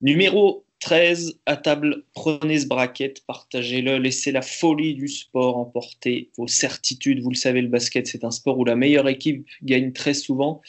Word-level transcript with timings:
Numéro 0.00 0.64
13, 0.80 1.40
à 1.46 1.56
table, 1.56 2.04
prenez 2.14 2.60
ce 2.60 2.66
bracket, 2.66 3.24
partagez-le, 3.26 3.98
laissez 3.98 4.30
la 4.30 4.42
folie 4.42 4.94
du 4.94 5.08
sport 5.08 5.56
emporter 5.56 6.30
vos 6.36 6.46
certitudes. 6.46 7.20
Vous 7.20 7.30
le 7.30 7.36
savez, 7.36 7.62
le 7.62 7.68
basket, 7.68 8.06
c'est 8.06 8.22
un 8.22 8.30
sport 8.30 8.58
où 8.58 8.64
la 8.64 8.76
meilleure 8.76 9.08
équipe 9.08 9.44
gagne 9.62 9.92
très 9.92 10.14
souvent. 10.14 10.62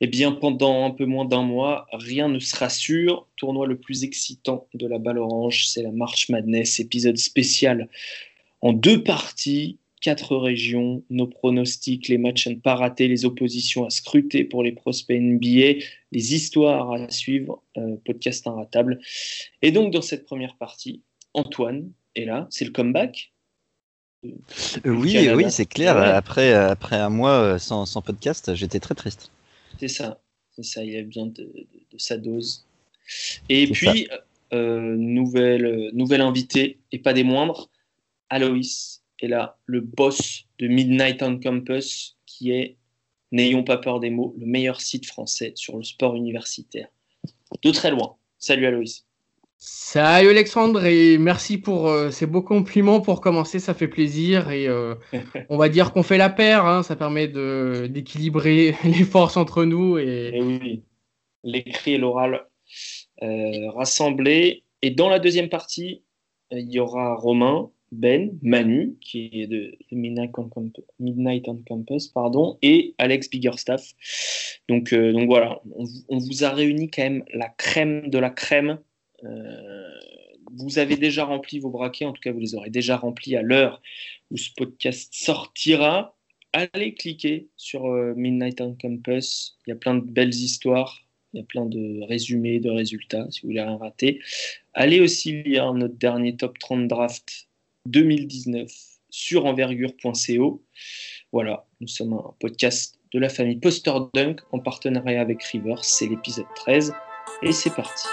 Eh 0.00 0.06
bien, 0.06 0.32
pendant 0.32 0.84
un 0.86 0.90
peu 0.90 1.04
moins 1.04 1.24
d'un 1.24 1.42
mois, 1.42 1.86
rien 1.92 2.28
ne 2.28 2.38
sera 2.38 2.70
sûr. 2.70 3.26
Tournoi 3.36 3.66
le 3.66 3.78
plus 3.78 4.04
excitant 4.04 4.66
de 4.74 4.86
la 4.86 4.98
balle 4.98 5.18
orange, 5.18 5.68
c'est 5.68 5.82
la 5.82 5.92
March 5.92 6.28
Madness, 6.28 6.80
épisode 6.80 7.18
spécial 7.18 7.88
en 8.62 8.72
deux 8.72 9.02
parties, 9.02 9.78
quatre 10.00 10.36
régions, 10.36 11.02
nos 11.10 11.26
pronostics, 11.26 12.08
les 12.08 12.18
matchs 12.18 12.46
à 12.46 12.50
ne 12.50 12.56
pas 12.56 12.74
rater, 12.74 13.08
les 13.08 13.24
oppositions 13.24 13.84
à 13.84 13.90
scruter 13.90 14.44
pour 14.44 14.62
les 14.62 14.72
prospects 14.72 15.18
NBA, 15.20 15.84
les 16.12 16.34
histoires 16.34 16.92
à 16.92 17.10
suivre, 17.10 17.62
euh, 17.76 17.96
podcast 18.04 18.46
inratable. 18.46 19.00
Et 19.62 19.72
donc, 19.72 19.92
dans 19.92 20.02
cette 20.02 20.26
première 20.26 20.56
partie, 20.56 21.02
Antoine 21.34 21.90
est 22.14 22.24
là, 22.24 22.46
c'est 22.50 22.64
le 22.64 22.70
comeback. 22.70 23.32
Euh, 24.24 24.30
oui, 24.84 25.28
oui, 25.34 25.44
c'est 25.50 25.66
clair. 25.66 25.96
Après, 25.96 26.52
après 26.52 26.96
un 26.96 27.10
mois 27.10 27.58
sans, 27.58 27.86
sans 27.86 28.02
podcast, 28.02 28.54
j'étais 28.54 28.80
très 28.80 28.94
triste. 28.94 29.30
C'est 29.78 29.88
ça, 29.88 30.20
c'est 30.52 30.64
ça. 30.64 30.84
Il 30.84 30.96
a 30.96 31.02
besoin 31.02 31.26
de, 31.26 31.50
sa 31.98 32.16
dose. 32.16 32.66
Et 33.48 33.66
puis, 33.68 34.08
euh, 34.52 34.96
nouvelle, 34.96 35.90
nouvelle 35.92 36.20
invitée, 36.20 36.78
et 36.92 36.98
pas 36.98 37.12
des 37.12 37.24
moindres, 37.24 37.70
Aloïs 38.30 39.02
est 39.24 39.28
là, 39.28 39.58
le 39.64 39.80
boss 39.80 40.44
de 40.58 40.68
Midnight 40.68 41.22
on 41.22 41.38
Campus, 41.38 42.16
qui 42.26 42.52
est, 42.52 42.76
n'ayons 43.32 43.64
pas 43.64 43.78
peur 43.78 44.00
des 44.00 44.10
mots, 44.10 44.34
le 44.38 44.46
meilleur 44.46 44.80
site 44.80 45.06
français 45.06 45.52
sur 45.54 45.76
le 45.78 45.84
sport 45.84 46.14
universitaire. 46.16 46.88
De 47.62 47.70
très 47.70 47.90
loin. 47.90 48.16
Salut 48.38 48.66
Aloïs. 48.66 49.06
Salut 49.58 50.28
Alexandre 50.28 50.84
et 50.84 51.16
merci 51.16 51.56
pour 51.56 51.88
euh, 51.88 52.10
ces 52.10 52.26
beaux 52.26 52.42
compliments 52.42 53.00
pour 53.00 53.22
commencer, 53.22 53.58
ça 53.58 53.72
fait 53.72 53.88
plaisir 53.88 54.50
et 54.50 54.68
euh, 54.68 54.94
on 55.48 55.56
va 55.56 55.70
dire 55.70 55.92
qu'on 55.92 56.02
fait 56.02 56.18
la 56.18 56.28
paire, 56.28 56.66
hein, 56.66 56.82
ça 56.82 56.94
permet 56.94 57.26
d'équilibrer 57.26 58.76
les 58.84 59.04
forces 59.04 59.38
entre 59.38 59.64
nous. 59.64 59.96
Et, 59.96 60.32
et 60.34 60.42
oui, 60.42 60.82
l'écrit 61.42 61.94
et 61.94 61.98
l'oral 61.98 62.46
euh, 63.22 63.70
rassemblés. 63.70 64.64
Et 64.82 64.90
dans 64.90 65.08
la 65.08 65.18
deuxième 65.18 65.48
partie, 65.48 66.02
il 66.50 66.70
y 66.70 66.78
aura 66.78 67.14
Romain, 67.14 67.70
Ben, 67.96 68.38
Manu, 68.42 68.96
qui 69.00 69.30
est 69.32 69.46
de, 69.46 69.76
Midnight, 69.90 70.32
on 71.48 71.62
Campus, 71.66 72.08
pardon, 72.08 72.58
et 72.62 72.94
Alex 72.98 73.28
Biggerstaff. 73.30 73.92
Donc, 74.68 74.92
donc 74.94 75.26
voilà, 75.26 75.60
on, 75.74 75.84
on 76.08 76.18
vous 76.18 76.44
a 76.44 76.50
réuni 76.50 76.90
quand 76.90 77.02
même 77.02 77.24
la 77.32 77.48
crème 77.48 78.08
de 78.08 78.18
la 78.18 78.30
crème 78.30 78.78
euh, 79.24 79.90
vous 80.52 80.78
avez 80.78 80.96
déjà 80.96 81.24
rempli 81.24 81.58
vos 81.58 81.70
braquets, 81.70 82.04
en 82.04 82.12
tout 82.12 82.20
cas 82.20 82.32
vous 82.32 82.40
les 82.40 82.54
aurez 82.54 82.70
déjà 82.70 82.96
remplis 82.96 83.36
à 83.36 83.42
l'heure 83.42 83.82
où 84.30 84.36
ce 84.36 84.50
podcast 84.56 85.12
sortira. 85.14 86.16
Allez 86.52 86.94
cliquer 86.94 87.48
sur 87.56 87.86
euh, 87.86 88.14
Midnight 88.16 88.60
on 88.60 88.74
Campus, 88.74 89.58
il 89.66 89.70
y 89.70 89.72
a 89.72 89.76
plein 89.76 89.94
de 89.94 90.04
belles 90.04 90.34
histoires, 90.34 91.02
il 91.32 91.38
y 91.38 91.42
a 91.42 91.44
plein 91.44 91.66
de 91.66 92.02
résumés, 92.06 92.60
de 92.60 92.70
résultats, 92.70 93.26
si 93.30 93.42
vous 93.42 93.48
voulez 93.48 93.62
rien 93.62 93.76
rater. 93.76 94.20
Allez 94.72 95.00
aussi 95.00 95.42
lire 95.42 95.74
notre 95.74 95.96
dernier 95.96 96.36
top 96.36 96.58
30 96.58 96.88
draft 96.88 97.48
2019 97.86 98.70
sur 99.10 99.46
envergure.co. 99.46 100.62
Voilà, 101.32 101.66
nous 101.80 101.88
sommes 101.88 102.12
un 102.12 102.34
podcast 102.40 102.98
de 103.12 103.18
la 103.18 103.28
famille 103.28 103.56
Poster 103.56 103.92
Dunk 104.14 104.42
en 104.52 104.60
partenariat 104.60 105.20
avec 105.20 105.42
Rivers. 105.42 105.84
C'est 105.84 106.06
l'épisode 106.06 106.46
13 106.56 106.92
et 107.42 107.52
c'est 107.52 107.74
parti. 107.74 108.06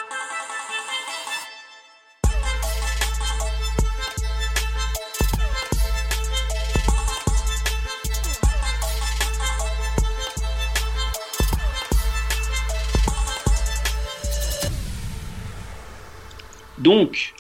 Donc, 16.84 17.34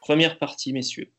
première 0.00 0.36
partie, 0.36 0.72
messieurs. 0.72 1.13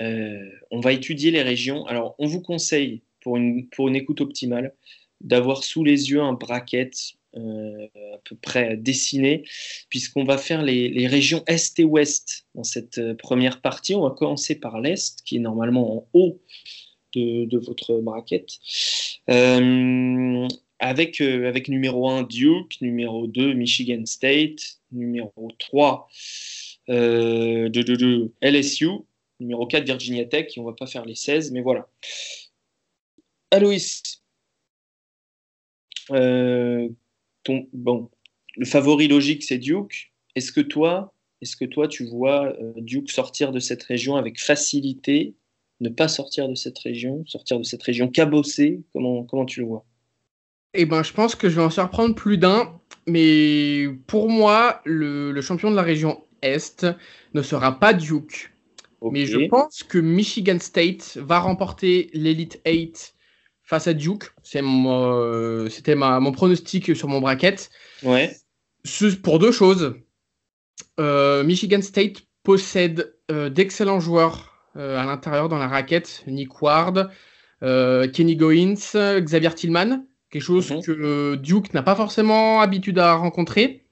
Euh, 0.00 0.50
on 0.70 0.80
va 0.80 0.92
étudier 0.92 1.30
les 1.30 1.42
régions. 1.42 1.86
Alors, 1.86 2.14
on 2.18 2.26
vous 2.26 2.40
conseille, 2.40 3.02
pour 3.20 3.36
une, 3.36 3.68
pour 3.68 3.88
une 3.88 3.96
écoute 3.96 4.20
optimale, 4.20 4.74
d'avoir 5.20 5.64
sous 5.64 5.82
les 5.84 6.10
yeux 6.10 6.20
un 6.20 6.32
bracket 6.32 6.94
euh, 7.36 7.86
à 8.14 8.18
peu 8.24 8.36
près 8.36 8.76
dessiné, 8.76 9.44
puisqu'on 9.90 10.24
va 10.24 10.38
faire 10.38 10.62
les, 10.62 11.06
régions 11.06 11.42
Est 11.46 11.78
et 11.78 11.84
Ouest 11.84 12.46
dans 12.54 12.64
cette 12.64 12.98
euh, 12.98 13.14
première 13.14 13.60
partie. 13.60 13.94
On 13.94 14.02
va 14.02 14.10
commencer 14.10 14.54
par 14.54 14.80
l'Est, 14.80 15.22
qui 15.24 15.36
est 15.36 15.40
normalement 15.40 15.96
en 15.96 16.08
haut 16.12 16.40
de, 17.14 17.58
votre 17.58 17.98
bracket. 18.00 18.48
avec, 20.78 21.20
avec 21.20 21.68
numéro 21.68 22.08
1 22.08 22.22
Duke, 22.22 22.80
numéro 22.80 23.26
2 23.26 23.54
Michigan 23.54 24.06
State, 24.06 24.78
numéro 24.92 25.50
3 25.58 26.08
euh, 26.90 27.68
de, 27.68 27.82
de, 27.82 28.32
LSU, 28.40 28.88
numéro 29.40 29.66
4 29.66 29.84
Virginia 29.84 30.24
Tech, 30.24 30.56
et 30.56 30.60
on 30.60 30.64
va 30.64 30.72
pas 30.72 30.86
faire 30.86 31.04
les 31.04 31.14
16, 31.14 31.52
mais 31.52 31.60
voilà. 31.60 31.88
Aloïs, 33.50 34.22
euh, 36.10 36.88
bon, 37.72 38.10
le 38.56 38.66
favori 38.66 39.08
logique 39.08 39.42
c'est 39.42 39.58
Duke. 39.58 40.12
Est-ce 40.34 40.52
que 40.52 40.60
toi, 40.60 41.14
est-ce 41.40 41.56
que 41.56 41.64
toi 41.64 41.88
tu 41.88 42.04
vois 42.04 42.52
euh, 42.60 42.72
Duke 42.76 43.10
sortir 43.10 43.52
de 43.52 43.60
cette 43.60 43.82
région 43.82 44.16
avec 44.16 44.40
facilité, 44.40 45.34
ne 45.80 45.88
pas 45.88 46.08
sortir 46.08 46.48
de 46.48 46.54
cette 46.54 46.78
région, 46.78 47.24
sortir 47.26 47.58
de 47.58 47.64
cette 47.64 47.82
région 47.82 48.08
cabossée? 48.08 48.82
Comment, 48.92 49.24
comment 49.24 49.46
tu 49.46 49.60
le 49.60 49.66
vois? 49.66 49.84
Eh 50.74 50.84
ben, 50.84 51.02
je 51.02 51.12
pense 51.12 51.34
que 51.34 51.48
je 51.48 51.56
vais 51.56 51.62
en 51.62 51.70
surprendre 51.70 52.14
plus 52.14 52.38
d'un. 52.38 52.78
Mais 53.06 53.88
pour 54.06 54.28
moi, 54.28 54.82
le, 54.84 55.40
champion 55.40 55.70
de 55.70 55.76
la 55.76 55.82
région 55.82 56.22
Est 56.42 56.86
ne 57.32 57.42
sera 57.42 57.78
pas 57.78 57.94
Duke. 57.94 58.52
Mais 59.02 59.26
je 59.26 59.46
pense 59.48 59.82
que 59.82 59.98
Michigan 59.98 60.58
State 60.58 61.18
va 61.20 61.38
remporter 61.38 62.10
l'Elite 62.14 62.60
8 62.66 63.14
face 63.62 63.86
à 63.86 63.94
Duke. 63.94 64.32
C'était 64.42 64.62
mon 64.62 66.32
pronostic 66.32 66.96
sur 66.96 67.08
mon 67.08 67.20
bracket. 67.20 67.70
Ouais. 68.02 68.36
Pour 69.22 69.38
deux 69.38 69.52
choses. 69.52 69.94
Euh, 70.98 71.44
Michigan 71.44 71.82
State 71.82 72.22
possède 72.42 73.14
euh, 73.30 73.50
d'excellents 73.50 74.00
joueurs 74.00 74.68
euh, 74.76 74.98
à 74.98 75.04
l'intérieur 75.04 75.48
dans 75.48 75.58
la 75.58 75.68
raquette. 75.68 76.24
Nick 76.26 76.60
Ward, 76.62 77.10
Kenny 77.60 78.36
Goins, 78.36 79.20
Xavier 79.20 79.54
Tillman 79.54 80.04
quelque 80.30 80.42
chose 80.42 80.70
mhm. 80.70 80.82
que 80.82 81.34
Duke 81.36 81.74
n'a 81.74 81.82
pas 81.82 81.94
forcément 81.94 82.60
habitude 82.60 82.98
à 82.98 83.14
rencontrer. 83.14 83.84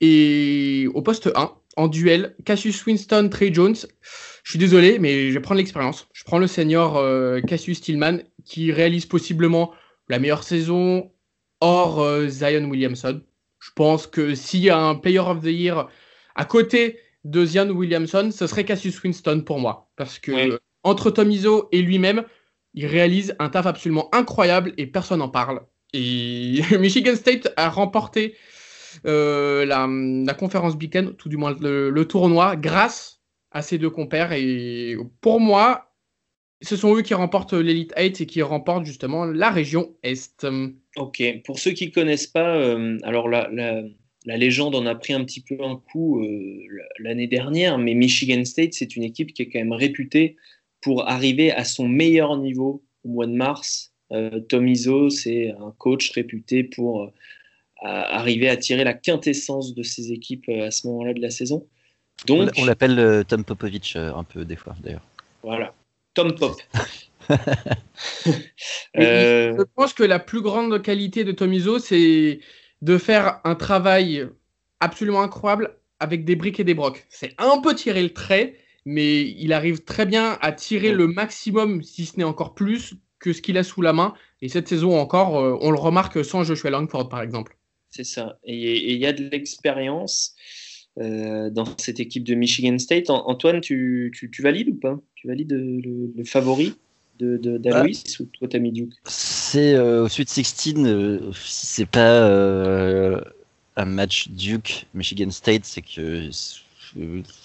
Et 0.00 0.86
au 0.94 1.02
poste 1.02 1.30
1, 1.34 1.52
en 1.78 1.86
duel, 1.86 2.34
Cassius 2.44 2.84
Winston, 2.84 3.28
Trey 3.30 3.54
Jones. 3.54 3.76
Je 4.42 4.50
suis 4.50 4.58
désolé, 4.58 4.98
mais 4.98 5.28
je 5.28 5.34
vais 5.34 5.40
prendre 5.40 5.58
l'expérience. 5.58 6.08
Je 6.12 6.24
prends 6.24 6.38
le 6.38 6.48
senior 6.48 6.96
euh, 6.96 7.40
Cassius 7.40 7.80
Tillman 7.80 8.18
qui 8.44 8.72
réalise 8.72 9.06
possiblement 9.06 9.72
la 10.08 10.18
meilleure 10.18 10.42
saison 10.42 11.12
hors 11.60 12.00
euh, 12.00 12.26
Zion 12.26 12.64
Williamson. 12.64 13.22
Je 13.60 13.70
pense 13.76 14.08
que 14.08 14.34
s'il 14.34 14.60
y 14.60 14.70
a 14.70 14.76
un 14.76 14.96
Player 14.96 15.20
of 15.20 15.40
the 15.40 15.46
Year 15.46 15.88
à 16.34 16.44
côté 16.44 16.98
de 17.22 17.46
Zion 17.46 17.70
Williamson, 17.70 18.30
ce 18.32 18.48
serait 18.48 18.64
Cassius 18.64 19.00
Winston 19.00 19.42
pour 19.46 19.60
moi. 19.60 19.88
Parce 19.94 20.18
que 20.18 20.58
entre 20.82 21.12
Tom 21.12 21.30
Izzo 21.30 21.68
et 21.70 21.80
lui-même, 21.80 22.24
il 22.74 22.86
réalise 22.86 23.36
un 23.38 23.50
taf 23.50 23.66
absolument 23.66 24.08
incroyable 24.12 24.72
et 24.78 24.86
personne 24.88 25.20
n'en 25.20 25.28
parle. 25.28 25.60
Et 25.92 26.60
Michigan 26.80 27.14
State 27.14 27.52
a 27.56 27.70
remporté 27.70 28.34
euh, 29.06 29.64
la, 29.64 30.34
conférence 30.34 30.76
Big 30.76 30.90
Ten, 30.90 31.12
tout 31.14 31.28
du 31.28 31.36
moins 31.36 31.56
le, 31.60 32.04
tournoi, 32.04 32.56
grâce 32.56 33.20
à 33.50 33.62
ces 33.62 33.78
deux 33.78 33.90
compères. 33.90 34.32
Et 34.32 34.96
pour 35.20 35.40
moi, 35.40 35.92
ce 36.62 36.76
sont 36.76 36.96
eux 36.96 37.02
qui 37.02 37.14
remportent 37.14 37.54
l'Elite 37.54 37.94
8 37.96 38.20
et 38.20 38.26
qui 38.26 38.42
remportent 38.42 38.84
justement 38.84 39.24
la 39.24 39.50
région 39.50 39.94
Est. 40.02 40.46
Ok, 40.96 41.22
pour 41.44 41.58
ceux 41.58 41.72
qui 41.72 41.86
ne 41.86 41.92
connaissent 41.92 42.26
pas, 42.26 42.56
euh, 42.56 42.98
alors 43.02 43.28
la, 43.28 43.48
la, 43.50 44.36
légende 44.36 44.74
en 44.74 44.84
a 44.86 44.94
pris 44.94 45.12
un 45.12 45.24
petit 45.24 45.40
peu 45.40 45.56
un 45.62 45.76
coup 45.76 46.20
euh, 46.20 46.66
l'année 46.98 47.28
dernière, 47.28 47.78
mais 47.78 47.94
Michigan 47.94 48.44
State, 48.44 48.74
c'est 48.74 48.96
une 48.96 49.04
équipe 49.04 49.32
qui 49.32 49.42
est 49.42 49.48
quand 49.48 49.60
même 49.60 49.72
réputée 49.72 50.36
pour 50.80 51.08
arriver 51.08 51.50
à 51.52 51.64
son 51.64 51.88
meilleur 51.88 52.36
niveau 52.36 52.84
au 53.04 53.08
mois 53.08 53.26
de 53.26 53.32
mars. 53.32 53.92
Tom 54.48 54.66
Izzo, 54.66 55.10
c'est 55.10 55.50
un 55.50 55.74
coach 55.76 56.12
réputé 56.12 56.64
pour 56.64 57.12
euh, 57.84 57.86
arriver 57.86 58.48
à 58.48 58.56
tirer 58.56 58.84
la 58.84 58.94
quintessence 58.94 59.74
de 59.74 59.82
ses 59.82 60.12
équipes 60.12 60.48
euh, 60.48 60.66
à 60.66 60.70
ce 60.70 60.86
moment-là 60.88 61.14
de 61.14 61.20
la 61.20 61.30
saison. 61.30 61.66
Donc, 62.26 62.50
on 62.58 62.64
l'appelle 62.64 63.24
Tom 63.28 63.44
Popovich 63.44 63.94
un 63.94 64.24
peu 64.24 64.44
des 64.44 64.56
fois 64.56 64.74
d'ailleurs. 64.82 65.06
Voilà, 65.44 65.72
Tom 66.14 66.34
Pop. 66.34 66.60
Je 68.94 69.62
pense 69.76 69.92
que 69.92 70.02
la 70.02 70.18
plus 70.18 70.40
grande 70.40 70.82
qualité 70.82 71.22
de 71.22 71.30
Tom 71.30 71.52
Izzo, 71.52 71.78
c'est 71.78 72.40
de 72.82 72.98
faire 72.98 73.40
un 73.44 73.54
travail 73.54 74.26
absolument 74.80 75.22
incroyable 75.22 75.76
avec 76.00 76.24
des 76.24 76.36
briques 76.36 76.60
et 76.60 76.64
des 76.64 76.74
brocs. 76.74 77.06
C'est 77.08 77.34
un 77.38 77.60
peu 77.60 77.74
tirer 77.74 78.02
le 78.02 78.12
trait, 78.12 78.56
mais 78.84 79.22
il 79.22 79.52
arrive 79.52 79.84
très 79.84 80.06
bien 80.06 80.38
à 80.40 80.52
tirer 80.52 80.92
le 80.92 81.06
maximum, 81.06 81.82
si 81.82 82.06
ce 82.06 82.16
n'est 82.16 82.24
encore 82.24 82.54
plus, 82.54 82.94
que 83.18 83.32
ce 83.32 83.42
qu'il 83.42 83.58
a 83.58 83.64
sous 83.64 83.82
la 83.82 83.92
main. 83.92 84.14
Et 84.40 84.48
cette 84.48 84.68
saison 84.68 84.98
encore, 84.98 85.38
euh, 85.38 85.58
on 85.60 85.70
le 85.70 85.78
remarque 85.78 86.24
sans 86.24 86.44
Joshua 86.44 86.70
Langford, 86.70 87.08
par 87.08 87.20
exemple. 87.20 87.56
C'est 87.90 88.04
ça. 88.04 88.38
Et 88.44 88.92
il 88.92 88.98
y 88.98 89.06
a 89.06 89.12
de 89.12 89.28
l'expérience 89.28 90.34
euh, 90.98 91.50
dans 91.50 91.64
cette 91.78 92.00
équipe 92.00 92.24
de 92.24 92.34
Michigan 92.34 92.78
State. 92.78 93.10
Antoine, 93.10 93.60
tu, 93.60 94.12
tu, 94.12 94.42
valides 94.42 94.68
ou 94.68 94.74
pas? 94.74 94.98
Tu 95.14 95.28
valides 95.28 95.52
le, 95.52 96.24
favori 96.24 96.74
d'Alois 97.18 97.82
de, 97.82 98.22
ou 98.22 98.26
toi 98.26 98.48
t'as 98.48 98.58
mis 98.58 98.72
Duke? 98.72 98.94
C'est 99.04 99.74
euh, 99.74 100.04
au 100.04 100.08
Sweet 100.08 100.28
16, 100.28 100.54
si 101.34 101.66
c'est 101.66 101.86
pas 101.86 102.26
un 103.76 103.84
match 103.84 104.28
Duke 104.28 104.86
Michigan 104.94 105.30
State, 105.30 105.64
c'est 105.64 105.82
que 105.82 106.30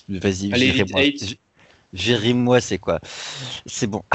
vas-y, 0.10 1.38
Géris-moi, 1.94 2.60
c'est 2.60 2.80
quoi? 2.80 3.00
C'est 3.66 3.88
bon. 3.88 4.04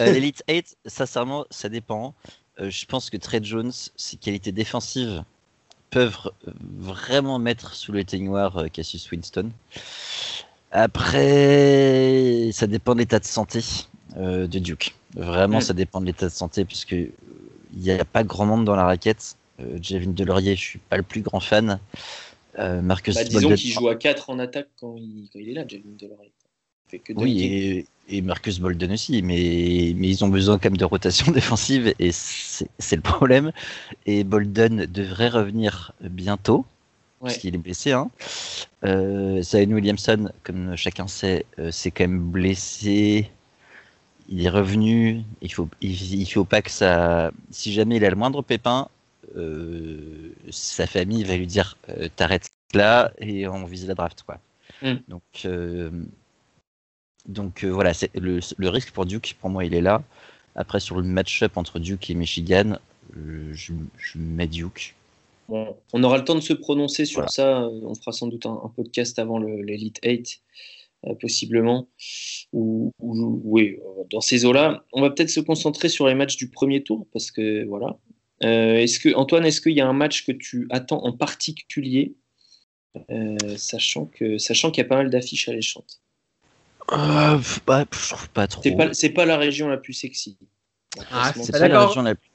Euh, 0.00 0.12
L'Elite 0.12 0.44
8, 0.48 0.76
sincèrement, 0.86 1.44
ça 1.50 1.68
dépend. 1.68 2.14
Euh, 2.60 2.70
je 2.70 2.86
pense 2.86 3.10
que 3.10 3.16
Trey 3.16 3.40
Jones, 3.42 3.72
ses 3.96 4.16
qualités 4.16 4.52
défensives 4.52 5.24
peuvent 5.90 6.30
vraiment 6.78 7.38
mettre 7.38 7.74
sous 7.74 7.92
le 7.92 8.04
noir 8.20 8.56
euh, 8.58 8.68
Cassius 8.68 9.10
Winston. 9.10 9.50
Après, 10.70 12.50
ça 12.52 12.66
dépend 12.66 12.94
de 12.94 13.00
l'état 13.00 13.18
de 13.18 13.24
santé 13.24 13.60
de 14.16 14.46
Duke. 14.46 14.94
Vraiment, 15.14 15.58
mm. 15.58 15.62
ça 15.62 15.72
dépend 15.72 16.00
de 16.00 16.06
l'état 16.06 16.26
de 16.26 16.32
santé, 16.32 16.64
puisque 16.64 16.92
il 16.92 17.80
n'y 17.80 17.90
a 17.90 18.04
pas 18.04 18.24
grand 18.24 18.46
monde 18.46 18.64
dans 18.64 18.76
la 18.76 18.84
raquette. 18.84 19.36
Euh, 19.60 19.78
Javin 19.80 20.10
Delorier, 20.10 20.54
je 20.56 20.60
suis 20.60 20.78
pas 20.78 20.96
le 20.96 21.02
plus 21.02 21.22
grand 21.22 21.40
fan. 21.40 21.80
Euh, 22.58 22.80
Marcus 22.80 23.14
bah, 23.14 23.24
disons 23.24 23.54
qu'il 23.54 23.70
joue 23.72 23.88
à 23.88 23.96
4 23.96 24.30
en 24.30 24.38
attaque 24.38 24.68
quand 24.80 24.96
il, 24.96 25.28
quand 25.32 25.38
il 25.38 25.50
est 25.50 25.54
là, 25.54 25.64
Javin 25.66 25.90
Delorier. 25.98 26.32
Oui, 27.16 27.86
et, 28.08 28.22
Marcus 28.22 28.58
Bolden 28.58 28.92
aussi, 28.92 29.22
mais, 29.22 29.92
mais 29.96 30.08
ils 30.08 30.24
ont 30.24 30.28
besoin 30.28 30.58
quand 30.58 30.70
même 30.70 30.78
de 30.78 30.84
rotation 30.84 31.30
défensive 31.32 31.94
et 31.98 32.10
c'est 32.12 32.96
le 32.96 33.02
problème. 33.02 33.52
Et 34.06 34.24
Bolden 34.24 34.86
devrait 34.86 35.28
revenir 35.28 35.92
bientôt, 36.00 36.64
parce 37.20 37.38
qu'il 37.38 37.54
est 37.54 37.58
blessé. 37.58 37.92
Hein. 37.92 38.10
Euh, 38.84 39.42
Williamson, 39.52 40.30
comme 40.44 40.76
chacun 40.76 41.06
sait, 41.06 41.44
euh, 41.58 41.70
c'est 41.70 41.90
quand 41.90 42.04
même 42.04 42.30
blessé. 42.30 43.30
Il 44.28 44.44
est 44.44 44.50
revenu. 44.50 45.22
Il 45.40 45.52
faut, 45.52 45.68
il, 45.80 46.26
faut 46.26 46.44
pas 46.44 46.62
que 46.62 46.70
ça. 46.70 47.30
Si 47.50 47.72
jamais 47.72 47.96
il 47.96 48.04
a 48.04 48.10
le 48.10 48.16
moindre 48.16 48.42
pépin, 48.42 48.88
euh, 49.36 50.32
sa 50.50 50.86
famille 50.86 51.24
va 51.24 51.36
lui 51.36 51.46
dire 51.46 51.76
euh, 51.90 52.08
t'arrêtes 52.14 52.50
là 52.74 53.12
et 53.18 53.48
on 53.48 53.64
vise 53.64 53.86
la 53.86 53.94
draft 53.94 54.22
quoi. 54.22 54.38
Mm. 54.82 54.96
Donc 55.08 55.22
euh, 57.28 57.32
donc 57.32 57.64
voilà, 57.64 57.94
c'est 57.94 58.10
le, 58.14 58.40
risque 58.68 58.90
pour 58.92 59.06
Duke 59.06 59.36
pour 59.40 59.50
moi 59.50 59.64
il 59.64 59.74
est 59.74 59.80
là. 59.80 60.02
Après 60.54 60.80
sur 60.80 60.96
le 60.96 61.02
match-up 61.02 61.56
entre 61.56 61.78
Duke 61.78 62.10
et 62.10 62.14
Michigan, 62.14 62.78
je, 63.14 63.72
mets 64.16 64.46
Duke. 64.46 64.94
on 65.48 66.02
aura 66.02 66.18
le 66.18 66.24
temps 66.24 66.34
de 66.34 66.40
se 66.40 66.52
prononcer 66.52 67.04
sur 67.04 67.30
ça. 67.30 67.68
On 67.68 67.94
fera 67.94 68.12
sans 68.12 68.26
doute 68.26 68.46
un, 68.46 68.72
podcast 68.74 69.18
avant 69.18 69.38
l'Elite 69.38 70.00
8, 70.04 70.42
possiblement. 71.20 71.88
Ou, 72.52 72.92
oui, 72.98 73.78
dans 74.10 74.20
ces 74.20 74.44
eaux-là. 74.44 74.84
On 74.92 75.00
va 75.00 75.10
peut-être 75.10 75.30
se 75.30 75.40
concentrer 75.40 75.88
sur 75.88 76.08
les 76.08 76.14
matchs 76.14 76.36
du 76.36 76.48
premier 76.48 76.82
tour, 76.82 77.06
parce 77.12 77.30
que 77.30 77.64
voilà, 77.66 77.98
euh, 78.44 78.76
est-ce 78.76 79.00
que, 79.00 79.14
Antoine, 79.14 79.44
est-ce 79.44 79.60
qu'il 79.60 79.72
y 79.72 79.80
a 79.80 79.88
un 79.88 79.92
match 79.92 80.24
que 80.24 80.32
tu 80.32 80.66
attends 80.70 81.04
en 81.04 81.12
particulier, 81.12 82.14
euh, 83.10 83.36
sachant 83.56 84.06
qu'il 84.06 84.40
sachant 84.40 84.70
qu'il 84.70 84.82
y 84.82 84.86
a 84.86 84.88
pas 84.88 84.96
mal 84.96 85.10
d'affiches 85.10 85.48
alléchantes? 85.48 86.00
Euh, 86.92 87.38
bah, 87.66 87.84
Je 87.90 88.08
trouve 88.08 88.28
pas 88.30 88.46
trop. 88.46 88.62
C'est 88.62 89.10
pas, 89.10 89.22
pas 89.22 89.26
la 89.26 89.36
région 89.36 89.68
la 89.68 89.76
plus 89.76 89.92
sexy. 89.94 90.36
Ah, 91.10 91.32
c'est 91.34 91.52
pas 91.52 91.68
la 91.68 91.86
région 91.86 92.02
la 92.02 92.14
plus. 92.14 92.30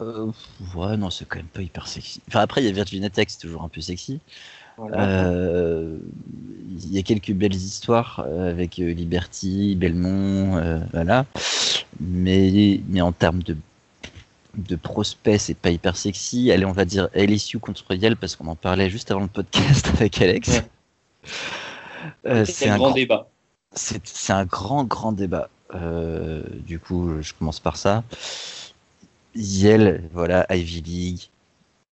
Euh, 0.00 0.30
ouais, 0.74 0.96
non, 0.96 1.10
c'est 1.10 1.26
quand 1.26 1.38
même 1.38 1.46
pas 1.46 1.62
hyper 1.62 1.86
sexy. 1.88 2.20
Enfin, 2.28 2.40
après, 2.40 2.62
il 2.62 2.66
y 2.66 2.68
a 2.68 2.72
Virginia 2.72 3.10
Tech, 3.10 3.26
c'est 3.28 3.40
toujours 3.40 3.62
un 3.62 3.68
peu 3.68 3.80
sexy. 3.80 4.20
Il 4.78 4.92
y 6.90 6.98
a 6.98 7.02
quelques 7.02 7.32
belles 7.32 7.54
histoires 7.54 8.20
avec 8.20 8.76
Liberty, 8.76 9.74
Belmont, 9.74 10.86
voilà. 10.92 11.26
Mais, 11.98 12.80
mais 12.88 13.00
en 13.00 13.12
termes 13.12 13.42
de 13.42 13.56
de 14.56 14.76
prospect, 14.76 15.38
c'est 15.38 15.54
pas 15.54 15.70
hyper 15.70 15.96
sexy. 15.96 16.50
Allez, 16.50 16.64
on 16.64 16.72
va 16.72 16.84
dire 16.84 17.08
LSU 17.14 17.58
contre 17.58 17.94
Yale 17.94 18.16
parce 18.16 18.36
qu'on 18.36 18.46
en 18.46 18.56
parlait 18.56 18.90
juste 18.90 19.10
avant 19.10 19.20
le 19.20 19.28
podcast 19.28 19.88
avec 19.94 20.20
Alex. 20.20 20.50
Euh, 20.50 20.60
c'est 22.44 22.68
un 22.68 22.76
grand, 22.76 22.92
débat. 22.92 23.28
C'est 23.72 24.32
un 24.32 24.44
grand, 24.44 24.84
grand 24.84 25.12
débat. 25.12 25.48
Euh, 25.74 26.42
du 26.66 26.78
coup, 26.78 27.20
je 27.20 27.32
commence 27.34 27.60
par 27.60 27.76
ça. 27.76 28.04
Yale, 29.34 30.02
voilà, 30.12 30.46
Ivy 30.54 30.80
League, 30.82 31.20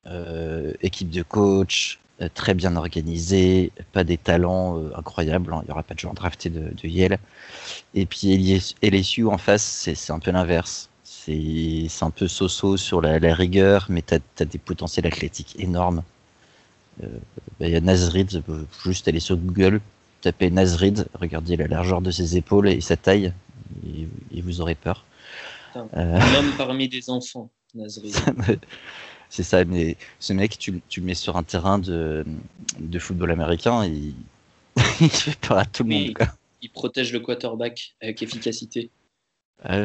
euh, 0.06 0.72
équipe 0.80 1.10
de 1.10 1.22
coach, 1.22 2.00
très 2.34 2.54
bien 2.54 2.76
organisée, 2.76 3.72
pas 3.92 4.04
des 4.04 4.16
talents 4.16 4.82
incroyables, 4.94 5.52
hein. 5.52 5.60
il 5.62 5.66
n'y 5.66 5.72
aura 5.72 5.82
pas 5.82 5.92
de 5.92 5.98
joueurs 5.98 6.14
draftés 6.14 6.48
de, 6.48 6.72
de 6.72 6.88
Yale. 6.88 7.18
Et 7.94 8.06
puis 8.06 8.58
LSU 8.82 9.26
en 9.26 9.36
face, 9.36 9.90
c'est 9.94 10.12
un 10.12 10.18
peu 10.18 10.30
l'inverse 10.30 10.88
c'est 11.26 12.04
un 12.04 12.10
peu 12.10 12.28
so-so 12.28 12.76
sur 12.76 13.00
la, 13.00 13.34
rigueur, 13.34 13.86
mais 13.88 14.02
tu 14.02 14.14
as, 14.14 14.44
des 14.44 14.58
potentiels 14.58 15.06
athlétiques 15.06 15.56
énormes. 15.58 16.02
Euh, 17.02 17.06
bah, 17.58 17.66
il 17.66 17.70
y 17.72 17.76
a 17.76 17.80
Nazrid, 17.80 18.42
juste 18.84 19.08
aller 19.08 19.20
sur 19.20 19.36
Google, 19.36 19.80
tapez 20.26 20.50
Nazrid, 20.50 21.06
regardez 21.14 21.56
la 21.56 21.68
largeur 21.68 22.00
de 22.00 22.10
ses 22.10 22.36
épaules 22.36 22.68
et 22.68 22.80
sa 22.80 22.96
taille, 22.96 23.32
et, 24.34 24.42
vous 24.42 24.60
aurez 24.60 24.74
peur. 24.74 25.04
Un 25.76 25.86
euh, 25.96 26.20
homme 26.36 26.52
parmi 26.58 26.88
des 26.88 27.10
enfants, 27.10 27.48
Nazrid. 27.76 28.12
C'est 29.30 29.44
ça, 29.44 29.64
mais 29.64 29.96
ce 30.18 30.32
mec, 30.32 30.58
tu, 30.58 30.82
tu, 30.88 30.98
le 31.00 31.06
mets 31.06 31.14
sur 31.14 31.36
un 31.36 31.44
terrain 31.44 31.78
de, 31.78 32.24
de 32.80 32.98
football 32.98 33.30
américain, 33.30 33.84
il, 33.84 34.14
il 35.00 35.10
fait 35.10 35.38
peur 35.38 35.58
à 35.58 35.64
tout 35.64 35.84
le 35.84 35.90
monde. 35.90 36.14
Il 36.60 36.70
protège 36.70 37.12
le 37.12 37.20
quarterback 37.20 37.94
avec 38.02 38.20
efficacité. 38.20 38.90
Ah 39.62 39.78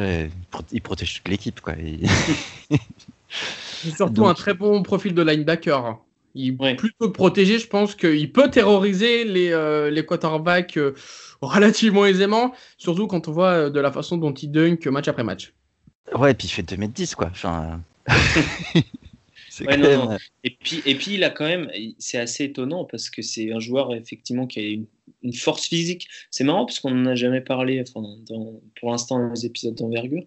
il 0.72 0.82
protège 0.82 1.18
toute 1.18 1.28
l'équipe, 1.28 1.60
quoi. 1.60 1.74
C'est 3.28 3.94
surtout 3.94 4.26
un 4.26 4.34
très 4.34 4.54
bon 4.54 4.82
profil 4.82 5.14
de 5.14 5.22
linebacker. 5.22 6.00
Il 6.34 6.56
ouais. 6.56 6.76
plutôt 6.76 7.08
que 7.08 7.12
protéger, 7.12 7.58
je 7.58 7.66
pense 7.66 7.94
qu'il 7.94 8.32
peut 8.32 8.50
terroriser 8.50 9.24
les, 9.24 9.52
euh, 9.52 9.90
les 9.90 10.04
quarterbacks 10.04 10.76
euh, 10.76 10.94
relativement 11.42 12.06
aisément, 12.06 12.52
surtout 12.78 13.06
quand 13.06 13.28
on 13.28 13.32
voit 13.32 13.52
euh, 13.52 13.70
de 13.70 13.80
la 13.80 13.92
façon 13.92 14.16
dont 14.16 14.32
il 14.32 14.50
dunk 14.50 14.86
match 14.86 15.08
après 15.08 15.24
match. 15.24 15.52
Ouais, 16.14 16.32
et 16.32 16.34
puis 16.34 16.48
il 16.48 16.50
fait 16.50 16.62
2m10, 16.62 17.14
quoi. 17.14 17.28
Enfin... 17.30 17.82
Et, 19.60 20.56
puis, 20.58 20.82
et 20.86 20.94
puis, 20.94 21.14
il 21.14 21.24
a 21.24 21.30
quand 21.30 21.44
même, 21.44 21.70
c'est 21.98 22.18
assez 22.18 22.44
étonnant 22.44 22.84
parce 22.84 23.10
que 23.10 23.22
c'est 23.22 23.52
un 23.52 23.60
joueur 23.60 23.94
effectivement 23.94 24.46
qui 24.46 24.60
a 24.60 24.62
une, 24.62 25.32
force 25.34 25.66
physique. 25.66 26.08
C'est 26.30 26.42
marrant 26.42 26.64
parce 26.64 26.80
qu'on 26.80 26.90
n'en 26.90 27.10
a 27.10 27.14
jamais 27.14 27.40
parlé 27.40 27.82
enfin, 27.82 28.02
pour 28.80 28.90
l'instant 28.90 29.18
dans 29.18 29.32
les 29.32 29.46
épisodes 29.46 29.74
d'envergure. 29.74 30.24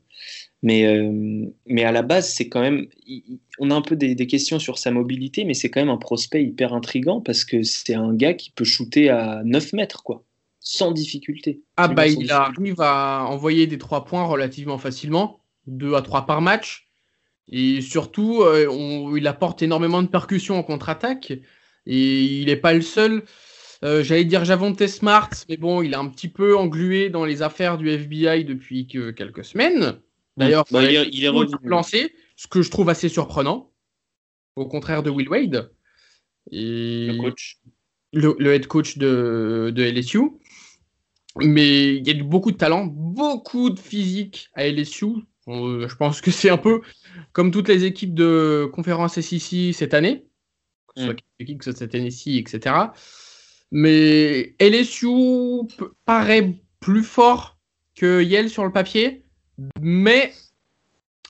Mais, 0.66 0.88
euh, 0.88 1.46
mais 1.68 1.84
à 1.84 1.92
la 1.92 2.02
base, 2.02 2.34
c'est 2.34 2.50
quand 2.50 2.60
même. 2.60 2.88
on 3.60 3.70
a 3.70 3.76
un 3.76 3.84
peu 3.84 3.96
des, 3.96 4.16
questions 4.26 4.58
sur 4.58 4.80
sa 4.80 4.90
mobilité, 4.90 5.46
mais 5.46 5.54
c'est 5.54 5.70
quand 5.70 5.80
même 5.80 5.90
un 5.90 5.98
prospect 5.98 6.44
hyper 6.44 6.74
intrigant 6.74 7.22
parce 7.22 7.46
que 7.46 7.62
c'est 7.62 7.94
un 7.94 8.16
gars 8.16 8.34
qui 8.34 8.50
peut 8.50 8.64
shooter 8.64 9.12
à 9.12 9.44
9 9.46 9.74
mètres, 9.74 10.02
quoi, 10.02 10.24
sans 10.60 10.92
difficulté. 10.92 11.62
Ah, 11.78 11.88
bah, 11.88 12.08
il 12.08 12.32
arrive 12.32 12.82
à 12.82 13.28
envoyer 13.30 13.68
des 13.68 13.78
3 13.78 14.06
points 14.06 14.24
relativement 14.26 14.80
facilement, 14.80 15.40
2 15.68 15.94
à 15.94 16.02
3 16.02 16.26
par 16.26 16.42
match. 16.42 16.90
Et 17.48 17.82
surtout, 17.82 18.42
euh, 18.42 19.14
il 19.16 19.28
apporte 19.28 19.62
énormément 19.62 20.02
de 20.02 20.08
percussions 20.08 20.58
en 20.58 20.64
contre-attaque. 20.64 21.32
Et 21.86 22.24
il 22.24 22.48
n'est 22.48 22.56
pas 22.56 22.74
le 22.74 22.82
seul. 22.82 23.22
Euh, 23.84 24.02
j'allais 24.02 24.26
dire 24.26 24.44
Javonte 24.44 24.88
Smart, 24.88 25.30
mais 25.48 25.58
bon, 25.58 25.84
il 25.84 25.94
est 25.94 25.98
un 25.98 26.08
petit 26.08 26.30
peu 26.30 26.58
englué 26.58 27.12
dans 27.12 27.24
les 27.24 27.44
affaires 27.44 27.78
du 27.78 27.88
FBI 27.88 28.46
depuis 28.46 28.88
quelques 28.88 29.46
semaines. 29.46 30.00
D'ailleurs, 30.38 30.66
bah, 30.72 30.84
il, 30.84 30.96
est, 30.96 31.10
il 31.12 31.52
lancé, 31.64 32.14
ce 32.36 32.48
que 32.48 32.62
je 32.62 32.70
trouve 32.70 32.90
assez 32.90 33.10
surprenant, 33.10 33.72
au 34.56 34.66
contraire 34.66 35.04
de 35.04 35.10
Will 35.10 35.30
Wade. 35.30 35.72
Et 36.52 37.08
le 37.08 37.22
coach. 37.22 37.60
Le, 38.14 38.54
head 38.54 38.68
coach 38.68 38.98
de, 38.98 39.72
de, 39.76 39.84
LSU. 39.84 40.22
Mais 41.42 41.96
il 41.96 42.08
y 42.08 42.12
a 42.12 42.24
beaucoup 42.24 42.52
de 42.52 42.58
talent, 42.58 42.86
beaucoup 42.86 43.70
de 43.70 43.80
physique 43.80 44.50
à 44.54 44.70
LSU. 44.70 45.08
Euh, 45.48 45.88
je 45.88 45.96
pense 45.96 46.22
que 46.22 46.32
c'est 46.32 46.50
un 46.50 46.58
peu 46.58 46.82
comme 47.34 47.52
toutes 47.52 47.68
les 47.68 47.84
équipes 47.84 48.14
de 48.14 48.70
conférence 48.74 49.20
SEC 49.20 49.74
cette 49.74 49.94
année, 49.94 50.26
que 50.88 51.02
ce 51.02 51.06
soit 51.06 51.16
mm. 51.40 51.58
que 51.58 51.72
ce 51.72 51.84
Tennessee, 51.84 52.38
etc. 52.38 52.76
Mais 53.72 54.56
LSU 54.60 55.68
paraît 56.06 56.56
plus 56.80 57.04
fort 57.04 57.60
que 57.96 58.24
Yale 58.24 58.50
sur 58.50 58.64
le 58.64 58.72
papier, 58.72 59.25
mais 59.82 60.34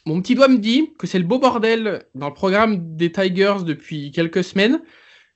mon 0.05 0.21
petit 0.21 0.35
doigt 0.35 0.47
me 0.47 0.57
dit 0.57 0.93
que 0.97 1.07
c'est 1.07 1.19
le 1.19 1.25
beau 1.25 1.39
bordel 1.39 2.05
dans 2.13 2.27
le 2.27 2.33
programme 2.33 2.95
des 2.95 3.11
Tigers 3.11 3.63
depuis 3.65 4.11
quelques 4.11 4.43
semaines. 4.43 4.81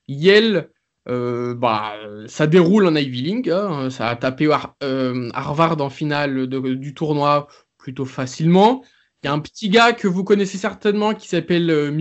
Yale, 0.07 0.69
euh, 1.07 1.53
bah, 1.55 1.93
ça 2.27 2.47
déroule 2.47 2.85
en 2.85 2.95
Ivy 2.95 3.21
League. 3.21 3.49
Hein. 3.49 3.89
ça 3.89 4.09
a 4.09 4.15
tapé 4.15 4.49
euh, 4.83 5.29
Harvard 5.33 5.81
en 5.81 5.89
finale 5.89 6.47
du 6.47 6.93
tournoi 6.93 7.47
plutôt 7.77 8.05
facilement. 8.05 8.83
Il 9.23 9.27
y 9.27 9.29
a 9.29 9.33
un 9.33 9.39
petit 9.39 9.69
gars 9.69 9.93
que 9.93 10.07
vous 10.07 10.23
connaissez 10.23 10.57
certainement 10.57 11.13
qui 11.13 11.27
s'appelle 11.27 11.69
euh, 11.69 11.91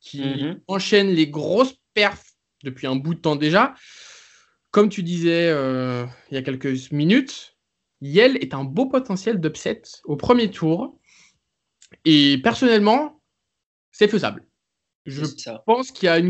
qui 0.00 0.20
mm-hmm. 0.20 0.60
enchaîne 0.66 1.08
les 1.08 1.28
grosses 1.28 1.74
perfs 1.94 2.34
depuis 2.64 2.86
un 2.86 2.96
bout 2.96 3.14
de 3.14 3.20
temps 3.20 3.36
déjà. 3.36 3.74
Comme 4.70 4.88
tu 4.88 5.02
disais 5.02 5.48
euh, 5.48 6.04
il 6.30 6.34
y 6.34 6.38
a 6.38 6.42
quelques 6.42 6.92
minutes, 6.92 7.56
Yale 8.00 8.36
est 8.36 8.54
un 8.54 8.64
beau 8.64 8.86
potentiel 8.86 9.40
d'upset 9.40 9.82
au 10.04 10.16
premier 10.16 10.50
tour. 10.50 10.98
Et 12.04 12.38
personnellement, 12.42 13.20
c'est 13.90 14.08
faisable. 14.08 14.44
Je 15.06 15.24
pense 15.64 15.90
qu'il 15.90 16.06
y 16.06 16.08
a 16.08 16.20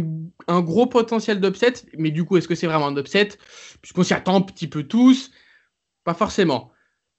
un 0.47 0.61
gros 0.61 0.87
potentiel 0.87 1.41
d'upset, 1.41 1.73
mais 1.97 2.13
du 2.13 2.25
coup, 2.25 2.37
est-ce 2.37 2.47
que 2.47 2.55
c'est 2.55 2.69
vraiment 2.69 2.87
un 2.87 2.97
upset 2.97 3.31
Puisqu'on 3.83 4.05
s'y 4.05 4.15
attend 4.15 4.37
un 4.37 4.41
petit 4.41 4.69
peu 4.69 4.85
tous, 4.85 5.33
pas 6.05 6.15
forcément. 6.15 6.71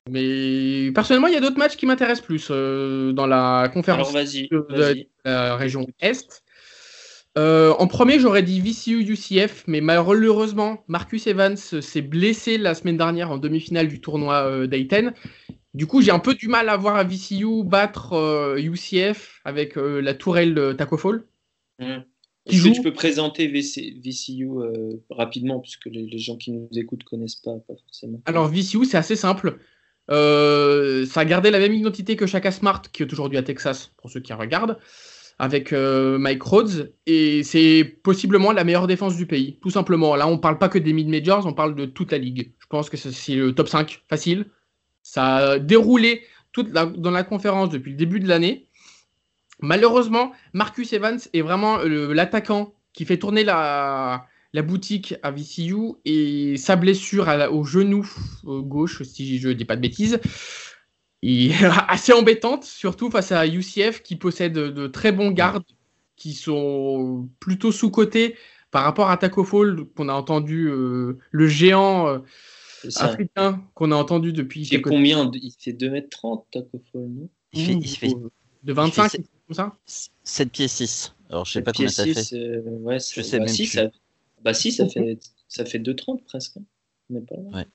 Mais 0.10 0.91
personnellement, 0.94 1.27
il 1.27 1.34
y 1.34 1.38
a 1.38 1.41
d'autres 1.41 1.58
matchs 1.58 1.75
qui 1.75 1.86
m'intéressent 1.86 2.25
plus 2.25 2.48
euh, 2.50 3.12
dans 3.12 3.27
la 3.27 3.70
conférence 3.74 4.13
de, 4.13 5.08
la 5.25 5.56
région 5.58 5.86
Est. 6.00 6.44
Euh, 7.39 7.74
en 7.79 7.88
premier, 7.88 8.19
j'aurais 8.19 8.43
dit 8.43 8.60
VCU 8.60 9.01
UCF, 9.01 9.63
mais 9.67 9.79
malheureusement, 9.79 10.84
Marcus 10.88 11.25
Evans 11.27 11.55
s'est 11.55 12.01
blessé 12.01 12.58
la 12.58 12.75
semaine 12.75 12.98
dernière 12.98 13.31
en 13.31 13.38
demi-finale 13.38 13.88
du 13.88 14.01
tournoi 14.01 14.43
euh, 14.43 14.67
Dayton. 14.67 15.13
Du 15.74 15.86
coup, 15.88 16.01
j'ai 16.01 16.12
un 16.12 16.19
peu 16.19 16.34
du 16.34 16.48
mal 16.48 16.67
à 16.67 16.75
voir 16.75 16.96
à 16.96 17.03
VCU 17.03 17.63
battre 17.63 18.58
UCF 18.58 19.39
avec 19.46 19.75
la 19.75 20.13
tourelle 20.15 20.55
de 20.55 20.74
Taco 20.74 20.98
Fall. 20.98 21.24
Mmh. 21.77 22.00
Est-ce 22.48 22.63
que 22.63 22.74
tu 22.74 22.81
peux 22.81 22.93
présenter 22.93 23.48
VCU 23.48 24.50
rapidement, 25.12 25.60
puisque 25.60 25.86
les, 25.86 26.17
gens 26.17 26.36
qui 26.38 26.51
nous 26.51 26.67
écoutent 26.74 27.03
ne 27.03 27.10
connaissent 27.10 27.36
pas, 27.36 27.53
pas 27.67 27.75
forcément 27.86 28.19
Alors, 28.25 28.48
VCU, 28.48 28.84
c'est 28.84 28.98
assez 28.98 29.15
simple. 29.15 29.60
Euh, 30.12 31.05
ça 31.05 31.22
a 31.22 31.25
gardé 31.25 31.51
la 31.51 31.60
même 31.60 31.74
identité 31.74 32.15
que 32.15 32.25
Chaka 32.25 32.51
Smart, 32.51 32.81
qui 32.91 33.03
est 33.03 33.13
aujourd'hui 33.13 33.38
à 33.38 33.43
Texas, 33.43 33.91
pour 33.98 34.10
ceux 34.10 34.19
qui 34.19 34.34
regardent, 34.34 34.77
avec 35.39 35.72
euh, 35.72 36.19
Mike 36.19 36.43
Rhodes. 36.43 36.93
Et 37.08 37.43
c'est 37.43 37.84
possiblement 38.03 38.51
la 38.51 38.63
meilleure 38.63 38.88
défense 38.88 39.15
du 39.15 39.25
pays, 39.25 39.58
tout 39.62 39.69
simplement. 39.69 40.15
Là, 40.15 40.27
on 40.27 40.34
ne 40.34 40.38
parle 40.38 40.60
pas 40.60 40.69
que 40.69 40.77
des 40.77 40.93
mid-majors, 40.93 41.46
on 41.46 41.53
parle 41.53 41.74
de 41.74 41.86
toute 41.86 42.12
la 42.12 42.17
ligue. 42.17 42.51
Je 42.60 42.67
pense 42.67 42.89
que 42.89 42.98
c'est 42.98 43.36
le 43.36 43.55
top 43.55 43.69
5 43.69 44.03
facile. 44.08 44.46
Ça 45.01 45.36
a 45.38 45.60
déroulé 45.60 46.22
toute 46.51 46.72
dans 46.72 47.12
la 47.12 47.24
conférence 47.24 47.69
depuis 47.69 47.91
le 47.91 47.98
début 47.98 48.19
de 48.19 48.27
l'année. 48.27 48.67
Malheureusement, 49.62 50.34
Marcus 50.53 50.93
Evans 50.93 51.19
est 51.34 51.41
vraiment 51.41 51.77
l'attaquant 51.79 52.74
qui 52.93 53.05
fait 53.05 53.17
tourner 53.17 53.43
la, 53.43 54.27
la 54.53 54.62
boutique 54.62 55.15
à 55.22 55.31
VCU 55.31 55.93
et 56.05 56.58
sa 56.58 56.75
blessure 56.75 57.27
au 57.51 57.63
genou 57.63 58.10
gauche, 58.43 59.03
si 59.03 59.38
je 59.39 59.50
ne 59.50 59.53
dis 59.53 59.65
pas 59.65 59.75
de 59.75 59.81
bêtises, 59.81 60.19
est 61.21 61.51
assez 61.88 62.13
embêtante, 62.13 62.63
surtout 62.63 63.09
face 63.09 63.31
à 63.31 63.47
UCF 63.47 64.01
qui 64.03 64.15
possède 64.15 64.53
de, 64.53 64.88
très 64.88 65.11
bons 65.11 65.31
gardes 65.31 65.63
qui 66.15 66.33
sont 66.33 67.29
plutôt 67.39 67.71
sous-cotés 67.71 68.35
par 68.71 68.83
rapport 68.83 69.09
à 69.09 69.17
Taco 69.17 69.43
Fall 69.43 69.85
qu'on 69.95 70.09
a 70.09 70.13
entendu, 70.13 70.67
euh, 70.67 71.17
le 71.31 71.47
géant 71.47 72.07
euh, 72.07 72.19
africain 72.95 73.63
qu'on 73.73 73.91
a 73.91 73.95
entendu 73.95 74.33
depuis. 74.33 74.61
Il 74.61 74.67
fait 74.67 74.81
combien 74.81 75.29
Il 75.33 75.53
fait 75.57 75.71
2m30 75.71 76.43
Taco 76.51 76.81
Fall, 76.91 77.07
non? 77.07 77.29
Il 77.53 77.65
fait, 77.65 77.73
il 77.73 77.88
fait, 77.88 78.13
De 78.63 78.73
25, 78.73 79.11
comme 79.47 79.55
ça? 79.55 79.75
7 80.23 80.51
pieds 80.51 80.67
6. 80.67 81.15
Alors 81.29 81.45
je 81.45 81.53
sais 81.53 81.61
pas 81.61 81.71
combien 81.71 81.89
ça 81.89 82.05
fait. 82.05 82.33
Euh, 82.33 82.61
ouais, 82.81 82.99
je 82.99 83.21
sais 83.21 83.39
bah, 83.39 83.45
même 83.45 83.53
si, 83.53 83.65
Ça, 83.65 83.89
bah 84.43 84.53
si, 84.53 84.71
ça 84.71 84.88
fait, 84.88 85.19
ça 85.47 85.65
fait 85.65 85.79
2,30 85.79 86.23
presque. 86.25 86.57
Hein. 86.57 87.21
Pas 87.27 87.65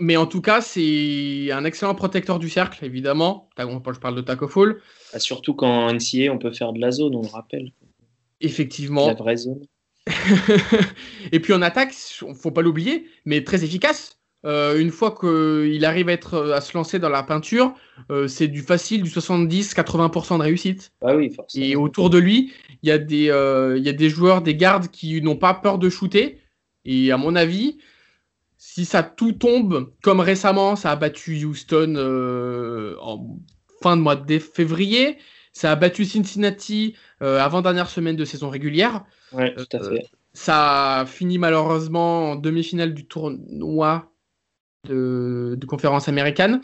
Mais 0.00 0.16
en 0.16 0.26
tout 0.26 0.40
cas, 0.40 0.60
c'est 0.60 1.50
un 1.52 1.64
excellent 1.64 1.94
protecteur 1.94 2.38
du 2.38 2.48
cercle, 2.48 2.84
évidemment. 2.84 3.48
Je 3.56 3.98
parle 3.98 4.16
de 4.16 4.20
Taco 4.20 4.48
Fall. 4.48 4.76
Bah, 5.12 5.18
surtout 5.18 5.54
quand 5.54 5.92
NCA, 5.92 6.32
on 6.32 6.38
peut 6.38 6.52
faire 6.52 6.72
de 6.72 6.80
la 6.80 6.90
zone, 6.90 7.14
on 7.14 7.22
le 7.22 7.28
rappelle. 7.28 7.72
Effectivement. 8.40 9.06
La 9.06 9.14
vraie 9.14 9.36
zone. 9.36 9.64
Et 11.32 11.40
puis 11.40 11.52
en 11.52 11.62
attaque, 11.62 11.92
faut 11.92 12.50
pas 12.50 12.62
l'oublier, 12.62 13.06
mais 13.24 13.44
très 13.44 13.64
efficace. 13.64 14.18
Euh, 14.44 14.78
une 14.78 14.90
fois 14.90 15.14
qu'il 15.18 15.84
arrive 15.86 16.10
à, 16.10 16.12
être, 16.12 16.52
à 16.52 16.60
se 16.60 16.76
lancer 16.76 16.98
dans 16.98 17.08
la 17.08 17.22
peinture, 17.22 17.74
euh, 18.10 18.28
c'est 18.28 18.48
du 18.48 18.60
facile, 18.60 19.02
du 19.02 19.08
70-80% 19.08 20.38
de 20.38 20.42
réussite. 20.42 20.92
Ah 21.00 21.16
oui, 21.16 21.34
Et 21.54 21.76
autour 21.76 22.10
de 22.10 22.18
lui, 22.18 22.52
il 22.82 22.88
y, 22.88 22.92
a 22.92 22.98
des, 22.98 23.30
euh, 23.30 23.78
il 23.78 23.84
y 23.84 23.88
a 23.88 23.94
des 23.94 24.10
joueurs, 24.10 24.42
des 24.42 24.54
gardes 24.54 24.88
qui 24.88 25.22
n'ont 25.22 25.36
pas 25.36 25.54
peur 25.54 25.78
de 25.78 25.88
shooter. 25.88 26.40
Et 26.84 27.10
à 27.10 27.16
mon 27.16 27.34
avis, 27.34 27.78
si 28.74 28.84
ça 28.84 29.04
tout 29.04 29.30
tombe, 29.30 29.92
comme 30.02 30.18
récemment, 30.18 30.74
ça 30.74 30.90
a 30.90 30.96
battu 30.96 31.44
Houston 31.44 31.94
en 33.00 33.38
fin 33.80 33.96
de 33.96 34.02
mois 34.02 34.16
de 34.16 34.38
février, 34.40 35.16
ça 35.52 35.70
a 35.70 35.76
battu 35.76 36.04
Cincinnati 36.04 36.96
avant-dernière 37.20 37.88
semaine 37.88 38.16
de 38.16 38.24
saison 38.24 38.50
régulière. 38.50 39.04
Ouais, 39.30 39.54
tout 39.54 39.76
à 39.76 39.78
fait. 39.78 40.08
ça 40.32 40.98
a 40.98 41.06
fini 41.06 41.38
malheureusement 41.38 42.32
en 42.32 42.34
demi-finale 42.34 42.94
du 42.94 43.06
tournoi 43.06 44.10
de, 44.88 45.56
conférence 45.68 46.08
américaine. 46.08 46.60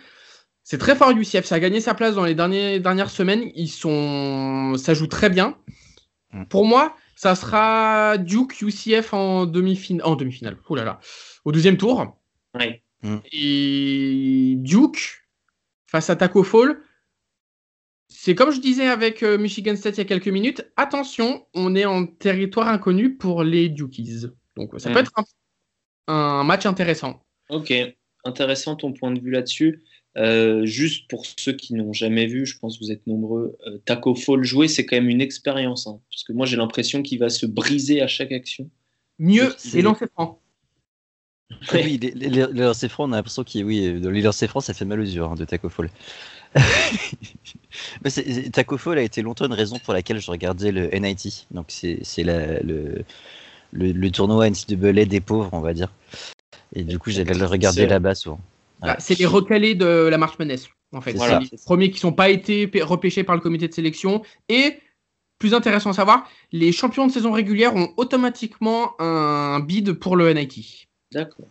C'est 0.64 0.78
très 0.78 0.96
fort 0.96 1.10
UCF, 1.10 1.44
ça 1.44 1.54
a 1.54 1.60
gagné 1.60 1.80
sa 1.80 1.94
place 1.94 2.16
dans 2.16 2.24
les 2.24 2.34
dernières 2.34 3.10
semaines. 3.10 3.52
Ils 3.54 3.68
sont, 3.68 4.74
ça 4.76 4.94
joue 4.94 5.06
très 5.06 5.30
bien. 5.30 5.56
Mm. 6.32 6.46
Pour 6.46 6.66
moi, 6.66 6.96
ça 7.14 7.36
sera 7.36 8.18
Duke 8.18 8.60
UCF 8.62 9.14
en 9.14 9.46
demi-finale, 9.46 10.06
en 10.06 10.16
demi-finale. 10.16 10.56
Oh 10.68 10.74
là 10.74 10.84
là, 10.84 11.00
au 11.44 11.52
deuxième 11.52 11.76
tour. 11.76 12.16
Mm. 13.02 13.16
Et 13.32 14.54
Duke 14.58 15.24
face 15.86 16.10
à 16.10 16.16
Taco 16.16 16.42
Fall. 16.42 16.80
C'est 18.08 18.34
comme 18.34 18.50
je 18.50 18.60
disais 18.60 18.86
avec 18.86 19.22
euh, 19.22 19.38
Michigan 19.38 19.76
State 19.76 19.96
il 19.96 19.98
y 19.98 20.02
a 20.02 20.04
quelques 20.04 20.28
minutes. 20.28 20.70
Attention, 20.76 21.46
on 21.54 21.74
est 21.74 21.84
en 21.84 22.06
territoire 22.06 22.68
inconnu 22.68 23.16
pour 23.16 23.44
les 23.44 23.68
Dukies. 23.68 24.26
Donc 24.56 24.72
ça 24.78 24.90
mm. 24.90 24.92
peut 24.92 24.98
être 25.00 25.12
un 26.08 26.44
match 26.44 26.66
intéressant. 26.66 27.24
Ok 27.48 27.72
intéressant 28.24 28.76
ton 28.76 28.92
point 28.92 29.12
de 29.12 29.20
vue 29.20 29.30
là-dessus. 29.30 29.82
Euh, 30.16 30.66
juste 30.66 31.08
pour 31.08 31.24
ceux 31.24 31.52
qui 31.52 31.74
n'ont 31.74 31.92
jamais 31.92 32.26
vu, 32.26 32.44
je 32.44 32.58
pense 32.58 32.78
que 32.78 32.84
vous 32.84 32.90
êtes 32.90 33.06
nombreux, 33.06 33.56
euh, 33.66 33.78
Taco 33.84 34.14
Fall 34.14 34.42
jouer, 34.42 34.66
c'est 34.66 34.84
quand 34.84 34.96
même 34.96 35.08
une 35.08 35.20
expérience. 35.20 35.86
Hein, 35.86 36.00
parce 36.10 36.24
que 36.24 36.32
moi, 36.32 36.46
j'ai 36.46 36.56
l'impression 36.56 37.02
qu'il 37.02 37.20
va 37.20 37.28
se 37.28 37.46
briser 37.46 38.02
à 38.02 38.08
chaque 38.08 38.32
action. 38.32 38.68
Mieux, 39.18 39.54
les 39.72 39.82
lancers 39.82 40.08
francs. 40.12 40.39
Oui, 41.72 41.98
les, 41.98 42.12
les, 42.14 42.88
francs, 42.88 43.08
on 43.08 43.12
a 43.12 43.16
l'impression 43.16 43.44
qu'il 43.44 43.64
oui, 43.64 44.00
les 44.00 44.22
lancers 44.22 44.48
francs, 44.48 44.62
ça 44.62 44.74
fait 44.74 44.84
mal 44.84 45.00
aux 45.00 45.04
yeux 45.04 45.22
hein, 45.22 45.34
de 45.34 45.44
Taco 45.44 45.68
Fall. 45.68 45.90
Taco 48.52 48.78
Fall 48.78 48.98
a 48.98 49.02
été 49.02 49.22
longtemps 49.22 49.46
une 49.46 49.52
raison 49.52 49.78
pour 49.78 49.92
laquelle 49.92 50.20
je 50.20 50.30
regardais 50.30 50.72
le 50.72 50.88
NIT. 50.88 51.46
Donc, 51.50 51.66
c'est 51.70 52.02
le, 52.18 53.04
le, 53.72 53.92
le, 53.92 54.10
tournoi 54.10 54.48
NCAA 54.50 55.04
des 55.04 55.20
pauvres, 55.20 55.50
on 55.52 55.60
va 55.60 55.74
dire. 55.74 55.92
Et 56.74 56.82
du 56.82 56.98
coup, 56.98 57.10
j'allais 57.10 57.34
le 57.34 57.46
regarder 57.46 57.86
là-bas 57.86 58.14
souvent. 58.14 58.40
Bah, 58.80 58.96
c'est 58.98 59.18
les 59.18 59.26
recalés 59.26 59.74
de 59.74 59.86
la 59.86 60.18
marche 60.18 60.38
Manès, 60.38 60.68
en 60.92 61.00
fait. 61.00 61.12
Les 61.12 61.58
premiers 61.64 61.90
qui 61.90 62.04
n'ont 62.06 62.12
pas 62.12 62.30
été 62.30 62.70
repêchés 62.80 63.24
par 63.24 63.34
le 63.34 63.42
comité 63.42 63.68
de 63.68 63.74
sélection. 63.74 64.22
Et, 64.48 64.78
plus 65.38 65.54
intéressant 65.54 65.90
à 65.90 65.94
savoir, 65.94 66.28
les 66.52 66.72
champions 66.72 67.06
de 67.06 67.12
saison 67.12 67.32
régulière 67.32 67.74
ont 67.74 67.92
automatiquement 67.96 69.00
un 69.00 69.60
bid 69.60 69.92
pour 69.92 70.16
le 70.16 70.32
NIT. 70.32 70.88
D'accord. 71.12 71.46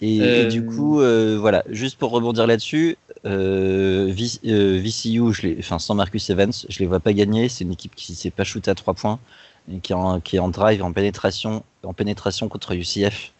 Et, 0.00 0.46
du 0.46 0.60
euh, 0.60 0.62
coup, 0.62 1.00
euh, 1.00 1.38
voilà, 1.38 1.62
juste 1.70 1.96
pour 1.96 2.10
rebondir 2.10 2.46
là-dessus, 2.48 2.96
euh, 3.24 4.12
VCU, 4.12 5.32
je 5.32 5.58
enfin, 5.60 5.78
sans 5.78 5.94
Marcus 5.94 6.28
Evans, 6.28 6.52
je 6.68 6.78
les 6.80 6.86
vois 6.86 6.98
pas 6.98 7.12
gagner. 7.12 7.48
C'est 7.48 7.62
une 7.62 7.72
équipe 7.72 7.94
qui 7.94 8.10
ne 8.12 8.16
s'est 8.16 8.30
pas 8.30 8.42
shoot 8.42 8.66
à 8.66 8.74
3 8.74 8.94
points 8.94 9.20
qui 9.82 9.92
est, 9.92 9.94
en, 9.94 10.20
qui 10.20 10.36
est 10.36 10.38
en 10.40 10.48
drive, 10.48 10.82
en 10.82 10.92
pénétration, 10.92 11.62
en 11.84 11.92
pénétration 11.92 12.48
contre 12.48 12.72
UCF. 12.72 13.32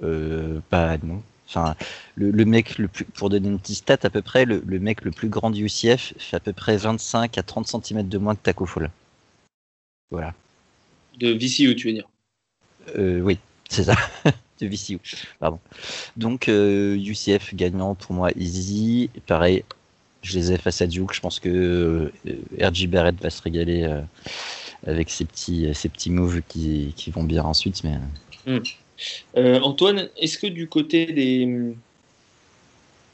Pas 0.00 0.98
non. 0.98 1.22
Enfin, 1.48 1.76
le, 2.14 2.44
mec 2.44 2.78
le 2.78 2.88
plus, 2.88 3.04
pour 3.04 3.30
donner 3.30 3.48
une 3.48 3.58
petite 3.58 3.76
stat 3.76 3.98
à 4.02 4.10
peu 4.10 4.22
près, 4.22 4.44
le, 4.44 4.62
mec 4.80 5.02
le 5.04 5.12
plus 5.12 5.28
grand 5.28 5.50
du 5.50 5.64
UCF 5.64 6.14
fait 6.18 6.36
à 6.36 6.40
peu 6.40 6.52
près 6.52 6.76
25 6.76 7.38
à 7.38 7.42
30 7.42 7.84
cm 7.84 8.08
de 8.08 8.18
moins 8.18 8.34
que 8.34 8.42
Taco 8.42 8.66
Fall. 8.66 8.90
Voilà. 10.10 10.34
De 11.18 11.30
VCU, 11.32 11.74
tu 11.74 11.86
veux 11.86 11.94
dire? 11.94 12.08
Oui, 12.98 13.38
c'est 13.76 13.84
ça. 13.84 13.96
de 14.60 14.66
VCU. 14.66 14.98
Donc 16.16 16.48
UCF 16.48 17.52
euh, 17.52 17.54
gagnant 17.54 17.94
pour 17.94 18.12
moi 18.14 18.30
easy. 18.36 19.08
Pareil, 19.26 19.64
je 20.22 20.38
les 20.38 20.52
ai 20.52 20.58
face 20.58 20.82
à 20.82 20.86
Duke. 20.86 21.14
Je 21.14 21.20
pense 21.20 21.40
que 21.40 22.12
RG 22.60 22.86
Barrett 22.86 23.20
va 23.20 23.30
se 23.30 23.40
régaler 23.42 23.88
avec 24.86 25.08
ces 25.08 25.24
petits, 25.24 26.10
moves 26.10 26.42
qui, 26.48 27.10
vont 27.12 27.24
bien 27.24 27.44
ensuite. 27.44 27.82
Mais... 27.82 27.96
Hmm. 28.46 28.62
Euh, 29.36 29.58
Antoine, 29.60 30.10
est-ce 30.18 30.36
que 30.36 30.46
du 30.46 30.68
côté 30.68 31.06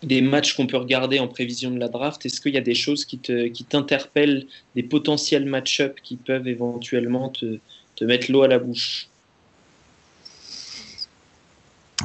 des, 0.02 0.20
matchs 0.20 0.54
qu'on 0.54 0.66
peut 0.66 0.76
regarder 0.76 1.20
en 1.20 1.28
prévision 1.28 1.70
de 1.70 1.78
la 1.78 1.88
draft, 1.88 2.26
est-ce 2.26 2.40
qu'il 2.40 2.54
y 2.54 2.58
a 2.58 2.62
des 2.62 2.74
choses 2.74 3.04
qui 3.04 3.18
t'interpellent, 3.18 4.46
qui 4.46 4.48
des 4.74 4.82
potentiels 4.82 5.44
match-up 5.46 5.98
qui 6.02 6.16
peuvent 6.16 6.48
éventuellement 6.48 7.30
te 7.30 8.04
mettre 8.04 8.32
l'eau 8.32 8.42
à 8.42 8.48
la 8.48 8.58
bouche? 8.58 9.08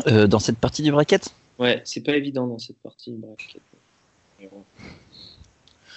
Euh, 0.08 0.28
Dans 0.28 0.40
cette 0.40 0.58
partie 0.58 0.82
du 0.82 0.92
bracket? 0.92 1.30
Ouais, 1.60 1.82
c'est 1.84 2.02
pas 2.02 2.16
évident 2.16 2.48
dans 2.48 2.60
cette 2.60 2.78
partie 2.78 3.12
du 3.12 3.18
bracket. 3.18 3.62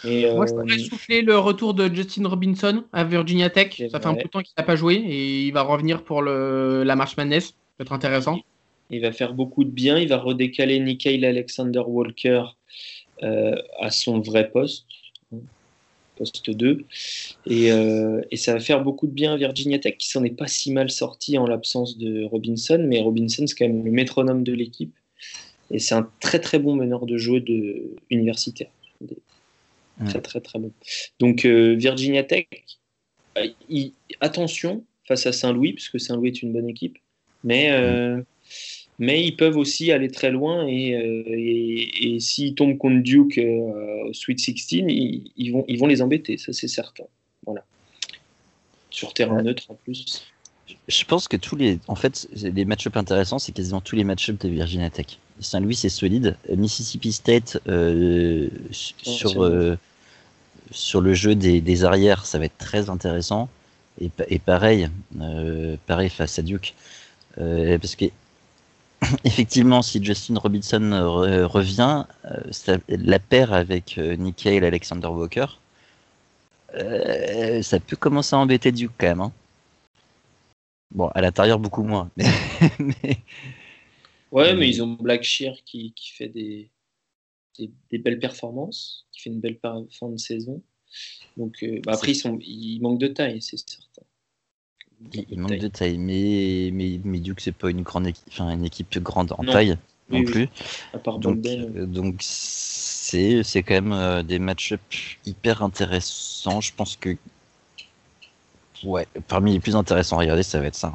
Moi, 0.04 0.46
je 0.46 0.52
pourrais 0.52 0.74
euh, 0.74 0.78
souffler 0.78 1.22
le 1.22 1.38
retour 1.38 1.74
de 1.74 1.92
Justin 1.92 2.28
Robinson 2.28 2.84
à 2.92 3.04
Virginia 3.04 3.50
Tech. 3.50 3.82
Ça 3.90 3.98
fait 3.98 4.06
un 4.06 4.14
peu 4.14 4.24
de 4.24 4.28
temps 4.28 4.42
qu'il 4.42 4.54
n'a 4.56 4.64
pas 4.64 4.76
joué 4.76 4.94
et 4.94 5.46
il 5.46 5.52
va 5.52 5.62
revenir 5.62 6.04
pour 6.04 6.22
le, 6.22 6.84
la 6.84 6.96
March 6.96 7.16
Madness. 7.16 7.46
Ça 7.46 7.54
peut 7.78 7.84
être 7.84 7.92
intéressant. 7.92 8.38
Il 8.90 9.00
va 9.00 9.10
faire 9.10 9.34
beaucoup 9.34 9.64
de 9.64 9.70
bien. 9.70 9.98
Il 9.98 10.08
va 10.08 10.18
redécaler 10.18 10.78
Nikhil 10.78 11.24
Alexander 11.24 11.80
Walker 11.80 12.44
euh, 13.22 13.56
à 13.80 13.90
son 13.90 14.20
vrai 14.20 14.50
poste, 14.50 14.86
poste 16.16 16.50
2. 16.50 16.84
Euh, 17.48 18.22
et, 18.30 18.36
ça 18.36 18.54
va 18.54 18.60
faire 18.60 18.82
beaucoup 18.82 19.06
de 19.06 19.12
bien 19.12 19.34
à 19.34 19.36
Virginia 19.36 19.78
Tech, 19.78 19.96
qui 19.98 20.08
s'en 20.08 20.24
est 20.24 20.30
pas 20.30 20.46
si 20.46 20.72
mal 20.72 20.90
sorti 20.90 21.38
en 21.38 21.46
l'absence 21.46 21.98
de 21.98 22.24
Robinson. 22.24 22.84
Mais 22.86 23.00
Robinson, 23.00 23.46
c'est 23.46 23.54
quand 23.54 23.66
même 23.66 23.84
le 23.84 23.90
métronome 23.90 24.42
de 24.42 24.52
l'équipe. 24.52 24.94
Et 25.70 25.78
c'est 25.78 25.94
un 25.94 26.08
très 26.20 26.40
très 26.40 26.58
bon 26.58 26.76
meneur 26.76 27.06
de 27.06 27.16
jeu 27.16 27.40
de 27.40 27.96
universitaire. 28.10 28.70
Très 30.06 30.20
très 30.20 30.40
très 30.40 30.58
bon. 30.58 30.70
Donc 31.18 31.44
euh, 31.44 31.74
Virginia 31.74 32.22
Tech, 32.22 32.46
attention 34.20 34.84
face 35.08 35.26
à 35.26 35.32
Saint-Louis, 35.32 35.72
puisque 35.72 35.98
Saint-Louis 35.98 36.28
est 36.28 36.42
une 36.42 36.52
bonne 36.52 36.68
équipe. 36.68 36.98
Mais 37.44 37.70
mais 38.98 39.24
ils 39.24 39.36
peuvent 39.36 39.56
aussi 39.56 39.92
aller 39.92 40.10
très 40.10 40.30
loin 40.30 40.66
et, 40.66 40.94
euh, 40.94 41.22
et, 41.28 42.18
s'ils 42.20 42.54
tombent 42.54 42.78
contre 42.78 43.02
Duke 43.02 43.38
euh, 43.38 44.08
au 44.08 44.12
Sweet 44.14 44.40
16, 44.40 44.84
ils, 44.88 45.50
vont, 45.52 45.64
ils 45.68 45.78
vont 45.78 45.86
les 45.86 46.00
embêter, 46.00 46.38
ça 46.38 46.52
c'est 46.52 46.68
certain. 46.68 47.04
Voilà. 47.44 47.64
Sur 48.90 49.12
terrain 49.12 49.42
neutre 49.42 49.64
en 49.68 49.74
plus. 49.74 50.24
Je 50.88 51.04
pense 51.04 51.28
que 51.28 51.36
tous 51.36 51.56
les, 51.56 51.78
en 51.88 51.94
fait, 51.94 52.28
les 52.32 52.64
match-ups 52.64 52.96
intéressants, 52.96 53.38
c'est 53.38 53.52
quasiment 53.52 53.80
tous 53.80 53.96
les 53.96 54.04
match-ups 54.04 54.38
de 54.38 54.48
Virginia 54.48 54.88
Tech. 54.90 55.18
Saint-Louis, 55.40 55.76
c'est 55.76 55.90
solide. 55.90 56.36
Mississippi 56.48 57.12
State, 57.12 57.60
euh, 57.68 58.48
sur, 58.70 59.76
sur 60.70 61.00
le 61.00 61.14
jeu 61.14 61.34
des, 61.34 61.60
des, 61.60 61.84
arrières, 61.84 62.24
ça 62.24 62.38
va 62.38 62.46
être 62.46 62.58
très 62.58 62.88
intéressant. 62.88 63.48
Et, 64.00 64.10
et 64.28 64.38
pareil, 64.38 64.88
pareil 65.86 66.08
face 66.08 66.38
à 66.38 66.42
Duke. 66.42 66.74
parce 67.36 67.96
que 67.96 68.06
effectivement, 69.24 69.82
si 69.82 70.02
Justin 70.02 70.38
Robinson 70.38 70.90
revient, 71.50 72.04
euh, 72.24 72.78
la 72.88 73.18
paire 73.18 73.52
avec 73.52 73.98
euh, 73.98 74.16
et 74.44 74.58
Alexander 74.58 75.08
Walker, 75.08 75.46
euh, 76.74 77.62
ça 77.62 77.80
peut 77.80 77.96
commencer 77.96 78.34
à 78.34 78.38
embêter 78.38 78.72
Duke 78.72 78.92
quand 78.98 79.06
même. 79.06 79.20
Hein. 79.20 79.32
Bon, 80.94 81.08
à 81.08 81.20
l'intérieur, 81.20 81.58
beaucoup 81.58 81.82
moins. 81.82 82.10
Mais, 82.78 83.18
Ouais, 84.32 84.54
mais 84.54 84.68
ils 84.68 84.82
ont 84.82 84.94
Black 84.94 85.22
Shear 85.22 85.54
qui, 85.64 85.94
fait 86.12 86.28
des, 86.28 86.68
des, 87.58 87.98
belles 87.98 88.18
performances, 88.18 89.06
qui 89.12 89.22
fait 89.22 89.30
une 89.30 89.40
belle 89.40 89.58
fin 89.62 90.08
de 90.08 90.16
saison. 90.18 90.62
Donc, 91.36 91.64
bah, 91.84 91.92
après, 91.94 92.12
ils, 92.12 92.16
sont, 92.16 92.38
ils 92.42 92.80
manquent 92.80 93.00
de 93.00 93.06
taille, 93.06 93.40
c'est 93.40 93.56
certain. 93.56 94.02
Il, 95.12 95.38
manque 95.38 95.58
de 95.58 95.68
taille, 95.68 95.98
mais, 95.98 96.70
mais, 96.72 96.98
mais 97.04 97.18
Duke, 97.18 97.40
c'est 97.40 97.52
pas 97.52 97.70
une 97.70 97.82
grande 97.82 98.06
équipe, 98.06 98.24
enfin, 98.28 98.50
une 98.50 98.64
équipe 98.64 98.98
grande 98.98 99.32
en 99.36 99.44
taille 99.44 99.76
non 100.10 100.24
plus. 100.24 100.48
donc, 101.18 101.46
euh, 101.46 101.86
donc 101.86 102.16
c'est, 102.20 103.42
c'est 103.42 103.62
quand 103.62 103.74
même 103.74 103.92
euh, 103.92 104.22
des 104.22 104.38
match 104.38 104.74
hyper 105.26 105.62
intéressants. 105.62 106.60
Je 106.60 106.72
pense 106.74 106.96
que 106.96 107.16
ouais, 108.84 109.06
parmi 109.28 109.52
les 109.52 109.60
plus 109.60 109.76
intéressants 109.76 110.16
à 110.16 110.20
regarder, 110.20 110.42
ça 110.42 110.60
va 110.60 110.66
être 110.66 110.74
ça. 110.74 110.92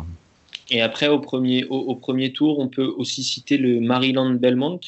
Et 0.70 0.82
après, 0.82 1.08
au 1.08 1.20
premier, 1.20 1.66
au, 1.66 1.96
premier 1.96 2.32
tour, 2.32 2.60
on 2.60 2.70
peut 2.70 2.86
aussi 2.86 3.24
citer 3.24 3.58
le 3.58 3.82
Maryland 3.82 4.32
Belmont. 4.32 4.80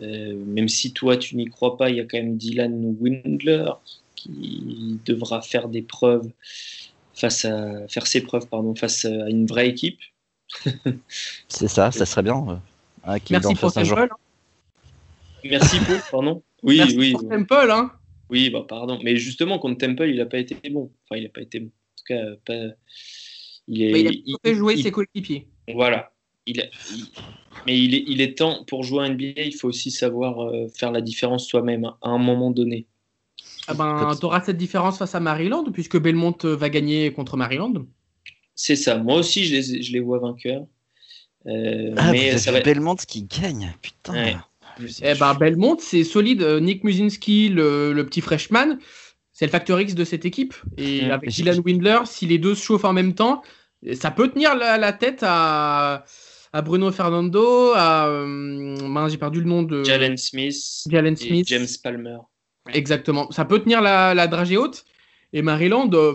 Euh, 0.00 0.34
même 0.46 0.68
si 0.68 0.92
toi, 0.92 1.16
tu 1.16 1.36
n'y 1.36 1.46
crois 1.46 1.76
pas, 1.76 1.90
il 1.90 1.96
y 1.96 2.00
a 2.00 2.04
quand 2.04 2.18
même 2.18 2.36
Dylan 2.36 2.96
Windler 3.00 3.72
qui 4.14 4.98
devra 5.04 5.42
faire 5.42 5.68
des 5.68 5.82
preuves 5.82 6.30
face 7.14 7.44
à 7.44 7.86
faire 7.88 8.06
ses 8.06 8.22
preuves 8.22 8.46
pardon, 8.48 8.74
face 8.74 9.04
à 9.04 9.28
une 9.28 9.46
vraie 9.46 9.68
équipe. 9.68 10.00
c'est 11.48 11.68
ça, 11.68 11.90
ça 11.90 12.06
serait 12.06 12.22
bien. 12.22 12.62
Euh, 13.08 13.18
Merci 13.30 13.54
pour 13.54 13.72
Temple. 13.72 14.08
Hein. 14.10 14.16
Merci 15.44 15.78
pour, 15.80 15.96
pardon. 16.10 16.42
Oui, 16.62 16.76
Merci 16.76 16.96
oui. 16.96 17.12
Pour 17.12 17.28
Temple, 17.28 17.70
hein. 17.72 17.90
Oui, 18.30 18.48
bah 18.48 18.64
pardon. 18.68 19.00
Mais 19.02 19.16
justement, 19.16 19.58
contre 19.58 19.84
Temple, 19.84 20.08
il 20.08 20.16
n'a 20.16 20.26
pas 20.26 20.38
été 20.38 20.56
bon. 20.70 20.92
Enfin, 21.04 21.18
il 21.18 21.24
n'a 21.24 21.28
pas 21.28 21.40
été 21.40 21.58
bon. 21.58 21.66
En 21.66 21.96
tout 21.96 22.04
cas, 22.06 22.36
pas... 22.46 22.74
il, 23.66 23.82
est, 23.82 24.22
il 24.24 24.34
a 24.36 24.48
fait 24.48 24.54
jouer 24.54 24.80
ses 24.80 24.92
coéquipiers. 24.92 25.48
Voilà. 25.74 26.12
Il, 26.46 26.70
Mais 27.66 27.78
il 27.78 27.94
est, 27.96 28.04
il 28.06 28.20
est 28.20 28.38
temps, 28.38 28.64
pour 28.64 28.84
jouer 28.84 29.04
à 29.04 29.08
NBA, 29.08 29.42
il 29.42 29.54
faut 29.54 29.68
aussi 29.68 29.90
savoir 29.90 30.40
euh, 30.40 30.68
faire 30.68 30.92
la 30.92 31.00
différence 31.00 31.48
soi-même 31.48 31.84
à 31.84 32.10
un 32.10 32.18
moment 32.18 32.52
donné. 32.52 32.86
Ah 33.68 33.74
ben, 33.74 34.16
tu 34.18 34.26
auras 34.26 34.42
cette 34.42 34.56
différence 34.56 34.98
face 34.98 35.14
à 35.14 35.20
Maryland, 35.20 35.64
puisque 35.72 35.98
Belmont 35.98 36.36
euh, 36.44 36.56
va 36.56 36.68
gagner 36.68 37.12
contre 37.12 37.36
Maryland. 37.36 37.72
C'est 38.54 38.76
ça. 38.76 38.98
Moi 38.98 39.16
aussi, 39.16 39.44
je 39.44 39.54
les, 39.54 39.82
je 39.82 39.92
les 39.92 40.00
vois 40.00 40.18
vainqueurs. 40.18 40.66
Euh, 41.46 41.94
ah, 41.96 42.12
mais 42.12 42.38
ça 42.38 42.52
va... 42.52 42.60
Belmont 42.60 42.96
qui 42.96 43.24
gagne, 43.24 43.74
putain. 43.80 44.40
Eh 45.02 45.14
ben, 45.14 45.34
Belmont, 45.34 45.76
c'est 45.78 46.04
solide. 46.04 46.42
Euh, 46.42 46.60
Nick 46.60 46.82
Musinski, 46.82 47.48
le, 47.48 47.92
le 47.92 48.06
petit 48.06 48.20
freshman, 48.20 48.78
c'est 49.32 49.46
le 49.46 49.50
facteur 49.50 49.80
X 49.80 49.94
de 49.94 50.04
cette 50.04 50.24
équipe. 50.24 50.54
Et 50.76 51.10
avec 51.10 51.30
Dylan 51.30 51.60
Windler, 51.64 52.00
si 52.04 52.26
les 52.26 52.38
deux 52.38 52.54
se 52.54 52.64
chauffent 52.64 52.84
en 52.84 52.92
même 52.92 53.14
temps, 53.14 53.42
ça 53.94 54.10
peut 54.10 54.28
tenir 54.28 54.54
la, 54.54 54.92
tête 54.92 55.20
à, 55.22 56.04
à, 56.52 56.62
Bruno 56.62 56.90
Fernando, 56.90 57.72
à. 57.74 58.08
j'ai 59.08 59.18
perdu 59.18 59.40
le 59.40 59.46
nom 59.46 59.62
de. 59.62 59.84
Jalen 59.84 60.16
Smith. 60.16 60.84
Jalen 60.88 61.16
Smith. 61.16 61.46
James 61.48 61.66
Palmer. 61.82 62.18
Exactement. 62.72 63.30
Ça 63.30 63.44
peut 63.44 63.60
tenir 63.60 63.80
la, 63.80 64.14
la 64.14 64.26
dragée 64.26 64.56
haute. 64.56 64.84
Et 65.32 65.42
Maryland, 65.42 65.90
euh, 65.94 66.14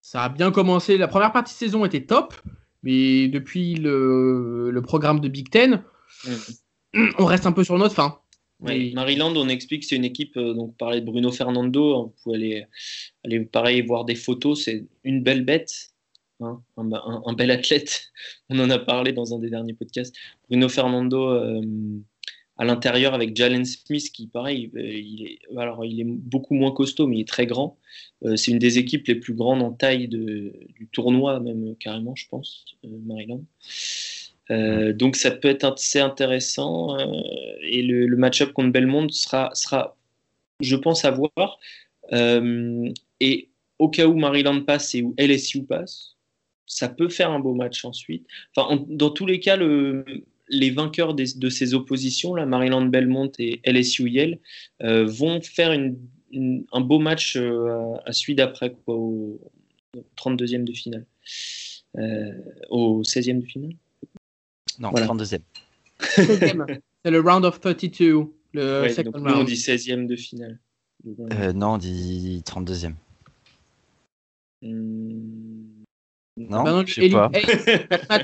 ça 0.00 0.24
a 0.24 0.28
bien 0.28 0.50
commencé. 0.50 0.96
La 0.96 1.08
première 1.08 1.32
partie 1.32 1.54
de 1.54 1.58
saison 1.58 1.84
était 1.84 2.04
top. 2.04 2.34
Mais 2.82 3.28
depuis 3.28 3.74
le, 3.74 4.70
le 4.70 4.82
programme 4.82 5.20
de 5.20 5.28
Big 5.28 5.50
Ten, 5.50 5.82
on 7.18 7.24
reste 7.24 7.46
un 7.46 7.52
peu 7.52 7.64
sur 7.64 7.76
notre 7.76 7.94
fin. 7.94 8.20
Maryland, 8.60 9.34
on 9.36 9.48
explique 9.48 9.82
que 9.82 9.88
c'est 9.88 9.96
une 9.96 10.04
équipe, 10.04 10.36
euh, 10.36 10.52
donc 10.52 10.76
parler 10.76 11.00
de 11.00 11.06
Bruno 11.06 11.30
Fernando, 11.30 11.94
hein, 11.94 12.02
vous 12.04 12.14
pouvez 12.22 12.36
aller, 12.36 12.66
aller 13.24 13.40
pareil 13.40 13.82
voir 13.82 14.04
des 14.04 14.16
photos, 14.16 14.64
c'est 14.64 14.84
une 15.04 15.22
belle 15.22 15.44
bête, 15.44 15.90
hein, 16.40 16.60
un, 16.76 17.32
bel 17.34 17.50
athlète. 17.52 18.10
On 18.50 18.58
en 18.58 18.68
a 18.70 18.78
parlé 18.78 19.12
dans 19.12 19.34
un 19.34 19.38
des 19.38 19.50
derniers 19.50 19.74
podcasts. 19.74 20.16
Bruno 20.48 20.68
Fernando, 20.68 21.28
euh, 21.28 21.60
à 22.58 22.64
l'intérieur 22.64 23.14
avec 23.14 23.36
Jalen 23.36 23.64
Smith 23.64 24.10
qui 24.12 24.26
pareil 24.26 24.70
euh, 24.74 24.82
il 24.82 25.26
est 25.26 25.38
alors 25.56 25.84
il 25.84 26.00
est 26.00 26.04
beaucoup 26.04 26.54
moins 26.54 26.72
costaud 26.72 27.06
mais 27.06 27.16
il 27.18 27.20
est 27.20 27.28
très 27.28 27.46
grand. 27.46 27.78
Euh, 28.24 28.36
c'est 28.36 28.50
une 28.50 28.58
des 28.58 28.78
équipes 28.78 29.06
les 29.06 29.14
plus 29.14 29.34
grandes 29.34 29.62
en 29.62 29.72
taille 29.72 30.08
du 30.08 30.88
tournoi 30.92 31.38
même 31.40 31.76
carrément 31.76 32.14
je 32.16 32.26
pense 32.28 32.64
euh, 32.84 32.88
Maryland. 33.06 33.42
Donc 34.50 35.16
ça 35.16 35.30
peut 35.30 35.48
être 35.48 35.64
assez 35.64 36.00
intéressant 36.00 36.96
et 37.62 37.82
le, 37.82 38.16
match-up 38.16 38.52
contre 38.52 38.72
Belmont 38.72 39.08
sera 39.10 39.50
sera 39.54 39.96
je 40.60 40.74
pense 40.74 41.04
à 41.04 41.10
voir. 41.10 41.58
Et 43.20 43.48
au 43.78 43.88
cas 43.88 44.06
où 44.06 44.16
Maryland 44.16 44.62
passe 44.62 44.94
et 44.94 45.02
où 45.02 45.14
LSU 45.18 45.64
passe 45.64 46.16
ça 46.66 46.88
peut 46.88 47.08
faire 47.08 47.30
un 47.30 47.40
beau 47.40 47.54
match 47.54 47.84
ensuite. 47.84 48.26
Enfin 48.54 48.84
dans 48.88 49.10
tous 49.10 49.26
les 49.26 49.38
cas 49.38 49.56
le 49.56 50.04
les 50.48 50.70
vainqueurs 50.70 51.14
de 51.14 51.48
ces 51.48 51.74
oppositions, 51.74 52.34
là, 52.34 52.46
Maryland 52.46 52.86
Belmont 52.86 53.30
et 53.38 53.60
LSU 53.64 54.08
Yale, 54.08 54.38
euh, 54.82 55.04
vont 55.04 55.40
faire 55.40 55.70
un 55.70 56.80
beau 56.80 56.98
match 56.98 57.36
euh, 57.36 57.94
à, 58.04 58.12
celui 58.12 58.34
d'après, 58.34 58.74
au, 58.86 59.40
32e 60.16 60.64
de 60.64 60.72
finale. 60.72 61.06
Euh, 61.96 62.32
au 62.70 63.02
16e 63.02 63.40
de 63.40 63.46
finale? 63.46 63.72
Non, 64.78 64.90
32e. 64.92 65.40
C'est 67.04 67.10
le 67.10 67.20
round 67.20 67.44
of 67.44 67.60
32. 67.60 68.26
Le 68.54 68.88
second 68.88 69.12
round. 69.12 69.36
on 69.36 69.44
dit 69.44 69.54
16e 69.54 70.06
de 70.06 70.16
finale. 70.16 70.58
non, 71.54 71.74
on 71.74 71.78
dit 71.78 72.42
32e. 72.46 72.94
Non, 76.38 76.62
bah 76.62 76.84
je 76.86 76.94
sais 76.94 77.08
pas. 77.10 77.30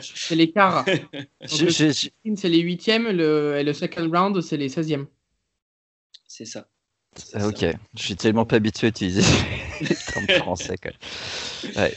c'est 0.00 0.36
l'équart. 0.36 0.84
c'est 1.44 2.48
les 2.48 2.60
huitièmes 2.60 3.08
le, 3.08 3.56
et 3.58 3.64
le 3.64 3.72
second 3.72 4.08
round, 4.08 4.40
c'est 4.40 4.56
les 4.56 4.68
16e. 4.68 5.06
C'est 6.28 6.44
ça. 6.44 6.68
Ah, 7.32 7.46
ok, 7.46 7.64
je 7.96 8.02
suis 8.02 8.16
tellement 8.16 8.44
pas 8.44 8.56
habitué 8.56 8.88
à 8.88 8.90
utiliser 8.90 9.22
les 9.80 9.94
termes 9.94 10.26
français. 10.40 10.76
Ouais. 11.76 11.94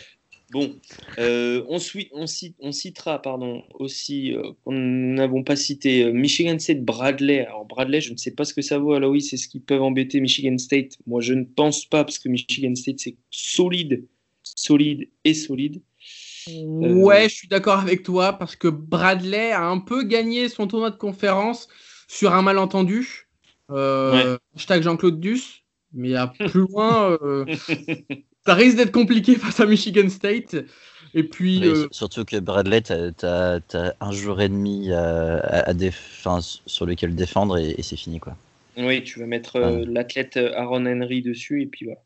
Bon, 0.52 0.74
euh, 1.20 1.66
on, 1.68 1.78
on, 2.14 2.26
on, 2.60 2.72
citera 2.72 3.22
pardon, 3.22 3.64
aussi, 3.74 4.34
euh, 4.34 4.52
nous 4.66 5.14
n'avons 5.14 5.44
pas 5.44 5.58
cité 5.58 6.04
euh, 6.04 6.14
Michigan 6.14 6.58
State 6.58 6.86
Bradley. 6.86 7.46
Alors 7.46 7.66
Bradley, 7.66 8.00
je 8.00 8.14
ne 8.14 8.18
sais 8.18 8.32
pas 8.32 8.46
ce 8.46 8.54
que 8.54 8.62
ça 8.62 8.78
vaut. 8.78 8.94
Alors 8.94 9.12
oui, 9.12 9.22
c'est 9.22 9.36
ce 9.36 9.50
qui 9.50 9.60
peuvent 9.60 9.82
embêter 9.82 10.22
Michigan 10.22 10.58
State. 10.58 10.98
Moi, 11.06 11.20
je 11.20 11.34
ne 11.34 11.44
pense 11.44 11.86
pas 11.86 12.06
parce 12.06 12.18
que 12.18 12.30
Michigan 12.30 12.74
State, 12.76 13.00
c'est 13.00 13.18
solide, 13.30 14.08
solide 14.44 15.10
et 15.26 15.34
solide. 15.34 15.82
Ouais, 16.48 17.30
je 17.30 17.36
suis 17.36 17.48
d'accord 17.48 17.80
avec 17.80 18.04
toi 18.04 18.34
parce 18.34 18.56
que 18.56 18.68
Bradley 18.68 19.52
a 19.52 19.66
un 19.66 19.80
peu 19.80 20.04
gagné 20.04 20.50
son 20.50 20.68
tournoi 20.68 20.90
de 20.90 20.98
conférence 20.98 21.68
sur 22.08 22.34
un 22.34 22.42
malentendu. 22.42 23.28
Euh, 23.72 24.38
Hashtag 24.56 24.84
Jean-Claude 24.84 25.20
Duss. 25.20 25.64
Mais 25.94 26.16
à 26.16 26.28
plus 26.40 26.62
loin, 26.62 27.18
ça 28.46 28.54
risque 28.54 28.78
d'être 28.78 28.92
compliqué 28.92 29.36
face 29.36 29.60
à 29.60 29.66
Michigan 29.66 30.10
State. 30.10 30.56
Et 31.14 31.24
puis, 31.24 31.66
euh, 31.66 31.88
Surtout 31.92 32.26
que 32.26 32.38
Bradley, 32.38 32.82
tu 32.82 32.94
as, 32.94 33.62
un 34.00 34.12
jour 34.12 34.42
et 34.42 34.50
demi 34.50 34.92
à, 34.92 35.74
sur 36.66 36.86
lequel 36.86 37.16
défendre 37.16 37.58
et, 37.58 37.82
c'est 37.82 37.96
fini. 37.96 38.20
quoi. 38.20 38.36
Oui, 38.78 39.04
tu 39.04 39.20
vas 39.20 39.26
mettre 39.26 39.56
euh, 39.56 39.86
l'athlète 39.88 40.38
Aaron 40.38 40.86
Henry 40.86 41.22
dessus 41.22 41.64
et 41.64 41.66
puis 41.66 41.86
voilà. 41.86 42.02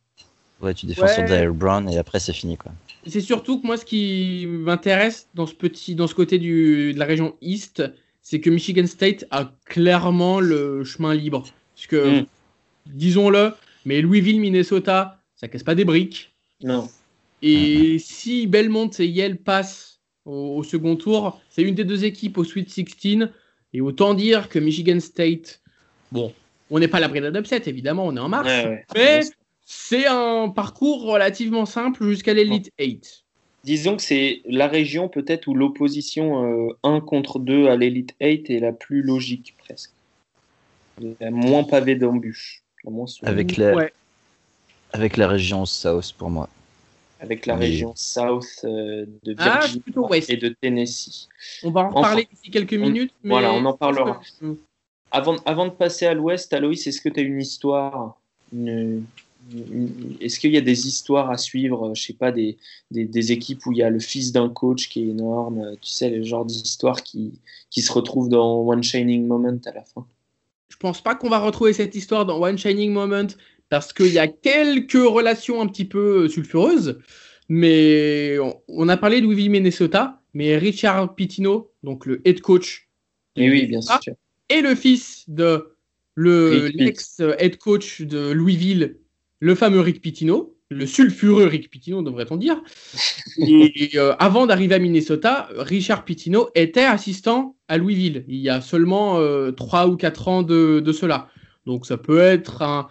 Ouais, 0.61 0.73
tu 0.73 0.85
défends 0.85 1.07
sur 1.07 1.25
Dale 1.25 1.51
Brown 1.51 1.89
et 1.89 1.97
après 1.97 2.19
c'est 2.19 2.33
fini. 2.33 2.57
quoi. 2.57 2.71
C'est 3.07 3.21
surtout 3.21 3.59
que 3.59 3.65
moi, 3.65 3.77
ce 3.77 3.85
qui 3.85 4.45
m'intéresse 4.47 5.27
dans 5.33 5.47
ce 5.47 5.55
petit, 5.55 5.95
dans 5.95 6.07
ce 6.07 6.13
côté 6.13 6.37
du, 6.37 6.93
de 6.93 6.99
la 6.99 7.05
région 7.05 7.35
East, 7.41 7.83
c'est 8.21 8.39
que 8.39 8.49
Michigan 8.49 8.85
State 8.85 9.25
a 9.31 9.51
clairement 9.65 10.39
le 10.39 10.83
chemin 10.83 11.13
libre. 11.15 11.43
Parce 11.75 11.87
que, 11.87 12.21
mm. 12.21 12.25
disons-le, 12.87 13.53
mais 13.85 14.01
Louisville, 14.01 14.39
Minnesota, 14.39 15.19
ça 15.35 15.47
casse 15.47 15.63
pas 15.63 15.73
des 15.73 15.85
briques. 15.85 16.31
Non. 16.63 16.87
Et 17.41 17.97
si 17.97 18.45
Belmont 18.45 18.91
et 18.99 19.07
Yale 19.07 19.37
passent 19.37 19.99
au, 20.25 20.63
second 20.63 20.95
tour, 20.95 21.41
c'est 21.49 21.63
une 21.63 21.73
des 21.73 21.83
deux 21.83 22.05
équipes 22.05 22.37
au 22.37 22.43
Sweet 22.43 22.69
16. 22.69 23.29
Et 23.73 23.81
autant 23.81 24.13
dire 24.13 24.47
que 24.47 24.59
Michigan 24.59 24.99
State, 24.99 25.61
bon, 26.11 26.31
on 26.69 26.77
n'est 26.77 26.87
pas 26.87 26.97
à 26.97 27.01
l'abri 27.01 27.19
d'un 27.19 27.33
upset, 27.33 27.63
évidemment, 27.65 28.05
on 28.05 28.15
est 28.15 28.19
en 28.19 28.29
mars. 28.29 28.47
Mais 28.93 29.21
c'est 29.73 30.05
un 30.05 30.49
parcours 30.49 31.03
relativement 31.03 31.65
simple 31.65 32.05
jusqu'à 32.05 32.33
l'Elite 32.33 32.69
8. 32.77 33.23
Disons 33.63 33.95
que 33.95 34.01
c'est 34.01 34.41
la 34.43 34.67
région 34.67 35.07
peut-être 35.07 35.47
où 35.47 35.53
l'opposition 35.53 36.75
1 36.83 36.97
euh, 36.97 36.99
contre 36.99 37.39
2 37.39 37.67
à 37.67 37.77
l'Elite 37.77 38.13
8 38.19 38.49
est 38.49 38.59
la 38.59 38.73
plus 38.73 39.01
logique 39.01 39.55
presque. 39.59 39.91
La 41.21 41.31
moins 41.31 41.63
pavée 41.63 41.95
d'embûches. 41.95 42.63
Avec 43.23 43.55
la, 43.55 43.87
avec 44.91 45.15
la 45.15 45.29
région 45.29 45.65
South 45.65 46.15
pour 46.17 46.29
moi. 46.29 46.49
Avec 47.21 47.45
la 47.45 47.55
région 47.55 47.93
South 47.95 48.65
euh, 48.65 49.05
de 49.23 49.35
ah, 49.37 49.59
Virginia 49.59 50.25
et 50.27 50.35
de 50.35 50.49
Tennessee. 50.49 51.29
On 51.63 51.71
va 51.71 51.83
en 51.83 52.01
parler 52.01 52.27
d'ici 52.29 52.51
quelques 52.51 52.73
minutes. 52.73 53.13
Voilà, 53.23 53.53
on 53.53 53.63
en 53.63 53.73
parlera. 53.73 54.19
Avant, 55.11 55.37
avant 55.45 55.65
de 55.65 55.71
passer 55.71 56.07
à 56.07 56.13
l'ouest, 56.13 56.51
Aloïs, 56.51 56.85
est-ce 56.87 56.99
que 56.99 57.07
tu 57.07 57.21
as 57.21 57.23
une 57.23 57.39
histoire 57.39 58.17
Est-ce 60.19 60.39
qu'il 60.39 60.51
y 60.51 60.57
a 60.57 60.61
des 60.61 60.87
histoires 60.87 61.29
à 61.29 61.37
suivre 61.37 61.93
Je 61.95 62.01
sais 62.01 62.13
pas, 62.13 62.31
des, 62.31 62.57
des, 62.91 63.31
équipes 63.31 63.65
où 63.65 63.71
il 63.71 63.79
y 63.79 63.83
a 63.83 63.89
le 63.89 63.99
fils 63.99 64.31
d'un 64.31 64.49
coach 64.49 64.87
qui 64.89 65.03
est 65.03 65.07
énorme, 65.07 65.75
tu 65.81 65.89
sais, 65.89 66.09
le 66.09 66.23
genre 66.23 66.45
d'histoire 66.45 67.03
qui, 67.03 67.33
qui 67.69 67.81
se 67.81 67.91
retrouve 67.91 68.29
dans 68.29 68.61
One 68.61 68.83
Shining 68.83 69.25
Moment 69.25 69.59
à 69.65 69.71
la 69.71 69.83
fin? 69.83 70.05
Je 70.69 70.77
pense 70.77 71.01
pas 71.01 71.15
qu'on 71.15 71.29
va 71.29 71.39
retrouver 71.39 71.73
cette 71.73 71.95
histoire 71.95 72.25
dans 72.25 72.41
One 72.41 72.57
Shining 72.57 72.91
Moment, 72.91 73.27
parce 73.69 73.93
qu'il 73.93 74.11
y 74.11 74.19
a 74.19 74.27
quelques 74.27 74.93
relations 74.93 75.61
un 75.61 75.67
petit 75.67 75.85
peu 75.85 76.23
euh, 76.23 76.29
sulfureuses. 76.29 76.99
Mais 77.49 78.37
on, 78.69 78.87
a 78.87 78.95
parlé 78.95 79.19
de 79.19 79.25
Louisville, 79.25 79.51
Minnesota, 79.51 80.21
mais 80.33 80.57
Richard 80.57 81.15
Pitino, 81.15 81.71
donc 81.83 82.05
le 82.05 82.25
head 82.25 82.39
coach. 82.39 82.87
Et 83.35 83.49
oui, 83.49 83.65
bien 83.65 83.81
sûr. 83.81 83.99
Et 84.47 84.61
le 84.61 84.73
fils 84.75 85.25
de 85.27 85.75
l'ex-head 86.15 87.57
coach 87.57 88.01
de 88.01 88.31
Louisville, 88.31 88.97
le 89.41 89.55
fameux 89.55 89.81
Rick 89.81 90.01
Pitino, 90.01 90.55
le 90.69 90.85
sulfureux 90.85 91.45
Rick 91.45 91.69
Pitino, 91.69 92.01
devrait-on 92.01 92.37
dire. 92.37 92.61
Et 93.37 93.89
euh, 93.95 94.15
avant 94.19 94.45
d'arriver 94.45 94.75
à 94.75 94.79
Minnesota, 94.79 95.49
Richard 95.57 96.05
Pitino 96.05 96.49
était 96.55 96.85
assistant 96.85 97.57
à 97.67 97.77
Louisville. 97.77 98.23
Il 98.27 98.37
y 98.37 98.49
a 98.49 98.61
seulement 98.61 99.17
euh, 99.17 99.51
trois 99.51 99.81
3 99.81 99.87
ou 99.87 99.97
4 99.97 100.27
ans 100.27 100.43
de, 100.43 100.79
de, 100.79 100.91
cela. 100.93 101.27
Donc 101.65 101.85
ça 101.85 101.97
peut 101.97 102.19
être 102.19 102.61
un, 102.61 102.87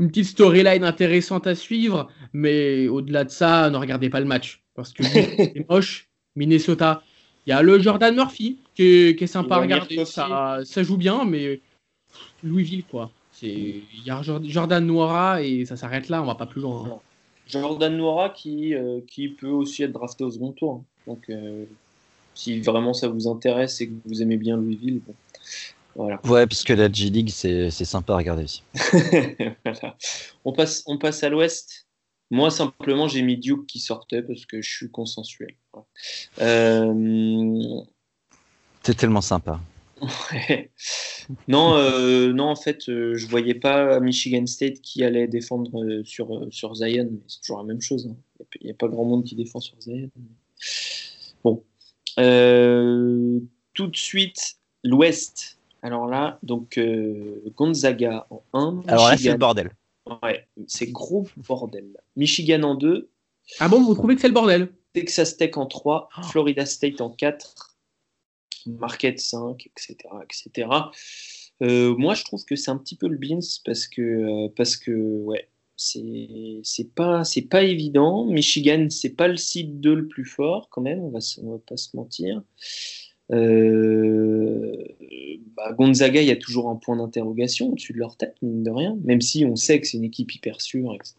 une 0.00 0.08
petite 0.08 0.26
storyline 0.26 0.82
intéressante 0.82 1.46
à 1.46 1.54
suivre, 1.54 2.08
mais 2.32 2.88
au-delà 2.88 3.24
de 3.24 3.30
ça, 3.30 3.70
ne 3.70 3.76
regardez 3.76 4.08
pas 4.08 4.20
le 4.20 4.26
match 4.26 4.62
parce 4.74 4.92
que 4.92 5.04
c'est 5.04 5.64
moche. 5.68 6.08
Minnesota, 6.34 7.02
il 7.46 7.50
y 7.50 7.52
a 7.52 7.60
le 7.60 7.78
Jordan 7.78 8.14
Murphy 8.14 8.58
qui 8.74 8.82
est, 8.82 9.26
sympa 9.26 9.56
à 9.56 9.58
regarder, 9.58 10.06
ça, 10.06 10.60
ça, 10.64 10.82
joue 10.82 10.96
bien, 10.96 11.26
mais 11.26 11.60
Louisville 12.42 12.84
quoi. 12.90 13.10
Il 13.42 14.04
y 14.04 14.10
a 14.10 14.22
Jordan 14.22 14.84
Noira 14.84 15.42
et 15.42 15.64
ça 15.64 15.76
s'arrête 15.76 16.08
là, 16.08 16.22
on 16.22 16.26
va 16.26 16.34
pas 16.34 16.46
plus 16.46 16.60
loin. 16.60 16.86
Hein. 16.86 16.98
Jordan 17.46 17.96
Noira 17.96 18.30
qui, 18.30 18.74
euh, 18.74 19.00
qui 19.06 19.28
peut 19.28 19.48
aussi 19.48 19.82
être 19.82 19.92
drafté 19.92 20.24
au 20.24 20.30
second 20.30 20.52
tour. 20.52 20.72
Hein. 20.74 20.84
Donc, 21.06 21.28
euh, 21.28 21.64
si 22.34 22.60
vraiment 22.60 22.94
ça 22.94 23.08
vous 23.08 23.28
intéresse 23.28 23.80
et 23.80 23.88
que 23.88 23.94
vous 24.06 24.22
aimez 24.22 24.36
bien 24.36 24.56
Louisville, 24.56 25.00
bon, 25.06 25.14
Ouais, 25.94 26.46
parce 26.46 26.64
que 26.64 26.72
la 26.72 26.90
G-League, 26.90 27.28
c'est 27.28 27.70
sympa 27.70 28.14
à 28.14 28.16
regarder 28.16 28.44
aussi. 28.44 28.62
on, 30.44 30.52
passe, 30.52 30.82
on 30.86 30.96
passe 30.96 31.22
à 31.22 31.28
l'ouest. 31.28 31.86
Moi, 32.30 32.50
simplement, 32.50 33.08
j'ai 33.08 33.20
mis 33.20 33.36
Duke 33.36 33.66
qui 33.66 33.78
sortait 33.78 34.22
parce 34.22 34.46
que 34.46 34.62
je 34.62 34.70
suis 34.70 34.90
consensuel. 34.90 35.54
Euh... 36.40 37.82
C'est 38.82 38.96
tellement 38.96 39.20
sympa. 39.20 39.60
Non, 41.48 41.76
euh, 41.76 42.32
non, 42.32 42.44
en 42.44 42.56
fait, 42.56 42.88
euh, 42.88 43.14
je 43.16 43.26
voyais 43.26 43.54
pas 43.54 44.00
Michigan 44.00 44.46
State 44.46 44.80
qui 44.80 45.04
allait 45.04 45.28
défendre 45.28 45.82
euh, 45.82 46.02
sur, 46.04 46.46
sur 46.50 46.74
Zion, 46.74 47.08
mais 47.10 47.20
c'est 47.28 47.40
toujours 47.40 47.58
la 47.58 47.64
même 47.64 47.80
chose. 47.80 48.08
Hein. 48.10 48.16
Il 48.60 48.66
n'y 48.66 48.70
a, 48.72 48.74
pas 48.74 48.88
grand 48.88 49.04
monde 49.04 49.24
qui 49.24 49.36
défend 49.36 49.60
sur 49.60 49.76
Zion. 49.80 50.10
Bon. 51.44 51.62
tout 53.74 53.86
de 53.86 53.96
suite, 53.96 54.56
l'Ouest. 54.84 55.58
Alors 55.82 56.06
là, 56.06 56.38
donc 56.42 56.78
euh, 56.78 57.42
Gonzaga 57.56 58.26
en 58.30 58.42
1. 58.52 58.82
Alors 58.86 59.08
là, 59.08 59.16
c'est 59.16 59.30
le 59.30 59.36
bordel. 59.36 59.72
Ouais, 60.22 60.46
c'est 60.66 60.90
gros 60.90 61.26
bordel. 61.36 61.96
Michigan 62.16 62.62
en 62.62 62.74
2. 62.76 63.10
Ah 63.58 63.68
bon, 63.68 63.82
vous 63.82 63.94
trouvez 63.94 64.14
que 64.14 64.20
c'est 64.20 64.28
le 64.28 64.34
bordel? 64.34 64.72
Texas 64.92 65.36
Tech 65.36 65.56
en 65.56 65.66
3, 65.66 66.08
Florida 66.30 66.66
State 66.66 67.00
en 67.00 67.10
4, 67.10 67.71
Marquette 68.66 69.20
5, 69.20 69.66
etc. 69.66 69.96
etc. 70.24 70.68
Moi, 71.60 72.14
je 72.14 72.24
trouve 72.24 72.44
que 72.44 72.56
c'est 72.56 72.70
un 72.70 72.78
petit 72.78 72.96
peu 72.96 73.08
le 73.08 73.16
beans 73.16 73.40
parce 73.64 73.86
que, 73.86 74.02
euh, 74.02 74.48
parce 74.56 74.76
que 74.76 74.90
ouais, 74.90 75.48
c'est 75.76 76.94
pas, 76.94 77.22
pas 77.50 77.62
évident. 77.62 78.26
Michigan, 78.26 78.86
c'est 78.90 79.16
pas 79.16 79.28
le 79.28 79.36
site 79.36 79.80
2 79.80 79.94
le 79.94 80.08
plus 80.08 80.24
fort 80.24 80.68
quand 80.70 80.82
même, 80.82 81.00
on 81.00 81.10
va, 81.10 81.18
va 81.42 81.58
pas 81.58 81.76
se 81.76 81.96
mentir. 81.96 82.42
Euh, 83.32 84.76
bah, 85.56 85.72
Gonzaga, 85.72 86.20
il 86.20 86.28
y 86.28 86.32
a 86.32 86.36
toujours 86.36 86.68
un 86.68 86.76
point 86.76 86.96
d'interrogation 86.96 87.70
au-dessus 87.70 87.92
de 87.92 87.98
leur 87.98 88.16
tête, 88.16 88.34
mine 88.42 88.62
de 88.62 88.70
rien, 88.70 88.98
même 89.04 89.20
si 89.20 89.46
on 89.46 89.56
sait 89.56 89.80
que 89.80 89.86
c'est 89.86 89.96
une 89.96 90.04
équipe 90.04 90.34
hyper 90.34 90.60
sûre, 90.60 90.94
etc. 90.94 91.14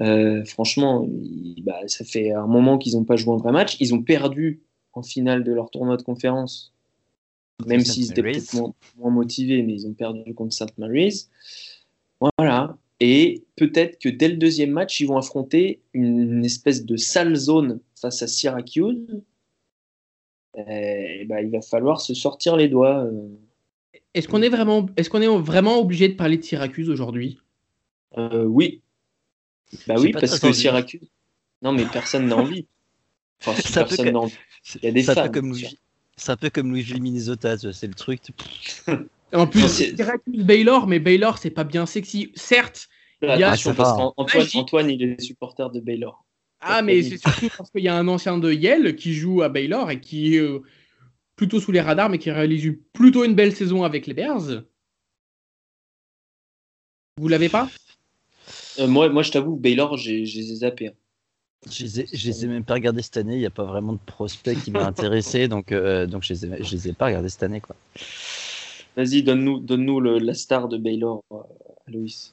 Euh, 0.00 0.44
franchement, 0.46 1.06
bah, 1.62 1.80
ça 1.86 2.04
fait 2.04 2.32
un 2.32 2.46
moment 2.46 2.78
qu'ils 2.78 2.94
n'ont 2.94 3.04
pas 3.04 3.16
joué 3.16 3.34
un 3.34 3.38
vrai 3.38 3.52
match. 3.52 3.76
Ils 3.80 3.94
ont 3.94 4.02
perdu 4.02 4.62
en 4.92 5.02
finale 5.02 5.44
de 5.44 5.52
leur 5.52 5.70
tournoi 5.70 5.96
de 5.96 6.02
conférence, 6.02 6.72
même 7.66 7.80
s'ils 7.80 8.10
étaient 8.10 8.22
peut-être 8.22 8.54
moins, 8.54 9.10
motivés, 9.10 9.62
mais 9.62 9.74
ils 9.74 9.86
ont 9.86 9.92
perdu 9.92 10.34
contre 10.34 10.54
St. 10.54 10.76
Mary's. 10.78 11.30
Voilà. 12.38 12.76
Et 13.00 13.44
peut-être 13.56 13.98
que 13.98 14.08
dès 14.08 14.28
le 14.28 14.36
deuxième 14.36 14.70
match, 14.70 15.00
ils 15.00 15.06
vont 15.06 15.16
affronter 15.16 15.80
une 15.94 16.44
espèce 16.44 16.84
de 16.84 16.96
sale 16.96 17.34
zone 17.34 17.80
face 17.94 18.22
à 18.22 18.26
Syracuse 18.26 19.22
bah, 21.26 21.40
il 21.42 21.50
va 21.50 21.62
falloir 21.62 22.00
se 22.00 22.14
sortir 22.14 22.56
les 22.56 22.68
doigts. 22.68 23.04
Euh. 23.04 23.28
Est-ce 24.14 24.28
qu'on 24.28 24.42
est 24.42 24.48
vraiment, 24.48 24.86
est-ce 24.96 25.10
qu'on 25.10 25.20
est 25.20 25.38
vraiment 25.38 25.78
obligé 25.78 26.08
de 26.08 26.14
parler 26.14 26.36
de 26.36 26.42
Syracuse 26.42 26.90
aujourd'hui? 26.90 27.38
Euh, 28.18 28.44
Oui. 28.44 28.82
Bah 29.86 29.94
oui, 29.98 30.10
parce 30.10 30.38
que 30.40 30.52
Syracuse. 30.52 31.08
Non, 31.62 31.72
mais 31.72 31.84
personne 31.84 32.26
n'a 32.26 32.36
envie. 32.36 32.66
Enfin, 33.40 33.60
personne. 33.74 34.30
Il 34.76 34.84
y 34.84 34.88
a 34.88 34.92
des 34.92 35.02
fans. 35.02 35.30
C'est 36.16 36.32
un 36.32 36.36
peu 36.36 36.50
comme 36.50 36.70
Louisville, 36.70 37.00
Minnesota, 37.00 37.56
c'est 37.56 37.86
le 37.86 37.94
truc. 37.94 38.20
en 39.32 39.46
plus, 39.46 39.68
Syracuse, 39.68 40.44
Baylor, 40.44 40.86
mais 40.86 40.98
Baylor, 40.98 41.38
c'est 41.38 41.50
pas 41.50 41.64
bien 41.64 41.86
sexy. 41.86 42.30
Certes, 42.34 42.88
il 43.22 43.28
y 43.28 43.42
a... 43.42 43.50
parce 43.50 43.66
Antoine, 43.66 44.46
Antoine, 44.54 44.90
il 44.90 45.02
est 45.02 45.20
supporter 45.20 45.70
de 45.70 45.80
Baylor. 45.80 46.24
Ah, 46.60 46.82
mais 46.82 47.02
c'est 47.02 47.16
surtout 47.16 47.48
parce 47.56 47.70
qu'il 47.70 47.82
y 47.82 47.88
a 47.88 47.96
un 47.96 48.06
ancien 48.06 48.36
de 48.36 48.52
Yale 48.52 48.94
qui 48.94 49.14
joue 49.14 49.40
à 49.40 49.48
Baylor 49.48 49.90
et 49.90 49.98
qui 49.98 50.36
est 50.36 50.40
euh, 50.40 50.60
plutôt 51.34 51.58
sous 51.58 51.72
les 51.72 51.80
radars, 51.80 52.10
mais 52.10 52.18
qui 52.18 52.30
réalise 52.30 52.76
plutôt 52.92 53.24
une 53.24 53.34
belle 53.34 53.56
saison 53.56 53.82
avec 53.82 54.06
les 54.06 54.12
Bears. 54.12 54.62
Vous 57.16 57.28
l'avez 57.28 57.48
pas? 57.48 57.70
Euh, 58.78 58.86
moi, 58.86 59.08
moi, 59.08 59.22
je 59.22 59.30
t'avoue, 59.30 59.56
Baylor, 59.56 59.96
j'ai 59.96 60.26
zappé. 60.26 60.88
Hein. 60.88 60.92
Je 61.68 61.84
les, 61.84 62.00
ai, 62.00 62.06
les 62.12 62.44
ai 62.44 62.48
même 62.48 62.64
pas 62.64 62.74
regardés 62.74 63.02
cette 63.02 63.16
année. 63.18 63.34
Il 63.34 63.40
n'y 63.40 63.46
a 63.46 63.50
pas 63.50 63.64
vraiment 63.64 63.92
de 63.92 63.98
prospect 64.06 64.56
qui 64.56 64.70
m'a 64.70 64.86
intéressé, 64.86 65.48
donc, 65.54 65.72
euh, 65.72 66.06
donc 66.06 66.22
je 66.22 66.32
les, 66.32 66.64
je 66.64 66.72
les 66.72 66.88
ai 66.88 66.92
pas 66.92 67.06
regardés 67.06 67.28
cette 67.28 67.42
année. 67.42 67.60
quoi. 67.60 67.76
Vas-y, 68.96 69.22
donne-nous 69.22 69.60
donne 69.60 69.84
-nous 69.86 70.00
la 70.18 70.34
star 70.34 70.68
de 70.68 70.78
Baylor, 70.78 71.22
Aloïs. 71.86 72.32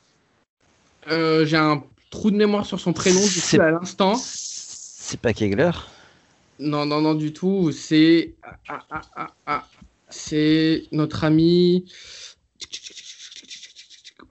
Euh, 1.10 1.46
J'ai 1.46 1.58
un 1.58 1.84
trou 2.10 2.32
de 2.32 2.38
mémoire 2.38 2.66
sur 2.66 2.80
son 2.80 2.94
prénom 2.94 3.20
du 3.20 3.42
coup, 3.42 3.62
à 3.62 3.72
l'instant. 3.72 4.16
C'est 4.16 5.20
pas 5.20 5.34
Kegler? 5.34 5.72
Non, 6.60 6.86
non, 6.86 7.02
non, 7.02 7.14
du 7.16 7.34
tout. 7.34 7.72
C'est. 7.72 8.34
Ah, 8.68 8.80
ah, 8.90 9.02
ah, 9.16 9.28
ah, 9.46 9.68
c'est 10.10 10.86
notre 10.92 11.24
ami. 11.24 11.86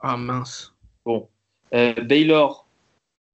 Ah 0.01 0.17
mince. 0.17 0.73
Bon. 1.05 1.29
Euh, 1.75 1.95
Baylor 2.03 2.66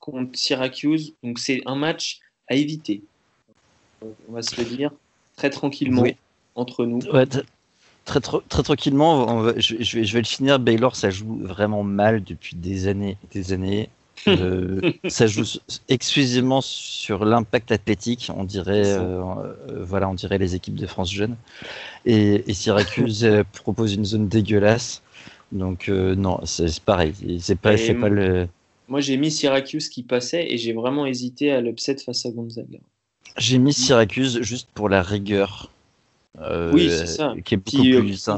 contre 0.03 0.39
Syracuse. 0.39 1.15
Donc 1.23 1.39
c'est 1.39 1.63
un 1.65 1.77
match 1.77 2.21
à 2.49 2.55
éviter. 2.55 3.03
On 4.03 4.33
va 4.33 4.43
se 4.43 4.61
le 4.61 4.65
dire 4.65 4.91
très 5.37 5.49
tranquillement 5.49 6.05
entre 6.55 6.85
nous. 6.85 7.01
Ouais, 7.13 7.25
très, 8.05 8.21
très, 8.21 8.39
très, 8.49 8.63
tranquillement, 8.63 9.49
je, 9.57 9.77
je, 9.81 9.99
vais, 9.99 10.05
je 10.05 10.13
vais 10.13 10.21
le 10.21 10.27
finir. 10.27 10.59
Baylor, 10.59 10.97
ça 10.97 11.11
joue 11.11 11.39
vraiment 11.43 11.85
mal 11.85 12.23
depuis 12.23 12.57
des 12.57 12.89
années. 12.89 13.17
Des 13.31 13.53
années. 13.53 13.89
Euh, 14.29 14.93
ça 15.09 15.27
joue 15.27 15.45
exclusivement 15.89 16.61
sur 16.61 17.25
l'impact 17.25 17.73
athlétique, 17.73 18.31
on 18.35 18.45
dirait, 18.45 18.87
euh, 18.87 19.23
euh, 19.69 19.85
voilà, 19.85 20.09
on 20.09 20.15
dirait 20.15 20.39
les 20.39 20.55
équipes 20.55 20.77
de 20.77 20.87
France 20.87 21.13
jeunes. 21.13 21.37
Et, 22.05 22.49
et 22.49 22.55
Syracuse 22.55 23.29
propose 23.53 23.95
une 23.95 24.05
zone 24.05 24.29
dégueulasse. 24.29 25.03
Donc 25.51 25.89
non, 25.89 26.41
c'est 26.45 26.81
pareil. 26.81 27.15
C'est 27.41 27.59
pas, 27.59 27.77
c'est 27.77 27.95
pas 27.95 28.09
le. 28.09 28.49
Moi, 28.93 29.01
j'ai 29.01 29.17
mis 29.17 29.31
Syracuse 29.31 29.89
qui 29.89 30.03
passait 30.03 30.53
et 30.53 30.59
j'ai 30.59 30.75
vraiment 30.75 31.07
hésité 31.07 31.51
à 31.51 31.63
l'upset 31.63 31.97
face 31.97 32.27
à 32.27 32.31
Gonzaga. 32.31 32.79
J'ai 33.39 33.57
mis 33.57 33.73
Syracuse 33.73 34.43
juste 34.43 34.69
pour 34.75 34.91
la 34.91 35.01
rigueur. 35.01 35.73
oui, 36.75 36.91
c'est 36.91 37.07
ça. 37.07 37.35
Qui 37.43 37.55
est 37.55 37.57
beaucoup 37.57 37.79
plus. 37.79 38.29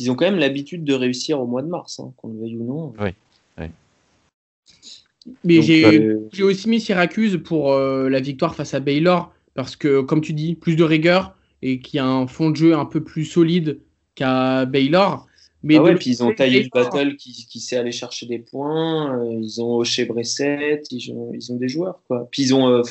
ils 0.00 0.10
ont 0.10 0.14
quand 0.14 0.24
même 0.24 0.38
l'habitude 0.38 0.84
de 0.84 0.94
réussir 0.94 1.38
au 1.38 1.46
mois 1.46 1.60
de 1.60 1.68
mars, 1.68 2.00
hein, 2.00 2.14
qu'on 2.16 2.28
le 2.28 2.38
veuille 2.38 2.56
ou 2.56 2.64
non. 2.64 2.94
Oui. 2.98 3.10
Mais 5.44 5.58
euh, 5.58 6.18
j'ai 6.32 6.42
aussi 6.42 6.66
mis 6.66 6.80
Syracuse 6.80 7.38
pour 7.44 7.74
euh, 7.74 8.08
la 8.08 8.20
victoire 8.20 8.54
face 8.54 8.72
à 8.72 8.80
Baylor, 8.80 9.34
parce 9.52 9.76
que, 9.76 10.00
comme 10.00 10.22
tu 10.22 10.32
dis, 10.32 10.54
plus 10.54 10.76
de 10.76 10.84
rigueur 10.84 11.36
et 11.60 11.80
qui 11.80 11.98
a 11.98 12.06
un 12.06 12.26
fond 12.26 12.48
de 12.48 12.56
jeu 12.56 12.74
un 12.74 12.86
peu 12.86 13.04
plus 13.04 13.26
solide 13.26 13.80
qu'à 14.14 14.64
Baylor. 14.64 15.26
Mais 15.64 15.76
ah 15.76 15.82
ouais, 15.82 15.94
puis 15.94 16.10
ils 16.10 16.22
ont 16.22 16.32
taillé 16.32 16.62
le 16.62 16.68
battle 16.72 17.16
qui, 17.16 17.32
qui 17.32 17.58
sait 17.58 17.76
aller 17.76 17.90
chercher 17.90 18.26
des 18.26 18.38
points. 18.38 19.18
Euh, 19.18 19.40
ils 19.40 19.62
ont 19.62 19.76
Hoché 19.76 20.04
Bresset, 20.04 20.82
ils 20.90 21.10
ont, 21.12 21.32
ils 21.32 21.52
ont 21.52 21.56
des 21.56 21.68
joueurs. 21.68 22.00
Quoi. 22.06 22.28
Puis 22.30 22.42
ils 22.42 22.54
ont, 22.54 22.82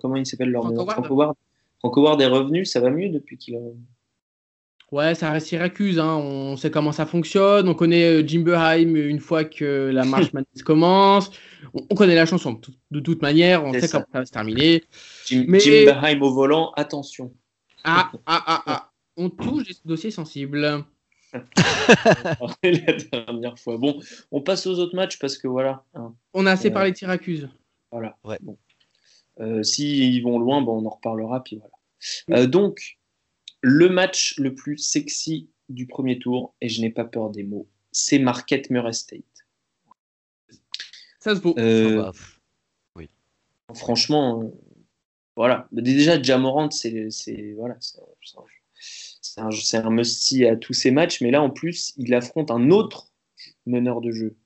comment 0.00 0.16
il 0.16 0.26
s'appelle 0.26 0.50
leur 0.50 0.64
Franco 0.64 1.14
Ward. 1.14 1.34
Franco 1.78 2.02
Ward 2.02 2.20
est 2.20 2.26
revenu, 2.26 2.64
ça 2.64 2.80
va 2.80 2.90
mieux 2.90 3.10
depuis 3.10 3.36
qu'il 3.36 3.56
revenu. 3.56 3.84
Ouais, 4.90 5.14
ça 5.14 5.30
reste 5.30 5.48
Syracuse. 5.48 5.98
Hein. 5.98 6.16
On 6.16 6.56
sait 6.56 6.70
comment 6.70 6.92
ça 6.92 7.04
fonctionne. 7.04 7.68
On 7.68 7.74
connaît 7.74 8.26
Jim 8.26 8.40
Beheim 8.40 8.96
une 8.96 9.20
fois 9.20 9.44
que 9.44 9.90
la 9.92 10.04
marche 10.04 10.30
commence 10.64 11.30
on, 11.72 11.94
connaît 11.94 12.14
la 12.14 12.26
chanson 12.26 12.60
de 12.90 13.00
toute 13.00 13.22
manière, 13.22 13.64
on 13.64 13.72
sait 13.72 13.88
comment 13.88 14.04
ça 14.12 14.18
va 14.20 14.26
se 14.26 14.32
terminer. 14.32 14.84
Jim, 15.26 15.44
mais... 15.48 15.60
Jim 15.60 16.20
au 16.20 16.32
volant, 16.32 16.72
attention. 16.76 17.32
Ah, 17.82 18.10
ah, 18.26 18.44
ah, 18.46 18.62
ah. 18.66 18.90
On 19.16 19.30
touche 19.30 19.64
des 19.64 19.74
dossiers 19.84 20.10
sensibles. 20.10 20.84
la 22.62 23.24
dernière 23.24 23.58
fois. 23.58 23.76
Bon, 23.76 24.00
on 24.30 24.40
passe 24.40 24.66
aux 24.66 24.78
autres 24.78 24.94
matchs 24.94 25.18
parce 25.18 25.36
que 25.38 25.48
voilà. 25.48 25.84
Hein. 25.94 26.14
on 26.32 26.46
a 26.46 26.52
assez 26.52 26.68
euh, 26.68 26.72
parlé 26.72 26.92
de 26.92 26.96
Syracuse. 26.96 27.48
Voilà. 27.90 28.16
Ouais. 28.24 28.38
Bon. 28.40 28.56
Euh, 29.40 29.62
S'ils 29.62 30.22
vont 30.22 30.38
loin, 30.38 30.62
bon, 30.62 30.82
on 30.82 30.86
en 30.86 30.90
reparlera. 30.90 31.42
Puis 31.42 31.56
voilà. 31.56 31.74
Euh, 32.30 32.46
donc, 32.46 32.98
le 33.60 33.88
match 33.88 34.34
le 34.38 34.54
plus 34.54 34.78
sexy 34.78 35.48
du 35.68 35.86
premier 35.86 36.18
tour, 36.18 36.54
et 36.60 36.68
je 36.68 36.80
n'ai 36.80 36.90
pas 36.90 37.04
peur 37.04 37.30
des 37.30 37.42
mots, 37.42 37.66
c'est 37.92 38.18
Marquette 38.18 38.70
Murray 38.70 38.92
State. 38.92 39.24
Ça 41.20 41.34
se 41.34 41.40
vaut. 41.40 41.54
Euh, 41.58 42.12
oui. 42.96 43.08
Franchement, 43.74 44.42
euh, 44.42 44.48
voilà. 45.36 45.68
Déjà, 45.72 46.22
Jamorant, 46.22 46.70
c'est 46.70 47.08
voilà, 47.56 47.78
c'est 49.24 49.40
un, 49.76 49.86
un 49.86 49.90
must 49.90 50.32
à 50.42 50.56
tous 50.56 50.74
ses 50.74 50.90
matchs, 50.90 51.20
mais 51.20 51.30
là, 51.30 51.42
en 51.42 51.50
plus, 51.50 51.94
il 51.96 52.14
affronte 52.14 52.50
un 52.50 52.70
autre 52.70 53.12
meneur 53.66 54.00
de 54.00 54.10
jeu 54.10 54.36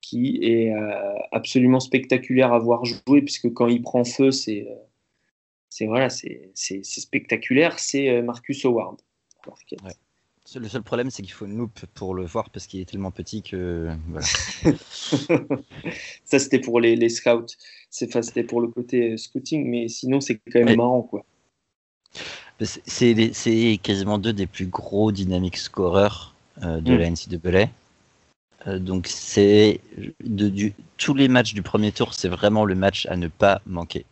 qui 0.00 0.38
est 0.42 0.74
euh, 0.74 1.14
absolument 1.32 1.80
spectaculaire 1.80 2.52
à 2.52 2.58
voir 2.58 2.84
jouer, 2.84 3.22
puisque 3.22 3.52
quand 3.52 3.68
il 3.68 3.82
prend 3.82 4.04
feu, 4.04 4.30
c'est 4.30 4.66
c'est 5.68 5.86
voilà, 5.86 6.10
c'est 6.10 6.52
spectaculaire. 6.82 7.78
C'est 7.78 8.22
Marcus 8.22 8.64
Howard. 8.64 9.00
Le 10.56 10.68
seul 10.68 10.82
problème, 10.82 11.10
c'est 11.10 11.22
qu'il 11.22 11.32
faut 11.32 11.46
une 11.46 11.56
loupe 11.56 11.86
pour 11.94 12.14
le 12.14 12.24
voir 12.24 12.50
parce 12.50 12.66
qu'il 12.66 12.80
est 12.80 12.84
tellement 12.84 13.12
petit 13.12 13.42
que. 13.42 13.90
Voilà. 14.08 14.26
ça, 16.24 16.38
c'était 16.40 16.58
pour 16.58 16.80
les, 16.80 16.96
les 16.96 17.08
scouts. 17.08 17.54
C'était 17.88 18.42
pour 18.42 18.60
le 18.60 18.68
côté 18.68 19.16
scouting, 19.16 19.68
mais 19.68 19.88
sinon, 19.88 20.20
c'est 20.20 20.38
quand 20.38 20.64
même 20.64 20.76
marrant. 20.76 21.02
quoi. 21.02 21.24
C'est 22.60 23.80
quasiment 23.82 24.18
deux 24.18 24.32
des 24.32 24.46
plus 24.46 24.66
gros 24.66 25.12
dynamiques 25.12 25.56
scoreurs 25.56 26.34
euh, 26.62 26.80
de 26.80 26.92
mm. 26.92 26.98
la 26.98 27.10
NCAA. 27.10 27.70
Euh, 28.66 28.78
donc, 28.78 29.06
c'est. 29.06 29.80
Du, 30.22 30.74
tous 30.98 31.14
les 31.14 31.28
matchs 31.28 31.54
du 31.54 31.62
premier 31.62 31.92
tour, 31.92 32.14
c'est 32.14 32.28
vraiment 32.28 32.64
le 32.64 32.74
match 32.74 33.06
à 33.06 33.16
ne 33.16 33.28
pas 33.28 33.62
manquer. 33.66 34.04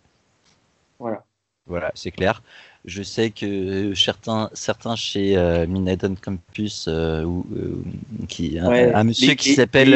Voilà. 0.98 1.24
Voilà, 1.66 1.92
c'est 1.94 2.10
clair. 2.10 2.42
Je 2.86 3.02
sais 3.02 3.30
que 3.30 3.92
certains, 3.94 4.48
certains 4.54 4.96
chez 4.96 5.36
euh, 5.36 5.66
Minadon 5.66 6.14
Campus, 6.20 6.86
euh, 6.88 7.24
ou, 7.24 7.44
qui, 8.28 8.58
un, 8.58 9.04
monsieur 9.04 9.34
qui 9.34 9.54
s'appelle. 9.54 9.94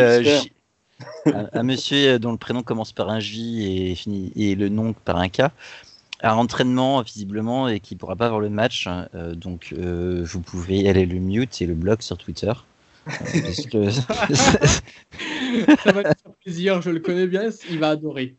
un, 1.24 1.62
monsieur 1.62 2.18
dont 2.18 2.32
le 2.32 2.36
prénom 2.36 2.62
commence 2.62 2.92
par 2.92 3.08
un 3.08 3.20
J 3.20 3.90
et, 3.90 3.94
finit, 3.94 4.32
et 4.36 4.54
le 4.54 4.68
nom 4.68 4.92
par 4.92 5.16
un 5.16 5.30
K, 5.30 5.44
a 6.22 6.32
un 6.32 6.36
entraînement 6.36 7.02
visiblement 7.02 7.68
et 7.68 7.80
qui 7.80 7.94
ne 7.94 7.98
pourra 7.98 8.16
pas 8.16 8.28
voir 8.28 8.40
le 8.40 8.50
match. 8.50 8.88
donc 9.34 9.74
vous 9.74 10.40
pouvez 10.40 10.88
aller 10.88 11.06
le 11.06 11.18
mute 11.18 11.60
et 11.60 11.66
le 11.66 11.74
bloc 11.74 12.02
sur 12.02 12.16
Twitter. 12.16 12.52
que... 13.06 13.90
Ça 15.82 15.92
va 15.92 16.02
faire 16.02 16.34
plaisir, 16.42 16.80
je 16.80 16.90
le 16.90 17.00
connais 17.00 17.26
bien, 17.26 17.50
il 17.68 17.78
va 17.78 17.90
adorer. 17.90 18.36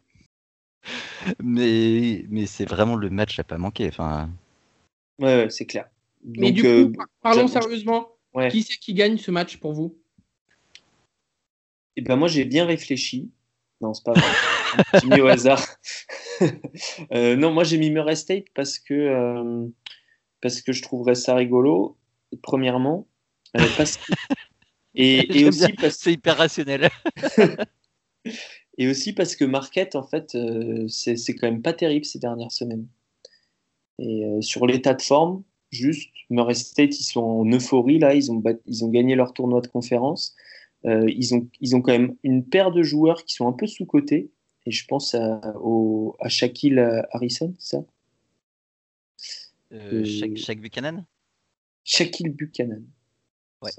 Mais, 1.43 2.25
mais 2.29 2.45
c'est 2.45 2.65
vraiment 2.65 2.95
le 2.95 3.09
match 3.09 3.39
à 3.39 3.43
pas 3.43 3.57
manquer. 3.57 3.87
Enfin, 3.87 4.29
Ouais, 5.19 5.47
c'est 5.49 5.65
clair. 5.65 5.89
Mais 6.23 6.51
du 6.51 6.61
coup, 6.61 6.67
euh, 6.67 6.91
parlons 7.21 7.47
sérieusement. 7.47 8.09
Qui 8.49 8.63
c'est 8.63 8.77
qui 8.77 8.93
gagne 8.93 9.17
ce 9.17 9.29
match 9.29 9.57
pour 9.57 9.73
vous? 9.73 9.95
Eh 11.95 12.01
ben 12.01 12.15
moi, 12.15 12.27
j'ai 12.27 12.45
bien 12.45 12.65
réfléchi. 12.65 13.29
Non, 13.79 13.93
c'est 13.93 14.03
pas 14.03 14.13
vrai. 14.13 14.23
j'ai 15.01 15.07
mis 15.07 15.21
au 15.21 15.27
hasard. 15.27 15.63
Euh, 17.13 17.35
non, 17.35 17.51
moi, 17.51 17.63
j'ai 17.63 17.77
mis 17.77 17.91
Murray 17.91 18.15
State 18.15 18.45
parce 18.53 18.79
que, 18.79 18.93
euh, 18.93 19.67
parce 20.41 20.61
que 20.61 20.73
je 20.73 20.81
trouverais 20.81 21.15
ça 21.15 21.35
rigolo, 21.35 21.95
premièrement. 22.41 23.07
et, 24.95 25.39
et 25.39 25.47
aussi 25.47 25.71
parce... 25.73 25.97
C'est 25.97 26.11
hyper 26.11 26.37
rationnel. 26.37 26.89
et 28.77 28.89
aussi 28.89 29.13
parce 29.13 29.35
que 29.35 29.45
Marquette, 29.45 29.95
en 29.95 30.03
fait, 30.03 30.35
c'est 30.87 31.35
quand 31.35 31.47
même 31.47 31.61
pas 31.61 31.73
terrible 31.73 32.03
ces 32.03 32.19
dernières 32.19 32.51
semaines. 32.51 32.87
Et 33.99 34.25
euh, 34.25 34.41
sur 34.41 34.65
l'état 34.65 34.93
de 34.93 35.01
forme, 35.01 35.43
juste, 35.71 36.11
Murray 36.29 36.53
State, 36.53 36.99
ils 36.99 37.03
sont 37.03 37.21
en 37.21 37.51
euphorie 37.51 37.99
là, 37.99 38.13
ils 38.15 38.31
ont, 38.31 38.41
ils 38.65 38.83
ont 38.83 38.89
gagné 38.89 39.15
leur 39.15 39.33
tournoi 39.33 39.61
de 39.61 39.67
conférence. 39.67 40.35
Euh, 40.85 41.05
ils, 41.07 41.33
ont, 41.33 41.47
ils 41.61 41.75
ont 41.75 41.81
quand 41.81 41.93
même 41.93 42.15
une 42.23 42.45
paire 42.45 42.71
de 42.71 42.83
joueurs 42.83 43.23
qui 43.23 43.35
sont 43.35 43.47
un 43.47 43.53
peu 43.53 43.67
sous-cotés. 43.67 44.31
Et 44.65 44.71
je 44.71 44.85
pense 44.85 45.15
à, 45.15 45.41
au, 45.59 46.15
à 46.19 46.29
Shaquille 46.29 46.79
Harrison, 47.11 47.53
c'est 47.59 47.77
ça? 47.77 47.85
Euh, 49.73 50.05
Shaq, 50.35 50.59
Buchanan? 50.59 51.05
Shaquille 51.83 52.29
Buchanan. 52.29 52.83
Ouais. 53.61 53.71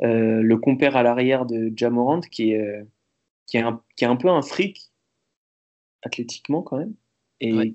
le 0.00 0.54
compère 0.56 0.96
à 0.96 1.02
l'arrière 1.02 1.46
de 1.46 1.72
Jamorant, 1.76 2.20
qui 2.20 2.52
est, 2.52 2.84
qui, 3.46 3.56
est 3.56 3.62
un, 3.62 3.82
qui 3.96 4.04
est 4.04 4.08
un 4.08 4.16
peu 4.16 4.28
un 4.28 4.42
fric 4.42 4.90
athlétiquement 6.02 6.62
quand 6.62 6.78
même. 6.78 6.94
Et 7.40 7.74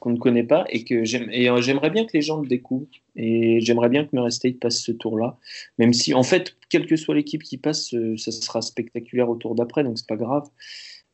qu'on 0.00 0.10
ne 0.10 0.18
connaît 0.18 0.44
pas 0.44 0.64
et 0.70 0.82
que 0.82 0.94
euh, 0.94 1.60
j'aimerais 1.60 1.90
bien 1.90 2.04
que 2.06 2.12
les 2.14 2.22
gens 2.22 2.40
le 2.40 2.48
découvrent 2.48 2.88
et 3.16 3.60
j'aimerais 3.60 3.90
bien 3.90 4.04
que 4.04 4.10
Murray 4.12 4.30
State 4.30 4.58
passe 4.58 4.80
ce 4.82 4.92
tour-là, 4.92 5.38
même 5.78 5.92
si 5.92 6.14
en 6.14 6.22
fait, 6.22 6.56
quelle 6.70 6.86
que 6.86 6.96
soit 6.96 7.14
l'équipe 7.14 7.42
qui 7.42 7.58
passe, 7.58 7.94
euh, 7.94 8.16
ça 8.16 8.32
sera 8.32 8.62
spectaculaire 8.62 9.28
au 9.28 9.36
tour 9.36 9.54
d'après, 9.54 9.84
donc 9.84 9.98
c'est 9.98 10.08
pas 10.08 10.16
grave. 10.16 10.48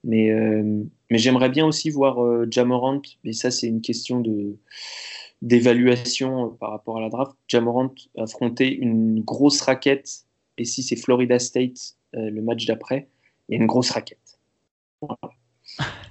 Mais, 0.07 0.31
euh, 0.31 0.63
mais 1.11 1.19
j'aimerais 1.19 1.51
bien 1.51 1.67
aussi 1.67 1.91
voir 1.91 2.19
Jamorant, 2.51 3.03
mais 3.25 3.33
ça 3.33 3.51
c'est 3.51 3.67
une 3.67 3.83
question 3.83 4.21
de 4.21 4.57
d'évaluation 5.43 6.57
par 6.59 6.71
rapport 6.71 6.97
à 6.97 7.01
la 7.01 7.11
draft. 7.11 7.33
Jamorant 7.49 7.93
affronter 8.17 8.75
une 8.75 9.21
grosse 9.21 9.61
raquette 9.61 10.25
et 10.57 10.65
si 10.65 10.83
c'est 10.83 10.97
Florida 10.97 11.39
State 11.39 11.97
le 12.15 12.41
match 12.41 12.65
d'après, 12.65 13.09
il 13.49 13.57
y 13.57 13.59
a 13.59 13.61
une 13.61 13.67
grosse 13.67 13.91
raquette. 13.91 14.39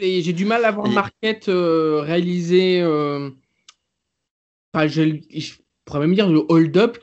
Et 0.00 0.22
j'ai 0.22 0.32
du 0.32 0.46
mal 0.46 0.64
à 0.64 0.70
voir 0.70 0.88
Marquette 0.88 1.48
euh, 1.48 2.00
réaliser. 2.00 2.80
Euh, 2.80 3.30
je, 4.74 5.54
pourrais 5.84 6.00
même 6.00 6.14
dire 6.14 6.28
le 6.28 6.44
hold-up, 6.48 6.98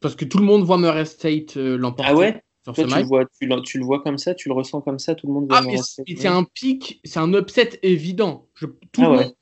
parce 0.00 0.16
que 0.16 0.24
tout 0.24 0.38
le 0.38 0.44
monde 0.44 0.64
voit 0.64 0.78
Murray 0.78 1.04
State 1.04 1.56
euh, 1.58 1.76
l'emporter. 1.76 2.12
Ah 2.12 2.16
ouais? 2.16 2.42
Tu, 2.74 2.84
le 2.84 3.02
vois, 3.04 3.24
tu, 3.62 3.78
le 3.78 3.84
vois 3.84 4.02
comme 4.02 4.18
ça, 4.18 4.34
tu 4.34 4.48
le 4.48 4.54
ressens 4.54 4.80
comme 4.80 4.98
ça, 4.98 5.14
tout 5.14 5.26
le 5.26 5.32
monde 5.32 5.48
voit 5.48 5.62
ah, 5.66 5.82
C'est 6.06 6.28
un 6.28 6.44
pic, 6.44 7.00
c'est 7.04 7.18
un 7.18 7.32
upset 7.32 7.78
évident. 7.82 8.48
Je, 8.54 8.66
tout 8.66 9.02
ah 9.02 9.10
le 9.10 9.16
monde 9.16 9.34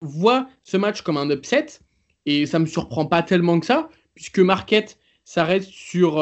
voit 0.00 0.48
ce 0.64 0.76
match 0.76 1.02
comme 1.02 1.16
un 1.16 1.30
upset, 1.30 1.66
et 2.26 2.46
ça 2.46 2.58
me 2.58 2.66
surprend 2.66 3.06
pas 3.06 3.22
tellement 3.22 3.58
que 3.60 3.66
ça, 3.66 3.88
puisque 4.14 4.38
Marquette 4.38 4.98
s'arrête 5.24 5.64
sur 5.64 6.14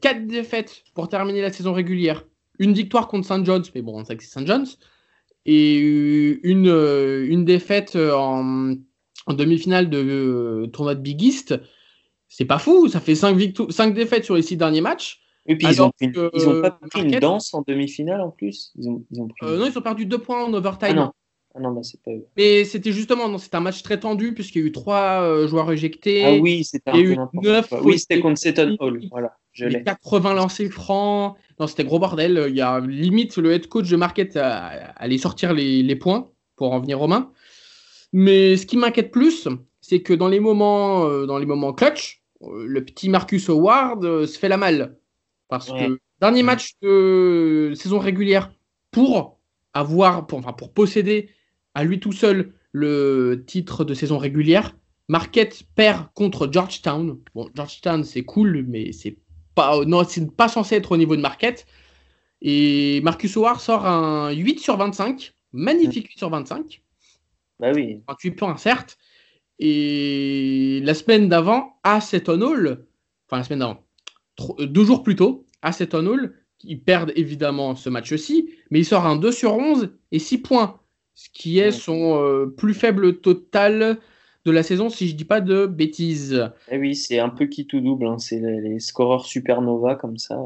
4 0.00 0.26
défaites 0.26 0.84
pour 0.94 1.08
terminer 1.08 1.40
la 1.40 1.52
saison 1.52 1.72
régulière. 1.72 2.24
Une 2.58 2.74
victoire 2.74 3.08
contre 3.08 3.26
St. 3.26 3.44
John's, 3.44 3.70
mais 3.74 3.82
bon, 3.82 4.00
on 4.00 4.04
sait 4.04 4.16
que 4.16 4.22
c'est 4.22 4.40
St. 4.40 4.46
John's 4.46 4.78
et 5.50 5.78
une, 6.42 6.68
euh, 6.68 7.26
une 7.26 7.46
défaite 7.46 7.96
euh, 7.96 8.12
en, 8.12 8.74
en 9.26 9.32
demi-finale 9.32 9.88
de 9.88 9.98
euh, 9.98 10.66
tournoi 10.66 10.94
de 10.94 11.00
Big 11.00 11.22
East. 11.22 11.58
C'est 12.28 12.44
pas 12.44 12.58
fou, 12.58 12.88
ça 12.88 13.00
fait 13.00 13.14
5, 13.14 13.38
5 13.70 13.94
défaites 13.94 14.24
sur 14.24 14.34
les 14.34 14.42
6 14.42 14.58
derniers 14.58 14.82
matchs. 14.82 15.22
Et 15.48 15.56
puis 15.56 15.66
ils 15.66 15.82
ont, 15.82 15.92
ils 16.00 16.48
ont 16.48 16.62
pas 16.62 16.78
pris 16.90 17.02
une 17.02 17.18
danse 17.18 17.52
en 17.54 17.64
demi-finale 17.66 18.20
en 18.20 18.30
plus? 18.30 18.72
Ils 18.76 18.88
ont, 18.88 19.04
ils 19.10 19.20
ont 19.20 19.28
pris... 19.28 19.46
non, 19.46 19.66
ils 19.66 19.76
ont 19.76 19.82
perdu 19.82 20.06
2 20.06 20.18
points 20.18 20.44
en 20.44 20.52
overtime. 20.52 20.90
Ah 20.90 20.94
non. 20.94 21.12
Ah 21.54 21.60
non, 21.60 21.72
bah, 21.72 21.80
c'est 21.82 22.00
pas 22.02 22.10
Mais 22.36 22.64
c'était 22.64 22.92
justement, 22.92 23.36
c'est 23.38 23.54
un 23.54 23.60
match 23.60 23.82
très 23.82 23.98
tendu 23.98 24.34
puisqu'il 24.34 24.62
y 24.62 24.64
a 24.64 24.68
eu 24.68 24.72
3 24.72 25.46
joueurs 25.46 25.72
éjectés. 25.72 26.24
Ah 26.24 26.34
oui, 26.34 26.62
c'était 26.62 26.90
un 26.90 27.26
quoi. 27.26 27.82
Oui, 27.82 27.98
c'était 27.98 28.20
contre 28.20 28.38
Seton 28.38 28.76
Hall. 28.78 29.00
Voilà, 29.10 29.36
je 29.52 29.66
80 29.66 30.34
lancés 30.34 30.68
francs. 30.68 31.36
Non, 31.58 31.66
c'était 31.66 31.84
gros 31.84 31.98
bordel. 31.98 32.46
Il 32.48 32.54
y 32.54 32.60
a 32.60 32.80
limite 32.80 33.38
le 33.38 33.52
head 33.52 33.66
coach 33.66 33.88
de 33.88 33.96
Marquette 33.96 34.36
allait 34.36 35.18
sortir 35.18 35.54
les, 35.54 35.96
points 35.96 36.30
pour 36.56 36.72
en 36.72 36.80
venir 36.80 37.00
aux 37.00 37.08
mains. 37.08 37.32
Mais 38.12 38.56
ce 38.56 38.66
qui 38.66 38.76
m'inquiète 38.76 39.10
plus, 39.10 39.48
c'est 39.80 40.02
que 40.02 40.12
dans 40.12 40.28
les 40.28 40.40
moments, 40.40 41.06
euh, 41.06 41.26
dans 41.26 41.38
les 41.38 41.46
moments 41.46 41.72
clutch, 41.72 42.22
euh, 42.42 42.66
le 42.66 42.84
petit 42.84 43.08
Marcus 43.08 43.48
Howard 43.48 44.04
euh, 44.04 44.26
se 44.26 44.38
fait 44.38 44.48
la 44.48 44.56
malle. 44.56 44.97
Parce 45.48 45.70
que 45.70 45.98
dernier 46.20 46.42
match 46.42 46.72
de 46.82 47.72
saison 47.74 47.98
régulière 47.98 48.52
pour 48.90 49.38
avoir, 49.72 50.26
pour, 50.26 50.38
enfin, 50.38 50.52
pour 50.52 50.72
posséder 50.72 51.30
à 51.74 51.84
lui 51.84 52.00
tout 52.00 52.12
seul 52.12 52.52
le 52.72 53.44
titre 53.46 53.84
de 53.84 53.94
saison 53.94 54.18
régulière, 54.18 54.76
Marquette 55.08 55.62
perd 55.74 56.08
contre 56.14 56.48
Georgetown. 56.52 57.18
Bon, 57.34 57.48
Georgetown, 57.54 58.04
c'est 58.04 58.24
cool, 58.24 58.64
mais 58.68 58.92
c'est 58.92 59.16
pas, 59.54 59.84
non, 59.84 60.04
c'est 60.04 60.30
pas 60.34 60.48
censé 60.48 60.76
être 60.76 60.92
au 60.92 60.96
niveau 60.96 61.16
de 61.16 61.22
Marquette. 61.22 61.66
Et 62.42 63.00
Marcus 63.02 63.36
Howard 63.36 63.60
sort 63.60 63.86
un 63.86 64.30
8 64.30 64.60
sur 64.60 64.76
25, 64.76 65.34
magnifique 65.52 66.08
8 66.08 66.18
sur 66.18 66.30
25. 66.30 66.82
Bah 67.58 67.72
oui. 67.74 68.02
28 68.06 68.30
points, 68.32 68.56
certes. 68.56 68.98
Et 69.58 70.80
la 70.84 70.94
semaine 70.94 71.28
d'avant, 71.28 71.80
à 71.82 72.00
Seton 72.00 72.40
Hall, 72.42 72.86
enfin 73.26 73.38
la 73.38 73.44
semaine 73.44 73.58
d'avant, 73.60 73.84
deux 74.58 74.84
jours 74.84 75.02
plus 75.02 75.16
tôt, 75.16 75.46
à 75.62 75.72
Seton 75.72 76.06
Hall, 76.06 76.34
ils 76.64 76.80
perdent 76.80 77.12
évidemment 77.16 77.74
ce 77.74 77.88
match-ci, 77.88 78.50
mais 78.70 78.80
il 78.80 78.84
sort 78.84 79.06
un 79.06 79.16
2 79.16 79.32
sur 79.32 79.54
11 79.54 79.90
et 80.12 80.18
6 80.18 80.38
points, 80.38 80.80
ce 81.14 81.28
qui 81.32 81.58
est 81.58 81.70
son 81.70 82.22
euh, 82.22 82.46
plus 82.46 82.74
faible 82.74 83.20
total 83.20 83.98
de 84.44 84.50
la 84.50 84.62
saison, 84.62 84.88
si 84.88 85.08
je 85.08 85.14
dis 85.14 85.24
pas 85.24 85.40
de 85.40 85.66
bêtises. 85.66 86.50
Eh 86.70 86.78
oui, 86.78 86.94
c'est 86.94 87.18
un 87.18 87.28
peu 87.28 87.46
qui 87.46 87.66
tout 87.66 87.80
double, 87.80 88.06
hein. 88.06 88.18
c'est 88.18 88.40
les, 88.40 88.80
scoreurs 88.80 89.26
supernova 89.26 89.94
comme 89.94 90.16
ça. 90.16 90.40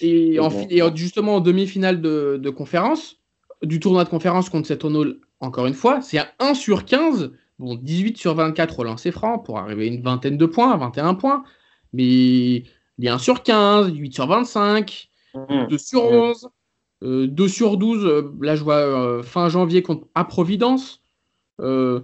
Et, 0.00 0.38
en, 0.40 0.50
justement 0.94 1.36
en 1.36 1.40
demi-finale 1.40 2.00
de, 2.00 2.50
conférence, 2.50 3.20
du 3.62 3.80
tournoi 3.80 4.04
de 4.04 4.08
conférence 4.08 4.48
contre 4.48 4.68
cette 4.68 4.84
Hall, 4.84 5.18
encore 5.40 5.66
une 5.66 5.74
fois, 5.74 6.00
c'est 6.00 6.18
à 6.18 6.28
1 6.38 6.54
sur 6.54 6.84
15, 6.84 7.32
bon 7.58 7.74
18 7.74 8.16
sur 8.16 8.34
24 8.34 8.78
au 8.78 8.84
lancer 8.84 9.10
franc 9.10 9.38
pour 9.38 9.58
arriver 9.58 9.84
à 9.84 9.86
une 9.88 10.02
vingtaine 10.02 10.38
de 10.38 10.46
points, 10.46 10.76
21 10.76 11.14
points, 11.14 11.44
mais 11.92 12.64
il 12.98 13.04
y 13.04 13.08
a 13.08 13.14
1 13.14 13.18
sur 13.18 13.42
15, 13.42 13.94
8 13.94 14.14
sur 14.14 14.26
25, 14.26 15.08
2 15.68 15.78
sur 15.78 16.04
11. 16.04 16.48
2 17.02 17.04
euh, 17.04 17.48
sur 17.48 17.76
12, 17.76 18.04
euh, 18.04 18.32
là 18.40 18.56
je 18.56 18.64
vois 18.64 18.76
euh, 18.76 19.22
fin 19.22 19.48
janvier 19.48 19.82
contre 19.82 20.06
à 20.14 20.24
Providence. 20.24 21.02
Voilà, 21.58 22.02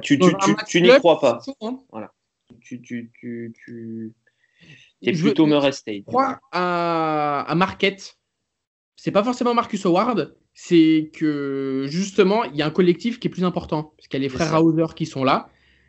tu, 0.00 0.18
tu, 0.18 0.34
tu, 0.68 0.82
n'y 0.82 0.90
crois 0.98 1.18
pas. 1.18 1.40
Hein. 1.60 1.80
Voilà. 1.90 2.12
Tu, 2.60 2.80
tu, 2.82 3.10
tu, 3.18 3.52
tu... 3.64 4.12
es 5.02 5.12
plutôt 5.12 5.46
Murray 5.46 5.72
State. 5.72 6.02
Je 6.02 6.04
crois 6.04 6.38
à, 6.52 7.44
à 7.48 7.54
Marquette. 7.54 8.18
C'est 8.94 9.10
pas 9.10 9.24
forcément 9.24 9.54
Marcus 9.54 9.84
Howard, 9.84 10.36
c'est 10.54 11.10
que 11.12 11.86
justement, 11.88 12.44
il 12.44 12.54
y 12.54 12.62
a 12.62 12.66
un 12.66 12.70
collectif 12.70 13.18
qui 13.18 13.26
est 13.26 13.30
plus 13.30 13.44
important. 13.44 13.94
Parce 13.96 14.06
qu'il 14.06 14.20
y 14.20 14.22
a 14.22 14.22
les 14.22 14.28
frères 14.28 14.62
Hauser 14.62 14.94
qui 14.94 15.06
sont 15.06 15.24
là. 15.24 15.48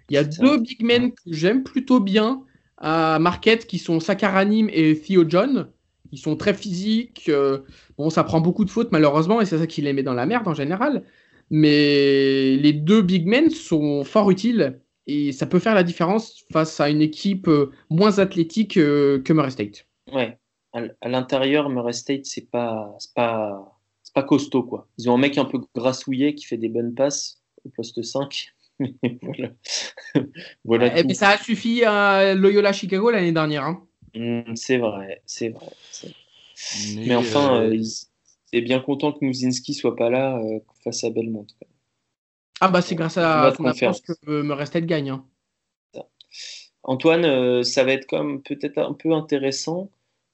Il 0.10 0.16
y 0.16 0.18
a 0.18 0.24
deux 0.24 0.58
big 0.58 0.84
men 0.84 1.12
que 1.12 1.22
j'aime 1.28 1.64
plutôt 1.64 2.00
bien 2.00 2.44
à 2.84 3.18
Marquette 3.18 3.66
qui 3.66 3.80
sont 3.80 4.02
Sakaranim 4.02 4.68
et 4.72 5.00
Theo 5.00 5.24
John. 5.28 5.70
Ils 6.12 6.20
sont 6.20 6.36
très 6.36 6.54
physiques. 6.54 7.26
Euh, 7.30 7.60
bon, 7.98 8.10
ça 8.10 8.26
prend 8.26 8.42
beaucoup 8.42 8.66
de 8.66 8.70
fautes 8.70 8.92
malheureusement 8.92 9.40
et 9.40 9.46
c'est 9.46 9.58
ça 9.58 9.66
qui 9.66 9.82
les 9.82 9.94
met 9.94 10.04
dans 10.04 10.14
la 10.14 10.26
merde 10.26 10.48
en 10.48 10.54
général. 10.54 11.04
Mais 11.50 12.58
les 12.58 12.74
deux 12.74 13.02
big 13.02 13.26
men 13.26 13.50
sont 13.50 14.04
fort 14.04 14.30
utiles 14.30 14.82
et 15.08 15.32
ça 15.32 15.46
peut 15.46 15.60
faire 15.60 15.76
la 15.76 15.84
différence 15.84 16.44
face 16.52 16.80
à 16.82 16.90
une 16.90 17.02
équipe 17.02 17.48
euh, 17.48 17.72
moins 17.90 18.20
athlétique 18.20 18.76
euh, 18.78 19.22
que 19.22 19.32
Murray 19.32 19.52
State. 19.52 19.88
Ouais, 20.12 20.38
à 20.74 21.08
l'intérieur, 21.10 21.70
Murray 21.70 21.94
State, 21.94 22.26
c'est 22.26 22.50
pas, 22.50 22.98
pas, 23.16 23.80
pas 24.14 24.24
costaud. 24.24 24.64
quoi. 24.64 24.88
Ils 24.98 25.10
ont 25.10 25.16
un 25.16 25.20
mec 25.20 25.38
un 25.38 25.46
peu 25.46 25.60
grassouillet 25.74 26.36
qui 26.36 26.46
fait 26.46 26.58
des 26.58 26.70
bonnes 26.70 26.94
passes 26.94 27.42
au 27.64 27.70
poste 27.70 28.02
5. 28.04 28.54
voilà. 30.66 31.00
et 31.00 31.14
ça 31.14 31.30
a 31.30 31.38
suffi 31.38 31.84
à 31.84 32.34
Loyola 32.34 32.74
Chicago 32.74 33.12
l'année 33.12 33.32
dernière. 33.32 33.64
Hein. 33.64 33.84
Mm, 34.16 34.56
c'est 34.56 34.78
vrai, 34.78 35.22
c'est 35.26 35.50
vrai. 35.50 35.72
Mais, 36.96 37.16
enfin, 37.16 37.62
euh, 37.62 37.78
et 38.52 38.62
bien 38.62 38.80
content 38.80 39.12
que 39.12 39.26
Mouzinski 39.26 39.74
soit 39.74 39.96
pas 39.96 40.10
là 40.10 40.38
euh, 40.38 40.60
face 40.84 41.04
à 41.04 41.10
Belmont. 41.10 41.48
Ah 42.62 42.70
bah 42.70 42.82
c'est 42.82 42.96
grâce 42.96 43.18
à 43.18 43.54
son 43.58 43.66
absence 43.66 44.02
que 44.02 44.14
me 44.42 44.54
restait 44.54 44.82
de 44.82 44.86
gagne. 44.86 45.10
Hein. 45.10 45.26
Antoine, 46.84 47.26
euh, 47.26 47.64
ça 47.64 47.84
va 47.84 47.94
être 47.94 48.08
comme 48.08 48.42
peut-être 48.42 48.78
un 48.78 48.94
peu 48.94 49.14
intéressant, 49.14 49.90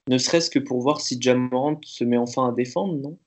ne 0.08 0.18
serait-ce 0.18 0.50
que 0.50 0.60
pour 0.60 0.82
voir 0.82 1.00
si 1.00 1.22
Jamorant 1.22 1.80
se 1.84 2.04
met 2.04 2.18
enfin 2.18 2.50
à 2.50 2.52
défendre, 2.52 2.96
non? 2.96 3.18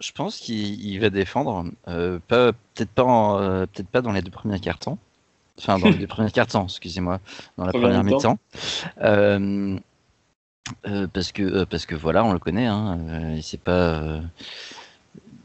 Je, 0.00 0.12
pense 0.12 0.38
qu'il 0.38 1.00
va 1.00 1.10
défendre, 1.10 1.66
euh, 1.88 2.18
peut-être 2.28 2.90
pas, 2.92 4.02
dans 4.02 4.12
les 4.12 4.22
deux 4.22 4.30
premiers 4.30 4.60
cartons, 4.60 4.98
enfin 5.58 5.78
dans 5.78 5.88
les 5.88 5.98
deux 5.98 6.06
premiers 6.08 6.30
cartons, 6.30 6.64
excusez-moi, 6.64 7.20
dans 7.56 7.64
la 7.66 7.72
première 7.72 8.04
mi-temps. 8.04 8.38
Euh, 10.86 11.06
parce 11.12 11.32
que 11.32 11.42
euh, 11.42 11.66
parce 11.66 11.86
que 11.86 11.94
voilà, 11.94 12.24
on 12.24 12.32
le 12.32 12.38
connaît. 12.38 12.66
Hein, 12.66 12.98
euh, 13.08 13.38
c'est 13.42 13.60
pas. 13.60 14.20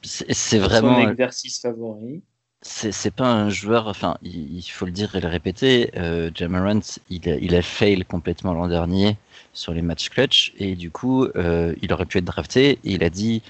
c'est 0.01 0.59
vraiment. 0.59 1.01
Son 1.01 1.09
exercice 1.09 1.59
favori. 1.59 2.21
C'est 2.61 3.13
pas 3.13 3.27
un 3.27 3.49
joueur. 3.49 3.87
Enfin, 3.87 4.17
il, 4.23 4.63
faut 4.63 4.85
le 4.85 4.91
dire 4.91 5.15
et 5.15 5.21
le 5.21 5.27
répéter. 5.27 5.91
Jamarant, 6.33 6.79
il 7.11 7.29
a, 7.29 7.35
il 7.35 7.55
a 7.55 7.61
fail 7.61 8.03
complètement 8.05 8.53
l'an 8.53 8.67
dernier 8.67 9.17
sur 9.53 9.71
les 9.71 9.83
matchs 9.83 10.09
clutch 10.09 10.51
et 10.57 10.75
du 10.75 10.89
coup, 10.89 11.27
il 11.35 11.93
aurait 11.93 12.07
pu 12.07 12.17
être 12.17 12.25
drafté. 12.25 12.79
Et 12.83 12.93
il 12.93 13.03
a 13.03 13.11
dit, 13.11 13.43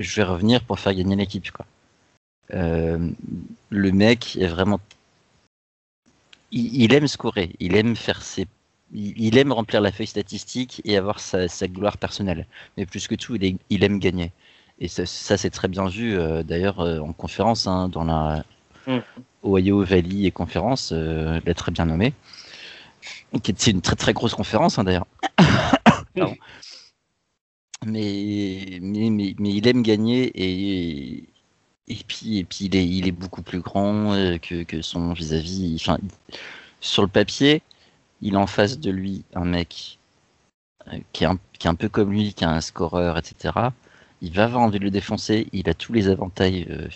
je 0.00 0.16
vais 0.16 0.24
revenir 0.24 0.62
pour 0.64 0.80
faire 0.80 0.94
gagner 0.94 1.16
l'équipe. 1.16 1.50
Quoi. 1.50 1.66
le 2.50 3.92
mec 3.92 4.36
est 4.36 4.48
vraiment. 4.48 4.80
Il, 6.52 6.92
aime 6.92 7.06
scorer. 7.06 7.50
Il 7.60 7.76
aime 7.76 7.94
faire 7.94 8.22
ses 8.22 8.46
il, 8.92 9.38
aime 9.38 9.52
remplir 9.52 9.80
la 9.80 9.92
feuille 9.92 10.06
statistique 10.06 10.82
et 10.84 10.96
avoir 10.96 11.20
sa, 11.20 11.46
gloire 11.68 11.96
personnelle. 11.96 12.46
Mais 12.76 12.86
plus 12.86 13.06
que 13.08 13.14
tout, 13.14 13.36
il, 13.36 13.84
aime 13.84 13.98
gagner. 13.98 14.32
Et 14.80 14.88
ça, 14.88 15.04
c'est 15.06 15.50
très 15.50 15.68
bien 15.68 15.88
vu 15.88 16.16
euh, 16.16 16.42
d'ailleurs 16.42 16.80
euh, 16.80 17.00
en 17.00 17.12
conférence, 17.12 17.66
hein, 17.66 17.88
dans 17.88 18.04
la. 18.04 18.44
Ohio 19.44 19.84
Valley 19.84 20.24
et 20.24 20.30
conférence, 20.30 20.90
euh, 20.92 21.38
l'a 21.44 21.54
très 21.54 21.70
bien 21.70 21.84
nommé. 21.84 22.12
C'est 23.56 23.70
une 23.70 23.82
très 23.82 23.94
très 23.94 24.12
grosse 24.12 24.34
conférence 24.34 24.78
hein, 24.78 24.84
d'ailleurs. 24.84 25.06
mais, 27.86 28.78
mais, 28.82 29.10
mais, 29.10 29.34
il 29.54 29.66
aime 29.68 29.82
gagner 29.82 30.30
et, 30.34 31.24
et 31.88 31.96
puis, 32.06 32.38
et 32.38 32.44
puis 32.44 32.66
il, 32.66 32.76
est, 32.76 32.86
il 32.86 33.08
est 33.08 33.12
beaucoup 33.12 33.42
plus 33.42 33.60
grand 33.60 34.12
que, 34.40 34.62
que 34.62 34.82
son 34.82 35.12
vis-à-vis. 35.12 35.84
Sur 36.80 37.02
le 37.02 37.08
papier, 37.08 37.62
il 38.22 38.36
a 38.36 38.38
en 38.38 38.46
face 38.46 38.78
de 38.78 38.90
lui 38.90 39.24
un 39.34 39.44
mec 39.44 39.98
euh, 40.88 40.98
qui 41.12 41.24
est 41.24 41.26
un, 41.26 41.38
qui 41.58 41.66
est 41.66 41.70
un 41.70 41.74
peu 41.74 41.88
comme 41.88 42.12
lui, 42.12 42.34
qui 42.34 42.44
a 42.44 42.50
un 42.50 42.60
scoreur, 42.60 43.18
etc. 43.18 43.54
Il 44.22 44.32
va 44.32 44.44
avoir 44.44 44.62
envie 44.62 44.78
de 44.78 44.84
le 44.84 44.90
défoncer. 44.90 45.48
Il 45.52 45.68
a 45.68 45.74
tous 45.74 45.92
les 45.92 46.08
avantages, 46.08 46.66
euh, 46.70 46.88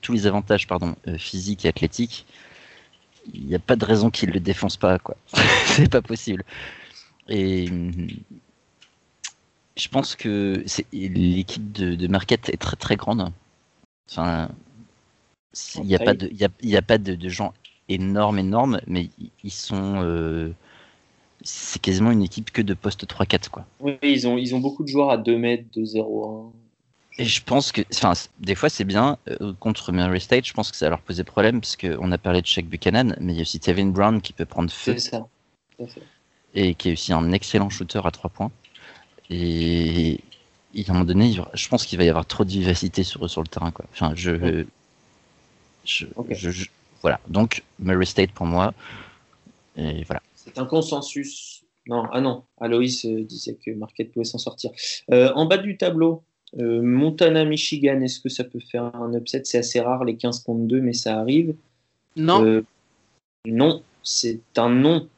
tous 0.00 0.12
les 0.12 0.26
avantages 0.26 0.66
pardon, 0.66 0.94
euh, 1.08 1.18
physiques 1.18 1.64
et 1.64 1.68
athlétiques. 1.68 2.26
Il 3.32 3.46
n'y 3.46 3.54
a 3.54 3.58
pas 3.58 3.76
de 3.76 3.84
raison 3.84 4.10
qu'il 4.10 4.30
le 4.30 4.40
défonce 4.40 4.76
pas, 4.76 4.98
quoi. 4.98 5.16
c'est 5.66 5.90
pas 5.90 6.02
possible. 6.02 6.44
Et 7.28 7.68
je 9.76 9.88
pense 9.88 10.16
que 10.16 10.64
l'équipe 10.92 11.72
de, 11.72 11.94
de 11.94 12.06
Marquette 12.06 12.48
est 12.48 12.58
très 12.58 12.76
très 12.76 12.96
grande. 12.96 13.32
Enfin, 14.10 14.50
il 15.78 15.84
n'y 15.84 15.94
a, 15.94 15.98
pas 15.98 16.14
de, 16.14 16.28
il 16.28 16.68
y 16.70 16.76
a, 16.76 16.82
pas 16.82 16.98
de, 16.98 17.28
gens 17.28 17.52
énormes, 17.88 18.38
énormes, 18.38 18.80
mais 18.86 19.10
ils 19.42 19.50
sont. 19.50 20.02
Euh, 20.02 20.50
c'est 21.42 21.80
quasiment 21.80 22.10
une 22.10 22.22
équipe 22.22 22.50
que 22.50 22.62
de 22.62 22.74
poste 22.74 23.06
3-4. 23.06 23.48
Quoi. 23.48 23.66
Oui, 23.80 23.98
ils 24.02 24.28
ont, 24.28 24.38
ils 24.38 24.54
ont 24.54 24.60
beaucoup 24.60 24.84
de 24.84 24.88
joueurs 24.88 25.10
à 25.10 25.16
2 25.16 25.36
mètres, 25.36 25.64
de 25.74 25.84
0-1. 25.84 26.52
Et 27.18 27.24
je 27.24 27.42
pense 27.42 27.72
que, 27.72 27.82
enfin, 27.92 28.14
des 28.40 28.54
fois 28.54 28.70
c'est 28.70 28.84
bien 28.84 29.18
euh, 29.28 29.52
contre 29.60 29.92
Murray 29.92 30.20
State. 30.20 30.46
Je 30.46 30.54
pense 30.54 30.70
que 30.70 30.76
ça 30.76 30.86
va 30.86 30.90
leur 30.90 31.00
poser 31.00 31.24
problème 31.24 31.60
parce 31.60 31.76
qu'on 31.76 32.10
a 32.10 32.18
parlé 32.18 32.40
de 32.40 32.46
Shaq 32.46 32.66
Buchanan, 32.66 33.14
mais 33.20 33.34
il 33.34 33.36
y 33.36 33.40
a 33.40 33.42
aussi 33.42 33.60
Tevin 33.60 33.88
Brown 33.88 34.22
qui 34.22 34.32
peut 34.32 34.46
prendre 34.46 34.70
feu. 34.70 34.96
C'est 34.96 35.10
ça. 35.10 35.26
Et 36.54 36.74
qui 36.74 36.90
est 36.90 36.92
aussi 36.92 37.12
un 37.12 37.32
excellent 37.32 37.68
shooter 37.68 38.00
à 38.04 38.10
3 38.10 38.30
points. 38.30 38.50
Et, 39.32 40.20
à 40.76 40.90
un 40.90 40.92
moment 40.92 41.04
donné, 41.04 41.32
je 41.54 41.68
pense 41.68 41.86
qu'il 41.86 41.98
va 41.98 42.04
y 42.04 42.08
avoir 42.08 42.26
trop 42.26 42.44
de 42.44 42.50
vivacité 42.50 43.02
sur 43.02 43.28
sur 43.28 43.42
le 43.42 43.48
terrain. 43.48 43.70
Quoi. 43.70 43.84
Enfin, 43.92 44.12
je, 44.14 44.64
je, 45.84 46.06
voilà. 47.00 47.20
Donc 47.28 47.62
Murray 47.78 48.06
State 48.06 48.32
pour 48.32 48.46
moi. 48.46 48.72
Et 49.76 50.04
voilà. 50.04 50.22
C'est 50.34 50.58
un 50.58 50.66
consensus. 50.66 51.62
Non, 51.86 52.04
ah 52.12 52.20
non, 52.20 52.44
Aloïs 52.60 53.04
euh, 53.06 53.24
disait 53.24 53.56
que 53.64 53.72
Marquette 53.72 54.12
pouvait 54.12 54.24
s'en 54.24 54.38
sortir. 54.38 54.70
Euh, 55.10 55.32
en 55.34 55.46
bas 55.46 55.58
du 55.58 55.76
tableau, 55.76 56.22
euh, 56.58 56.80
Montana, 56.80 57.44
Michigan, 57.44 58.00
est-ce 58.02 58.20
que 58.20 58.28
ça 58.28 58.44
peut 58.44 58.60
faire 58.60 58.94
un 58.94 59.12
upset? 59.14 59.42
C'est 59.44 59.58
assez 59.58 59.80
rare, 59.80 60.04
les 60.04 60.16
15 60.16 60.44
contre 60.44 60.60
2, 60.60 60.80
mais 60.80 60.92
ça 60.92 61.18
arrive. 61.18 61.56
Non. 62.14 62.62
non, 63.46 63.82
c'est 64.04 64.40
un 64.56 64.68
non. 64.68 65.08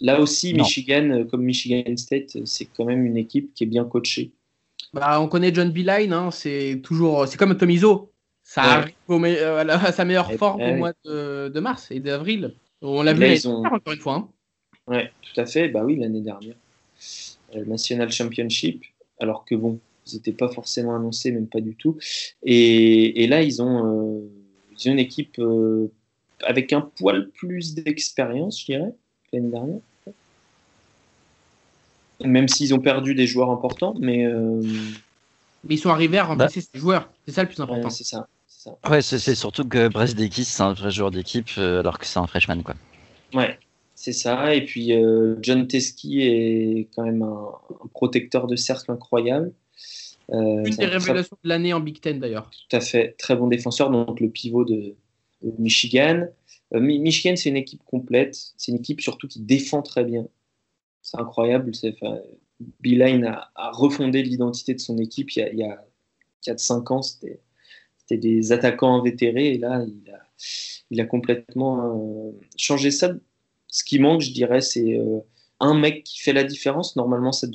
Là 0.00 0.20
aussi, 0.20 0.54
Michigan, 0.54 1.24
comme 1.30 1.42
Michigan 1.42 1.96
State, 1.96 2.44
c'est 2.44 2.66
quand 2.66 2.84
même 2.84 3.06
une 3.06 3.16
équipe 3.16 3.54
qui 3.54 3.64
est 3.64 3.68
bien 3.68 3.84
coachée. 3.84 4.32
Bah, 4.92 5.20
on 5.20 5.28
connaît 5.28 5.52
John 5.52 5.70
Beeline, 5.70 6.12
hein, 6.12 6.30
c'est 6.30 6.80
toujours, 6.82 7.26
c'est 7.26 7.36
comme 7.36 7.56
Tomizo. 7.56 8.12
Ça 8.42 8.62
arrive 8.62 8.94
à, 9.08 9.92
sa 9.92 10.04
meilleure 10.04 10.28
eh 10.30 10.36
forme 10.36 10.58
ben 10.58 10.74
au 10.74 10.78
mois 10.78 10.92
de, 11.04 11.60
mars 11.60 11.90
et 11.90 11.98
d'avril. 11.98 12.54
On 12.82 13.02
l'a 13.02 13.14
vu 13.14 13.38
encore 13.46 13.92
une 13.92 13.98
fois. 13.98 14.14
Hein. 14.14 14.28
Ouais, 14.86 15.10
tout 15.22 15.40
à 15.40 15.46
fait. 15.46 15.68
Bah 15.68 15.82
oui, 15.82 15.96
l'année 15.96 16.20
dernière. 16.20 16.56
Euh, 17.56 17.64
National 17.64 18.12
Championship, 18.12 18.84
alors 19.18 19.44
que 19.44 19.54
bon, 19.54 19.80
ils 20.06 20.16
n'étaient 20.16 20.32
pas 20.32 20.48
forcément 20.48 20.94
annoncés, 20.94 21.32
même 21.32 21.48
pas 21.48 21.60
du 21.60 21.74
tout. 21.74 21.96
Et, 22.42 23.26
là, 23.26 23.42
ils 23.42 23.62
ont, 23.62 24.18
euh, 24.18 24.30
ils 24.78 24.88
ont 24.88 24.92
une 24.92 24.98
équipe 24.98 25.38
euh, 25.38 25.90
avec 26.42 26.72
un 26.72 26.82
poil 26.82 27.30
plus 27.30 27.74
d'expérience, 27.74 28.60
je 28.60 28.66
dirais, 28.66 28.94
l'année 29.34 29.50
dernière. 29.50 29.80
Même 32.24 32.48
s'ils 32.48 32.74
ont 32.74 32.80
perdu 32.80 33.14
des 33.14 33.26
joueurs 33.26 33.50
importants, 33.50 33.94
mais. 34.00 34.26
Mais 35.66 35.76
ils 35.76 35.78
sont 35.78 35.90
arrivés 35.90 36.18
à 36.18 36.24
remplacer 36.24 36.60
bah. 36.60 36.66
ces 36.72 36.78
joueurs. 36.78 37.10
C'est 37.26 37.32
ça 37.32 37.42
le 37.42 37.48
plus 37.48 37.60
important. 37.60 37.90
c'est 37.90 38.04
ça. 38.04 38.28
Ouais, 38.88 39.02
c'est 39.02 39.34
surtout 39.34 39.66
que 39.66 39.88
Brest 39.88 40.16
Dekis, 40.16 40.44
c'est 40.44 40.62
un 40.62 40.72
vrai 40.72 40.90
joueur 40.90 41.10
d'équipe, 41.10 41.50
alors 41.56 41.98
que 41.98 42.06
c'est 42.06 42.18
un 42.18 42.26
freshman, 42.26 42.62
quoi. 42.62 42.74
Ouais, 43.34 43.58
c'est 43.94 44.12
ça. 44.12 44.54
Et 44.54 44.64
puis 44.64 44.92
euh, 44.92 45.36
John 45.40 45.66
Teske 45.66 46.04
est 46.04 46.88
quand 46.94 47.04
même 47.04 47.22
un, 47.22 47.52
protecteur 47.92 48.46
de 48.46 48.56
cercle 48.56 48.90
incroyable. 48.90 49.52
Euh, 50.30 50.64
Une 50.64 50.74
des 50.76 50.86
révélations 50.86 51.36
de 51.42 51.48
l'année 51.48 51.72
en 51.72 51.80
Big 51.80 52.00
Ten 52.00 52.18
d'ailleurs. 52.18 52.50
Tout 52.50 52.76
à 52.76 52.80
fait. 52.80 53.14
Très 53.18 53.36
bon 53.36 53.46
défenseur, 53.46 53.90
donc 53.90 54.20
le 54.20 54.28
pivot 54.28 54.64
de, 54.64 54.94
Michigan. 55.58 56.26
Euh, 56.74 56.80
Michigan, 56.80 57.36
c'est 57.36 57.48
une 57.48 57.56
équipe 57.56 57.82
complète. 57.84 58.36
C'est 58.56 58.72
une 58.72 58.78
équipe 58.78 59.00
surtout 59.00 59.28
qui 59.28 59.40
défend 59.40 59.82
très 59.82 60.04
bien. 60.04 60.26
C'est 61.02 61.18
incroyable. 61.18 61.72
Beeline 62.80 63.24
a, 63.24 63.50
a, 63.54 63.70
refondé 63.72 64.22
l'identité 64.22 64.74
de 64.74 64.80
son 64.80 64.98
équipe 64.98 65.32
il 65.32 65.38
y 65.40 65.42
a, 65.42 65.52
il 65.52 65.58
y 65.58 65.64
a 65.64 65.84
4-5 66.46 66.92
ans. 66.92 67.02
C'était 67.02 67.40
des 68.16 68.52
attaquants 68.52 68.98
invétérés 68.98 69.54
et 69.54 69.58
là, 69.58 69.84
il 70.90 71.00
a, 71.00 71.06
complètement 71.06 72.32
changé 72.56 72.90
ça 72.90 73.12
ce 73.74 73.82
qui 73.82 73.98
manque, 73.98 74.20
je 74.20 74.30
dirais, 74.30 74.60
c'est 74.60 75.00
euh, 75.00 75.18
un 75.58 75.74
mec 75.74 76.04
qui 76.04 76.20
fait 76.20 76.32
la 76.32 76.44
différence. 76.44 76.94
Normalement, 76.94 77.32
ça, 77.32 77.48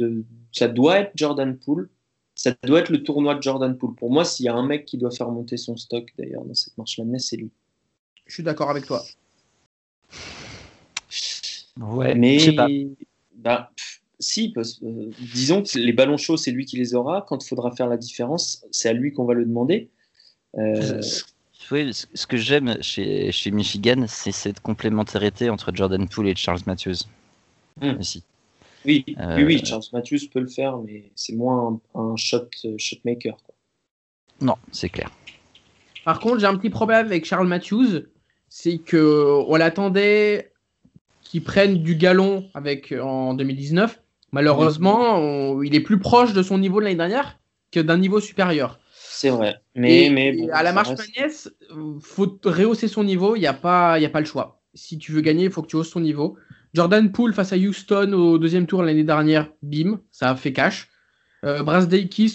ça 0.52 0.68
doit 0.68 1.00
être 1.00 1.12
Jordan 1.16 1.58
Poole. 1.58 1.90
Ça 2.36 2.54
doit 2.66 2.82
être 2.82 2.90
le 2.90 3.04
tournoi 3.04 3.36
de 3.36 3.42
Jordan 3.42 3.78
Poole. 3.78 3.96
Pour 3.96 4.12
moi, 4.12 4.26
s'il 4.26 4.46
y 4.46 4.50
a 4.50 4.54
un 4.54 4.66
mec 4.66 4.84
qui 4.84 4.98
doit 4.98 5.12
faire 5.12 5.32
monter 5.32 5.56
son 5.56 5.78
stock, 5.78 6.10
d'ailleurs, 6.18 6.44
dans 6.44 6.54
cette 6.54 6.78
marche 6.78 7.00
Madness, 7.00 7.28
c'est 7.30 7.38
lui. 7.38 7.52
Je 8.30 8.36
suis 8.36 8.44
d'accord 8.44 8.70
avec 8.70 8.86
toi. 8.86 9.04
Ouais, 11.80 12.14
mais 12.14 12.38
bah, 13.34 13.72
si, 14.20 14.54
euh, 14.56 15.10
disons 15.34 15.64
que 15.64 15.80
les 15.80 15.94
ballons 15.94 16.18
chauds, 16.18 16.38
c'est 16.38 16.52
lui 16.52 16.66
qui 16.66 16.78
les 16.78 16.94
aura. 16.94 17.26
Quand 17.28 17.44
il 17.44 17.48
faudra 17.48 17.72
faire 17.72 17.88
la 17.88 17.98
différence, 17.98 18.64
c'est 18.70 18.88
à 18.88 18.94
lui 18.94 19.14
qu'on 19.14 19.26
va 19.26 19.34
le 19.34 19.46
demander. 19.46 19.90
Euh, 20.58 21.02
ce 21.02 22.28
que 22.28 22.38
j'aime 22.38 22.78
chez, 22.82 23.32
chez 23.32 23.50
Michigan, 23.50 24.06
c'est 24.08 24.32
cette 24.32 24.60
complémentarité 24.60 25.50
entre 25.50 25.72
Jordan 25.74 26.08
Poole 26.08 26.28
et 26.28 26.36
Charles 26.36 26.62
Matthews. 26.68 27.08
Hmm. 27.82 27.94
Oui, 28.86 29.04
oui, 29.08 29.44
oui, 29.44 29.66
Charles 29.66 29.84
Matthews 29.92 30.28
peut 30.32 30.40
le 30.40 30.48
faire, 30.48 30.78
mais 30.78 31.12
c'est 31.16 31.34
moins 31.34 31.80
un, 31.96 32.16
shot, 32.16 32.48
shot 32.78 32.98
maker. 33.06 33.38
Non, 34.40 34.56
c'est 34.72 34.90
clair. 34.90 35.12
Par 36.06 36.20
contre, 36.20 36.40
j'ai 36.40 36.46
un 36.46 36.58
petit 36.58 36.70
problème 36.70 37.08
avec 37.08 37.26
Charles 37.26 37.48
Matthews, 37.48 38.04
c'est 38.50 38.80
que 38.80 39.42
on 39.48 39.56
l'attendait 39.56 40.52
qu'il 41.22 41.44
prenne 41.44 41.78
du 41.78 41.96
galon 41.96 42.50
avec 42.54 42.92
en 42.92 43.34
2019. 43.34 44.02
Malheureusement, 44.32 45.62
il 45.62 45.76
est 45.76 45.80
plus 45.80 46.00
proche 46.00 46.34
de 46.34 46.44
son 46.44 46.58
niveau 46.58 46.80
de 46.80 46.86
l'année 46.86 46.96
dernière 46.96 47.40
que 47.72 47.80
d'un 47.80 47.98
niveau 47.98 48.20
supérieur. 48.20 48.80
C'est 48.94 49.30
vrai. 49.30 49.58
Mais, 49.76 50.10
mais 50.12 50.50
à 50.52 50.64
la 50.64 50.72
marche 50.72 50.90
reste... 51.18 51.54
faut 52.02 52.40
rehausser 52.44 52.88
son 52.88 53.04
niveau. 53.04 53.36
Il 53.36 53.40
n'y 53.40 53.48
a, 53.48 53.54
pas, 53.54 53.94
a 53.94 54.10
pas 54.10 54.20
le 54.20 54.26
choix. 54.26 54.62
Si 54.74 54.98
tu 54.98 55.12
veux 55.12 55.22
gagner, 55.22 55.46
il 55.46 55.52
faut 55.52 55.62
que 55.62 55.68
tu 55.68 55.76
hausses 55.76 55.92
ton 55.92 56.00
niveau. 56.00 56.38
Jordan 56.74 57.12
Poole 57.12 57.34
face 57.34 57.54
à 57.54 57.58
Houston 57.58 58.14
au 58.14 58.38
deuxième 58.38 58.68
tour 58.68 58.84
l'année 58.84 59.04
dernière, 59.04 59.50
bim, 59.62 60.00
ça 60.12 60.30
a 60.30 60.36
fait 60.36 60.54
cash. 60.54 60.90
Euh, 61.46 61.64
Brass 61.64 61.88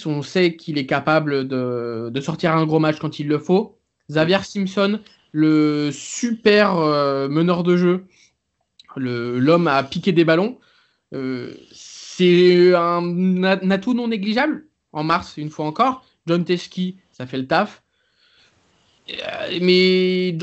on 0.06 0.22
sait 0.22 0.56
qu'il 0.56 0.78
est 0.78 0.86
capable 0.86 1.46
de, 1.46 2.20
sortir 2.20 2.56
un 2.56 2.66
gros 2.66 2.78
match 2.80 2.98
quand 2.98 3.18
il 3.18 3.28
le 3.28 3.38
faut. 3.38 3.78
Xavier 4.10 4.38
Simpson, 4.42 5.00
le 5.34 5.90
super 5.92 6.76
euh, 6.78 7.28
meneur 7.28 7.64
de 7.64 7.76
jeu, 7.76 8.06
l'homme 8.94 9.66
à 9.66 9.82
piquer 9.82 10.12
des 10.12 10.24
ballons, 10.24 10.60
euh, 11.12 11.52
c'est 11.72 12.72
un 12.72 13.42
atout 13.42 13.94
non 13.94 14.06
négligeable 14.06 14.68
en 14.92 15.02
mars, 15.02 15.36
une 15.36 15.50
fois 15.50 15.66
encore. 15.66 16.06
John 16.28 16.44
Teske, 16.44 16.94
ça 17.10 17.26
fait 17.26 17.38
le 17.38 17.48
taf. 17.48 17.82
Euh, 19.10 19.58
mais 19.60 20.38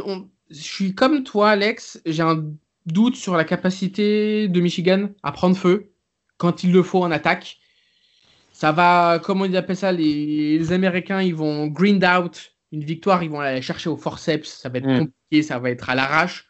je 0.49 0.61
suis 0.61 0.93
comme 0.93 1.23
toi, 1.23 1.51
Alex. 1.51 2.01
J'ai 2.05 2.23
un 2.23 2.43
doute 2.85 3.15
sur 3.15 3.37
la 3.37 3.45
capacité 3.45 4.49
de 4.49 4.59
Michigan 4.59 5.07
à 5.23 5.31
prendre 5.31 5.55
feu 5.55 5.93
quand 6.35 6.65
il 6.65 6.73
le 6.73 6.83
faut 6.83 7.01
en 7.01 7.11
attaque. 7.11 7.59
Ça 8.51 8.73
va, 8.73 9.21
comment 9.23 9.45
ils 9.45 9.55
appellent 9.55 9.77
ça, 9.77 9.93
les, 9.93 10.73
Américains, 10.73 11.21
ils 11.21 11.33
vont 11.33 11.67
grind 11.67 12.03
out 12.03 12.51
une 12.71 12.83
victoire, 12.83 13.23
ils 13.23 13.29
vont 13.29 13.39
aller 13.39 13.61
chercher 13.61 13.89
au 13.89 13.97
forceps. 13.97 14.49
Ça 14.49 14.69
va 14.69 14.79
être 14.79 14.87
mm. 14.87 14.99
compliqué, 14.99 15.43
ça 15.43 15.59
va 15.59 15.69
être 15.69 15.89
à 15.89 15.95
l'arrache. 15.95 16.47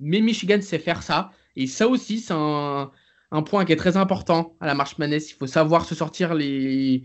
Mais 0.00 0.20
Michigan 0.20 0.60
sait 0.60 0.78
faire 0.78 1.02
ça. 1.02 1.32
Et 1.56 1.66
ça 1.66 1.88
aussi, 1.88 2.20
c'est 2.20 2.34
un, 2.34 2.90
un, 3.30 3.42
point 3.42 3.64
qui 3.64 3.72
est 3.72 3.76
très 3.76 3.96
important 3.96 4.56
à 4.60 4.66
la 4.66 4.74
marche 4.74 4.98
manesse. 4.98 5.30
Il 5.30 5.34
faut 5.34 5.46
savoir 5.46 5.84
se 5.84 5.94
sortir 5.94 6.34
les, 6.34 7.02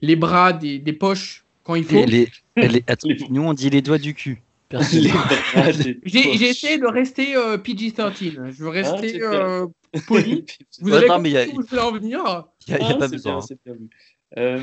les 0.00 0.16
bras 0.16 0.52
des, 0.52 0.80
poches 0.92 1.44
quand 1.62 1.76
il 1.76 1.84
faut. 1.84 2.04
nous, 3.30 3.42
on 3.42 3.54
dit 3.54 3.70
les 3.70 3.82
doigts 3.82 3.98
du 3.98 4.14
cul. 4.14 4.42
J'ai 6.04 6.48
essayé 6.48 6.78
de 6.78 6.86
rester 6.86 7.36
euh, 7.36 7.58
PG-13. 7.58 8.50
Je 8.52 8.64
veux 8.64 8.68
ah, 8.68 8.70
rester 8.70 9.22
euh, 9.22 9.66
poli. 10.06 10.44
Vous 10.80 10.92
avez 10.92 11.06
compris 11.06 11.36
où 11.54 11.62
je 11.62 11.68
voulais 11.68 11.82
en 11.82 11.92
venir 11.92 12.44
Il 12.66 12.74
n'y 12.74 12.82
a, 12.82 12.94
pas 12.94 13.08
besoin. 13.08 13.40
Euh, 14.38 14.60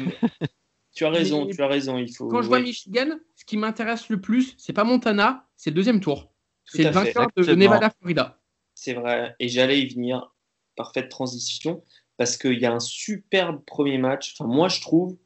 tu 0.95 1.05
as 1.05 1.09
raison, 1.11 1.47
tu 1.47 1.61
as 1.61 1.67
raison. 1.67 1.97
Il 1.97 2.13
faut, 2.13 2.27
Quand 2.27 2.41
je 2.41 2.47
vois 2.47 2.59
Michigan, 2.59 3.19
qui 3.49 3.57
m'intéresse 3.57 4.09
le 4.09 4.21
plus, 4.21 4.53
c'est 4.59 4.73
pas 4.73 4.83
Montana, 4.83 5.47
c'est 5.55 5.71
le 5.71 5.75
deuxième 5.75 6.01
tour. 6.01 6.31
C'est 6.65 6.83
le 6.83 6.91
vainqueur 6.91 7.29
de 7.35 7.55
Nevada-Florida. 7.55 8.39
C'est 8.75 8.93
vrai. 8.93 9.35
Et 9.39 9.49
j'allais 9.49 9.81
y 9.81 9.87
venir. 9.91 10.35
Parfaite 10.75 11.09
transition. 11.09 11.83
Parce 12.17 12.37
qu'il 12.37 12.59
y 12.59 12.67
a 12.67 12.71
un 12.71 12.79
superbe 12.79 13.65
premier 13.65 13.97
match. 13.97 14.35
Enfin, 14.35 14.47
moi, 14.47 14.69
je 14.69 14.81
trouve 14.81 15.17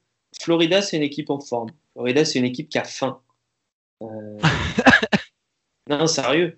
Florida, 0.41 0.82
c'est 0.82 0.95
une 0.95 1.03
équipe 1.03 1.30
en 1.32 1.41
forme. 1.41 1.71
Florida, 1.91 2.24
c'est 2.24 2.39
une 2.39 2.45
équipe 2.45 2.69
qui 2.69 2.78
a 2.78 2.86
faim. 2.86 3.21
Euh, 4.01 4.39
non, 5.89 6.07
sérieux. 6.07 6.57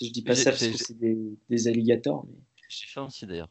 Je 0.00 0.10
dis 0.10 0.22
pas 0.22 0.36
ça 0.36 0.52
parce 0.52 0.64
que 0.64 0.76
c'est 0.76 0.96
des, 0.96 1.66
alligators. 1.66 2.24
Mais... 2.28 2.38
J'ai 2.68 2.86
faim 2.86 3.06
aussi 3.06 3.26
d'ailleurs. 3.26 3.50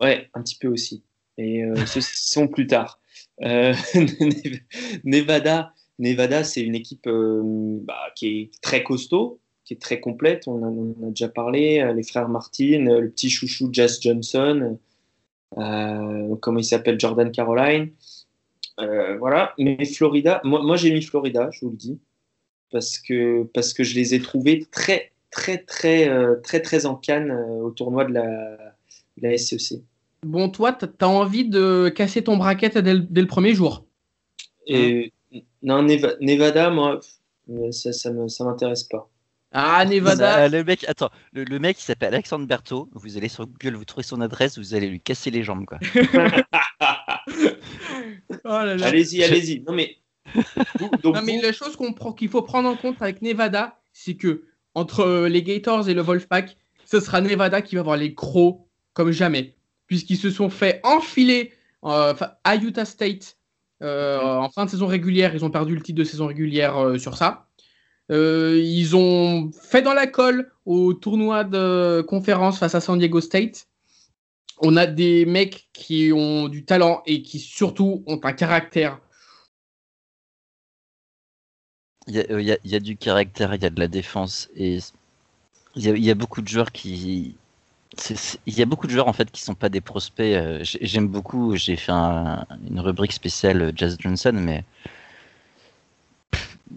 Ouais, 0.00 0.30
un 0.34 0.42
petit 0.44 0.58
peu 0.58 0.68
aussi. 0.68 1.02
Et 1.38 1.64
euh, 1.64 1.86
ce 1.86 2.00
sont 2.00 2.46
plus 2.46 2.68
tard. 2.68 3.00
Euh, 3.42 3.74
Nevada, 5.04 5.74
Nevada 6.02 6.44
c'est 6.44 6.62
une 6.62 6.74
équipe 6.74 7.08
bah, 7.08 8.12
qui 8.16 8.26
est 8.26 8.50
très 8.60 8.82
costaud, 8.82 9.40
qui 9.64 9.74
est 9.74 9.80
très 9.80 10.00
complète. 10.00 10.46
On, 10.46 10.62
a, 10.62 11.06
a 11.06 11.10
déjà 11.10 11.28
parlé. 11.28 11.92
Les 11.94 12.02
frères 12.02 12.28
Martin, 12.28 12.84
le 13.00 13.10
petit 13.10 13.30
chouchou 13.30 13.68
Jazz 13.72 14.00
Johnson. 14.00 14.78
comment 15.54 16.58
il 16.58 16.64
s'appelle, 16.64 16.98
Jordan 16.98 17.30
Caroline. 17.30 17.90
voilà, 18.78 19.54
mais 19.58 19.84
Florida, 19.84 20.40
moi, 20.44 20.62
moi 20.62 20.76
j'ai 20.76 20.92
mis 20.92 21.02
Florida, 21.02 21.50
je 21.52 21.60
vous 21.64 21.70
le 21.70 21.76
dis, 21.76 21.98
parce 22.70 22.98
que, 22.98 23.44
parce 23.54 23.72
que 23.72 23.84
je 23.84 23.94
les 23.94 24.14
ai 24.14 24.20
trouvés 24.20 24.66
très, 24.70 25.12
très, 25.30 25.58
très, 25.58 26.10
très, 26.42 26.60
très, 26.60 26.86
en 26.86 26.96
canne 26.96 27.30
au 27.30 27.70
tournoi 27.70 28.04
de 28.04 28.12
la, 28.12 28.74
la 29.20 29.38
SEC. 29.38 29.80
Bon, 30.24 30.48
toi, 30.48 30.72
tu 30.72 30.86
as 31.00 31.08
envie 31.08 31.48
de 31.48 31.88
casser 31.88 32.22
ton 32.22 32.36
bracket 32.36 32.78
dès 32.78 32.94
le, 32.94 33.26
premier 33.26 33.54
jour? 33.54 33.84
Et, 34.66 35.12
Non, 35.62 35.82
Nevada, 35.82 36.70
moi, 36.70 37.00
ça, 37.70 37.92
ça 37.92 38.10
m'intéresse 38.10 38.84
pas. 38.84 39.08
Ah, 39.52 39.84
Nevada. 39.84 40.48
Le 40.48 40.64
mec, 40.64 40.84
attends, 40.88 41.10
le, 41.32 41.58
mec 41.58 41.78
il 41.78 41.82
s'appelle 41.82 42.14
Alexandre 42.14 42.46
Berthaud. 42.46 42.88
Vous 42.94 43.18
allez 43.18 43.28
sur 43.28 43.46
Google, 43.46 43.76
vous 43.76 43.84
trouvez 43.84 44.02
son 44.02 44.22
adresse, 44.22 44.58
vous 44.58 44.74
allez 44.74 44.88
lui 44.88 45.00
casser 45.00 45.30
les 45.30 45.42
jambes, 45.42 45.66
quoi. 45.66 45.78
oh 48.44 48.48
allez-y, 48.48 49.22
allez-y. 49.22 49.60
Non 49.60 49.74
mais. 49.74 49.98
non 51.04 51.20
mais 51.22 51.42
la 51.42 51.52
chose 51.52 51.76
qu'il 52.16 52.30
faut 52.30 52.42
prendre 52.42 52.68
en 52.68 52.76
compte 52.76 53.02
avec 53.02 53.20
Nevada, 53.20 53.78
c'est 53.92 54.14
que 54.14 54.44
entre 54.74 55.26
les 55.26 55.42
Gators 55.42 55.88
et 55.88 55.94
le 55.94 56.00
Wolfpack, 56.00 56.56
ce 56.86 57.00
sera 57.00 57.20
Nevada 57.20 57.60
qui 57.60 57.74
va 57.74 57.82
avoir 57.82 57.98
les 57.98 58.14
crocs 58.14 58.60
comme 58.94 59.10
jamais, 59.10 59.54
puisqu'ils 59.86 60.16
se 60.16 60.30
sont 60.30 60.48
fait 60.48 60.80
enfiler 60.82 61.52
euh, 61.84 62.14
à 62.44 62.56
Utah 62.56 62.86
State 62.86 63.24
euh, 63.24 63.41
en 63.82 64.48
fin 64.50 64.64
de 64.64 64.70
saison 64.70 64.86
régulière. 64.86 65.34
Ils 65.34 65.44
ont 65.44 65.50
perdu 65.50 65.74
le 65.74 65.82
titre 65.82 65.98
de 65.98 66.04
saison 66.04 66.26
régulière 66.26 66.76
euh, 66.76 66.98
sur 66.98 67.16
ça. 67.16 67.46
ils 68.10 68.94
ont 68.94 69.50
fait 69.52 69.82
dans 69.82 69.94
la 69.94 70.06
colle 70.06 70.52
au 70.66 70.94
tournoi 70.94 71.44
de 71.44 72.02
conférence 72.02 72.58
face 72.58 72.74
à 72.74 72.80
San 72.80 72.98
Diego 72.98 73.20
State. 73.20 73.66
On 74.60 74.76
a 74.76 74.86
des 74.86 75.26
mecs 75.26 75.68
qui 75.72 76.12
ont 76.14 76.48
du 76.48 76.64
talent 76.64 77.02
et 77.06 77.22
qui 77.22 77.40
surtout 77.40 78.04
ont 78.06 78.20
un 78.22 78.32
caractère. 78.32 79.00
Il 82.08 82.16
y, 82.16 82.74
a, 82.74 82.80
du 82.80 82.96
caractère, 82.96 83.54
il 83.54 83.62
y 83.62 83.66
a 83.66 83.70
de 83.70 83.78
la 83.78 83.86
défense 83.86 84.50
et 84.56 84.78
il 85.76 86.04
y, 86.04 86.10
a, 86.10 86.14
beaucoup 86.14 86.42
de 86.42 86.48
joueurs 86.48 86.72
qui, 86.72 87.36
il 88.46 88.58
y 88.58 88.62
a 88.62 88.66
beaucoup 88.66 88.86
de 88.86 88.92
joueurs 88.92 89.08
en 89.08 89.12
fait 89.12 89.30
qui 89.30 89.42
sont 89.42 89.54
pas 89.54 89.68
des 89.68 89.80
prospects. 89.80 90.34
Euh, 90.34 90.60
j'aime 90.62 91.08
beaucoup. 91.08 91.56
J'ai 91.56 91.76
fait 91.76 91.92
une 91.92 92.80
rubrique 92.80 93.12
spéciale 93.12 93.62
euh, 93.62 93.72
Jazz 93.74 93.96
Johnson, 93.98 94.32
mais 94.34 94.64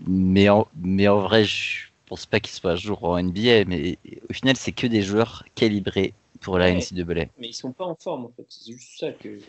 mais 0.08 0.50
en, 0.50 0.68
mais 0.76 1.08
en 1.08 1.22
vrai, 1.22 1.46
je 1.46 1.88
pense 2.08 2.26
pas 2.26 2.40
qu'il 2.40 2.54
soit 2.54 2.72
un 2.72 2.76
jour 2.76 3.04
en 3.06 3.22
NBA. 3.22 3.66
Mais 3.66 3.98
au 4.30 4.34
final, 4.34 4.58
c'est 4.58 4.74
que 4.74 4.88
des 4.88 5.02
joueurs 5.02 5.46
calibrés 5.56 6.14
pour 6.42 6.58
la 6.58 6.74
NCAA. 6.74 7.28
Mais 7.38 7.48
ils 7.48 7.54
sont 7.54 7.72
pas 7.72 7.86
en 7.86 7.96
forme 7.96 8.26
en 8.26 8.32
fait. 8.36 8.46
C'est 8.50 8.74
juste 8.74 9.00
ça 9.00 9.12
que. 9.14 9.40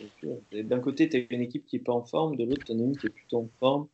D'un 0.53 0.81
côté, 0.81 1.09
tu 1.09 1.17
as 1.17 1.35
une 1.35 1.43
équipe 1.43 1.67
qui 1.67 1.77
est 1.77 1.81
pas 1.81 1.93
en 1.93 2.05
forme, 2.05 2.37
de 2.37 2.45
l'autre, 2.45 2.65
tu 2.65 2.73
as 2.73 2.75
une 2.77 2.97
qui 2.97 3.09
est 3.09 3.11
plutôt 3.11 3.39
en 3.39 3.51
forme, 3.59 3.89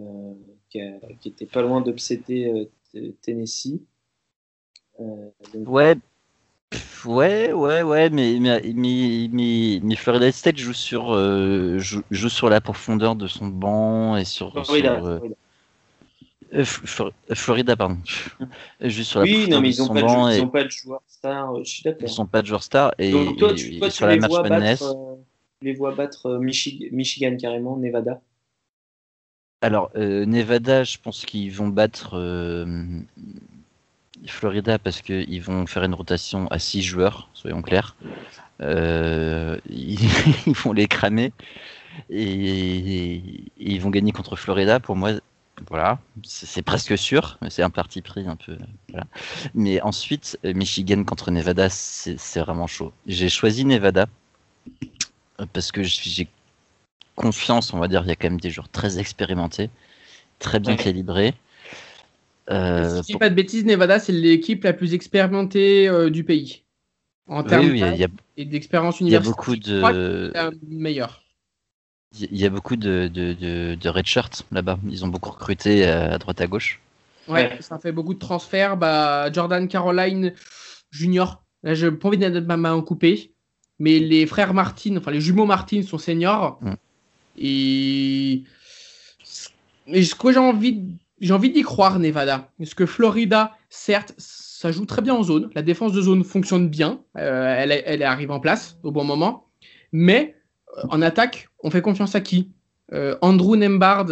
euh, 0.00 0.34
qui, 0.68 1.28
était 1.28 1.46
pas 1.46 1.62
loin 1.62 1.80
d'obséder 1.80 2.68
Tennessee. 3.22 3.80
Ouais, 4.98 5.96
Ouais, 7.04 7.52
ouais, 7.52 7.82
ouais, 7.82 8.10
mais, 8.10 8.38
mais, 8.40 9.80
mais, 9.82 9.96
Florida 9.96 10.30
State 10.30 10.58
joue 10.58 10.72
sur, 10.72 11.14
euh, 11.14 11.78
joue, 11.78 12.28
sur 12.28 12.50
la 12.50 12.60
profondeur 12.60 13.16
de 13.16 13.26
son 13.26 13.48
banc 13.48 14.16
et 14.16 14.24
sur. 14.24 14.52
Florida. 14.52 15.00
Euh, 15.02 15.18
euh, 16.52 16.64
Florida. 17.34 17.76
pardon. 17.76 17.98
Juste 18.80 19.10
sur 19.10 19.20
la 19.20 19.24
oui, 19.24 19.48
non, 19.48 19.60
mais 19.60 19.74
ils 19.74 19.78
n'ont 19.80 19.88
pas, 19.88 20.02
de, 20.02 20.50
pas 20.50 20.64
de 20.64 20.70
joueurs 20.70 21.02
stars, 21.06 21.64
je 21.64 21.70
suis 21.70 21.82
d'accord. 21.82 22.02
Ils 22.02 22.12
sont 22.12 22.26
pas 22.26 22.42
de 22.42 22.46
joueurs 22.46 22.62
stars. 22.62 22.92
Et, 22.98 23.10
Donc, 23.12 23.36
toi, 23.38 23.54
tu, 23.54 23.78
toi, 23.78 23.90
sur 23.90 24.06
la 24.06 24.14
les 24.14 24.20
vois 24.20 24.42
battre, 24.42 24.96
les 25.62 25.72
vois 25.72 25.94
battre 25.94 26.38
Michigan 26.38 27.36
carrément, 27.36 27.76
Nevada? 27.78 28.20
Alors, 29.62 29.90
Nevada, 29.96 30.84
je 30.84 30.98
pense 30.98 31.24
qu'ils 31.24 31.52
vont 31.52 31.68
battre 31.68 32.16
Florida 34.26 34.78
parce 34.78 35.02
qu'ils 35.02 35.42
vont 35.42 35.66
faire 35.66 35.84
une 35.84 35.94
rotation 35.94 36.46
à 36.48 36.58
6 36.58 36.82
joueurs, 36.82 37.28
soyons 37.34 37.62
clairs. 37.62 37.96
Euh, 38.60 39.58
ils, 39.68 39.98
vont 40.64 40.72
les 40.72 40.86
cramer 40.86 41.32
et, 42.10 43.22
ils 43.58 43.80
vont 43.80 43.90
gagner 43.90 44.12
contre 44.12 44.36
Florida. 44.36 44.80
Pour 44.80 44.96
moi, 44.96 45.12
voilà, 45.68 45.98
c'est 46.24 46.62
presque 46.62 46.96
sûr, 46.96 47.38
mais 47.42 47.50
c'est 47.50 47.62
un 47.62 47.70
parti 47.70 48.02
pris 48.02 48.26
un 48.26 48.36
peu. 48.36 48.56
Mais 49.54 49.80
ensuite, 49.82 50.38
Michigan 50.44 51.04
contre 51.04 51.30
Nevada, 51.30 51.68
c'est 51.70 52.40
vraiment 52.40 52.66
chaud. 52.66 52.92
J'ai 53.06 53.28
choisi 53.28 53.64
Nevada 53.64 54.06
parce 55.52 55.72
que 55.72 55.82
j'ai 55.82 56.28
confiance, 57.14 57.72
on 57.72 57.78
va 57.78 57.88
dire, 57.88 58.02
il 58.04 58.08
y 58.08 58.12
a 58.12 58.16
quand 58.16 58.30
même 58.30 58.40
des 58.40 58.50
joueurs 58.50 58.68
très 58.68 58.98
expérimentés, 58.98 59.70
très 60.38 60.60
bien 60.60 60.76
calibrés. 60.76 61.34
Euh, 62.48 62.88
si 62.88 62.96
je 62.96 63.12
dis 63.12 63.18
pas 63.18 63.30
de 63.30 63.34
bêtises, 63.34 63.64
Nevada, 63.64 63.98
c'est 63.98 64.12
l'équipe 64.12 64.64
la 64.64 64.72
plus 64.72 64.94
expérimentée 64.94 65.88
euh, 65.88 66.10
du 66.10 66.24
pays. 66.24 66.64
En 67.26 67.44
termes 67.44 67.76
et 68.36 68.44
d'expérience 68.44 69.00
universitaire. 69.00 69.06
Il 69.06 69.12
y 69.12 69.16
a 69.16 69.30
beaucoup 69.30 69.56
de. 69.56 70.66
meilleur. 70.68 71.22
Il 72.18 72.36
y 72.36 72.44
a 72.44 72.50
beaucoup 72.50 72.74
de, 72.74 73.08
de, 73.12 73.34
de, 73.74 73.88
red 73.88 74.06
shirts 74.06 74.44
là-bas. 74.50 74.80
Ils 74.88 75.04
ont 75.04 75.08
beaucoup 75.08 75.30
recruté 75.30 75.84
à 75.84 76.18
droite 76.18 76.40
à 76.40 76.48
gauche. 76.48 76.80
Ouais, 77.28 77.56
ça 77.60 77.78
fait 77.78 77.92
beaucoup 77.92 78.14
de 78.14 78.18
transferts. 78.18 78.76
Bah, 78.76 79.30
Jordan 79.30 79.68
Caroline 79.68 80.32
Junior, 80.90 81.42
là, 81.62 81.74
je 81.74 81.86
n'ai 81.86 81.92
pas 81.92 82.08
envie 82.08 82.18
d'être 82.18 82.46
ma 82.46 82.56
main 82.56 82.74
en 82.74 82.82
coupé, 82.82 83.32
mais 83.78 84.00
les 84.00 84.26
frères 84.26 84.54
Martin, 84.54 84.96
enfin 84.96 85.12
les 85.12 85.20
jumeaux 85.20 85.46
Martin 85.46 85.82
sont 85.82 85.98
seniors. 85.98 86.58
Mm. 86.62 86.74
Et. 87.38 88.42
Mais 89.86 90.02
ce 90.02 90.14
que 90.14 90.32
j'ai 90.32 90.38
envie 90.38 90.82
j'ai 91.20 91.34
envie 91.34 91.50
d'y 91.50 91.62
croire, 91.62 91.98
Nevada. 91.98 92.50
Parce 92.58 92.74
que 92.74 92.86
Florida, 92.86 93.56
certes, 93.68 94.14
ça 94.16 94.72
joue 94.72 94.86
très 94.86 95.02
bien 95.02 95.14
en 95.14 95.22
zone. 95.22 95.50
La 95.54 95.62
défense 95.62 95.92
de 95.92 96.00
zone 96.00 96.24
fonctionne 96.24 96.68
bien. 96.68 97.00
Euh, 97.18 97.54
elle, 97.56 97.72
elle, 97.84 98.02
arrive 98.02 98.30
en 98.30 98.40
place 98.40 98.78
au 98.82 98.90
bon 98.90 99.04
moment. 99.04 99.46
Mais 99.92 100.34
euh, 100.76 100.82
en 100.90 101.02
attaque, 101.02 101.48
on 101.62 101.70
fait 101.70 101.82
confiance 101.82 102.14
à 102.14 102.20
qui? 102.20 102.50
Euh, 102.92 103.16
Andrew 103.20 103.56
Nembard 103.56 104.06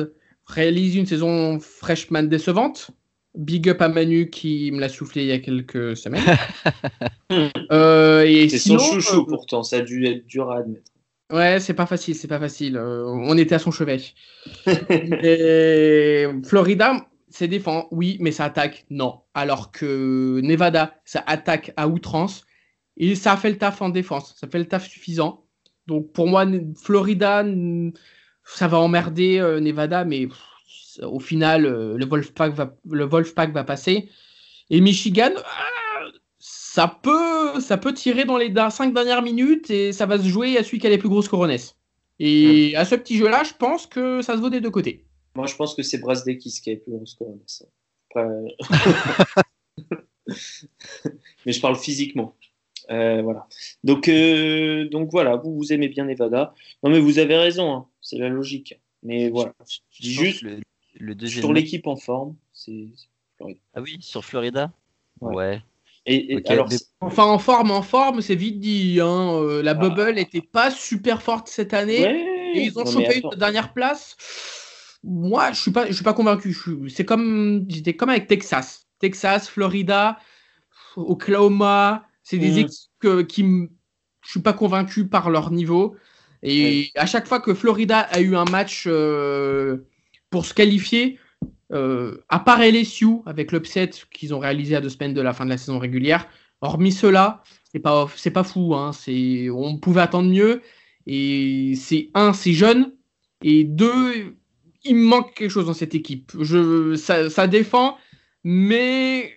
réalise 0.47 0.97
une 0.97 1.07
saison 1.07 1.59
freshman 1.61 2.25
décevante. 2.25 2.91
Big 3.35 3.69
up 3.69 3.81
à 3.83 3.89
Manu 3.89 4.31
qui 4.31 4.71
me 4.73 4.81
l'a 4.81 4.89
soufflé 4.89 5.23
il 5.23 5.29
y 5.29 5.33
a 5.33 5.39
quelques 5.39 5.97
semaines. 5.97 6.25
c'est 8.51 8.59
son 8.59 8.79
chouchou 8.79 9.27
pourtant, 9.27 9.63
ça 9.63 9.77
a 9.77 9.81
dû 9.81 10.07
être 10.07 10.27
dur 10.27 10.51
à 10.51 10.59
admettre. 10.59 10.91
Ouais, 11.31 11.61
c'est 11.61 11.75
pas 11.75 11.87
facile, 11.87 12.15
c'est 12.15 12.29
pas 12.29 12.41
facile. 12.41 12.77
Euh, 12.77 13.05
on 13.05 13.37
était 13.37 13.55
à 13.55 13.59
son 13.59 13.71
chevet. 13.71 14.01
et 14.67 16.27
Florida, 16.45 17.07
c'est 17.29 17.49
défend, 17.49 17.87
oui, 17.91 18.17
mais 18.21 18.33
ça 18.33 18.47
attaque, 18.47 18.87
non. 18.91 19.21
Alors 19.35 19.71
que 19.71 20.41
Nevada, 20.43 20.99
ça 21.05 21.23
attaque 21.27 21.73
à 21.77 21.87
outrance 21.89 22.47
et 22.97 23.15
ça 23.15 23.37
fait 23.37 23.51
le 23.51 23.59
taf 23.59 23.83
en 23.83 23.91
défense, 23.91 24.35
ça 24.39 24.49
fait 24.49 24.59
le 24.59 24.67
taf 24.67 24.89
suffisant. 24.89 25.45
Donc 25.87 26.13
pour 26.13 26.29
moi, 26.29 26.47
Florida, 26.77 27.45
ça 28.45 28.69
va 28.69 28.79
emmerder 28.79 29.39
euh, 29.39 29.61
Nevada, 29.61 30.05
mais 30.05 30.29
au 31.03 31.21
final, 31.21 31.67
euh, 31.67 31.97
le 31.97 32.07
Wolfpack 32.07 32.55
va, 32.55 32.75
le 32.91 33.05
Wolfpack 33.05 33.53
va 33.53 33.65
passer. 33.65 34.11
Et 34.71 34.81
Michigan, 34.81 35.31
ça 36.71 36.87
peut, 37.03 37.61
ça 37.61 37.79
peut 37.79 37.95
tirer 37.95 38.27
dans 38.27 38.37
les 38.37 38.53
cinq 38.71 38.93
dernières 38.93 39.23
minutes 39.23 39.71
et 39.71 39.95
ça 39.95 40.05
va 40.05 40.19
se 40.19 40.29
jouer 40.29 40.59
à 40.59 40.63
celui 40.63 40.79
qui 40.79 40.87
a 40.87 40.91
les 40.91 40.99
plus 40.99 41.09
grosses 41.09 41.29
coronesses. 41.29 41.79
Et 42.21 42.77
à 42.77 42.85
ce 42.85 42.95
petit 42.95 43.17
jeu-là, 43.17 43.43
je 43.43 43.55
pense 43.55 43.87
que 43.87 44.21
ça 44.21 44.35
se 44.35 44.41
vaut 44.41 44.51
des 44.51 44.61
deux 44.61 44.71
côtés. 44.71 45.07
Moi, 45.35 45.47
je 45.47 45.57
pense 45.57 45.75
que 45.75 45.83
c'est 45.83 45.97
Brasdekis 45.97 46.61
qui 46.63 46.69
a 46.69 46.75
les 46.75 46.79
plus 46.79 46.93
grosses 46.93 47.15
coronesses. 47.15 47.65
Mais 51.47 51.53
je 51.53 51.61
parle 51.61 51.77
physiquement. 51.77 52.37
Euh, 52.91 53.23
voilà. 53.23 53.47
Donc, 53.83 54.07
euh, 54.09 54.91
donc 54.91 55.11
voilà, 55.11 55.37
vous, 55.37 55.57
vous 55.57 55.73
aimez 55.73 55.89
bien 55.89 56.05
Nevada. 56.05 56.55
Non, 56.83 56.91
mais 56.91 57.01
vous 57.01 57.19
avez 57.19 57.37
raison, 57.37 57.73
hein. 57.73 57.87
c'est 58.03 58.19
la 58.19 58.29
logique. 58.29 58.79
Mais 59.03 59.31
voilà, 59.31 59.55
je 59.91 60.03
dis 60.03 60.13
juste 60.13 60.45
le, 60.95 61.27
sur 61.27 61.55
l'équipe 61.55 61.87
en 61.87 61.97
forme, 61.97 62.37
c'est 62.53 62.89
Florida. 63.37 63.61
Ah 63.75 63.81
oui, 63.81 63.97
sur 64.01 64.23
Florida? 64.25 64.71
Ouais. 65.21 65.63
Et, 66.11 66.43
alors, 66.47 66.69
enfin, 67.01 67.25
en 67.25 67.39
forme, 67.39 67.71
en 67.71 67.83
forme, 67.83 68.23
c'est 68.23 68.35
vite 68.35 68.61
dit. 68.61 68.99
Hein. 69.01 69.33
Euh, 69.35 69.63
la 69.63 69.73
ah. 69.73 69.75
bubble 69.75 70.15
n'était 70.15 70.43
pas 70.43 70.71
super 70.71 71.23
forte 71.23 71.49
cette 71.49 71.75
année. 71.75 72.01
et 72.55 72.63
ils 72.63 72.79
ont 72.79 72.87
chopé 72.87 73.21
une 73.23 73.39
dernière 73.39 73.73
place. 73.73 74.17
Moi, 75.05 75.53
je 75.53 75.61
suis 75.61 75.71
pas, 75.71 75.87
je 75.87 75.93
suis 75.93 76.05
pas 76.05 76.15
convaincu. 76.15 76.57
C'est 76.89 77.05
comme, 77.05 77.67
j'étais 77.69 77.95
comme 77.95 78.09
avec 78.09 78.27
Texas, 78.27 78.87
Texas, 78.99 79.49
Florida, 79.49 80.19
Oklahoma. 80.97 82.07
C'est 82.23 82.39
des 82.39 82.53
mm. 82.53 82.59
équipes 82.59 83.27
qui, 83.29 83.69
je 84.25 84.31
suis 84.31 84.41
pas 84.41 84.53
convaincu 84.55 85.09
par 85.09 85.31
leur 85.31 85.51
niveau. 85.51 85.97
Et 86.43 86.91
à 86.95 87.07
chaque 87.07 87.27
fois 87.27 87.41
que 87.41 87.55
Florida 87.55 88.01
a 88.01 88.21
eu 88.21 88.37
un 88.37 88.45
match 88.45 88.85
euh, 88.87 89.89
pour 90.31 90.47
se 90.47 90.55
qualifier, 90.55 91.19
euh, 91.73 92.25
à 92.29 92.41
part 92.41 92.61
LSU, 92.61 93.19
avec 93.27 93.53
l'upset 93.53 93.91
qu'ils 94.13 94.35
ont 94.35 94.39
réalisé 94.39 94.77
à 94.77 94.81
deux 94.81 94.89
semaines 94.89 95.15
de 95.15 95.21
la 95.21 95.33
fin 95.33 95.45
de 95.45 95.51
la 95.51 95.59
saison 95.59 95.79
régulière, 95.79 96.27
hormis 96.61 96.93
cela, 96.93 97.43
c'est 97.71 97.79
pas, 97.79 98.09
c'est 98.17 98.31
pas 98.31 98.45
fou. 98.45 98.75
Hein. 98.75 98.93
C'est, 98.93 99.51
on 99.51 99.77
pouvait 99.77 100.01
attendre 100.01 100.31
mieux. 100.31 100.63
Et 101.07 101.75
c'est 101.77 102.11
un, 102.15 102.33
c'est 102.33 102.53
jeune. 102.53 102.93
Et 103.43 103.65
deux, 103.65 104.37
il 104.85 104.97
manque 104.97 105.35
quelque 105.35 105.51
chose 105.51 105.67
dans 105.67 105.75
cette 105.75 105.95
équipe. 105.95 106.33
Je, 106.41 106.97
ça, 106.97 107.31
ça 107.31 107.47
défend, 107.47 107.97
mais 108.45 109.37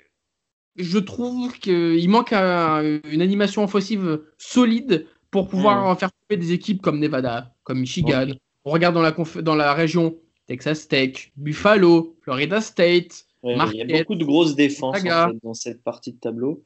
je 0.77 0.97
trouve 0.97 1.57
qu'il 1.59 2.09
manque 2.09 2.31
une 2.33 3.21
animation 3.21 3.63
offensive 3.63 4.21
solide 4.37 5.07
pour 5.29 5.47
pouvoir 5.47 5.97
faire 5.99 6.09
tomber 6.11 6.41
des 6.41 6.51
équipes 6.51 6.81
comme 6.81 6.99
Nevada, 6.99 7.53
comme 7.63 7.79
Michigan. 7.79 8.27
On 8.65 8.71
regarde 8.71 8.95
dans 8.95 9.01
la, 9.01 9.11
dans 9.41 9.55
la 9.55 9.73
région 9.73 10.15
Texas 10.47 10.87
Tech, 10.87 11.31
Buffalo, 11.35 12.15
Florida 12.21 12.61
State. 12.61 13.25
il 13.43 13.57
y 13.73 13.93
a 13.93 13.99
beaucoup 13.99 14.15
de 14.15 14.25
grosses 14.25 14.55
défenses 14.55 15.03
dans 15.43 15.53
cette 15.53 15.83
partie 15.83 16.13
de 16.13 16.19
tableau. 16.19 16.63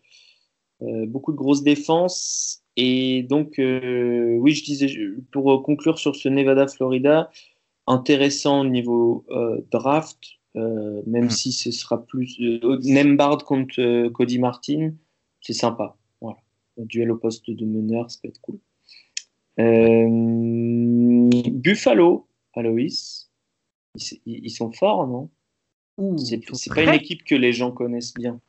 Euh, 0.82 1.06
beaucoup 1.06 1.32
de 1.32 1.38
grosses 1.38 1.64
défenses. 1.64 2.62
Et 2.76 3.24
donc, 3.24 3.58
euh, 3.60 4.36
oui, 4.40 4.54
je 4.54 4.64
disais, 4.64 4.94
pour 5.32 5.64
conclure 5.64 5.98
sur 5.98 6.16
ce 6.16 6.28
Nevada-Florida, 6.28 7.30
intéressant 7.88 8.62
au 8.62 8.66
niveau 8.66 9.26
euh, 9.30 9.62
draft, 9.72 10.20
même 10.56 11.26
hmm. 11.26 11.30
si 11.30 11.52
ce 11.52 11.72
sera 11.72 12.06
plus. 12.06 12.40
Nembard 12.84 13.44
contre 13.44 14.08
Cody 14.10 14.40
Martin, 14.40 14.94
c'est 15.42 15.54
sympa. 15.54 15.98
Voilà. 16.22 16.38
Duel 16.78 17.12
au 17.12 17.18
poste 17.18 17.50
de 17.50 17.66
meneur, 17.66 18.10
ça 18.10 18.20
peut 18.22 18.30
être 18.30 18.42
cool. 18.42 18.60
Buffalo, 21.52 22.28
Aloïs, 22.54 23.25
ils, 24.26 24.50
sont 24.50 24.72
forts, 24.72 25.08
non? 25.08 25.30
C'est 26.24 26.74
pas 26.74 26.84
une 26.84 26.90
équipe 26.90 27.24
que 27.24 27.36
les 27.36 27.54
gens 27.54 27.72
connaissent 27.72 28.14
bien. 28.14 28.40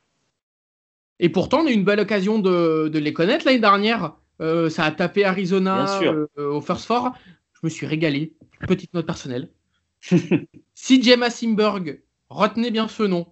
Et 1.18 1.28
pourtant, 1.28 1.61
on 1.61 1.66
a 1.66 1.70
eu 1.70 1.74
une 1.74 1.84
belle 1.84 2.01
occasion 2.01 2.38
de, 2.38 2.90
les 2.92 3.12
connaître 3.12 3.47
l'année 3.47 3.59
dernière. 3.59 4.16
Euh, 4.40 4.68
ça 4.68 4.84
a 4.84 4.90
tapé 4.90 5.24
Arizona 5.24 6.01
euh, 6.03 6.26
au 6.36 6.61
First 6.61 6.86
Four. 6.86 7.12
Je 7.55 7.61
me 7.62 7.70
suis 7.70 7.86
régalé. 7.86 8.34
Petite 8.68 8.92
note 8.92 9.07
personnelle. 9.07 9.51
si 10.74 11.03
James 11.03 11.30
Simberg, 11.30 12.03
retenez 12.28 12.70
bien 12.70 12.88
ce 12.88 13.03
nom. 13.03 13.24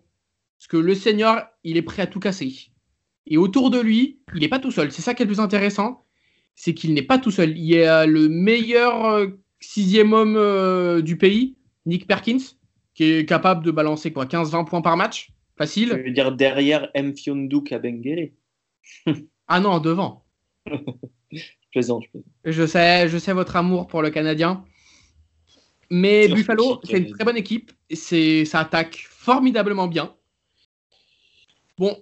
Parce 0.58 0.68
que 0.68 0.76
le 0.78 0.94
senior, 0.94 1.42
il 1.62 1.76
est 1.76 1.82
prêt 1.82 2.02
à 2.02 2.06
tout 2.06 2.20
casser. 2.20 2.70
Et 3.26 3.36
autour 3.36 3.70
de 3.70 3.80
lui, 3.80 4.20
il 4.34 4.40
n'est 4.40 4.48
pas 4.48 4.58
tout 4.58 4.70
seul. 4.70 4.92
C'est 4.92 5.02
ça 5.02 5.14
qui 5.14 5.22
est 5.22 5.26
le 5.26 5.32
plus 5.32 5.40
intéressant. 5.40 6.04
C'est 6.54 6.72
qu'il 6.72 6.94
n'est 6.94 7.02
pas 7.02 7.18
tout 7.18 7.30
seul. 7.30 7.50
Il 7.50 7.64
y 7.64 7.82
a 7.82 8.06
le 8.06 8.28
meilleur 8.28 9.04
euh, 9.04 9.26
sixième 9.60 10.12
homme 10.12 11.02
du 11.02 11.18
pays, 11.18 11.56
Nick 11.86 12.06
Perkins, 12.06 12.38
qui 12.94 13.04
est 13.04 13.28
capable 13.28 13.64
de 13.64 13.70
balancer 13.70 14.12
quoi 14.12 14.26
15-20 14.26 14.64
points 14.66 14.82
par 14.82 14.96
match? 14.96 15.30
Facile. 15.56 15.90
Je 15.90 16.08
veux 16.08 16.10
dire 16.10 16.32
derrière 16.32 16.90
M. 16.94 17.16
Fiondu 17.16 17.62
Kabengele? 17.62 18.32
ah 19.48 19.60
non, 19.60 19.78
devant. 19.78 20.24
je 21.30 21.42
plaisante, 21.70 22.04
je 22.44 22.66
sais, 22.66 23.08
je 23.08 23.18
sais 23.18 23.32
votre 23.32 23.56
amour 23.56 23.86
pour 23.86 24.02
le 24.02 24.10
Canadien. 24.10 24.64
Mais 25.90 26.28
Buffalo, 26.28 26.80
c'est 26.84 26.98
une 26.98 27.10
très 27.10 27.24
bonne 27.24 27.36
équipe. 27.36 27.72
C'est, 27.92 28.44
ça 28.44 28.60
attaque 28.60 29.06
formidablement 29.08 29.86
bien. 29.86 30.14
Bon, 31.78 31.96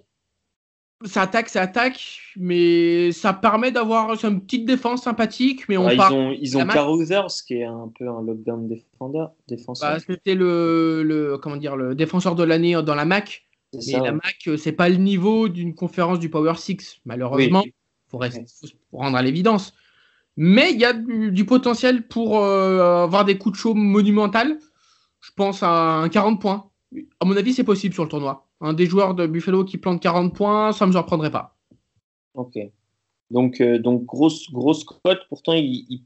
ça 1.05 1.23
attaque, 1.23 1.49
ça 1.49 1.61
attaque, 1.61 2.19
mais 2.37 3.11
ça 3.11 3.33
permet 3.33 3.71
d'avoir 3.71 4.11
une 4.23 4.41
petite 4.41 4.65
défense 4.65 5.03
sympathique. 5.03 5.67
Mais 5.69 5.77
on 5.77 5.89
ils 5.89 5.99
ont, 5.99 6.31
ils 6.31 6.57
ont 6.57 6.67
qui 7.45 7.55
est 7.55 7.63
un 7.63 7.91
peu 7.97 8.07
un 8.07 8.21
lockdown 8.21 8.67
défendeur, 8.67 9.33
défenseur. 9.47 9.93
Bah, 9.93 9.99
c'était 9.99 10.35
le, 10.35 11.03
le, 11.03 11.37
comment 11.37 11.57
dire, 11.57 11.75
le 11.75 11.95
défenseur 11.95 12.35
de 12.35 12.43
l'année 12.43 12.81
dans 12.83 12.95
la 12.95 13.05
MAC. 13.05 13.43
Mais 13.73 13.99
la 13.99 14.11
MAC, 14.11 14.49
c'est 14.57 14.71
pas 14.71 14.89
le 14.89 14.97
niveau 14.97 15.49
d'une 15.49 15.73
conférence 15.73 16.19
du 16.19 16.29
Power 16.29 16.53
6, 16.55 17.01
malheureusement, 17.05 17.63
pour, 18.09 18.23
rendre 18.91 19.17
à 19.17 19.21
l'évidence. 19.21 19.73
Mais 20.35 20.71
il 20.71 20.79
y 20.79 20.85
a 20.85 20.93
du, 20.93 21.45
potentiel 21.45 22.07
pour 22.07 22.39
euh, 22.39 23.03
avoir 23.03 23.25
des 23.25 23.37
coups 23.37 23.53
de 23.53 23.59
chaud 23.59 23.73
monumental. 23.73 24.57
Je 25.21 25.31
pense 25.35 25.63
à 25.63 25.69
un 25.69 26.09
40 26.09 26.41
points. 26.41 26.69
À 27.19 27.25
mon 27.25 27.35
avis, 27.35 27.53
c'est 27.53 27.63
possible 27.63 27.93
sur 27.93 28.03
le 28.03 28.09
tournoi 28.09 28.47
un 28.63 28.73
des 28.73 28.85
joueurs 28.85 29.13
de 29.13 29.27
Buffalo 29.27 29.65
qui 29.65 29.77
plante 29.77 30.01
40 30.01 30.33
points, 30.33 30.71
ça 30.71 30.85
ne 30.85 30.87
me 30.87 30.93
surprendrait 30.93 31.31
pas. 31.31 31.57
Ok. 32.33 32.57
Donc, 33.29 33.59
euh, 33.59 33.77
donc 33.77 34.05
grosse, 34.05 34.49
grosse 34.51 34.85
cote. 34.85 35.19
Pourtant, 35.27 35.53
il, 35.53 36.03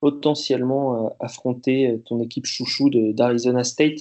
potentiellement 0.00 1.06
euh, 1.06 1.08
affronter 1.20 1.90
euh, 1.90 1.98
ton 2.04 2.20
équipe 2.20 2.44
chouchou 2.44 2.90
d'Arizona 2.90 3.62
State. 3.62 4.00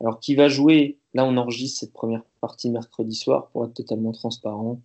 Alors, 0.00 0.18
qui 0.18 0.34
va 0.34 0.48
jouer? 0.48 0.98
Là, 1.14 1.24
on 1.24 1.36
enregistre 1.36 1.80
cette 1.80 1.92
première 1.92 2.24
partie 2.40 2.68
mercredi 2.68 3.14
soir 3.14 3.48
pour 3.52 3.64
être 3.64 3.74
totalement 3.74 4.10
transparent. 4.10 4.80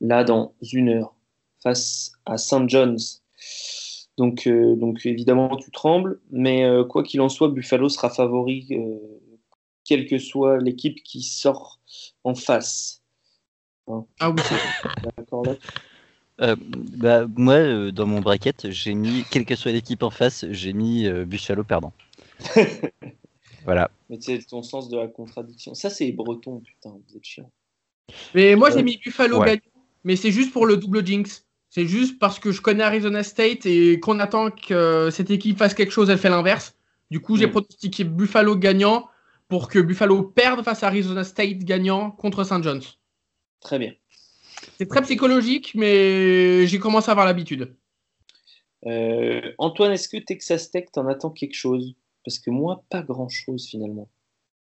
Là, 0.00 0.24
dans 0.24 0.52
une 0.72 0.88
heure, 0.88 1.14
face 1.62 2.12
à 2.26 2.36
St. 2.38 2.68
John's. 2.68 3.22
Donc, 4.18 4.48
donc 4.48 5.06
évidemment, 5.06 5.56
tu 5.56 5.70
trembles, 5.70 6.20
mais 6.30 6.66
quoi 6.88 7.02
qu'il 7.02 7.20
en 7.20 7.28
soit, 7.28 7.48
Buffalo 7.48 7.88
sera 7.88 8.10
favori 8.10 8.66
quelle 9.86 10.06
que 10.06 10.18
soit 10.18 10.58
l'équipe 10.58 11.02
qui 11.02 11.22
sort 11.22 11.80
en 12.24 12.34
face. 12.34 13.02
Hein. 13.88 14.04
Ah 14.20 14.30
oui, 14.30 14.42
d'accord 15.16 15.44
là. 15.44 15.54
Euh, 16.42 16.54
bah, 16.60 17.26
moi, 17.34 17.54
euh, 17.54 17.92
dans 17.92 18.06
mon 18.06 18.20
bracket, 18.20 18.70
j'ai 18.70 18.94
mis, 18.94 19.24
quelle 19.30 19.46
que 19.46 19.56
soit 19.56 19.72
l'équipe 19.72 20.02
en 20.02 20.10
face, 20.10 20.44
j'ai 20.50 20.72
mis 20.72 21.06
euh, 21.06 21.24
Buffalo 21.24 21.64
perdant. 21.64 21.94
voilà. 23.64 23.90
Mais 24.10 24.18
c'est 24.20 24.38
ton 24.46 24.62
sens 24.62 24.90
de 24.90 24.98
la 24.98 25.06
contradiction. 25.06 25.74
Ça, 25.74 25.88
c'est 25.88 26.12
breton, 26.12 26.60
putain, 26.60 26.90
vous 26.90 27.16
êtes 27.16 27.24
chiant. 27.24 27.50
Mais 28.34 28.54
moi, 28.54 28.70
j'ai 28.70 28.82
mis 28.82 28.98
Buffalo 28.98 29.40
gagnant, 29.40 29.62
mais 30.04 30.16
c'est 30.16 30.30
juste 30.30 30.52
pour 30.52 30.66
le 30.66 30.76
double 30.76 31.06
jinx. 31.06 31.46
C'est 31.70 31.86
juste 31.86 32.18
parce 32.18 32.38
que 32.38 32.52
je 32.52 32.60
connais 32.60 32.84
Arizona 32.84 33.22
State 33.22 33.66
et 33.66 33.98
qu'on 33.98 34.18
attend 34.20 34.50
que 34.50 35.10
cette 35.10 35.30
équipe 35.30 35.58
fasse 35.58 35.74
quelque 35.74 35.92
chose, 35.92 36.10
elle 36.10 36.18
fait 36.18 36.30
l'inverse. 36.30 36.74
Du 37.10 37.20
coup, 37.20 37.36
j'ai 37.36 37.46
mm. 37.46 37.50
pronostiqué 37.50 38.04
Buffalo 38.04 38.56
gagnant 38.56 39.08
pour 39.48 39.68
que 39.68 39.78
Buffalo 39.78 40.22
perde 40.22 40.62
face 40.62 40.82
à 40.82 40.88
Arizona 40.88 41.24
State 41.24 41.58
gagnant 41.58 42.10
contre 42.10 42.44
St. 42.44 42.62
John's. 42.62 42.98
Très 43.60 43.78
bien. 43.78 43.92
C'est 44.78 44.86
très 44.86 45.02
psychologique, 45.02 45.72
mais 45.74 46.66
j'ai 46.66 46.78
commencé 46.78 47.08
à 47.08 47.12
avoir 47.12 47.26
l'habitude. 47.26 47.74
Euh, 48.86 49.52
Antoine, 49.58 49.92
est-ce 49.92 50.08
que 50.08 50.18
Texas 50.18 50.70
Tech 50.70 50.86
t'en 50.92 51.06
attends 51.08 51.30
quelque 51.30 51.54
chose? 51.54 51.94
Parce 52.24 52.38
que 52.38 52.50
moi, 52.50 52.84
pas 52.90 53.02
grand-chose 53.02 53.66
finalement. 53.66 54.08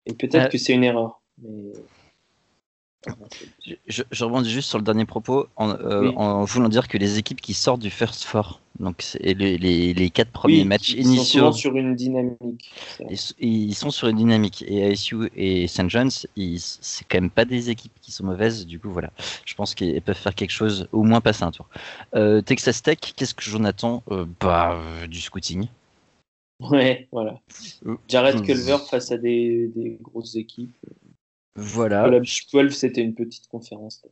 Et 0.07 0.14
peut-être 0.14 0.47
euh, 0.47 0.49
que 0.49 0.59
c'est 0.59 0.72
une 0.72 0.85
erreur. 0.85 1.20
Mais... 1.39 1.72
Je, 3.87 4.24
rebondis 4.24 4.51
juste 4.51 4.68
sur 4.68 4.78
le 4.78 4.85
dernier 4.85 5.07
propos 5.07 5.47
euh, 5.59 6.12
en, 6.12 6.45
voulant 6.45 6.68
dire 6.68 6.87
que 6.87 6.99
les 6.99 7.18
équipes 7.18 7.41
qui 7.41 7.55
sortent 7.55 7.81
du 7.81 7.91
First 7.91 8.24
Four, 8.24 8.61
donc 8.81 9.05
les, 9.22 9.59
les, 9.59 10.11
quatre 10.11 10.33
premiers 10.33 10.64
matchs 10.64 10.95
initiaux. 10.95 11.43
Ils 11.43 11.45
sont 11.45 11.53
sur 11.53 11.76
une 11.76 11.95
dynamique. 11.95 12.72
Ils, 13.39 13.74
sont 13.74 13.91
sur 13.91 14.09
une 14.09 14.16
dynamique. 14.16 14.64
Et 14.66 14.85
ASU 14.85 15.31
et 15.37 15.66
St. 15.68 15.89
John's, 15.89 16.26
c'est 16.35 17.07
quand 17.07 17.20
même 17.20 17.31
pas 17.31 17.45
des 17.45 17.68
équipes 17.68 17.93
qui 18.01 18.11
sont 18.11 18.24
mauvaises. 18.24 18.66
Du 18.66 18.81
coup, 18.81 18.91
voilà. 18.91 19.11
Je 19.45 19.55
pense 19.55 19.74
qu'ils 19.74 20.01
peuvent 20.01 20.16
faire 20.16 20.35
quelque 20.35 20.51
chose, 20.51 20.89
au 20.93 21.03
moins 21.03 21.20
passer 21.20 21.45
un 21.45 21.51
tour. 21.51 21.68
Euh, 22.14 22.41
Texas 22.41 22.83
Tech, 22.83 22.99
qu'est-ce 23.14 23.35
que 23.35 23.43
j'en 23.43 23.64
attends? 23.64 24.03
Euh, 24.11 24.24
Bah, 24.41 24.81
du 25.09 25.20
scouting. 25.20 25.66
Ouais, 26.61 27.09
voilà. 27.12 27.39
Jared 28.09 28.43
Culver 28.43 28.78
face 28.91 29.12
à 29.12 29.18
des, 29.18 29.68
des 29.74 29.99
grosses 30.01 30.37
équipes. 30.37 30.74
Voilà. 31.55 32.09
Big 32.18 32.31
12, 32.53 32.72
c'était 32.72 33.03
une 33.03 33.14
petite 33.14 33.47
conférence. 33.49 34.03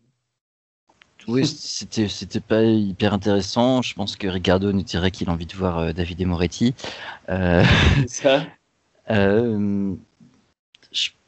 Oui, 1.29 1.47
c'était 1.47 2.09
c'était 2.09 2.41
pas 2.41 2.63
hyper 2.63 3.13
intéressant. 3.13 3.83
Je 3.83 3.95
pense 3.95 4.17
que 4.17 4.27
Ricardo 4.27 4.73
nous 4.73 4.83
dirait 4.83 5.11
qu'il 5.11 5.29
a 5.29 5.33
envie 5.33 5.47
de 5.47 5.55
voir 5.55 5.79
euh, 5.79 5.93
David 5.93 6.21
et 6.21 6.25
Moretti. 6.25 6.75
Euh... 7.29 7.65
ça. 8.07 8.47
Euh... 9.11 9.95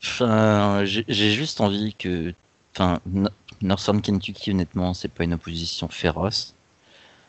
J'ai 0.01 1.31
juste 1.33 1.63
envie 1.63 1.95
que, 1.95 2.35
enfin, 2.75 3.01
Northern 3.63 4.03
Kentucky, 4.03 4.51
honnêtement, 4.51 4.93
c'est 4.93 5.09
pas 5.09 5.25
une 5.25 5.35
opposition 5.35 5.89
féroce. 5.89 6.55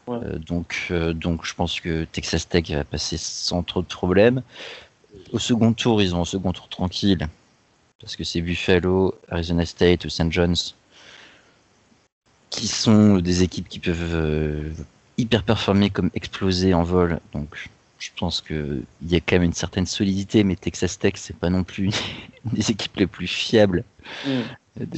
Euh, 0.09 0.37
donc, 0.39 0.87
euh, 0.91 1.13
donc, 1.13 1.45
je 1.45 1.53
pense 1.53 1.79
que 1.79 2.05
Texas 2.05 2.47
Tech 2.47 2.69
va 2.69 2.83
passer 2.83 3.17
sans 3.17 3.63
trop 3.63 3.81
de 3.81 3.87
problèmes. 3.87 4.41
Au 5.31 5.39
second 5.39 5.73
tour, 5.73 6.01
ils 6.01 6.15
ont 6.15 6.21
un 6.21 6.25
second 6.25 6.51
tour 6.51 6.69
tranquille 6.69 7.27
parce 7.99 8.15
que 8.15 8.23
c'est 8.23 8.41
Buffalo, 8.41 9.15
Arizona 9.29 9.65
State 9.65 10.05
ou 10.05 10.09
St. 10.09 10.31
John's 10.31 10.75
qui 12.51 12.67
sont 12.67 13.17
des 13.17 13.41
équipes 13.41 13.67
qui 13.67 13.79
peuvent 13.79 14.13
euh, 14.13 14.69
hyper 15.17 15.41
performer 15.43 15.89
comme 15.89 16.11
exploser 16.13 16.75
en 16.75 16.83
vol. 16.83 17.19
Donc 17.33 17.69
je 17.97 18.09
pense 18.15 18.41
qu'il 18.41 18.83
y 19.07 19.15
a 19.15 19.19
quand 19.19 19.35
même 19.35 19.43
une 19.43 19.53
certaine 19.53 19.87
solidité, 19.87 20.43
mais 20.43 20.55
Texas 20.55 20.99
Tech, 20.99 21.13
c'est 21.15 21.35
pas 21.35 21.49
non 21.49 21.63
plus 21.63 21.85
une 22.45 22.51
des 22.53 22.69
équipes 22.69 22.97
les 22.97 23.07
plus 23.07 23.27
fiables 23.27 23.83
mm. 24.27 24.31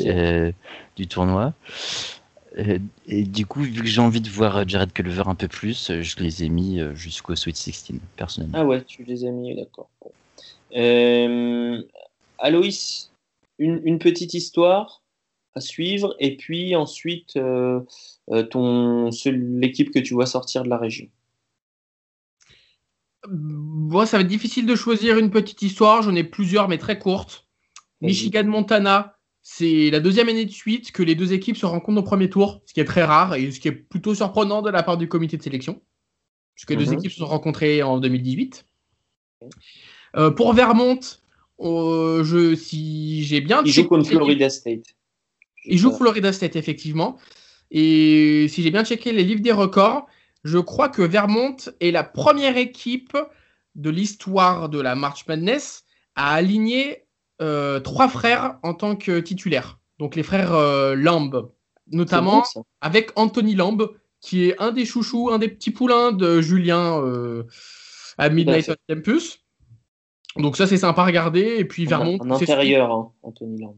euh, 0.06 0.52
du 0.98 1.08
tournoi. 1.08 1.54
Euh, 2.58 2.80
et 3.08 3.24
du 3.24 3.46
coup, 3.46 3.62
vu 3.62 3.82
que 3.82 3.88
j'ai 3.88 4.02
envie 4.02 4.22
de 4.22 4.30
voir 4.30 4.68
Jared 4.68 4.92
Culver 4.92 5.24
un 5.28 5.36
peu 5.36 5.48
plus, 5.48 5.92
je 6.02 6.20
les 6.20 6.44
ai 6.44 6.50
mis 6.50 6.82
jusqu'au 6.94 7.36
Sweet 7.36 7.56
16, 7.56 8.00
personnellement. 8.18 8.58
Ah 8.60 8.66
ouais, 8.66 8.84
tu 8.84 9.04
les 9.04 9.26
as 9.26 9.32
mis, 9.32 9.56
d'accord. 9.56 9.90
Euh, 10.76 11.82
Aloïs, 12.40 13.12
une, 13.60 14.00
petite 14.00 14.34
histoire. 14.34 15.02
À 15.56 15.62
suivre. 15.62 16.16
Et 16.20 16.38
puis 16.38 16.76
ensuite, 16.76 17.38
ton 18.52 19.10
l'équipe 19.26 19.92
que 19.92 20.00
tu 20.00 20.14
vois 20.14 20.26
sortir 20.26 20.64
de 20.64 20.70
la 20.70 20.78
région. 20.78 21.08
Bon, 23.30 24.06
ça 24.06 24.18
va 24.18 24.22
être 24.22 24.28
difficile 24.28 24.66
de 24.66 24.76
choisir 24.76 25.18
une 25.18 25.32
petite 25.32 25.62
histoire. 25.62 26.02
J'en 26.02 26.16
ai 26.16 26.24
plusieurs, 26.24 26.68
mais 26.68 26.78
très 26.78 27.00
courtes. 27.00 27.48
Michigan-Montana, 28.02 29.16
c'est 29.42 29.90
la 29.90 30.00
deuxième 30.00 30.28
année 30.30 30.46
de 30.46 30.52
suite 30.52 30.92
que 30.92 31.04
les 31.04 31.16
deux 31.16 31.34
équipes 31.34 31.58
se 31.58 31.66
rencontrent 31.66 32.02
au 32.02 32.04
premier 32.04 32.30
tour, 32.30 32.62
ce 32.66 32.74
qui 32.74 32.82
est 32.82 32.86
très 32.86 33.04
rare 33.04 33.36
et 33.36 33.50
ce 33.52 33.60
qui 33.60 33.70
est 33.70 33.74
plutôt 33.74 34.14
surprenant 34.14 34.62
de 34.62 34.70
la 34.70 34.84
part 34.84 34.98
du 34.98 35.08
comité 35.08 35.38
de 35.38 35.44
sélection, 35.44 35.82
puisque 36.56 36.72
les 36.72 36.76
deux 36.76 36.88
mhm. 36.88 36.94
équipes 37.00 37.12
se 37.12 37.20
sont 37.20 37.26
rencontrées 37.26 37.82
en 37.82 38.00
2018. 38.00 38.66
Euh, 40.16 40.32
pour 40.32 40.54
Vermont, 40.54 41.00
euh, 41.62 42.24
je, 42.24 42.56
si 42.56 43.24
j'ai 43.24 43.42
bien. 43.42 43.62
Ils 43.66 43.72
jouent 43.72 43.88
contre 43.88 44.10
Florida 44.10 44.50
State. 44.50 44.96
Ils 45.66 45.78
jouent 45.78 45.96
Florida 45.96 46.34
State, 46.34 46.56
effectivement. 46.56 47.18
Et 47.72 48.48
si 48.50 48.62
j'ai 48.62 48.72
bien 48.72 48.84
checké 48.84 49.12
les 49.12 49.24
livres 49.24 49.42
des 49.42 49.52
records, 49.52 50.06
je 50.44 50.58
crois 50.58 50.90
que 50.90 51.02
Vermont 51.02 51.56
est 51.80 51.92
la 51.92 52.04
première 52.04 52.58
équipe 52.58 53.18
de 53.76 53.90
l'histoire 53.90 54.70
de 54.70 54.80
la 54.80 54.96
March 54.96 55.26
Madness 55.28 55.84
à 56.16 56.34
aligner 56.34 57.06
euh, 57.42 57.80
trois 57.80 58.08
frères 58.08 58.60
en 58.62 58.74
tant 58.74 58.96
que 58.96 59.20
titulaires. 59.20 59.80
Donc 60.00 60.16
les 60.16 60.24
frères 60.24 60.54
euh, 60.54 60.96
Lamb, 60.96 61.50
notamment 61.92 62.44
avec 62.82 63.12
Anthony 63.16 63.56
Lamb, 63.56 63.90
qui 64.22 64.46
est 64.46 64.62
un 64.62 64.72
des 64.72 64.86
chouchous, 64.86 65.30
un 65.32 65.40
des 65.40 65.48
petits 65.48 65.72
poulains 65.72 66.12
de 66.12 66.42
Julien 66.42 67.02
euh, 67.02 67.44
à 68.18 68.30
Midnight 68.30 68.72
Campus. 68.88 69.40
Donc 70.38 70.58
ça 70.58 70.68
c'est 70.68 70.78
sympa 70.78 71.02
à 71.02 71.06
regarder. 71.06 71.56
Et 71.58 71.66
puis 71.66 71.86
Vermont. 71.86 72.18
En 72.20 72.32
intérieur, 72.32 72.92
hein, 72.92 73.12
Anthony 73.24 73.62
Lamb. 73.62 73.76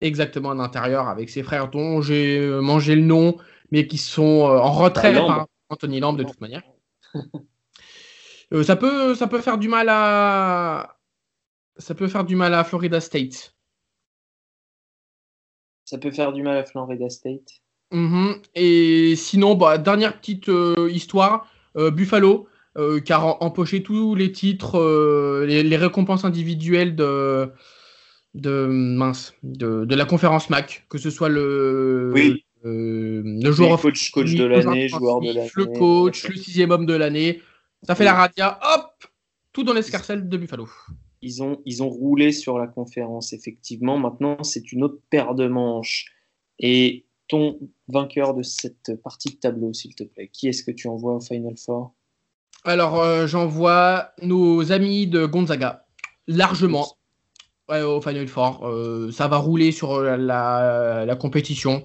Exactement, 0.00 0.50
en 0.50 0.60
intérieur, 0.60 1.08
avec 1.08 1.28
ses 1.30 1.42
frères 1.42 1.68
dont 1.68 2.00
j'ai 2.02 2.40
mangé 2.60 2.94
le 2.94 3.02
nom, 3.02 3.36
mais 3.72 3.86
qui 3.86 3.98
sont 3.98 4.42
en 4.42 4.72
retrait 4.72 5.12
par 5.14 5.46
Anthony 5.68 6.00
Lamb 6.00 6.16
de 6.16 6.22
toute 6.24 6.40
manière. 6.40 6.62
ça, 8.62 8.76
peut, 8.76 9.14
ça 9.14 9.26
peut 9.26 9.40
faire 9.40 9.58
du 9.58 9.68
mal 9.68 9.88
à, 9.90 10.98
ça 11.78 11.94
peut 11.94 12.08
faire 12.08 12.24
du 12.24 12.36
mal 12.36 12.54
à 12.54 12.64
Florida 12.64 13.00
State. 13.00 13.54
Ça 15.84 15.96
peut 15.96 16.10
faire 16.10 16.32
du 16.32 16.42
mal 16.42 16.58
à 16.58 16.64
Florida 16.64 17.08
State. 17.08 17.62
Mhm. 17.92 18.42
Et 18.54 19.16
sinon, 19.16 19.54
bah, 19.54 19.78
dernière 19.78 20.18
petite 20.18 20.48
euh, 20.48 20.90
histoire, 20.92 21.48
euh, 21.76 21.90
Buffalo, 21.90 22.48
euh, 22.76 23.00
qui 23.00 23.12
a 23.12 23.20
empoché 23.42 23.82
tous 23.82 24.14
les 24.14 24.32
titres, 24.32 25.44
les, 25.46 25.76
récompenses 25.76 26.24
individuelles 26.24 26.94
de, 26.94 27.50
de, 28.40 28.66
mince, 28.66 29.34
de, 29.42 29.94
la 29.94 30.04
conférence 30.04 30.50
MAC, 30.50 30.86
que 30.88 30.98
ce 30.98 31.10
soit 31.10 31.28
le, 31.28 32.12
le 32.62 33.52
joueur 33.52 33.80
coach, 33.80 34.10
coach 34.10 34.34
de 34.34 34.44
l'année, 34.44 34.88
joueur 34.88 35.20
de 35.20 35.32
l'année, 35.32 35.50
le 35.54 35.66
coach, 35.66 36.28
le 36.28 36.36
sixième 36.36 36.70
homme 36.70 36.86
de 36.86 36.94
l'année. 36.94 37.40
Ça 37.82 37.94
fait 37.94 38.04
la 38.04 38.14
radia, 38.14 38.58
hop, 38.74 39.04
tout 39.52 39.62
dans 39.62 39.72
l'escarcelle 39.72 40.28
de 40.28 40.36
Buffalo. 40.36 40.68
Ils 41.20 41.42
ont, 41.42 41.60
ils 41.64 41.82
ont 41.82 41.88
roulé 41.88 42.32
sur 42.32 42.58
la 42.58 42.66
conférence, 42.66 43.32
effectivement. 43.32 43.98
Maintenant, 43.98 44.42
c'est 44.42 44.72
une 44.72 44.84
autre 44.84 45.00
paire 45.10 45.34
de 45.34 45.48
manches. 45.48 46.06
Et 46.60 47.06
ton 47.28 47.58
vainqueur 47.88 48.34
de 48.34 48.42
cette 48.42 49.00
partie 49.02 49.30
de 49.30 49.36
tableau, 49.36 49.72
s'il 49.72 49.94
te 49.94 50.04
plaît, 50.04 50.30
qui 50.32 50.48
est-ce 50.48 50.62
que 50.62 50.70
tu 50.70 50.88
envoies 50.88 51.14
au 51.14 51.20
Final 51.20 51.54
Four? 51.56 51.94
Alors, 52.64 53.00
euh, 53.00 53.26
j'envoie 53.26 54.12
nos 54.22 54.72
amis 54.72 55.06
de 55.06 55.26
Gonzaga, 55.26 55.86
largement, 56.26 56.97
au 57.68 58.00
Final 58.00 58.28
Four. 58.28 58.66
Euh, 58.66 59.10
ça 59.10 59.28
va 59.28 59.36
rouler 59.36 59.72
sur 59.72 60.00
la, 60.00 61.04
la 61.06 61.16
compétition. 61.16 61.84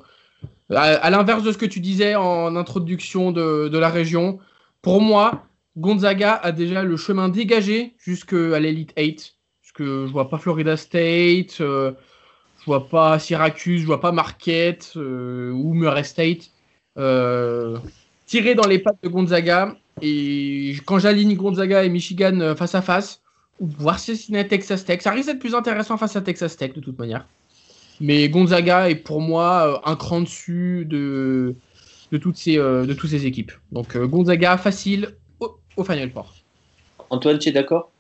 À, 0.69 1.09
l'inverse 1.09 1.43
de 1.43 1.51
ce 1.51 1.57
que 1.57 1.65
tu 1.65 1.79
disais 1.79 2.15
en 2.15 2.55
introduction 2.55 3.31
de, 3.31 3.67
de 3.67 3.77
la 3.77 3.89
région, 3.89 4.39
pour 4.81 5.01
moi, 5.01 5.45
Gonzaga 5.77 6.33
a 6.35 6.51
déjà 6.51 6.83
le 6.83 6.97
chemin 6.97 7.29
dégagé 7.29 7.95
jusqu'à 7.97 8.59
l'Elite 8.59 8.93
8. 8.97 9.35
Parce 9.61 9.71
que 9.73 10.05
je 10.05 10.11
vois 10.11 10.29
pas 10.29 10.37
Florida 10.37 10.77
State, 10.77 11.59
euh, 11.61 11.93
je 12.59 12.65
vois 12.65 12.87
pas 12.87 13.17
Syracuse, 13.17 13.81
je 13.81 13.85
vois 13.85 14.01
pas 14.01 14.11
Marquette 14.11 14.93
euh, 14.95 15.51
ou 15.51 15.73
Murray 15.73 16.03
State 16.03 16.51
euh, 16.97 17.79
tirer 18.27 18.53
dans 18.55 18.67
les 18.67 18.79
pattes 18.79 19.01
de 19.01 19.09
Gonzaga. 19.09 19.75
Et 20.01 20.75
quand 20.85 20.99
j'aligne 20.99 21.35
Gonzaga 21.35 21.83
et 21.83 21.89
Michigan 21.89 22.55
face 22.55 22.75
à 22.75 22.81
face, 22.81 23.22
voir 23.59 23.99
Cincinnati 23.99 24.49
Texas 24.49 24.85
Tech, 24.85 25.01
ça 25.01 25.11
risque 25.11 25.27
d'être 25.29 25.39
plus 25.39 25.55
intéressant 25.55 25.97
face 25.97 26.15
à 26.15 26.21
Texas 26.21 26.57
Tech 26.57 26.73
de 26.73 26.81
toute 26.81 26.97
manière. 26.97 27.27
Mais 27.99 28.27
Gonzaga 28.29 28.89
est 28.89 28.95
pour 28.95 29.21
moi 29.21 29.81
un 29.85 29.95
cran 29.95 30.21
dessus 30.21 30.85
de, 30.85 31.55
de, 32.11 32.17
toutes 32.17 32.37
ces, 32.37 32.57
de 32.57 32.93
toutes 32.93 33.09
ces 33.09 33.25
équipes. 33.25 33.51
Donc 33.71 33.95
Gonzaga 33.95 34.57
facile, 34.57 35.15
au 35.39 35.83
Final 35.83 36.09
Four. 36.11 36.33
Antoine, 37.09 37.37
tu 37.37 37.49
es 37.49 37.51
d'accord? 37.51 37.91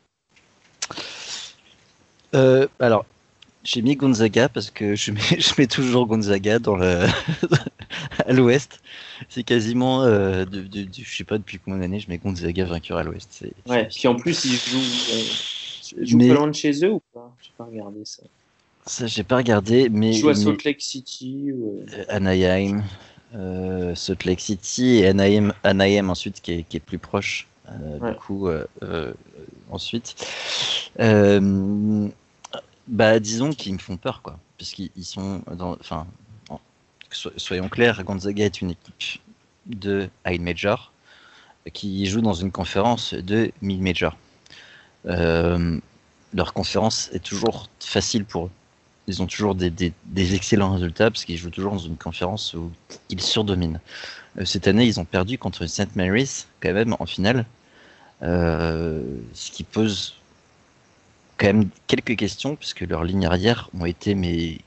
Euh, 2.35 2.67
Alors, 2.79 3.05
j'ai 3.63 3.81
mis 3.81 3.95
Gonzaga 3.95 4.49
parce 4.49 4.71
que 4.71 4.95
je 4.95 5.11
mets, 5.11 5.21
je 5.39 5.53
mets 5.57 5.67
toujours 5.67 6.05
Gonzaga 6.07 6.59
dans 6.59 6.75
le 6.75 7.05
à 8.25 8.33
l'ouest. 8.33 8.81
C'est 9.29 9.43
quasiment, 9.43 10.03
euh, 10.03 10.45
de, 10.45 10.61
de, 10.61 10.87
je 10.91 11.15
sais 11.15 11.23
pas 11.23 11.37
depuis 11.37 11.59
combien 11.59 11.79
d'années, 11.79 11.99
je 11.99 12.09
mets 12.09 12.17
Gonzaga 12.17 12.65
vainqueur 12.65 12.97
à 12.97 13.03
l'ouest. 13.03 13.45
Ouais, 13.67 13.87
puis 13.87 14.07
en 14.07 14.15
plus, 14.15 14.45
ils 14.45 14.55
jouent, 14.55 15.99
euh, 15.99 16.05
jouent 16.05 16.33
loin 16.33 16.47
de 16.47 16.55
chez 16.55 16.85
eux 16.85 16.91
ou 16.91 17.01
pas? 17.13 17.33
J'ai 17.41 17.51
pas 17.57 17.65
regardé 17.65 18.01
ça. 18.03 18.23
Ça, 18.85 19.07
j'ai 19.07 19.23
pas 19.23 19.37
regardé, 19.37 19.87
mais. 19.89 20.11
Ils 20.11 20.19
jouent 20.19 20.29
à 20.29 20.35
Salt 20.35 20.63
Lake 20.65 20.81
City 20.81 21.51
ou... 21.53 21.85
Euh, 21.93 22.05
Anaheim. 22.09 22.83
Salt 23.95 24.25
Lake 24.25 24.41
City 24.41 24.97
et 24.97 25.07
Anaheim, 25.07 25.53
Anaheim 25.63 26.09
ensuite 26.09 26.39
qui 26.41 26.51
est, 26.51 26.63
qui 26.63 26.77
est 26.77 26.81
plus 26.81 26.99
proche. 26.99 27.47
Euh, 27.69 28.11
du 28.11 28.17
coup, 28.17 28.47
euh, 28.47 28.65
euh, 28.83 29.13
ensuite, 29.71 30.15
bah, 32.87 33.19
disons 33.19 33.51
qu'ils 33.51 33.73
me 33.73 33.79
font 33.79 33.97
peur, 33.97 34.21
quoi, 34.21 34.39
puisqu'ils 34.57 35.05
sont 35.05 35.41
enfin, 35.47 36.07
soyons 37.11 37.69
clairs, 37.69 38.03
Gonzaga 38.03 38.45
est 38.45 38.61
une 38.61 38.71
équipe 38.71 39.21
de 39.65 40.09
high 40.25 40.41
major 40.41 40.91
qui 41.71 42.05
joue 42.05 42.21
dans 42.21 42.33
une 42.33 42.51
conférence 42.51 43.13
de 43.13 43.51
mid 43.61 43.81
major. 43.81 44.17
leur 45.05 46.53
conférence 46.53 47.09
est 47.13 47.23
toujours 47.23 47.69
facile 47.79 48.25
pour 48.25 48.47
eux. 48.47 48.51
Ils 49.07 49.21
ont 49.21 49.27
toujours 49.27 49.55
des, 49.55 49.69
des 49.69 50.35
excellents 50.35 50.73
résultats 50.73 51.11
parce 51.11 51.25
qu'ils 51.25 51.37
jouent 51.37 51.49
toujours 51.49 51.73
dans 51.73 51.77
une 51.77 51.97
conférence 51.97 52.53
où 52.53 52.71
ils 53.09 53.21
surdominent. 53.21 53.79
Euh, 54.39 54.45
cette 54.45 54.67
année, 54.67 54.85
ils 54.85 54.99
ont 54.99 55.05
perdu 55.05 55.37
contre 55.37 55.65
St. 55.65 55.95
Mary's, 55.95 56.47
quand 56.61 56.73
même, 56.73 56.95
en 56.99 57.05
finale. 57.05 57.45
Euh, 58.21 59.03
ce 59.33 59.51
qui 59.51 59.63
pose 59.63 60.15
quand 61.43 61.53
même 61.53 61.69
quelques 61.87 62.15
questions, 62.15 62.55
puisque 62.55 62.81
leurs 62.81 63.03
lignes 63.03 63.25
arrière 63.25 63.69
ont 63.77 63.85
été 63.85 64.15
mais 64.15 64.59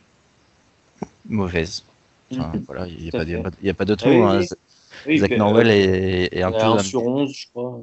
mauvaises. 1.26 1.82
Mhm. 2.30 2.64
voilà, 2.66 2.86
il 2.86 3.02
n'y 3.02 3.70
a, 3.70 3.74
pas 3.74 3.84
d'autre 3.86 4.08
mot. 4.10 4.24
Hein. 4.24 4.40
Zach 5.16 5.30
Norwell 5.30 5.70
est, 5.70 6.42
un 6.42 6.52
peu. 6.52 6.82
sur 6.82 7.06
11, 7.06 7.32
je 7.32 7.46
crois. 7.52 7.80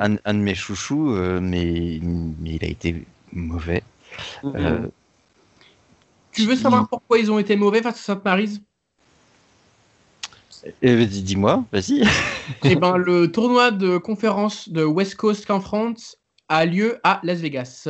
Un, 0.00 0.16
un, 0.24 0.34
de 0.34 0.38
mes 0.38 0.54
chouchous, 0.54 1.10
euh, 1.10 1.40
mais, 1.40 2.00
mais, 2.02 2.54
il 2.54 2.64
a 2.64 2.68
été 2.68 3.04
mauvais. 3.32 3.82
Mhm. 4.42 4.90
tu 6.32 6.46
veux 6.46 6.56
savoir 6.56 6.88
pourquoi 6.88 7.18
ils 7.18 7.30
ont 7.30 7.38
été 7.38 7.56
mauvais 7.56 7.82
face 7.82 8.08
à 8.08 8.14
St. 8.14 8.24
Mary's 8.24 8.60
euh, 10.82 11.04
dis-moi, 11.04 11.64
vas-y. 11.72 12.04
Eh 12.64 12.76
ben, 12.76 12.96
le 13.10 13.30
tournoi 13.30 13.70
de 13.70 13.98
conférence 13.98 14.70
de 14.70 14.82
West 14.82 15.16
Coast 15.16 15.44
Conference 15.44 16.16
a 16.48 16.64
lieu 16.64 17.00
à 17.02 17.20
Las 17.22 17.40
Vegas. 17.40 17.88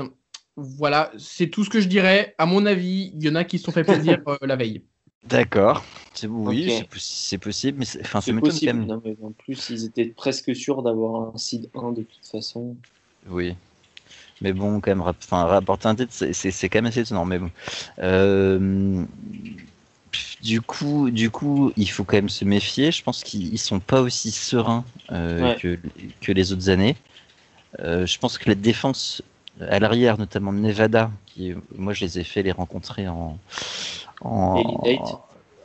Voilà, 0.56 1.10
c'est 1.18 1.48
tout 1.48 1.64
ce 1.64 1.70
que 1.70 1.80
je 1.80 1.88
dirais. 1.88 2.34
À 2.38 2.46
mon 2.46 2.64
avis, 2.66 3.12
il 3.14 3.24
y 3.24 3.28
en 3.28 3.34
a 3.34 3.44
qui 3.44 3.58
se 3.58 3.64
sont 3.64 3.72
fait 3.72 3.84
plaisir 3.84 4.20
euh, 4.28 4.36
la 4.42 4.56
veille. 4.56 4.82
D'accord, 5.24 5.82
c'est 6.12 6.26
oui, 6.26 6.84
c'est 6.98 7.38
possible, 7.38 7.78
mais 7.78 7.86
enfin, 8.02 8.20
c'est 8.20 8.34
possible. 8.34 8.80
Non, 8.80 9.00
mais 9.02 9.16
en 9.22 9.32
plus, 9.32 9.70
ils 9.70 9.86
étaient 9.86 10.04
presque 10.04 10.54
sûrs 10.54 10.82
d'avoir 10.82 11.34
un 11.34 11.38
seed 11.38 11.70
1 11.74 11.92
de 11.92 12.02
toute 12.02 12.26
façon. 12.26 12.76
Oui, 13.28 13.56
mais 14.40 14.52
bon, 14.52 14.80
quand 14.80 14.90
même, 14.90 15.00
enfin, 15.00 15.44
rapporter 15.44 15.88
un 15.88 15.94
titre, 15.94 16.12
c'est 16.12 16.68
quand 16.68 16.78
même 16.78 16.86
assez 16.86 17.00
étonnant. 17.00 17.24
Mais 17.24 17.38
bon, 17.38 17.50
euh, 18.00 19.04
du 20.42 20.60
coup, 20.60 21.10
du 21.10 21.30
coup, 21.30 21.72
il 21.76 21.88
faut 21.88 22.04
quand 22.04 22.16
même 22.16 22.28
se 22.28 22.44
méfier. 22.44 22.92
Je 22.92 23.02
pense 23.02 23.22
qu'ils 23.22 23.58
sont 23.58 23.80
pas 23.80 24.02
aussi 24.02 24.30
sereins 24.30 24.84
euh, 25.12 25.54
que, 25.54 25.78
que, 26.20 26.32
les 26.32 26.52
autres 26.52 26.68
années. 26.68 26.96
Euh, 27.80 28.06
je 28.06 28.18
pense 28.18 28.38
que 28.38 28.48
la 28.48 28.54
défense 28.54 29.22
à 29.60 29.78
l'arrière, 29.78 30.18
notamment 30.18 30.52
Nevada, 30.52 31.10
qui 31.26 31.54
moi 31.76 31.92
je 31.92 32.04
les 32.04 32.18
ai 32.18 32.24
fait 32.24 32.42
les 32.42 32.52
rencontrer 32.52 33.08
en 33.08 33.38
en 34.20 34.56
Elite 34.56 34.80
8, 34.84 35.00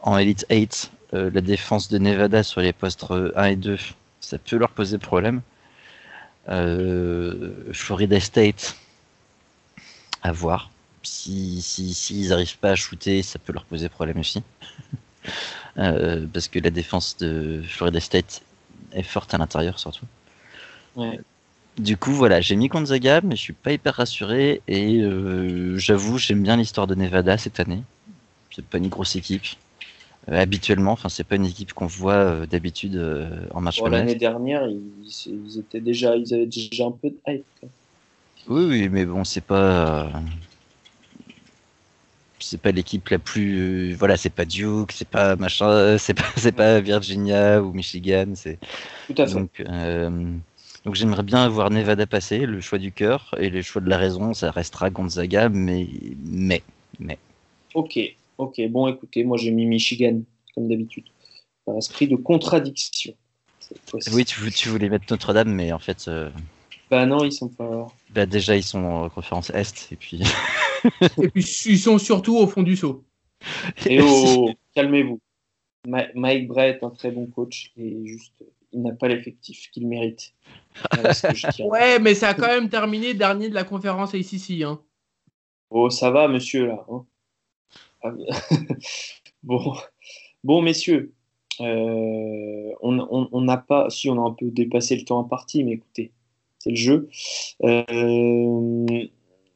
en 0.04 0.18
Elite 0.18 0.46
8 0.50 0.92
euh, 1.14 1.32
la 1.34 1.42
défense 1.42 1.90
de 1.90 1.98
Nevada 1.98 2.44
sur 2.44 2.62
les 2.62 2.74
postes 2.74 3.06
1 3.36 3.44
et 3.46 3.56
2, 3.56 3.78
ça 4.20 4.38
peut 4.38 4.58
leur 4.58 4.70
poser 4.72 4.98
problème. 4.98 5.42
Florida 6.48 8.20
State, 8.20 8.76
à 10.24 10.32
voir. 10.32 10.72
si 11.04 11.62
s'ils 11.62 11.94
si, 11.94 12.28
n'arrivent 12.30 12.58
pas 12.58 12.72
à 12.72 12.76
shooter, 12.76 13.22
ça 13.24 13.40
peut 13.40 13.54
leur 13.54 13.66
poser 13.66 13.90
problème 13.90 14.20
aussi. 14.20 14.44
Euh, 15.78 16.26
parce 16.34 16.48
que 16.48 16.60
la 16.60 16.72
défense 16.72 17.16
de 17.18 17.62
Florida 17.66 18.00
State 18.00 18.42
est 18.92 19.04
forte 19.04 19.34
à 19.34 19.38
l'intérieur 19.38 19.80
surtout. 19.80 20.06
Du 21.80 21.98
coup, 21.98 22.12
voilà, 22.12 22.42
j'ai 22.42 22.56
mis 22.56 22.68
Gonzaga, 22.68 23.22
mais 23.22 23.36
je 23.36 23.42
suis 23.42 23.54
pas 23.54 23.72
hyper 23.72 23.96
rassuré. 23.96 24.62
Et 24.68 24.98
euh, 25.02 25.78
j'avoue, 25.78 26.18
j'aime 26.18 26.44
bien 26.44 26.58
l'histoire 26.58 26.88
de 26.88 26.96
Nevada 26.96 27.38
cette 27.38 27.60
année. 27.60 27.82
C'est 28.54 28.66
pas 28.66 28.78
une 28.78 28.90
grosse 28.90 29.16
équipe. 29.16 29.46
Euh, 30.30 30.40
habituellement, 30.40 30.92
enfin, 30.92 31.10
c'est 31.10 31.24
pas 31.24 31.36
une 31.36 31.46
équipe 31.46 31.74
qu'on 31.74 31.88
voit 31.88 32.46
d'habitude 32.46 33.02
en 33.52 33.62
match. 33.62 33.82
L'année 33.82 34.16
dernière, 34.16 34.68
ils, 34.68 35.60
étaient 35.60 35.80
déjà, 35.80 36.16
ils 36.16 36.34
avaient 36.34 36.46
déjà 36.46 36.86
un 36.86 36.92
peu 36.92 37.10
de 37.10 37.18
hype. 37.28 37.46
Oui, 38.48 38.66
oui, 38.66 38.90
mais 38.90 39.06
bon, 39.06 39.24
c'est 39.24 39.44
pas 39.44 40.12
c'est 42.40 42.60
pas 42.60 42.72
l'équipe 42.72 43.08
la 43.10 43.20
plus 43.20 43.94
voilà 43.94 44.18
c'est 44.18 44.30
pas 44.30 44.46
Duke 44.46 44.92
c'est 44.92 45.08
pas 45.08 45.36
machin 45.36 45.98
c'est 46.00 46.14
pas 46.14 46.26
c'est 46.36 46.52
pas 46.52 46.80
Virginia 46.80 47.62
ou 47.62 47.74
Michigan 47.74 48.28
c'est 48.36 48.58
tout 49.08 49.22
à 49.22 49.28
fait 49.28 49.34
donc 49.34 49.60
euh, 49.60 50.32
donc 50.86 50.96
j'aimerais 50.96 51.24
bien 51.24 51.44
avoir 51.44 51.70
Nevada 51.72 52.08
passer 52.08 52.46
le 52.46 52.62
choix 52.62 52.78
du 52.78 52.92
cœur 52.92 53.36
et 53.38 53.50
le 53.50 53.62
choix 53.62 53.82
de 53.82 53.90
la 53.90 53.98
raison. 53.98 54.34
Ça 54.34 54.52
restera 54.52 54.90
Gonzaga 54.90 55.50
mais 55.50 55.88
mais 56.24 56.64
mais. 57.00 57.18
Ok 57.74 58.00
ok. 58.38 58.62
Bon 58.70 58.88
écoutez 58.88 59.24
moi 59.24 59.38
j'ai 59.38 59.52
mis 59.52 59.66
Michigan 59.66 60.22
comme 60.56 60.68
d'habitude. 60.68 61.06
Par 61.66 61.78
esprit 61.78 62.08
de 62.08 62.16
contradiction 62.16 63.14
oui 64.14 64.26
tu, 64.26 64.52
tu 64.52 64.70
voulais 64.70 64.90
mettre 64.90 65.06
Notre-Dame 65.12 65.54
mais 65.54 65.72
en 65.72 65.78
fait 65.78 66.08
euh, 66.08 66.32
bah 66.90 67.06
non 67.06 67.24
ils 67.24 67.32
sont 67.32 67.50
pas 67.50 67.88
bah 68.10 68.26
déjà 68.26 68.56
ils 68.56 68.64
sont 68.64 68.84
en 68.84 69.10
conférence 69.10 69.52
est 69.52 69.92
et 69.92 69.96
puis 69.96 70.24
Et 71.22 71.28
puis 71.30 71.46
ils 71.66 71.80
sont 71.80 71.98
surtout 71.98 72.38
au 72.38 72.48
fond 72.48 72.64
du 72.64 72.76
saut. 72.76 73.04
Et 73.86 74.00
oh, 74.02 74.52
calmez-vous. 74.76 75.20
Mike 75.88 76.48
Bray 76.48 76.72
est 76.72 76.84
un 76.84 76.90
très 76.90 77.12
bon 77.12 77.26
coach 77.28 77.72
et 77.78 78.06
juste 78.06 78.44
il 78.72 78.82
n'a 78.82 78.94
pas 78.94 79.08
l'effectif 79.08 79.70
qu'il 79.72 79.88
mérite. 79.88 80.34
ouais, 81.60 82.00
mais 82.00 82.16
ça 82.16 82.30
a 82.30 82.34
quand 82.34 82.48
même 82.48 82.70
terminé 82.70 83.14
dernier 83.14 83.50
de 83.50 83.56
la 83.56 83.64
conférence 83.64 84.14
ACC. 84.14 84.62
Hein. 84.64 84.80
Oh, 85.70 85.90
ça 85.90 86.12
va, 86.12 86.28
monsieur, 86.28 86.68
là. 86.68 86.86
Hein. 86.90 87.06
Ah, 88.04 88.12
bon. 89.44 89.76
bon, 90.44 90.62
messieurs, 90.62 91.14
euh, 91.62 92.72
on 92.82 93.42
n'a 93.42 93.58
pas, 93.58 93.90
si 93.90 94.10
on 94.10 94.24
a 94.24 94.28
un 94.30 94.34
peu 94.34 94.50
dépassé 94.50 94.96
le 94.96 95.06
temps 95.06 95.20
imparti, 95.20 95.64
mais 95.64 95.74
écoutez, 95.74 96.12
c'est 96.60 96.72
le 96.72 96.76
jeu. 96.76 97.10
Euh, 97.64 99.08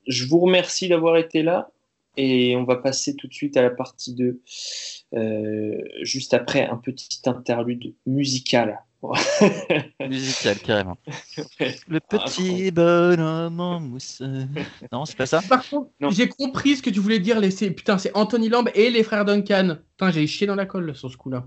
je 0.07 0.25
vous 0.25 0.39
remercie 0.39 0.87
d'avoir 0.87 1.17
été 1.17 1.43
là 1.43 1.69
et 2.17 2.55
on 2.55 2.63
va 2.63 2.75
passer 2.75 3.15
tout 3.15 3.27
de 3.27 3.33
suite 3.33 3.57
à 3.57 3.61
la 3.61 3.69
partie 3.69 4.13
2, 4.13 4.41
euh, 5.13 5.81
juste 6.01 6.33
après 6.33 6.65
un 6.67 6.77
petit 6.77 7.21
interlude 7.25 7.93
musical. 8.05 8.83
Musical, 10.09 10.59
carrément. 10.59 10.97
Le 11.87 11.99
petit 11.99 12.71
bonhomme 12.71 13.59
en 13.59 13.79
mousse. 13.79 14.21
Non, 14.91 15.05
c'est 15.05 15.17
pas 15.17 15.25
ça 15.25 15.41
Par 15.41 15.67
contre, 15.67 15.89
j'ai 16.09 16.29
compris 16.29 16.77
ce 16.77 16.81
que 16.81 16.89
tu 16.89 16.99
voulais 16.99 17.19
dire. 17.19 17.39
Putain, 17.75 17.97
c'est 17.97 18.15
Anthony 18.15 18.49
Lamb 18.49 18.69
et 18.73 18.89
les 18.89 19.03
frères 19.03 19.25
Duncan. 19.25 19.77
Putain, 19.91 20.11
j'ai 20.11 20.27
chié 20.27 20.47
dans 20.47 20.55
la 20.55 20.65
colle 20.65 20.95
sur 20.95 21.11
ce 21.11 21.17
coup-là. 21.17 21.45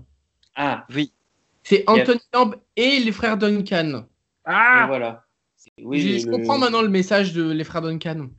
Ah, 0.55 0.85
oui. 0.93 1.11
C'est 1.63 1.83
Anthony 1.87 2.21
Lamb 2.33 2.55
et 2.75 2.99
les 2.99 3.11
frères 3.11 3.37
Duncan. 3.37 4.05
Ah 4.45 4.85
voilà. 4.87 5.25
Oui, 5.81 6.19
je 6.19 6.27
comprends 6.27 6.57
maintenant 6.57 6.81
le 6.81 6.89
message 6.89 7.33
de 7.33 7.51
les 7.51 7.63
frères 7.63 7.81
Duncan. 7.81 8.29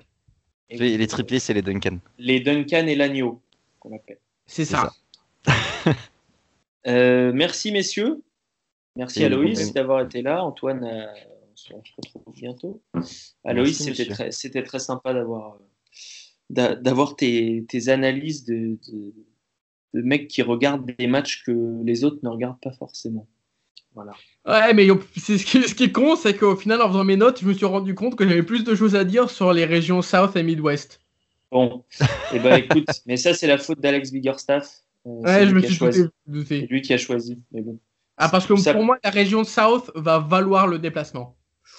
Les, 0.71 1.07
triplés, 1.07 1.39
c'est 1.39 1.55
les 1.55 1.63
Duncan. 1.63 1.99
Les 2.19 2.41
Duncan 2.41 2.87
et 2.87 2.95
l'agneau, 2.95 3.43
qu'on 3.81 3.95
appelle. 3.95 4.19
C'est 4.47 4.65
ça. 4.65 4.93
Euh, 6.87 7.33
merci, 7.35 7.71
messieurs. 7.71 8.23
Merci, 8.99 9.25
Aloïs, 9.25 9.73
d'avoir 9.73 10.01
été 10.03 10.23
là. 10.23 10.45
Antoine, 10.45 10.85
euh, 10.85 11.07
on 11.73 11.83
se 11.85 11.93
retrouve 11.97 12.35
bientôt. 12.35 12.83
Aloïs, 13.45 13.79
c'était 13.79 14.07
très, 14.07 14.33
c'était 14.33 14.65
très 14.65 14.81
sympa 14.81 15.15
d'avoir, 15.15 15.57
d'avoir 16.51 17.15
tes, 17.15 17.65
analyses 17.87 18.45
de, 18.45 18.77
de, 18.89 19.15
de 19.95 20.03
mecs 20.03 20.27
qui 20.27 20.43
regardent 20.43 20.91
des 20.99 21.07
matchs 21.07 21.45
que 21.45 21.81
les 21.85 22.03
autres 22.03 22.19
ne 22.25 22.29
regardent 22.29 22.61
pas 22.61 22.73
forcément. 22.73 23.29
Voilà. 23.95 24.13
Ouais, 24.47 24.75
mais 24.75 24.89
ce 25.17 25.45
qui, 25.45 25.63
ce 25.63 25.75
qui 25.75 25.85
est 25.85 25.93
con, 25.93 26.17
c'est 26.17 26.37
qu'au 26.37 26.57
final, 26.57 26.83
en 26.83 26.89
faisant 26.89 27.05
mes 27.05 27.17
notes, 27.17 27.41
je 27.41 27.47
me 27.47 27.53
suis 27.53 27.67
rendu 27.67 27.95
compte 27.95 28.17
que 28.17 28.29
j'avais 28.29 28.43
plus 28.43 28.65
de 28.65 28.75
choses 28.75 28.97
à 28.97 29.05
dire 29.05 29.31
sur 29.31 29.53
les 29.53 29.65
régions 29.65 30.03
South 30.03 30.35
et 30.35 30.43
Midwest. 30.43 31.01
Bon, 31.53 31.85
et 32.01 32.05
eh 32.35 32.39
ben 32.41 32.57
écoute, 32.57 32.87
mais 33.07 33.17
ça, 33.17 33.33
c'est 33.33 33.47
la 33.47 33.59
faute 33.59 33.81
d'Alex 33.81 34.11
Biggerstaff. 34.11 34.83
Euh, 35.07 35.21
ouais, 35.23 35.47
je 35.47 35.55
me 35.55 35.63
suis 35.63 35.79
douté. 36.27 36.61
C'est 36.61 36.67
lui 36.67 36.83
qui 36.83 36.93
a 36.93 36.99
choisi, 36.99 37.41
mais 37.53 37.63
bon. 37.63 37.79
Ah, 38.19 38.29
parce 38.29 38.47
que 38.47 38.73
pour 38.73 38.85
moi, 38.85 38.99
la 39.05 39.11
région 39.11 39.45
South 39.45 39.93
va 39.95 40.19
valoir 40.19 40.67
le 40.67 40.81
déplacement. 40.81 41.37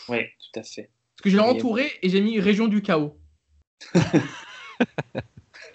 Oui, 0.08 0.20
tout 0.24 0.60
à 0.60 0.64
fait. 0.64 0.90
Parce 1.16 1.24
que 1.24 1.30
j'ai 1.30 1.40
entouré 1.40 1.92
et 2.02 2.10
j'ai 2.10 2.22
mis 2.22 2.40
région 2.40 2.68
du 2.68 2.82
chaos. 2.82 3.20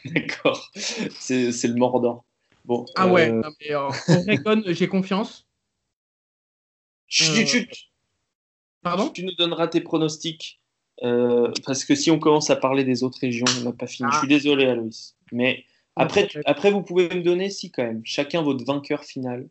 D'accord, 0.07 0.71
c'est 0.75 1.51
le 1.65 1.75
Mordor. 1.75 2.25
Bon, 2.65 2.87
ah 2.97 3.07
ouais, 3.07 3.31
euh, 3.31 3.43
mais, 3.61 3.75
euh, 3.75 4.63
j'ai 4.73 4.89
confiance. 4.89 5.47
Chut, 7.07 7.47
chut. 7.47 7.71
Euh, 7.71 7.75
pardon? 8.83 9.11
Tu 9.11 9.23
nous 9.23 9.35
donneras 9.35 9.69
tes 9.69 9.83
pronostics. 9.83 10.63
Parce 11.03 11.85
que 11.85 11.95
si 11.95 12.11
on 12.11 12.19
commence 12.19 12.49
à 12.49 12.57
parler 12.57 12.85
des 12.85 13.03
autres 13.03 13.19
régions, 13.21 13.45
on 13.61 13.65
n'a 13.65 13.73
pas 13.73 13.87
fini. 13.87 14.09
Je 14.13 14.17
suis 14.17 14.27
ah. 14.27 14.29
désolé, 14.29 14.65
Aloïs. 14.65 15.15
Mais 15.31 15.65
après, 15.97 16.29
après, 16.47 16.71
vous 16.71 16.83
pouvez 16.83 17.09
me 17.11 17.23
donner, 17.23 17.51
si, 17.51 17.71
quand 17.71 17.85
même, 17.85 18.01
chacun 18.05 18.41
votre 18.41 18.65
vainqueur 18.65 19.05
final. 19.05 19.47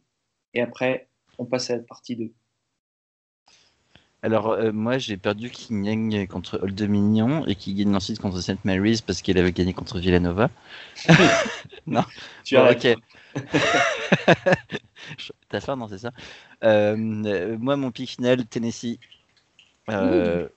Et 0.54 0.62
après, 0.62 1.08
on 1.38 1.46
passe 1.46 1.70
à 1.70 1.78
la 1.78 1.84
partie 1.84 2.16
2. 2.16 2.32
Alors, 4.24 4.52
euh, 4.52 4.72
moi, 4.72 4.98
j'ai 5.00 5.18
perdu 5.18 5.50
King 5.50 5.84
Yang 5.84 6.28
contre 6.28 6.60
Old 6.64 6.74
Dominion 6.74 7.46
et 7.46 7.56
qui 7.56 7.74
gagne 7.74 7.94
ensuite 7.94 8.20
contre 8.20 8.40
St. 8.40 8.64
Mary's 8.64 9.02
parce 9.02 9.22
qu'elle 9.22 9.38
avait 9.38 9.52
gagné 9.52 9.74
contre 9.74 10.00
Villanova. 10.00 10.50
non, 11.88 12.06
tu 12.46 12.56
as 12.56 12.72
ok. 12.72 12.96
T'as 15.50 15.60
faim, 15.60 15.76
non, 15.76 15.90
c'est 15.90 15.98
ça? 15.98 16.12
Euh, 16.64 16.96
Moi, 16.96 17.76
mon 17.76 17.92
pick 17.92 18.12
final, 18.12 18.46
Tennessee. 18.46 18.98
Euh, 19.90 20.48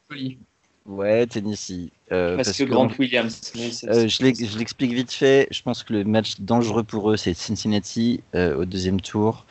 ouais, 0.87 1.27
Tennessee. 1.27 1.91
Euh, 2.13 2.37
parce, 2.37 2.57
que, 2.57 2.63
Grant 2.63 2.91
Williams. 2.99 3.53
je 3.53 4.57
l'explique 4.59 4.93
vite 4.93 5.13
fait. 5.13 5.49
Je 5.51 5.63
pense 5.63 5.83
que 5.83 5.93
le 5.93 6.05
match 6.05 6.39
dangereux 6.39 6.85
pour 6.85 7.11
eux, 7.11 7.17
c'est 7.17 7.35
Cincinnati 7.35 8.23
au 8.33 8.65
deuxième 8.65 9.01
tour. 9.01 9.45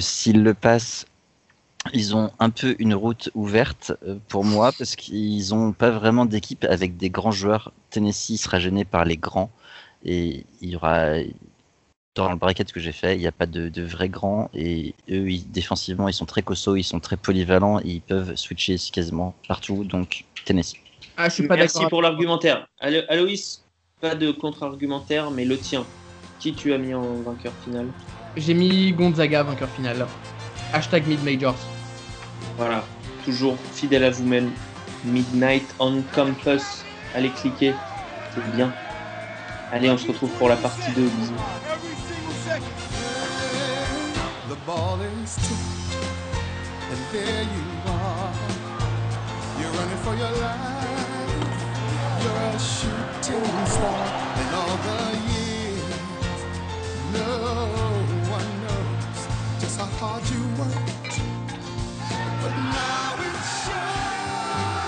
S'ils 0.00 0.42
le 0.42 0.54
passent, 0.54 1.06
ils 1.92 2.16
ont 2.16 2.30
un 2.38 2.50
peu 2.50 2.74
une 2.78 2.94
route 2.94 3.30
ouverte 3.34 3.92
pour 4.28 4.44
moi 4.44 4.72
parce 4.72 4.96
qu'ils 4.96 5.50
n'ont 5.50 5.72
pas 5.72 5.90
vraiment 5.90 6.26
d'équipe 6.26 6.64
avec 6.64 6.96
des 6.96 7.10
grands 7.10 7.30
joueurs. 7.30 7.72
Tennessee 7.90 8.36
sera 8.36 8.58
gêné 8.58 8.84
par 8.84 9.04
les 9.04 9.16
grands 9.16 9.50
et 10.04 10.44
il 10.60 10.70
y 10.70 10.76
aura 10.76 11.14
dans 12.14 12.30
le 12.30 12.36
bracket 12.36 12.72
que 12.72 12.80
j'ai 12.80 12.92
fait, 12.92 13.14
il 13.14 13.20
n'y 13.20 13.28
a 13.28 13.32
pas 13.32 13.46
de, 13.46 13.68
de 13.68 13.82
vrais 13.82 14.08
grands 14.08 14.50
et 14.52 14.94
eux, 15.08 15.28
défensivement, 15.46 16.08
ils 16.08 16.14
sont 16.14 16.26
très 16.26 16.42
costauds, 16.42 16.74
ils 16.74 16.82
sont 16.82 16.98
très 16.98 17.16
polyvalents, 17.16 17.78
ils 17.80 18.00
peuvent 18.00 18.34
switcher 18.34 18.76
quasiment 18.92 19.34
partout. 19.46 19.84
Donc 19.84 20.24
Tennessee. 20.44 20.76
Ah, 21.16 21.28
je 21.28 21.34
suis 21.34 21.46
pas 21.46 21.56
Merci 21.56 21.86
pour 21.86 22.02
l'argumentaire. 22.02 22.66
Aloïs, 22.80 23.64
pas 24.00 24.16
de 24.16 24.32
contre-argumentaire, 24.32 25.30
mais 25.30 25.44
le 25.44 25.58
tien. 25.58 25.86
Qui 26.40 26.54
tu 26.54 26.72
as 26.72 26.78
mis 26.78 26.94
en 26.94 27.22
vainqueur 27.22 27.52
final? 27.62 27.88
J'ai 28.38 28.54
mis 28.54 28.92
Gonzaga 28.92 29.42
vainqueur 29.42 29.68
final. 29.68 30.06
Hashtag 30.72 31.06
Mid-Majors. 31.08 31.56
Voilà, 32.56 32.84
toujours 33.24 33.56
fidèle 33.74 34.04
à 34.04 34.10
vous-même. 34.10 34.52
Midnight 35.04 35.64
on 35.80 36.02
Campus. 36.14 36.84
Allez 37.16 37.30
cliquer, 37.30 37.74
c'est 38.32 38.56
bien. 38.56 38.72
Allez, 39.72 39.90
on 39.90 39.98
se 39.98 40.06
retrouve 40.06 40.30
pour 40.38 40.48
la 40.48 40.56
partie 40.56 40.92
2. 40.92 41.02
Bisous. 41.02 41.32
The 44.48 44.56
ball 44.64 45.00
is 45.02 45.34
tipped, 45.34 45.98
and 46.90 47.00
there 47.12 47.42
you 47.42 47.64
are. 47.90 48.32
You're 49.58 49.72
running 49.72 50.00
for 50.04 50.14
your 50.14 50.30
life. 50.40 51.58
You're 52.22 52.38
a 52.38 52.58
shooting 52.58 53.66
star, 53.66 54.06
and 54.38 54.54
all 54.54 54.76
the 54.86 55.02
years, 55.28 56.40
no 57.12 58.07
hard 59.98 60.22
you 60.30 60.38
worked. 60.54 61.18
But 62.38 62.54
now 62.70 63.18
it 63.18 63.38
shows. 63.66 64.78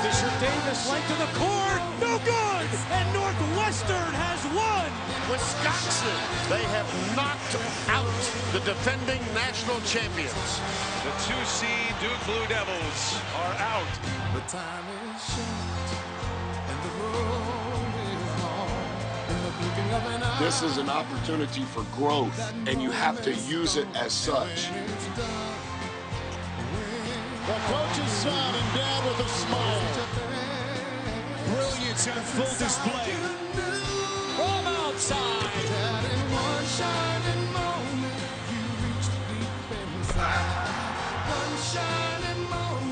Fisher 0.00 0.32
Davis 0.40 0.88
went 0.88 1.04
to 1.12 1.16
the 1.20 1.28
court, 1.36 1.84
no 2.00 2.16
good, 2.24 2.68
and 2.96 3.04
Northwestern 3.12 4.12
has 4.16 4.40
won. 4.56 4.88
Wisconsin, 5.28 6.16
they 6.48 6.64
have 6.72 6.88
knocked 7.12 7.60
out 7.92 8.20
the 8.56 8.64
defending 8.64 9.20
national 9.36 9.76
champions. 9.84 10.48
The 11.04 11.12
two 11.28 11.42
seed 11.44 11.92
Duke 12.00 12.24
Blue 12.24 12.46
Devils 12.48 13.20
are 13.36 13.54
out. 13.60 13.92
The 14.32 14.40
time 14.48 14.84
is 15.12 15.20
short 15.28 15.69
This 20.38 20.62
is 20.62 20.76
an 20.78 20.88
opportunity 20.88 21.62
for 21.62 21.82
growth, 21.96 22.38
and 22.68 22.80
you 22.80 22.92
have 22.92 23.20
to 23.22 23.34
use 23.34 23.76
it 23.76 23.88
as 23.96 24.12
such. 24.12 24.68
The 27.46 27.54
coach's 27.66 28.12
son 28.12 28.54
and 28.54 28.74
dad 28.74 29.04
with 29.04 29.18
a 29.18 29.28
smile. 29.28 29.82
Brilliance 31.46 32.06
in 32.06 32.12
full 32.12 32.54
display. 32.56 33.14
From 34.36 34.66
outside. 34.66 35.40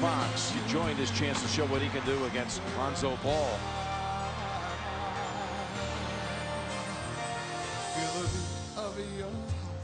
Fox, 0.00 0.50
he 0.50 0.60
joined 0.72 0.98
his 0.98 1.10
chance 1.10 1.42
to 1.42 1.48
show 1.48 1.66
what 1.66 1.82
he 1.82 1.88
can 1.88 2.04
do 2.06 2.24
against 2.26 2.60
Lonzo 2.76 3.16
Ball. 3.22 3.58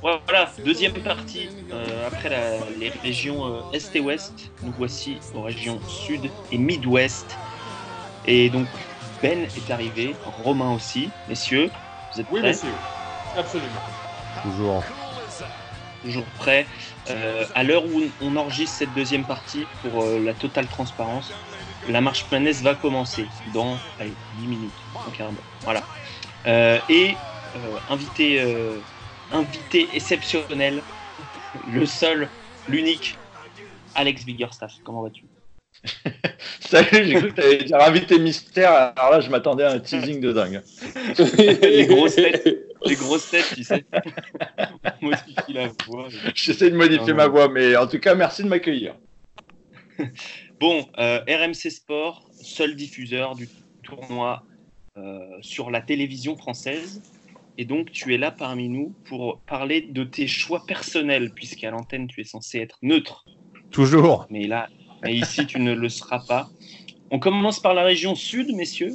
Voilà, 0.02 0.52
deuxième 0.62 0.92
partie. 1.02 1.48
Euh, 1.72 2.06
après 2.06 2.28
la, 2.28 2.58
les 2.78 2.90
régions 3.02 3.46
euh, 3.46 3.60
Est 3.72 3.96
et 3.96 4.00
Ouest, 4.00 4.50
nous 4.62 4.72
voici 4.76 5.16
aux 5.34 5.40
régions 5.40 5.80
Sud 5.88 6.30
et 6.52 6.58
Mid-Ouest. 6.58 7.38
Et 8.26 8.50
donc, 8.50 8.66
Ben 9.22 9.44
est 9.44 9.70
arrivé, 9.70 10.14
Romain 10.42 10.74
aussi. 10.74 11.08
Messieurs, 11.28 11.70
vous 12.12 12.20
êtes 12.20 12.26
prêts 12.26 12.36
Oui, 12.36 12.42
messieurs. 12.42 12.68
Absolument. 13.36 13.70
Toujours. 14.42 14.84
Toujours 16.02 16.24
prêts. 16.38 16.66
Euh, 17.08 17.44
à 17.54 17.62
l'heure 17.62 17.84
où 17.86 18.02
on 18.20 18.36
enregistre 18.36 18.76
cette 18.76 18.94
deuxième 18.94 19.24
partie, 19.24 19.66
pour 19.82 20.02
euh, 20.02 20.20
la 20.22 20.34
totale 20.34 20.66
transparence, 20.66 21.32
la 21.88 22.00
marche 22.00 22.24
planète 22.24 22.56
va 22.56 22.74
commencer 22.74 23.26
dans 23.52 23.78
allez, 23.98 24.12
10 24.38 24.46
minutes, 24.46 24.70
un 24.94 25.10
quart 25.16 25.30
d'heure. 25.30 25.42
Voilà. 25.62 25.82
Euh, 26.46 26.78
et 26.88 27.14
invité, 27.88 28.40
euh, 28.40 28.78
invité 29.32 29.88
exceptionnel, 29.94 30.82
le 31.70 31.86
seul, 31.86 32.28
l'unique, 32.68 33.16
Alex 33.94 34.24
Biggerstaff. 34.24 34.74
Comment 34.84 35.02
vas-tu? 35.02 35.24
Salut, 36.60 37.04
j'ai 37.04 37.14
cru 37.14 37.28
que 37.30 37.34
t'allais 37.34 37.64
dire 37.64 37.80
invité 37.80 38.18
mystère. 38.18 38.92
Alors 38.96 39.10
là, 39.10 39.20
je 39.20 39.28
m'attendais 39.28 39.64
à 39.64 39.72
un 39.72 39.80
teasing 39.80 40.20
de 40.20 40.32
dingue. 40.32 40.62
Les 41.62 41.86
grosses 41.86 42.14
têtes, 42.14 42.48
les 42.86 42.94
grosses 42.96 43.30
têtes, 43.30 43.52
tu 43.54 43.64
sais. 43.64 43.84
On 45.02 45.06
modifie 45.06 45.52
la 45.52 45.68
voix. 45.86 46.08
J'essaie 46.34 46.70
de 46.70 46.76
modifier 46.76 47.10
Ah, 47.10 47.14
ma 47.14 47.26
voix, 47.26 47.48
mais 47.48 47.76
en 47.76 47.86
tout 47.86 47.98
cas, 47.98 48.14
merci 48.14 48.42
de 48.42 48.48
m'accueillir. 48.48 48.94
Bon, 50.60 50.86
euh, 50.98 51.20
RMC 51.28 51.70
Sport, 51.70 52.24
seul 52.40 52.76
diffuseur 52.76 53.34
du 53.34 53.48
tournoi 53.82 54.42
euh, 54.96 55.18
sur 55.40 55.70
la 55.70 55.80
télévision 55.80 56.36
française. 56.36 57.02
Et 57.56 57.64
donc, 57.64 57.90
tu 57.92 58.14
es 58.14 58.18
là 58.18 58.30
parmi 58.30 58.68
nous 58.68 58.94
pour 59.04 59.40
parler 59.46 59.82
de 59.82 60.04
tes 60.04 60.26
choix 60.26 60.64
personnels, 60.66 61.30
puisqu'à 61.34 61.70
l'antenne, 61.70 62.08
tu 62.08 62.20
es 62.20 62.24
censé 62.24 62.58
être 62.58 62.78
neutre. 62.82 63.24
Toujours. 63.70 64.26
Mais 64.30 64.46
là, 64.46 64.68
mais 65.02 65.14
ici, 65.14 65.46
tu 65.46 65.60
ne 65.60 65.72
le 65.72 65.88
seras 65.88 66.20
pas. 66.26 66.48
On 67.10 67.18
commence 67.18 67.60
par 67.60 67.74
la 67.74 67.84
région 67.84 68.14
sud, 68.14 68.54
messieurs. 68.54 68.94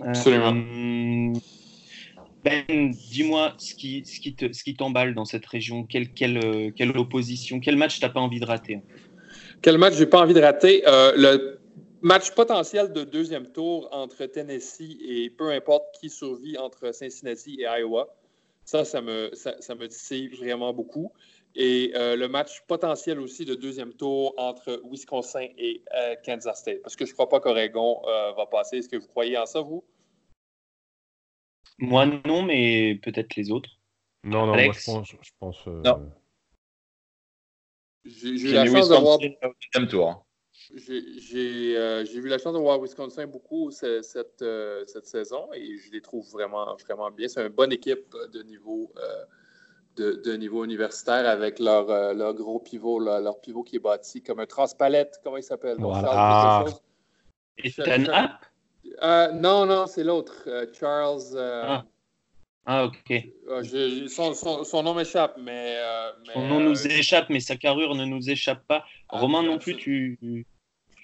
Euh, 0.00 0.04
Absolument. 0.08 0.52
ben, 2.42 2.90
dis-moi 3.10 3.54
ce 3.58 3.74
qui, 3.74 4.04
ce 4.06 4.18
qui 4.20 4.34
te- 4.34 4.52
ce 4.52 4.62
qui 4.62 4.74
t'emballe 4.74 5.14
dans 5.14 5.24
cette 5.24 5.46
région. 5.46 5.84
Quelle, 5.84 6.12
quelle, 6.12 6.38
euh, 6.38 6.70
quelle 6.74 6.96
opposition 6.96 7.60
Quel 7.60 7.76
match 7.76 8.00
t'as 8.00 8.08
pas 8.08 8.20
envie 8.20 8.40
de 8.40 8.46
rater 8.46 8.78
Quel 9.60 9.78
match 9.78 9.94
j'ai 9.94 10.06
pas 10.06 10.22
envie 10.22 10.34
de 10.34 10.40
rater? 10.40 10.86
Euh, 10.86 11.12
le 11.16 11.63
match 12.04 12.32
potentiel 12.32 12.92
de 12.92 13.02
deuxième 13.02 13.50
tour 13.50 13.88
entre 13.90 14.26
Tennessee 14.26 14.98
et 15.00 15.30
peu 15.30 15.50
importe 15.50 15.86
qui 15.98 16.10
survit 16.10 16.56
entre 16.58 16.92
Cincinnati 16.92 17.60
et 17.60 17.64
Iowa. 17.64 18.14
Ça, 18.64 18.84
ça 18.84 19.00
me, 19.00 19.30
ça, 19.32 19.60
ça 19.60 19.74
me 19.74 19.88
titille 19.88 20.28
vraiment 20.28 20.72
beaucoup. 20.72 21.12
Et 21.54 21.92
euh, 21.94 22.16
le 22.16 22.28
match 22.28 22.60
potentiel 22.66 23.20
aussi 23.20 23.44
de 23.44 23.54
deuxième 23.54 23.94
tour 23.94 24.34
entre 24.36 24.82
Wisconsin 24.84 25.46
et 25.56 25.82
euh, 25.94 26.14
Kansas 26.24 26.60
State. 26.60 26.82
Parce 26.82 26.94
que 26.94 27.06
je 27.06 27.10
ne 27.10 27.14
crois 27.14 27.28
pas 27.28 27.40
qu'Oregon 27.40 28.02
euh, 28.06 28.32
va 28.32 28.46
passer. 28.46 28.78
Est-ce 28.78 28.88
que 28.88 28.96
vous 28.96 29.08
croyez 29.08 29.38
en 29.38 29.46
ça, 29.46 29.60
vous? 29.60 29.84
Moi, 31.78 32.06
non, 32.26 32.42
mais 32.42 32.96
peut-être 33.02 33.34
les 33.36 33.50
autres. 33.50 33.70
Non, 34.24 34.46
non, 34.46 34.54
Alex? 34.54 34.88
moi 34.88 35.02
je 35.04 35.16
pense. 35.16 35.26
Je 35.26 35.30
pense 35.38 35.68
euh, 35.68 35.82
Non. 35.82 36.12
J'ai 38.04 38.28
eu 38.28 38.52
la 38.52 38.66
chance 38.66 38.88
de 38.88 38.96
voir 38.96 39.18
Wisconsin 39.18 39.48
au 39.48 39.52
deuxième 39.72 39.88
tour. 39.88 40.26
J'ai 40.74 41.18
j'ai, 41.18 41.76
euh, 41.76 42.04
j'ai 42.04 42.18
eu 42.18 42.28
la 42.28 42.38
chance 42.38 42.54
de 42.54 42.58
voir 42.58 42.80
Wisconsin 42.80 43.26
beaucoup 43.26 43.72
ce- 43.72 44.02
cette, 44.02 44.40
euh, 44.42 44.84
cette 44.86 45.06
saison 45.06 45.48
et 45.52 45.76
je 45.78 45.90
les 45.90 46.00
trouve 46.00 46.30
vraiment, 46.30 46.76
vraiment 46.76 47.10
bien. 47.10 47.26
C'est 47.26 47.42
une 47.42 47.48
bonne 47.48 47.72
équipe 47.72 48.14
de 48.32 48.42
niveau, 48.42 48.92
euh, 48.96 49.24
de, 49.96 50.12
de 50.24 50.32
niveau 50.34 50.64
universitaire 50.64 51.28
avec 51.28 51.58
leur, 51.58 51.90
euh, 51.90 52.14
leur 52.14 52.34
gros 52.34 52.60
pivot, 52.60 53.00
leur, 53.00 53.20
leur 53.20 53.40
pivot 53.40 53.64
qui 53.64 53.76
est 53.76 53.80
bâti 53.80 54.22
comme 54.22 54.38
un 54.38 54.46
transpalette. 54.46 55.20
Comment 55.24 55.38
il 55.38 55.42
s'appelle? 55.42 55.76
Voilà. 55.90 56.08
Ethan 57.58 57.86
Euh, 59.02 59.32
non, 59.32 59.66
non, 59.66 59.86
c'est 59.88 60.04
l'autre. 60.04 60.44
Euh, 60.46 60.66
Charles. 60.72 61.22
euh, 61.34 61.62
Ah. 61.66 61.84
Ah, 62.66 62.84
ok. 62.84 63.10
euh, 63.10 63.62
je- 63.62 64.06
son, 64.08 64.32
son- 64.34 64.64
son 64.64 64.82
nom 64.82 64.94
m'échappe, 64.94 65.36
mais. 65.38 65.76
euh, 65.78 66.12
Son 66.32 66.40
mais, 66.40 66.48
nom 66.48 66.60
euh, 66.60 66.70
nous 66.70 66.86
échappe, 66.86 67.28
mais 67.30 67.40
sa 67.40 67.56
carrure 67.56 67.94
ne 67.94 68.04
nous 68.04 68.30
échappe 68.30 68.66
pas. 68.66 68.84
Ah, 69.08 69.18
Romain 69.20 69.42
non 69.42 69.54
absolument. 69.56 69.58
plus, 69.58 69.76
tu, 69.76 70.46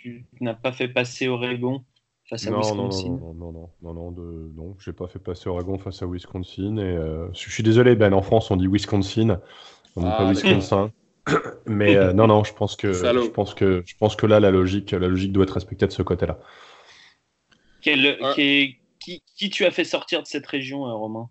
tu 0.02 0.26
n'as 0.40 0.54
pas 0.54 0.72
fait 0.72 0.88
passer 0.88 1.28
Oregon 1.28 1.84
face 2.28 2.46
à 2.46 2.50
Non, 2.50 2.74
non, 2.74 2.88
non, 2.88 2.88
Wisconsin. 2.88 3.18
non, 3.18 3.34
non, 3.34 3.52
non, 3.52 3.70
non, 3.82 3.94
non, 3.94 4.12
de... 4.12 4.50
non, 4.56 4.74
j'ai 4.78 4.94
pas 4.94 5.06
fait 5.08 5.18
passer 5.18 5.48
Oregon 5.50 5.76
face 5.78 6.02
à 6.02 6.06
Wisconsin. 6.06 6.76
Et 6.78 6.80
euh, 6.82 7.28
je 7.34 7.50
suis 7.50 7.62
désolé, 7.62 7.94
Ben, 7.96 8.14
en 8.14 8.22
France, 8.22 8.50
on 8.50 8.56
dit 8.56 8.66
Wisconsin, 8.66 9.40
on 9.96 10.02
dit 10.02 10.06
Ah, 10.06 10.16
pas 10.16 10.24
d'accord. 10.24 10.30
Wisconsin. 10.32 10.92
Mais 11.66 11.96
euh, 11.96 12.12
non, 12.14 12.26
non, 12.28 12.44
je 12.44 12.54
pense 12.54 12.76
que, 12.76 12.92
Salaud. 12.92 13.22
je 13.22 13.30
pense 13.30 13.54
que, 13.54 13.82
je 13.86 13.94
pense 13.98 14.16
que 14.16 14.26
là, 14.26 14.40
la 14.40 14.50
logique, 14.50 14.92
la 14.92 15.08
logique 15.08 15.32
doit 15.32 15.44
être 15.44 15.54
respectée 15.54 15.86
de 15.86 15.92
ce 15.92 16.02
côté-là. 16.02 16.38
Quel- 17.82 18.18
Ouais. 18.20 18.34
qui, 18.34 18.78
qui, 18.98 19.22
qui 19.36 19.50
tu 19.50 19.64
as 19.66 19.70
fait 19.70 19.84
sortir 19.84 20.22
de 20.22 20.26
cette 20.26 20.46
région, 20.46 20.86
euh, 20.86 20.94
Romain? 20.94 21.28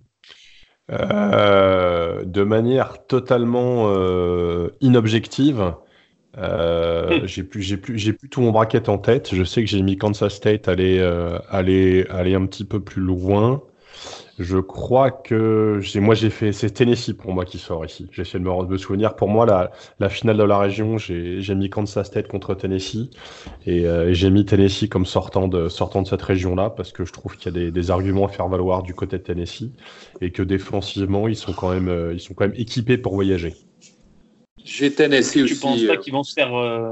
Euh, 0.92 2.24
de 2.26 2.44
manière 2.44 3.06
totalement 3.08 3.86
euh, 3.90 4.70
inobjective. 4.82 5.76
Euh, 6.38 7.20
Hmm. 7.20 7.26
j'ai 7.28 7.44
plus, 7.44 7.62
j'ai 7.64 7.78
plus, 7.78 7.98
j'ai 8.00 8.14
plus 8.14 8.30
tout 8.30 8.42
mon 8.42 8.52
bracket 8.52 8.90
en 8.90 8.98
tête. 9.00 9.34
Je 9.36 9.44
sais 9.44 9.64
que 9.64 9.70
j'ai 9.70 9.82
mis 9.84 9.98
Kansas 9.98 10.34
State 10.36 10.68
aller, 10.70 11.00
euh, 11.00 11.40
aller, 11.50 12.06
aller 12.10 12.36
un 12.36 12.46
petit 12.48 12.66
peu 12.66 12.82
plus 12.84 13.02
loin. 13.02 13.64
Je 14.42 14.58
crois 14.58 15.12
que 15.12 15.80
j'ai, 15.82 16.00
moi 16.00 16.16
j'ai 16.16 16.30
fait, 16.30 16.54
c'est 16.54 16.70
Tennessee 16.72 17.12
pour 17.12 17.34
moi 17.34 17.44
qui 17.44 17.58
sort 17.58 17.86
ici. 17.86 18.08
J'essaie 18.14 18.40
de 18.40 18.44
me, 18.46 18.66
de 18.66 18.72
me 18.72 18.78
souvenir. 18.78 19.16
Pour 19.18 19.28
moi, 19.28 19.46
la, 19.46 19.70
la 20.00 20.08
finale 20.08 20.38
de 20.38 20.44
la 20.44 20.58
région, 20.58 20.98
j'ai, 20.98 21.42
j'ai 21.42 21.56
mis 21.56 21.70
Kansas 21.70 22.08
State 22.08 22.30
contre 22.30 22.56
Tennessee 22.56 23.10
et, 23.66 23.86
euh, 23.86 24.10
et 24.10 24.14
j'ai 24.14 24.30
mis 24.30 24.46
Tennessee 24.46 24.88
comme 24.88 25.06
sortant 25.06 25.50
de, 25.50 25.68
sortant 25.68 26.02
de 26.04 26.08
cette 26.08 26.22
région-là 26.22 26.70
parce 26.70 26.94
que 26.94 27.04
je 27.04 27.12
trouve 27.12 27.36
qu'il 27.36 27.54
y 27.54 27.58
a 27.58 27.60
des, 27.66 27.72
des 27.72 27.92
arguments 27.92 28.28
à 28.28 28.30
faire 28.30 28.48
valoir 28.48 28.82
du 28.82 28.94
côté 28.94 29.18
de 29.18 29.24
Tennessee 29.24 29.72
et 30.22 30.32
que 30.32 30.42
défensivement, 30.42 31.28
ils 31.28 31.36
sont 31.36 31.52
quand 31.52 31.72
même, 31.72 31.90
euh, 31.90 32.14
ils 32.14 32.22
sont 32.22 32.34
quand 32.34 32.46
même 32.46 32.56
équipés 32.58 32.98
pour 32.98 33.16
voyager. 33.16 33.54
J'ai 34.64 34.94
Tennessee 34.94 35.34
Tu 35.34 35.44
aussi. 35.44 35.60
penses 35.60 35.84
pas 35.84 35.94
euh, 35.94 35.98
qu'ils 35.98 36.14
vont 36.14 36.24
se 36.24 36.34
faire. 36.34 36.56
euh, 36.56 36.92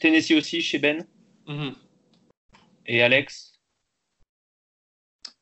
Tennessee 0.00 0.32
aussi 0.36 0.60
chez 0.60 0.78
Ben? 0.78 1.06
Mhm. 1.46 1.72
et 2.86 3.02
Alex? 3.02 3.57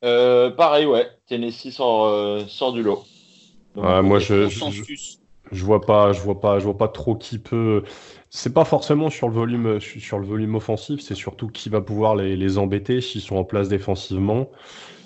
Euh, 0.03 0.51
pareil, 0.51 0.85
ouais. 0.85 1.07
Tennessee 1.27 1.71
sort, 1.71 2.05
euh, 2.05 2.45
sort 2.47 2.73
du 2.73 2.83
lot. 2.83 3.03
Donc, 3.75 3.85
Ouais, 3.85 4.01
moi, 4.01 4.19
je, 4.19 4.47
je, 5.51 5.65
vois 5.65 5.85
pas, 5.85 6.13
je 6.13 6.21
vois 6.21 6.39
pas, 6.39 6.59
je 6.59 6.65
vois 6.65 6.77
pas 6.77 6.87
trop 6.87 7.15
qui 7.15 7.39
peut. 7.39 7.83
C'est 8.29 8.53
pas 8.53 8.65
forcément 8.65 9.09
sur 9.09 9.27
le 9.29 9.33
volume, 9.35 9.79
sur 9.79 10.19
le 10.19 10.25
volume 10.25 10.55
offensif, 10.55 10.99
c'est 11.01 11.15
surtout 11.15 11.47
qui 11.49 11.69
va 11.69 11.81
pouvoir 11.81 12.15
les, 12.15 12.35
les 12.35 12.57
embêter 12.57 13.01
s'ils 13.01 13.21
sont 13.21 13.37
en 13.37 13.43
place 13.43 13.69
défensivement. 13.69 14.49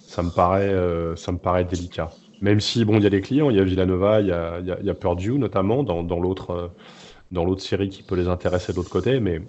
Ça 0.07 0.23
me 0.23 0.31
paraît, 0.31 0.69
euh, 0.69 1.15
ça 1.15 1.31
me 1.31 1.37
paraît 1.39 1.65
délicat. 1.65 2.09
Même 2.41 2.59
si 2.59 2.85
bon, 2.85 2.97
il 2.97 3.03
y 3.03 3.07
a 3.07 3.09
des 3.09 3.21
clients, 3.21 3.49
il 3.49 3.57
y 3.57 3.59
a 3.59 3.63
Villanova, 3.63 4.21
il 4.21 4.27
y 4.27 4.31
a, 4.31 4.59
y 4.61 4.71
a, 4.71 4.79
il 4.79 4.85
y 4.85 4.89
a 4.89 4.95
Purdue 4.95 5.37
notamment 5.39 5.83
dans, 5.83 6.03
dans 6.03 6.19
l'autre, 6.19 6.73
dans 7.31 7.45
l'autre 7.45 7.63
série 7.63 7.89
qui 7.89 8.03
peut 8.03 8.15
les 8.15 8.27
intéresser 8.27 8.73
de 8.73 8.77
l'autre 8.77 8.89
côté, 8.91 9.19
mais 9.19 9.41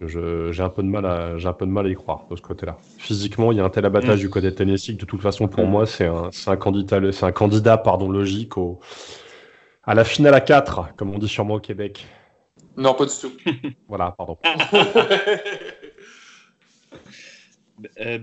j'ai 0.00 0.62
un 0.62 0.68
peu 0.68 0.82
de 0.82 0.88
mal 0.88 1.06
à, 1.06 1.38
j'ai 1.38 1.48
un 1.48 1.52
peu 1.52 1.64
de 1.66 1.70
mal 1.70 1.86
à 1.86 1.88
y 1.88 1.94
croire 1.94 2.26
de 2.30 2.36
ce 2.36 2.42
côté-là. 2.42 2.76
Physiquement, 2.98 3.50
il 3.52 3.58
y 3.58 3.60
a 3.60 3.64
un 3.64 3.70
tel 3.70 3.84
abattage 3.86 4.18
Mm. 4.18 4.22
du 4.22 4.30
côté 4.30 4.46
de 4.50 4.54
Tennessee 4.56 4.88
que 4.94 5.00
de 5.00 5.06
toute 5.06 5.22
façon, 5.22 5.48
pour 5.48 5.64
Mm. 5.66 5.70
moi, 5.70 5.86
c'est 5.86 6.06
un, 6.06 6.30
c'est 6.32 6.50
un 6.50 6.56
candidat, 6.56 7.00
c'est 7.12 7.24
un 7.24 7.32
candidat, 7.32 7.78
pardon, 7.78 8.10
logique 8.10 8.56
au, 8.58 8.78
à 9.84 9.94
la 9.94 10.04
finale 10.04 10.34
à 10.34 10.40
4, 10.40 10.94
comme 10.96 11.14
on 11.14 11.18
dit 11.18 11.28
sûrement 11.28 11.54
au 11.54 11.60
Québec. 11.60 12.06
Non, 12.76 12.94
pas 12.94 13.06
du 13.06 13.12
tout. 13.18 13.32
Voilà, 13.88 14.10
pardon. 14.16 14.36
Euh, 18.00 18.18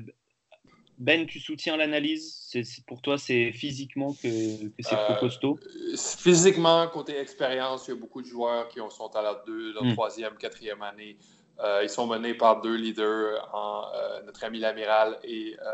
Ben, 0.98 1.26
tu 1.26 1.40
soutiens 1.40 1.76
l'analyse? 1.76 2.52
Pour 2.88 3.02
toi, 3.02 3.18
c'est 3.18 3.52
physiquement 3.52 4.14
que, 4.14 4.68
que 4.68 4.82
c'est 4.82 4.94
Euh, 4.96 5.06
trop 5.06 5.16
costaud? 5.16 5.60
Physiquement, 5.96 6.88
côté 6.88 7.18
expérience, 7.20 7.88
il 7.88 7.92
y 7.92 7.94
a 7.98 8.00
beaucoup 8.00 8.22
de 8.22 8.28
joueurs 8.28 8.68
qui 8.70 8.80
ont- 8.80 8.90
sont 8.92 9.08
à 9.16 9.22
leur 9.24 9.44
deux, 9.44 9.74
leur 9.74 9.86
Mm. 9.86 9.94
troisième, 9.94 10.36
quatrième 10.36 10.82
année. 10.84 11.18
Euh, 11.60 11.82
ils 11.84 11.90
sont 11.90 12.08
menés 12.08 12.34
par 12.34 12.62
deux 12.62 12.76
leaders, 12.76 13.48
en, 13.54 13.84
euh, 13.94 14.22
notre 14.26 14.44
ami 14.44 14.60
l'amiral 14.60 15.18
et, 15.24 15.56
euh, 15.62 15.72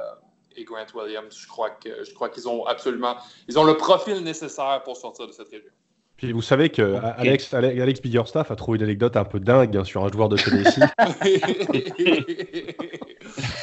et 0.55 0.63
Grant 0.63 0.85
Williams. 0.93 1.35
Je 1.37 1.47
crois 1.47 1.69
que 1.69 2.03
je 2.03 2.13
crois 2.13 2.29
qu'ils 2.29 2.49
ont 2.49 2.65
absolument 2.65 3.15
ils 3.47 3.57
ont 3.57 3.63
le 3.63 3.77
profil 3.77 4.21
nécessaire 4.23 4.81
pour 4.83 4.97
sortir 4.97 5.27
de 5.27 5.31
cette 5.31 5.49
région. 5.49 5.69
Puis 6.17 6.33
vous 6.33 6.41
savez 6.41 6.69
que 6.69 6.97
Alex, 7.17 7.53
Alex, 7.53 7.81
Alex 7.81 8.01
Biggerstaff 8.01 8.51
a 8.51 8.55
trouvé 8.57 8.77
une 8.77 8.83
anecdote 8.83 9.15
un 9.15 9.23
peu 9.23 9.39
dingue 9.39 9.77
hein, 9.77 9.85
sur 9.85 10.03
un 10.03 10.11
joueur 10.11 10.27
de 10.27 10.37
Tennessee. 10.37 10.83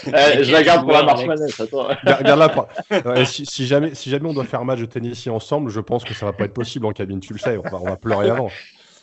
Eh, 0.06 0.44
je 0.44 0.52
la 0.52 0.62
garde 0.62 0.82
pour 0.82 0.92
la 0.92 1.02
marche 1.02 1.26
manette. 1.26 1.50
Ouais, 3.04 3.24
si, 3.24 3.44
si 3.44 3.66
jamais, 3.66 3.94
si 3.94 4.08
jamais 4.08 4.28
on 4.28 4.32
doit 4.32 4.44
faire 4.44 4.60
un 4.60 4.64
match 4.64 4.78
de 4.78 4.86
Tennessee 4.86 5.28
ensemble, 5.28 5.70
je 5.70 5.80
pense 5.80 6.04
que 6.04 6.14
ça 6.14 6.26
va 6.26 6.32
pas 6.32 6.44
être 6.44 6.54
possible 6.54 6.86
en 6.86 6.92
cabine, 6.92 7.18
tu 7.18 7.32
le 7.32 7.40
sais, 7.40 7.58
on 7.58 7.62
va, 7.62 7.78
on 7.80 7.84
va 7.84 7.96
pleurer 7.96 8.30
avant. 8.30 8.48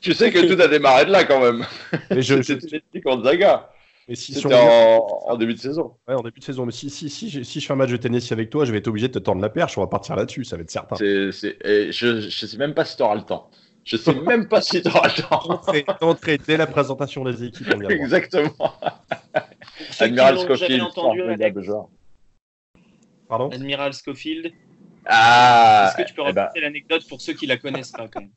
Tu 0.04 0.14
sais 0.14 0.32
que 0.32 0.54
tout 0.54 0.62
a 0.62 0.68
démarré 0.68 1.06
de 1.06 1.12
là 1.12 1.24
quand 1.24 1.40
même. 1.40 1.66
Mais 2.12 2.22
je, 2.22 2.36
je- 2.38 2.42
C'était 2.44 2.68
Tennessee 2.68 3.04
contre 3.04 3.24
Zaga. 3.24 3.70
mais 4.08 4.16
si, 4.16 4.34
C'était 4.34 4.54
en, 4.54 4.68
en 4.68 5.38
début 5.38 5.54
de 5.54 5.60
saison. 5.60 5.96
ouais, 6.08 6.14
en 6.14 6.22
début 6.22 6.40
de 6.40 6.46
saison, 6.46 6.66
mais 6.66 6.74
si, 6.74 6.90
si, 6.90 7.10
si, 7.10 7.30
je 7.30 7.66
fais 7.66 7.74
un 7.74 7.78
match 7.78 7.90
de 7.90 7.98
Tennessee 7.98 8.34
avec 8.34 8.50
toi, 8.50 8.66
je 8.66 8.72
vais 8.72 8.80
être 8.80 8.88
obligé 8.90 9.08
de 9.08 9.14
te 9.14 9.20
tendre 9.20 9.42
la 9.42 9.50
perche, 9.50 9.78
on 9.78 9.82
va 9.82 9.88
partir 9.88 10.16
là-dessus, 10.16 10.44
ça 10.44 10.58
va 10.58 10.64
être 10.64 10.72
certain. 10.72 10.98
C'est, 10.98 11.32
c'est- 11.32 11.58
et 11.66 11.92
je, 11.92 12.20
je 12.22 12.46
sais 12.46 12.58
même 12.58 12.74
pas 12.74 12.84
si 12.86 12.98
tu 12.98 13.04
auras 13.04 13.16
le 13.16 13.22
temps. 13.24 13.50
Je 13.86 13.98
sais 13.98 14.14
même 14.28 14.48
pas 14.50 14.62
si 14.62 14.82
tu 14.82 14.90
auras 14.90 15.08
le 15.08 15.22
temps. 15.24 15.62
Entrée 16.02 16.38
dès 16.38 16.58
la 16.58 16.68
présentation 16.68 17.24
des 17.24 17.46
équipes, 17.46 17.68
on. 17.74 17.90
Exactement. 17.90 18.54
Admiral 20.00 20.38
Scofield, 20.38 20.82
entendu, 20.82 21.20
formidable 21.22 21.64
joueur. 21.64 21.88
Pardon? 23.30 23.50
Admiral 23.50 23.94
Schofield, 23.94 24.52
Ah, 25.06 25.86
est-ce 25.88 26.04
que 26.04 26.08
tu 26.10 26.14
peux 26.14 26.22
eh 26.28 26.34
ben, 26.34 26.42
raconter 26.42 26.62
l'anecdote 26.62 27.08
pour 27.08 27.22
ceux 27.22 27.34
qui 27.34 27.48
la 27.48 27.58
connaissent 27.58 27.92
pas 27.92 28.08
quand 28.08 28.20
même? 28.20 28.30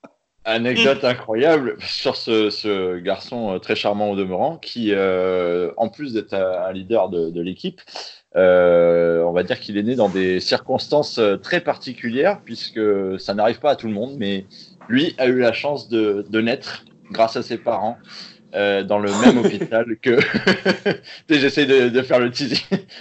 Anecdote 0.49 1.03
incroyable 1.05 1.77
sur 1.81 2.15
ce, 2.17 2.51
ce 2.51 2.99
garçon 2.99 3.55
euh, 3.55 3.59
très 3.59 3.75
charmant 3.75 4.11
au 4.11 4.17
demeurant 4.17 4.59
qui, 4.59 4.93
euh, 4.93 5.73
en 5.77 5.89
plus 5.89 6.13
d'être 6.15 6.35
un 6.35 6.73
leader 6.73 7.09
de, 7.11 7.31
de 7.31 7.41
l'équipe, 7.43 7.81
euh, 8.37 9.23
on 9.25 9.33
va 9.33 9.43
dire 9.43 9.59
qu'il 9.59 9.77
est 9.77 9.83
né 9.83 9.97
dans 9.97 10.09
des 10.09 10.39
circonstances 10.41 11.21
très 11.43 11.61
particulières 11.61 12.43
puisque 12.45 12.81
ça 13.19 13.35
n'arrive 13.35 13.59
pas 13.59 13.71
à 13.73 13.77
tout 13.77 13.89
le 13.89 13.95
monde, 13.95 14.15
mais 14.19 14.49
lui 14.89 15.15
a 15.19 15.27
eu 15.27 15.41
la 15.41 15.53
chance 15.53 15.89
de, 15.89 16.25
de 16.29 16.41
naître 16.41 16.87
grâce 17.11 17.37
à 17.37 17.43
ses 17.43 17.59
parents. 17.59 18.01
euh, 18.55 18.85
dans 18.85 18.99
le 19.01 19.15
même 19.15 19.39
hôpital 19.39 19.87
que 20.03 20.19
j'essaie 21.31 21.67
de, 21.67 21.89
de 21.89 22.03
faire 22.03 22.21
le 22.21 22.31
teasing 22.31 22.59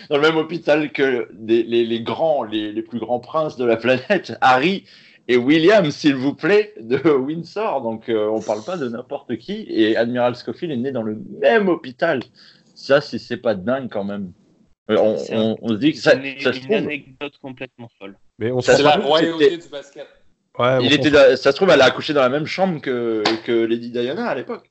dans 0.09 0.17
le 0.17 0.21
même 0.23 0.37
hôpital 0.37 0.91
que 0.91 1.27
des- 1.33 1.63
les, 1.63 1.85
les 1.85 2.01
grands 2.01 2.43
les, 2.43 2.71
les 2.71 2.81
plus 2.81 2.99
grands 2.99 3.19
princes 3.19 3.57
de 3.57 3.65
la 3.65 3.77
planète 3.77 4.33
Harry 4.41 4.85
et 5.27 5.37
William, 5.37 5.89
s'il 5.91 6.15
vous 6.15 6.33
plaît, 6.33 6.73
de 6.79 6.97
Windsor. 7.09 7.81
Donc, 7.81 8.09
euh, 8.09 8.27
on 8.27 8.41
parle 8.41 8.63
pas 8.63 8.77
de 8.77 8.87
n'importe 8.87 9.37
qui. 9.37 9.65
Et 9.69 9.95
Admiral 9.97 10.35
Scofield 10.35 10.71
est 10.73 10.77
né 10.77 10.91
dans 10.91 11.01
le 11.03 11.17
même 11.41 11.67
hôpital. 11.69 12.21
Ça, 12.75 13.01
si 13.01 13.19
c'est 13.19 13.37
pas 13.37 13.55
dingue 13.55 13.89
quand 13.91 14.03
même. 14.03 14.31
Euh, 14.91 14.97
On, 14.99 15.17
C'est 15.17 15.35
on- 15.35 15.57
on 15.61 15.69
se 15.69 15.73
dit 15.75 15.93
que 15.93 15.97
ça, 15.97 16.11
C'est 16.11 16.33
une, 16.33 16.39
ça 16.41 16.53
se 16.53 16.57
une 16.59 16.63
trouve, 16.65 16.75
anecdote 16.77 17.33
complètement 17.41 17.89
folle. 17.97 18.15
Mais 18.37 18.51
on 18.51 18.61
Ça 18.61 18.75
se 18.75 18.83
la 18.83 18.97
royauté 18.97 19.57
du 19.57 19.67
basket. 19.69 20.05
Ouais, 20.59 20.77
il 20.85 20.93
était, 20.93 21.09
ça 21.35 21.51
se 21.51 21.55
trouve, 21.55 21.69
elle 21.71 21.81
a 21.81 21.85
accouché 21.85 22.13
dans 22.13 22.21
la 22.21 22.29
même 22.29 22.45
chambre 22.45 22.79
que, 22.79 23.23
que 23.45 23.51
Lady 23.51 23.89
Diana 23.89 24.27
à 24.27 24.35
l'époque. 24.35 24.69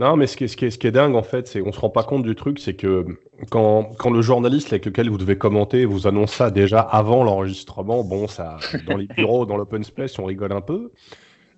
Non, 0.00 0.16
mais 0.16 0.26
ce 0.26 0.34
qui 0.34 0.44
est, 0.44 0.90
dingue, 0.90 1.14
en 1.14 1.22
fait, 1.22 1.46
c'est 1.46 1.60
on 1.60 1.72
se 1.72 1.78
rend 1.78 1.90
pas 1.90 2.04
compte 2.04 2.22
du 2.22 2.34
truc, 2.34 2.58
c'est 2.58 2.72
que 2.72 3.04
quand, 3.50 3.92
le 4.10 4.22
journaliste 4.22 4.72
avec 4.72 4.86
lequel 4.86 5.10
vous 5.10 5.18
devez 5.18 5.36
commenter 5.36 5.84
vous 5.84 6.06
annonce 6.06 6.32
ça 6.32 6.50
déjà 6.50 6.80
avant 6.80 7.22
l'enregistrement, 7.22 8.02
bon, 8.02 8.26
ça, 8.26 8.56
dans 8.88 8.96
les 8.96 9.06
bureaux, 9.08 9.44
dans 9.44 9.58
l'open 9.58 9.84
space, 9.84 10.18
on 10.18 10.24
rigole 10.24 10.52
un 10.52 10.62
peu. 10.62 10.90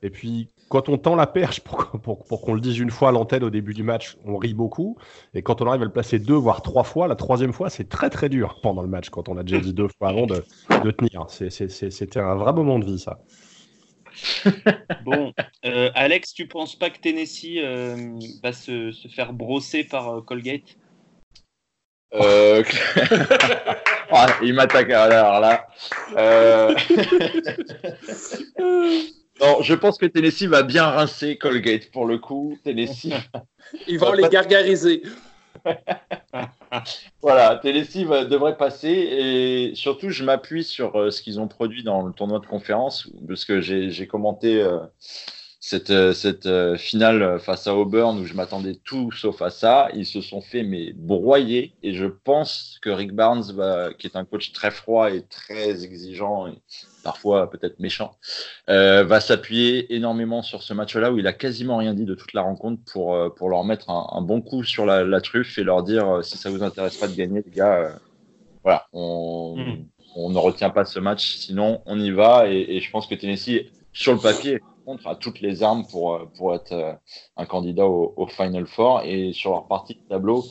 Et 0.03 0.11
puis, 0.11 0.49
quand 0.69 0.89
on 0.89 0.99
tend 0.99 1.15
la 1.15 1.29
perche 1.29 1.61
pour, 1.61 1.93
qu'on 2.43 2.55
le 2.55 2.61
dise 2.61 2.81
une 2.81 2.91
fois 2.91 3.11
à 3.11 3.13
l'antenne 3.13 3.45
au 3.45 3.51
début 3.51 3.75
du 3.75 3.85
match, 3.85 4.17
on 4.25 4.37
rit 4.39 4.55
beaucoup. 4.55 4.97
Et 5.35 5.43
quand 5.43 5.63
on 5.63 5.69
arrive 5.69 5.83
à 5.83 5.85
le 5.85 5.93
placer 5.93 6.19
deux, 6.19 6.35
voire 6.35 6.63
trois 6.63 6.83
fois, 6.83 7.07
la 7.07 7.15
troisième 7.15 7.53
fois, 7.53 7.71
c'est 7.71 7.89
très 7.89 8.11
très 8.11 8.29
dur 8.29 8.59
pendant 8.61 8.83
le 8.83 8.89
match, 8.89 9.11
quand 9.11 9.29
on 9.29 9.39
a 9.39 9.45
déjà 9.45 9.61
dit 9.61 9.73
deux 9.73 9.87
fois 9.87 10.09
avant 10.09 10.27
de, 10.27 10.43
tenir. 10.91 11.27
C'était 11.29 12.19
un 12.19 12.35
vrai 12.35 12.53
moment 12.53 12.81
de 12.81 12.87
vie, 12.87 12.99
ça. 12.99 13.21
Bon, 15.05 15.33
euh, 15.65 15.91
Alex, 15.95 16.33
tu 16.35 16.47
penses 16.47 16.77
pas 16.77 16.91
que 16.91 16.99
Tennessee 16.99 17.59
euh, 17.59 18.19
va 18.43 18.53
se, 18.53 18.93
se 18.93 19.09
faire 19.09 19.33
brosser 19.33 19.85
par 19.85 20.09
euh, 20.09 20.21
Colgate? 20.21 20.77
Euh... 22.15 22.63
ah, 24.11 24.27
il 24.43 24.55
m'attaque 24.55 24.91
alors 24.91 25.41
là. 25.41 25.67
Euh... 26.17 26.75
non, 29.41 29.63
je 29.63 29.75
pense 29.75 29.97
que 29.99 30.07
Tennessee 30.07 30.45
va 30.45 30.63
bien 30.63 30.85
rincer 30.85 31.39
Colgate 31.39 31.91
pour 31.91 32.07
le 32.07 32.19
coup. 32.19 32.59
Tennessee, 32.65 33.15
Ils 33.87 33.99
vont 33.99 34.13
les 34.13 34.29
gargariser. 34.29 35.03
voilà, 37.23 37.57
Tennessee 37.57 38.05
devrait 38.29 38.57
passer 38.57 38.89
et 38.89 39.75
surtout 39.75 40.11
je 40.11 40.25
m'appuie 40.25 40.65
sur 40.65 40.97
euh, 40.97 41.11
ce 41.11 41.23
qu'ils 41.23 41.41
ont 41.41 41.49
produit 41.49 41.83
dans 41.83 42.03
le 42.03 42.13
tournoi 42.13 42.39
de 42.41 42.47
conférence 42.47 43.09
parce 43.27 43.45
que 43.45 43.61
j'ai 43.61 44.07
commenté 44.07 44.61
euh, 44.61 44.79
cette, 45.61 45.91
euh, 45.91 46.77
finale 46.77 47.39
face 47.41 47.67
à 47.67 47.75
Auburn 47.75 48.19
où 48.19 48.25
je 48.25 48.35
m'attendais 48.35 48.75
tout 48.85 49.13
sauf 49.13 49.43
à 49.43 49.51
ça. 49.51 49.89
Ils 49.95 50.07
se 50.07 50.21
sont 50.21 50.41
fait 50.41 50.63
mais 50.63 50.93
broyer 50.93 51.75
et 51.83 51.95
je 51.95 52.07
pense 52.07 52.79
que 52.83 52.91
Rick 52.91 53.13
Barnes, 53.13 53.45
qui 53.99 54.07
est 54.07 54.17
un 54.17 54.25
coach 54.25 54.53
très 54.53 54.71
froid 54.71 55.11
et 55.11 55.23
très 55.23 55.85
exigeant 55.85 56.49
parfois 57.03 57.51
peut-être 57.51 57.79
méchant, 57.81 58.17
euh, 58.71 59.05
va 59.05 59.21
s'appuyer 59.21 59.95
énormément 59.95 60.43
sur 60.43 60.63
ce 60.63 60.73
match-là 60.75 61.13
où 61.13 61.19
il 61.19 61.27
a 61.27 61.33
quasiment 61.33 61.77
rien 61.79 61.95
dit 61.95 62.05
de 62.05 62.15
toute 62.15 62.33
la 62.33 62.43
rencontre 62.43 62.83
pour, 62.93 63.15
euh, 63.15 63.29
pour 63.29 63.49
leur 63.51 63.65
mettre 63.65 63.91
un, 63.91 64.09
un 64.13 64.23
bon 64.23 64.41
coup 64.41 64.65
sur 64.65 64.87
la, 64.87 65.05
la 65.05 65.21
truffe 65.21 65.59
et 65.59 65.65
leur 65.65 65.83
dire 65.83 66.09
euh, 66.09 66.23
si 66.23 66.39
ça 66.39 66.51
vous 66.51 66.63
intéresse 66.63 66.97
pas 66.97 67.09
de 67.09 67.15
gagner, 67.15 67.43
les 67.45 67.51
gars, 67.53 67.75
euh, 67.79 67.93
voilà, 68.63 68.87
on, 68.93 69.55
Mhm. 69.57 69.87
on 70.17 70.31
ne 70.31 70.39
retient 70.39 70.71
pas 70.71 70.85
ce 70.85 70.99
match, 70.99 71.37
sinon 71.37 71.83
on 71.87 71.99
y 71.99 72.11
va 72.11 72.49
et, 72.49 72.77
et 72.77 72.81
je 72.81 72.91
pense 72.91 73.07
que 73.07 73.15
Tennessee, 73.15 73.67
sur 73.93 74.13
le 74.13 74.19
papier, 74.21 74.61
contre, 74.85 75.07
a 75.07 75.15
toutes 75.15 75.41
les 75.41 75.63
armes 75.63 75.87
pour, 75.87 76.21
pour 76.37 76.55
être 76.55 76.99
un 77.37 77.47
candidat 77.47 77.87
au, 77.87 78.13
au 78.17 78.27
Final 78.27 78.67
Four 78.67 79.03
et 79.05 79.33
sur 79.33 79.51
leur 79.53 79.69
partie 79.69 79.95
de 79.95 80.01
tableau. 80.09 80.45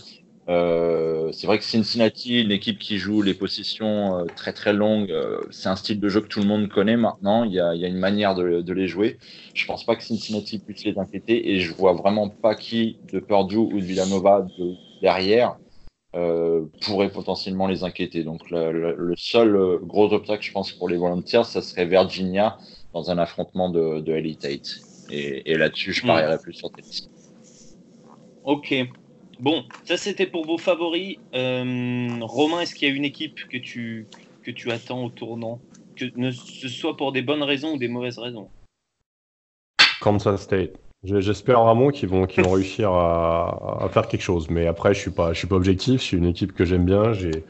Euh, 0.50 1.32
c'est 1.32 1.48
vrai 1.48 1.60
que 1.60 1.64
Cincinnati, 1.64 2.42
une 2.42 2.52
équipe 2.52 2.80
qui 2.80 2.98
joue 2.98 3.22
les 3.22 3.34
possessions 3.36 4.18
euh, 4.20 4.30
très 4.36 4.54
très 4.54 4.74
longues, 4.74 5.12
euh, 5.12 5.40
c'est 5.52 5.70
un 5.70 5.76
style 5.76 6.00
de 6.00 6.10
jeu 6.10 6.22
que 6.22 6.28
tout 6.28 6.40
le 6.42 6.46
monde 6.48 6.68
connaît 6.68 6.98
maintenant. 6.98 7.44
Il 7.44 7.54
y 7.54 7.60
a, 7.60 7.76
il 7.76 7.82
y 7.82 7.86
a 7.86 7.88
une 7.88 7.98
manière 8.00 8.36
de, 8.36 8.62
de 8.62 8.74
les 8.74 8.88
jouer. 8.88 9.18
Je 9.54 9.66
pense 9.66 9.86
pas 9.86 9.96
que 9.96 10.04
Cincinnati 10.04 10.60
puisse 10.60 10.84
les 10.84 10.98
inquiéter 10.98 11.52
et 11.52 11.60
je 11.60 11.74
vois 11.74 11.94
vraiment 11.94 12.30
pas 12.30 12.56
qui 12.56 13.00
de 13.04 13.20
Purdue 13.20 13.58
ou 13.58 13.80
de 13.80 13.86
Villanova 13.86 14.48
de, 14.58 14.78
derrière 15.02 15.58
euh, 16.16 16.66
pourrait 16.82 17.12
potentiellement 17.12 17.68
les 17.68 17.84
inquiéter. 17.84 18.24
Donc 18.24 18.50
le, 18.50 18.72
le- 18.72 18.96
le 18.98 19.16
seul 19.18 19.56
euh, 19.56 19.80
gros 19.82 20.12
obstacle, 20.14 20.44
je 20.46 20.52
pense, 20.52 20.74
pour 20.74 20.90
les 20.90 20.98
Volunteers, 20.98 21.44
ça 21.46 21.62
serait 21.62 21.86
Virginia 21.86 22.58
dans 22.94 23.12
un 23.12 23.18
affrontement 23.18 23.70
de, 23.70 24.02
de 24.02 24.14
Elite 24.14 24.46
Eight. 24.46 24.66
Et, 25.10 25.52
et 25.52 25.58
là-dessus, 25.58 25.94
je 25.94 26.04
Mm. 26.04 26.08
parierais 26.08 26.40
plus 26.40 26.54
sur 26.54 26.72
Tennessee. 26.72 27.10
Ok. 28.44 28.72
Bon, 29.42 29.64
ça 29.86 29.98
c'était 29.98 30.28
pour 30.28 30.46
vos 30.46 30.60
favoris. 30.60 31.18
Euh, 31.34 32.20
Romain, 32.22 32.62
est-ce 32.62 32.76
qu'il 32.76 32.88
y 32.88 32.92
a 32.92 32.96
une 32.96 33.06
équipe 33.06 33.40
que 33.50 33.58
tu, 33.58 34.08
que 34.44 34.52
tu 34.52 34.72
attends 34.72 35.04
au 35.04 35.10
tournant? 35.10 35.60
Que 35.96 36.06
ne 36.16 36.30
ce 36.30 36.68
soit 36.70 36.96
pour 36.96 37.12
des 37.12 37.24
bonnes 37.24 37.42
raisons 37.42 37.74
ou 37.74 37.78
des 37.78 37.88
mauvaises 37.88 38.20
raisons? 38.20 38.50
Kansas 40.00 40.42
State. 40.44 40.74
J'espère 41.04 41.64
vraiment 41.64 41.90
qu'ils 41.90 42.08
vont, 42.08 42.28
qu'ils 42.28 42.44
vont 42.44 42.52
réussir 42.54 42.92
à, 42.92 43.84
à 43.84 43.90
faire 43.90 44.08
quelque 44.08 44.22
chose. 44.22 44.48
Mais 44.52 44.68
après, 44.68 44.94
je 44.94 45.00
suis 45.00 45.12
pas, 45.12 45.34
je 45.34 45.40
suis 45.40 45.48
pas 45.48 45.56
objectif. 45.56 46.04
C'est 46.04 46.18
une 46.18 46.26
équipe 46.28 46.54
que 46.54 46.64
j'aime 46.64 46.86
bien. 46.86 47.14
J'ai- 47.14 47.44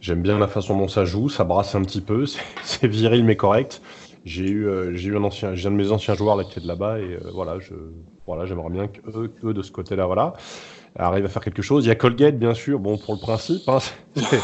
J'aime 0.00 0.22
bien 0.22 0.38
la 0.38 0.46
façon 0.46 0.78
dont 0.78 0.86
ça 0.86 1.04
joue. 1.04 1.28
Ça 1.28 1.42
brasse 1.42 1.74
un 1.74 1.82
petit 1.82 2.00
peu. 2.00 2.24
C'est 2.62 2.86
viril 2.86 3.24
mais 3.24 3.34
correct. 3.34 3.82
J'ai 4.24 4.44
eu, 4.48 4.66
euh, 4.68 4.94
j'ai 4.94 5.08
eu 5.08 5.16
un 5.16 5.24
ancien, 5.24 5.54
j'ai 5.54 5.66
un 5.66 5.70
de 5.72 5.76
mes 5.76 5.90
anciens 5.90 6.14
joueurs 6.14 6.36
là 6.36 6.44
qui 6.44 6.52
était 6.52 6.60
de 6.60 6.68
là-bas 6.68 7.00
et 7.00 7.14
euh, 7.14 7.30
voilà, 7.32 7.58
je, 7.58 7.74
voilà, 8.26 8.44
j'aimerais 8.46 8.70
bien 8.70 8.86
qu'eux, 8.86 9.32
eux 9.42 9.54
de 9.54 9.62
ce 9.62 9.72
côté-là, 9.72 10.06
voilà, 10.06 10.34
arrivent 10.96 11.24
à 11.24 11.28
faire 11.28 11.42
quelque 11.42 11.62
chose. 11.62 11.84
Il 11.84 11.88
y 11.88 11.90
a 11.90 11.94
Colgate 11.94 12.38
bien 12.38 12.54
sûr. 12.54 12.78
Bon, 12.78 12.96
pour 12.98 13.14
le 13.14 13.20
principe, 13.20 13.68
hein, 13.68 13.78
c'est 13.80 14.40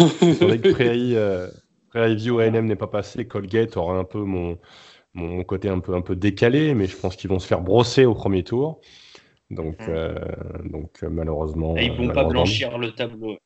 que 0.60 0.72
Prairie, 0.72 1.16
euh, 1.16 1.48
Prairie 1.90 2.16
View 2.16 2.38
A&M 2.40 2.66
n'est 2.66 2.76
pas 2.76 2.86
passé. 2.86 3.26
Colgate 3.26 3.76
aura 3.76 3.96
un 3.96 4.04
peu 4.04 4.20
mon 4.20 4.58
mon 5.16 5.44
côté 5.44 5.68
un 5.68 5.78
peu, 5.78 5.94
un 5.94 6.00
peu 6.00 6.16
décalé, 6.16 6.74
mais 6.74 6.86
je 6.86 6.96
pense 6.96 7.14
qu'ils 7.14 7.30
vont 7.30 7.38
se 7.38 7.46
faire 7.46 7.60
brosser 7.60 8.04
au 8.04 8.14
premier 8.14 8.42
tour. 8.42 8.80
Donc, 9.50 9.78
Mm. 9.80 9.90
euh, 9.90 10.14
donc 10.64 10.90
euh, 11.02 11.08
malheureusement. 11.08 11.76
Et 11.76 11.84
Ils 11.84 11.92
vont 11.92 12.08
pas 12.08 12.24
blanchir 12.24 12.76
le 12.78 12.90
tableau. 12.90 13.36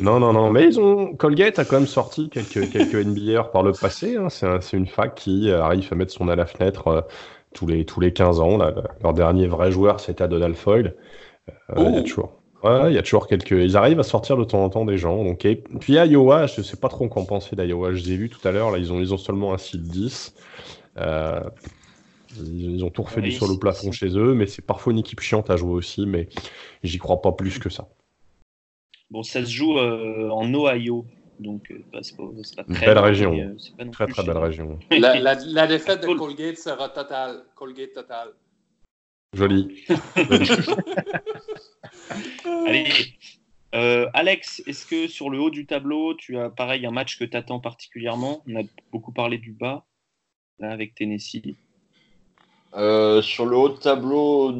Non, 0.00 0.18
non, 0.18 0.32
non. 0.32 0.50
Mais 0.50 0.64
ils 0.64 0.80
ont. 0.80 1.14
Colgate 1.14 1.58
a 1.58 1.64
quand 1.64 1.76
même 1.76 1.86
sorti 1.86 2.28
quelques, 2.28 2.70
quelques 2.70 2.96
par 3.52 3.62
le 3.62 3.72
passé. 3.72 4.16
hein. 4.16 4.28
C'est 4.30 4.46
un- 4.46 4.60
c'est 4.60 4.76
une 4.76 4.86
fac 4.86 5.14
qui 5.14 5.50
arrive 5.52 5.88
à 5.92 5.94
mettre 5.94 6.12
son 6.12 6.24
nez 6.24 6.32
à 6.32 6.36
la 6.36 6.46
fenêtre 6.46 6.88
euh, 6.88 7.00
tous, 7.52 7.66
les, 7.66 7.84
tous 7.84 8.00
les 8.00 8.12
15 8.12 8.40
ans. 8.40 8.56
Là. 8.56 8.74
Leur 9.02 9.12
dernier 9.14 9.46
vrai 9.46 9.70
joueur, 9.70 10.00
c'était 10.00 10.26
Donald 10.26 10.56
Foyle. 10.56 10.96
Euh, 11.50 11.74
il 11.76 11.82
y 11.82 11.96
a 11.96 12.00
Oh. 12.00 12.02
toujours. 12.02 12.40
Ouais, 12.62 12.90
il 12.92 12.94
y 12.94 12.98
a 12.98 13.02
toujours 13.02 13.26
quelques. 13.26 13.50
Ils 13.50 13.76
arrivent 13.76 14.00
à 14.00 14.04
sortir 14.04 14.38
de 14.38 14.44
temps 14.44 14.64
en 14.64 14.70
temps 14.70 14.86
des 14.86 14.96
gens. 14.96 15.22
Donc, 15.22 15.44
et 15.44 15.56
puis 15.80 15.98
à 15.98 16.06
Iowa, 16.06 16.46
je 16.46 16.62
sais 16.62 16.78
pas 16.78 16.88
trop 16.88 17.06
qu'en 17.08 17.26
penser 17.26 17.54
d'Iowa. 17.56 17.92
Je 17.92 18.02
les 18.04 18.12
ai 18.12 18.16
vus 18.16 18.30
tout 18.30 18.46
à 18.48 18.52
l'heure. 18.52 18.70
Là, 18.70 18.78
ils 18.78 18.90
ont, 18.90 19.00
ils 19.00 19.12
ont 19.12 19.18
seulement 19.18 19.52
un 19.52 19.58
site 19.58 19.82
10. 19.82 20.34
Euh, 20.96 21.40
ils, 22.38 22.76
ils 22.76 22.84
ont 22.84 22.88
tout 22.90 23.02
refait 23.02 23.20
du 23.20 23.32
sur 23.32 23.46
le 23.46 23.52
c'est- 23.52 23.58
plafond 23.60 23.92
chez 23.92 24.16
eux, 24.16 24.32
mais 24.32 24.46
c'est 24.46 24.62
parfois 24.64 24.92
une 24.94 24.98
équipe 25.00 25.20
chiante 25.20 25.50
à 25.50 25.56
jouer 25.56 25.72
aussi. 25.74 26.06
Mais 26.06 26.28
j'y 26.82 26.96
crois 26.98 27.20
pas 27.20 27.32
plus 27.32 27.58
que 27.58 27.68
ça. 27.68 27.86
Bon, 29.10 29.22
ça 29.22 29.44
se 29.44 29.50
joue 29.50 29.78
euh, 29.78 30.30
en 30.30 30.52
Ohio. 30.54 31.04
Donc, 31.40 31.70
euh, 31.70 31.74
bah, 31.92 31.98
c'est 32.00 32.16
pas, 32.16 32.64
très 32.74 32.86
belle 32.86 32.98
région. 32.98 33.32
mais, 33.32 33.42
euh, 33.42 33.56
pas 33.76 33.84
Très 33.90 34.06
très 34.06 34.22
belle 34.24 34.38
région. 34.38 34.78
La, 34.90 35.20
la- 35.20 35.34
la 35.46 35.66
défaite 35.66 36.00
de. 36.02 36.14
Colgate 36.14 36.56
sera 36.56 36.88
totale. 36.88 37.42
Colgate 37.56 37.92
totale. 37.92 38.28
Joli. 39.34 39.84
Allez. 42.66 42.88
Euh, 43.74 44.08
Alex, 44.14 44.62
est-ce 44.66 44.86
que 44.86 45.08
sur 45.08 45.30
le 45.30 45.40
haut 45.40 45.50
du 45.50 45.66
tableau, 45.66 46.14
tu 46.14 46.38
as 46.38 46.48
pareil 46.48 46.86
un 46.86 46.92
match 46.92 47.18
que 47.18 47.24
tu 47.24 47.36
attends 47.36 47.58
particulièrement? 47.58 48.42
On 48.48 48.60
a 48.60 48.62
beaucoup 48.92 49.12
parlé 49.12 49.38
du 49.38 49.52
bas, 49.52 49.84
là, 50.60 50.70
avec 50.70 50.94
Tennessee. 50.94 51.56
Euh, 52.76 53.20
sur 53.20 53.46
le 53.46 53.56
haut 53.56 53.70
de 53.70 53.76
tableau, 53.76 54.52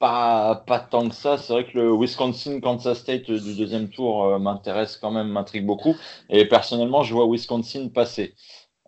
pas, 0.00 0.64
pas 0.66 0.80
tant 0.80 1.08
que 1.08 1.14
ça. 1.14 1.38
C'est 1.38 1.52
vrai 1.52 1.64
que 1.64 1.78
le 1.78 1.92
Wisconsin-Kansas 1.92 2.98
State 2.98 3.30
du 3.30 3.54
deuxième 3.54 3.88
tour 3.88 4.24
euh, 4.24 4.38
m'intéresse 4.40 4.96
quand 4.96 5.12
même, 5.12 5.28
m'intrigue 5.28 5.66
beaucoup. 5.66 5.94
Et 6.28 6.44
personnellement, 6.46 7.04
je 7.04 7.14
vois 7.14 7.30
Wisconsin 7.30 7.88
passer. 7.88 8.34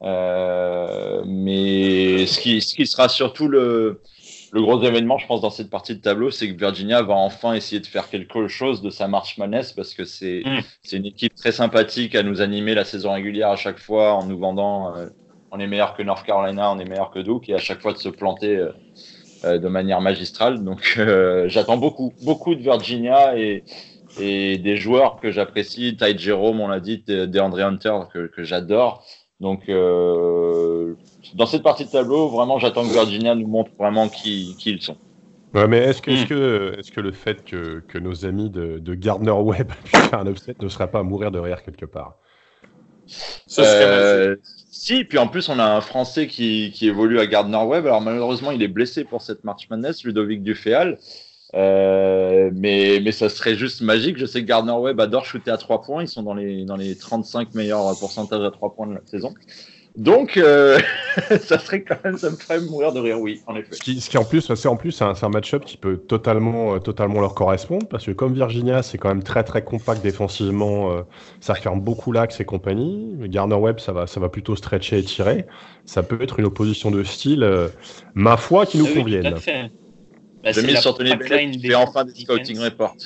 Euh, 0.03 1.23
mais 1.25 2.27
ce 2.27 2.41
qui, 2.41 2.61
ce 2.61 2.75
qui 2.75 2.87
sera 2.87 3.09
surtout 3.09 3.47
le, 3.47 4.03
le 4.53 4.63
gros 4.63 4.83
événement, 4.83 5.19
je 5.19 5.27
pense, 5.27 5.41
dans 5.41 5.51
cette 5.51 5.71
partie 5.71 5.97
de 5.97 6.01
tableau, 6.03 6.31
c'est 6.31 6.49
que 6.53 6.59
Virginia 6.59 7.03
va 7.03 7.15
enfin 7.15 7.55
essayer 7.55 7.81
de 7.81 7.87
faire 7.87 8.09
quelque 8.11 8.49
chose 8.49 8.83
de 8.83 8.91
sa 8.91 9.09
marche 9.09 9.39
Madness 9.39 9.73
parce 9.73 9.95
que 9.95 10.05
c'est 10.05 10.45
Mm. 10.45 10.63
c'est 10.83 10.97
une 10.99 11.07
équipe 11.07 11.35
très 11.37 11.53
sympathique 11.53 12.15
à 12.15 12.23
nous 12.23 12.41
animer 12.43 12.75
la 12.75 12.85
saison 12.85 13.13
régulière 13.13 13.51
à 13.51 13.57
chaque 13.57 13.79
fois 13.79 14.15
en 14.15 14.27
nous 14.27 14.39
vendant 14.39 14.95
euh, 14.97 15.09
on 15.53 15.61
est 15.61 15.67
meilleur 15.67 15.95
que 15.95 16.03
North 16.03 16.25
Carolina, 16.27 16.71
on 16.73 16.79
est 16.81 16.85
meilleur 16.87 17.11
que 17.11 17.21
Duke 17.21 17.49
et 17.49 17.55
à 17.55 17.59
chaque 17.59 17.81
fois 17.83 17.93
de 17.95 17.99
se 17.99 18.09
planter 18.11 18.57
euh, 18.57 18.73
euh, 19.45 19.59
de 19.59 19.69
manière 19.69 20.01
magistrale. 20.01 20.63
Donc 20.65 20.95
euh, 20.99 21.49
j'attends 21.49 21.77
beaucoup, 21.77 22.15
beaucoup 22.23 22.55
de 22.55 22.61
Virginia 22.63 23.39
et, 23.39 23.65
et 24.17 24.59
des 24.59 24.77
joueurs 24.77 25.21
que 25.21 25.31
j'apprécie. 25.33 25.97
Ty 25.97 26.17
Jerome, 26.19 26.61
on 26.61 26.69
l'a 26.69 26.81
dit, 26.81 27.03
De- 27.07 27.27
DeAndre 27.27 27.61
Hunter 27.61 28.01
que, 28.13 28.27
que 28.29 28.45
j'adore. 28.45 29.07
Donc 29.43 29.69
euh, 29.69 30.95
dans 31.35 31.47
cette 31.47 31.65
partie 31.65 31.87
de 31.87 31.91
tableau, 31.91 32.31
vraiment 32.31 32.59
j'attends 32.61 32.89
que 32.89 32.93
Virginia 32.95 33.35
nous 33.35 33.49
montre 33.49 33.73
vraiment 33.79 34.09
qui, 34.11 34.57
qui 34.59 34.73
ils 34.73 34.83
sont. 34.83 34.99
Ouais, 35.55 35.69
mais 35.69 35.79
est-ce 35.79 36.03
que, 36.03 36.11
est-ce 36.11 36.25
Mm. 36.25 36.27
que, 36.27 36.77
est-ce 36.79 36.93
que 36.93 37.01
le 37.01 37.13
fait 37.13 37.45
que, 37.45 37.81
que 37.81 37.99
nos 37.99 38.25
amis 38.27 38.51
de, 38.51 38.79
de 38.79 38.95
Gardner 38.95 39.33
Webb 39.33 39.73
puissent 39.85 40.07
faire 40.09 40.21
un 40.21 40.27
upset 40.27 40.57
ne 40.61 40.69
serait 40.69 40.91
pas 40.91 41.01
à 41.01 41.03
mourir 41.05 41.31
de 41.31 41.39
rire 41.41 41.63
quelque 41.63 41.87
part? 41.87 42.21
Ça 43.47 43.67
serait 43.67 43.85
Euh, 43.87 44.37
si, 44.71 45.05
puis 45.05 45.19
en 45.19 45.29
plus, 45.29 45.49
on 45.49 45.59
a 45.59 45.65
un 45.65 45.81
Français 45.81 46.27
qui, 46.27 46.73
qui 46.73 46.89
évolue 46.89 47.19
à 47.21 47.27
Gardner 47.27 47.59
Webb. 47.65 47.87
Alors 47.87 48.01
malheureusement, 48.01 48.51
il 48.53 48.63
est 48.63 48.69
blessé 48.69 49.05
pour 49.05 49.23
cette 49.23 49.45
March 49.45 49.69
Madness, 49.71 50.05
Ludovic 50.05 50.43
Duféal. 50.43 50.99
Euh, 51.55 52.51
mais, 52.55 53.01
mais 53.05 53.13
ça 53.13 53.29
serait 53.29 53.55
juste 53.55 53.83
magique. 53.83 54.17
Je 54.19 54.27
sais 54.27 54.41
que 54.43 54.47
Gardner 54.47 54.73
Webb 54.73 55.01
adore 55.01 55.25
shooter 55.25 55.51
à 55.51 55.59
3 55.59 55.83
points. 55.83 56.03
Ils 56.03 56.09
sont 56.09 56.23
dans 56.23 56.35
les, 56.35 56.65
dans 56.65 56.77
les 56.77 56.97
35 56.97 57.55
meilleurs 57.55 57.99
pourcentages 57.99 58.43
à 58.43 58.51
3 58.51 58.75
points 58.75 58.87
de 58.87 58.95
la 58.95 59.01
saison. 59.07 59.35
Donc, 59.97 60.39
euh, 60.39 60.79
ça 61.41 61.59
serait 61.59 61.83
quand 61.83 62.03
même, 62.03 62.17
ça 62.17 62.31
me 62.31 62.37
ferait 62.37 62.61
mourir 62.61 62.93
de 62.93 63.01
rire, 63.01 63.21
oui, 63.21 63.43
en 63.47 63.57
effet. 63.57 63.75
Ce 63.75 63.81
qui, 63.81 64.01
ce 64.01 64.09
qui 64.09 64.17
en 64.17 64.25
plus, 64.25 64.41
c'est 64.41 64.69
en 64.69 64.77
plus 64.77 64.93
c'est 64.93 65.05
un, 65.05 65.13
un 65.21 65.29
match-up 65.29 65.65
qui 65.67 65.77
peut 65.77 65.99
totalement, 65.99 66.75
euh, 66.75 66.79
totalement 66.79 67.21
leur 67.21 67.35
correspondre 67.35 67.87
parce 67.89 68.07
que 68.07 68.13
comme 68.13 68.33
Virginia, 68.33 68.83
c'est 68.83 68.97
quand 68.97 69.09
même 69.09 69.23
très 69.23 69.45
très 69.45 69.63
compact 69.63 70.03
défensivement, 70.03 70.93
euh, 70.93 71.03
ça 71.41 71.53
referme 71.53 71.81
beaucoup 71.81 72.11
l'axe 72.13 72.41
et 72.41 72.47
compagnie. 72.47 73.17
Gardner 73.25 73.57
Webb, 73.57 73.81
ça 73.81 73.93
va, 73.93 74.07
ça 74.07 74.19
va 74.19 74.31
plutôt 74.31 74.57
stretcher 74.57 74.99
et 74.99 75.03
tirer. 75.03 75.47
Ça 75.85 76.03
peut 76.03 76.23
être 76.23 76.39
une 76.39 76.47
opposition 76.47 76.91
de 76.91 77.03
style, 77.03 77.43
euh, 77.43 77.69
ma 78.15 78.39
foi, 78.39 78.65
qui 78.65 78.79
nous 78.79 78.87
Ah 78.87 79.03
oui, 79.05 79.19
Bah, 80.43 80.51
J'ai 80.53 80.61
c'est 80.61 80.67
mis 80.67 80.73
la 80.73 80.81
sur 80.81 80.95
Tony 80.97 81.15
Bennett 81.17 81.53
qui 81.53 81.61
fait 81.69 81.75
enfin 81.75 82.05
des 82.05 82.15
scouting 82.15 82.59
reports. 82.59 82.97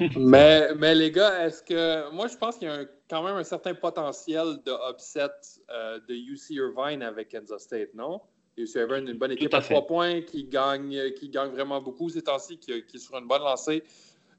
Mais, 0.16 0.74
mais 0.76 0.94
les 0.94 1.10
gars, 1.10 1.44
est-ce 1.46 1.62
que. 1.62 2.10
Moi, 2.12 2.28
je 2.28 2.36
pense 2.36 2.56
qu'il 2.56 2.68
y 2.68 2.70
a 2.70 2.74
un- 2.74 2.86
quand 3.10 3.22
même 3.22 3.36
un 3.36 3.44
certain 3.44 3.74
potentiel 3.74 4.56
de 4.64 4.72
upset 4.90 5.28
euh, 5.70 5.98
de 6.08 6.14
UC 6.14 6.50
Irvine 6.50 7.02
avec 7.02 7.30
Kansas 7.30 7.62
State, 7.62 7.92
non? 7.94 8.20
UC 8.56 8.76
Irvine, 8.76 9.08
une 9.08 9.18
bonne 9.18 9.32
équipe 9.32 9.52
à 9.54 9.60
trois 9.60 9.86
points 9.86 10.22
qui 10.22 10.44
gagne, 10.44 11.12
qui 11.18 11.28
gagne 11.28 11.50
vraiment 11.50 11.82
beaucoup 11.82 12.08
ces 12.08 12.22
temps-ci, 12.22 12.58
qui, 12.58 12.82
qui 12.86 12.96
est 12.96 13.00
sur 13.00 13.16
une 13.18 13.26
bonne 13.26 13.42
lancée. 13.42 13.82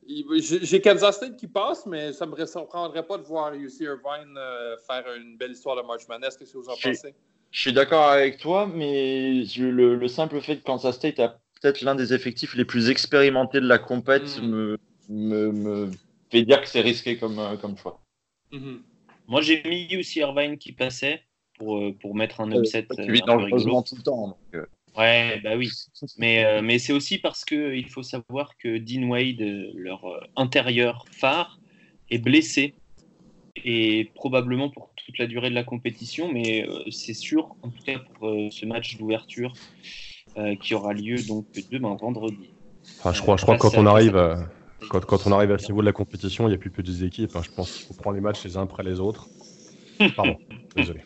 J'ai 0.07 0.81
Kansas 0.81 1.17
State 1.17 1.35
qui 1.35 1.47
passe, 1.47 1.85
mais 1.85 2.11
ça 2.13 2.25
ne 2.25 2.31
me 2.31 2.45
surprendrait 2.45 3.05
pas 3.05 3.17
de 3.17 3.23
voir 3.23 3.53
UC 3.53 3.81
Irvine 3.81 4.35
euh, 4.37 4.77
faire 4.87 5.05
une 5.13 5.37
belle 5.37 5.51
histoire 5.51 5.75
de 5.75 5.83
March 5.85 6.07
Madness. 6.07 6.37
Qu'est-ce 6.37 6.53
que 6.53 6.57
vous 6.57 6.69
en 6.69 6.75
J'ai- 6.75 6.91
pensez? 6.91 7.13
Je 7.51 7.61
suis 7.61 7.73
d'accord 7.73 8.07
avec 8.09 8.37
toi, 8.37 8.67
mais 8.67 9.43
le, 9.57 9.95
le 9.95 10.07
simple 10.07 10.39
fait 10.41 10.57
que 10.57 10.63
Kansas 10.63 10.95
State 10.95 11.19
a 11.19 11.39
peut-être 11.61 11.81
l'un 11.81 11.95
des 11.95 12.13
effectifs 12.13 12.55
les 12.55 12.65
plus 12.65 12.89
expérimentés 12.89 13.59
de 13.59 13.67
la 13.67 13.79
compète 13.79 14.39
Mm. 14.41 14.47
me, 14.47 14.77
me, 15.09 15.51
me 15.51 15.91
fait 16.31 16.43
dire 16.43 16.61
que 16.61 16.67
c'est 16.67 16.81
risqué 16.81 17.17
comme, 17.17 17.39
euh, 17.39 17.57
comme 17.57 17.77
choix. 17.77 17.99
Mhm. 18.51 18.81
Moi, 19.27 19.41
j'ai 19.41 19.61
mis 19.63 19.95
aussi 19.97 20.19
Irvine 20.19 20.57
qui 20.57 20.71
passait 20.71 21.21
pour, 21.57 21.77
euh, 21.77 21.95
pour 21.99 22.15
mettre 22.15 22.41
un 22.41 22.51
upset. 22.51 22.85
Tu 22.85 23.01
euh, 23.01 23.11
vis 23.11 23.21
un 23.21 23.25
peu 23.25 23.31
rigolo. 23.43 23.49
dangereusement 23.49 23.81
tout 23.83 23.95
le 23.95 24.01
temps. 24.03 24.27
donc, 24.27 24.37
euh. 24.55 24.65
Ouais, 24.97 25.39
bah 25.43 25.55
oui. 25.55 25.69
Mais, 26.17 26.43
euh, 26.45 26.61
mais 26.61 26.79
c'est 26.79 26.93
aussi 26.93 27.19
parce 27.19 27.45
que 27.45 27.75
il 27.75 27.87
faut 27.87 28.03
savoir 28.03 28.57
que 28.57 28.77
Dean 28.77 29.07
Wade, 29.07 29.41
euh, 29.41 29.71
leur 29.75 30.05
euh, 30.05 30.19
intérieur 30.35 31.05
phare, 31.11 31.59
est 32.09 32.17
blessé. 32.17 32.73
Et 33.65 34.11
probablement 34.15 34.69
pour 34.69 34.91
toute 34.95 35.17
la 35.17 35.27
durée 35.27 35.49
de 35.49 35.55
la 35.55 35.63
compétition, 35.63 36.31
mais 36.31 36.67
euh, 36.67 36.83
c'est 36.91 37.13
sûr, 37.13 37.55
en 37.61 37.69
tout 37.69 37.81
cas 37.85 37.99
pour 37.99 38.27
euh, 38.29 38.49
ce 38.51 38.65
match 38.65 38.97
d'ouverture 38.97 39.53
euh, 40.37 40.55
qui 40.55 40.73
aura 40.73 40.93
lieu 40.93 41.17
donc 41.27 41.45
demain 41.71 41.95
vendredi. 41.95 42.53
Enfin, 42.99 43.13
je 43.13 43.21
crois, 43.21 43.37
je 43.37 43.43
crois 43.43 43.57
quand 43.57 43.75
on 43.75 43.85
arrive, 43.85 44.15
à- 44.17 44.47
quand, 44.89 45.05
quand 45.05 45.27
on 45.27 45.31
arrive 45.31 45.51
à 45.51 45.57
ce 45.57 45.67
niveau 45.67 45.81
de 45.81 45.85
la 45.85 45.91
compétition, 45.91 46.45
il 46.47 46.49
n'y 46.49 46.55
a 46.55 46.57
plus 46.57 46.71
petites 46.71 47.01
équipes. 47.03 47.35
hein. 47.35 47.41
Je 47.43 47.51
pense 47.51 47.71
qu'il 47.71 47.85
faut 47.85 47.93
prendre 47.93 48.15
les 48.15 48.21
matchs 48.21 48.43
les 48.43 48.57
uns 48.57 48.63
après 48.63 48.83
les 48.83 48.99
autres. 48.99 49.27
Pardon, 50.15 50.37
désolé. 50.75 51.01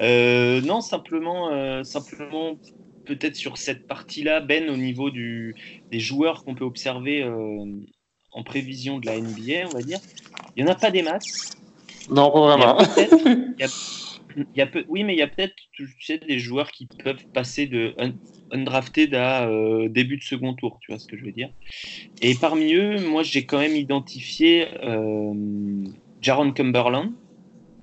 Euh, 0.00 0.60
non, 0.62 0.80
simplement, 0.80 1.52
euh, 1.52 1.82
simplement 1.84 2.58
peut-être 3.04 3.36
sur 3.36 3.58
cette 3.58 3.86
partie-là, 3.86 4.40
Ben, 4.40 4.68
au 4.70 4.76
niveau 4.76 5.10
du, 5.10 5.54
des 5.90 6.00
joueurs 6.00 6.42
qu'on 6.44 6.54
peut 6.54 6.64
observer 6.64 7.22
euh, 7.22 7.64
en 8.34 8.42
prévision 8.42 8.98
de 8.98 9.06
la 9.06 9.16
NBA, 9.16 9.68
on 9.68 9.72
va 9.72 9.82
dire, 9.82 10.00
il 10.56 10.64
n'y 10.64 10.70
en 10.70 10.72
a 10.72 10.76
pas 10.76 10.90
des 10.90 11.02
masses. 11.02 11.56
Non, 12.10 12.30
pas 12.30 12.40
vraiment. 12.56 12.78
il 12.80 13.60
y 13.60 13.64
a- 13.64 13.68
il 14.36 14.58
y 14.58 14.60
a 14.60 14.66
peu- 14.66 14.84
oui, 14.88 15.04
mais 15.04 15.14
il 15.14 15.18
y 15.18 15.22
a 15.22 15.28
peut-être 15.28 15.54
tu 15.72 15.88
sais, 16.00 16.18
des 16.18 16.38
joueurs 16.38 16.70
qui 16.72 16.88
peuvent 17.02 17.22
passer 17.32 17.66
de 17.66 17.94
un- 17.98 18.12
undrafted 18.50 19.14
à 19.14 19.48
euh, 19.48 19.88
début 19.88 20.16
de 20.16 20.22
second 20.22 20.54
tour, 20.54 20.78
tu 20.82 20.90
vois 20.92 20.98
ce 20.98 21.06
que 21.06 21.16
je 21.16 21.24
veux 21.24 21.32
dire. 21.32 21.50
Et 22.20 22.34
parmi 22.34 22.74
eux, 22.74 23.00
moi 23.08 23.22
j'ai 23.22 23.46
quand 23.46 23.58
même 23.58 23.76
identifié 23.76 24.68
euh, 24.82 25.32
Jaron 26.20 26.52
Cumberland, 26.52 27.12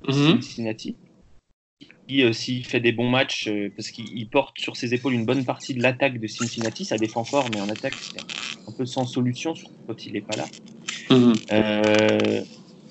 Mhm. 0.07 0.41
Cincinnati, 0.41 0.97
euh, 2.19 2.33
s'il 2.33 2.65
fait 2.65 2.79
des 2.81 2.91
bons 2.91 3.09
matchs, 3.09 3.47
euh, 3.47 3.71
parce 3.75 3.89
qu'il 3.89 4.05
il 4.17 4.27
porte 4.29 4.59
sur 4.59 4.75
ses 4.75 4.93
épaules 4.93 5.13
une 5.13 5.25
bonne 5.25 5.45
partie 5.45 5.73
de 5.73 5.81
l'attaque 5.81 6.19
de 6.19 6.27
Cincinnati, 6.27 6.83
ça 6.85 6.97
défend 6.97 7.23
fort, 7.23 7.47
mais 7.53 7.61
en 7.61 7.69
attaque 7.69 7.93
c'est 7.93 8.19
un 8.19 8.71
peu 8.73 8.85
sans 8.85 9.05
solution, 9.05 9.55
surtout 9.55 9.73
quand 9.87 10.05
il 10.05 10.13
n'est 10.13 10.21
pas 10.21 10.35
là. 10.35 10.45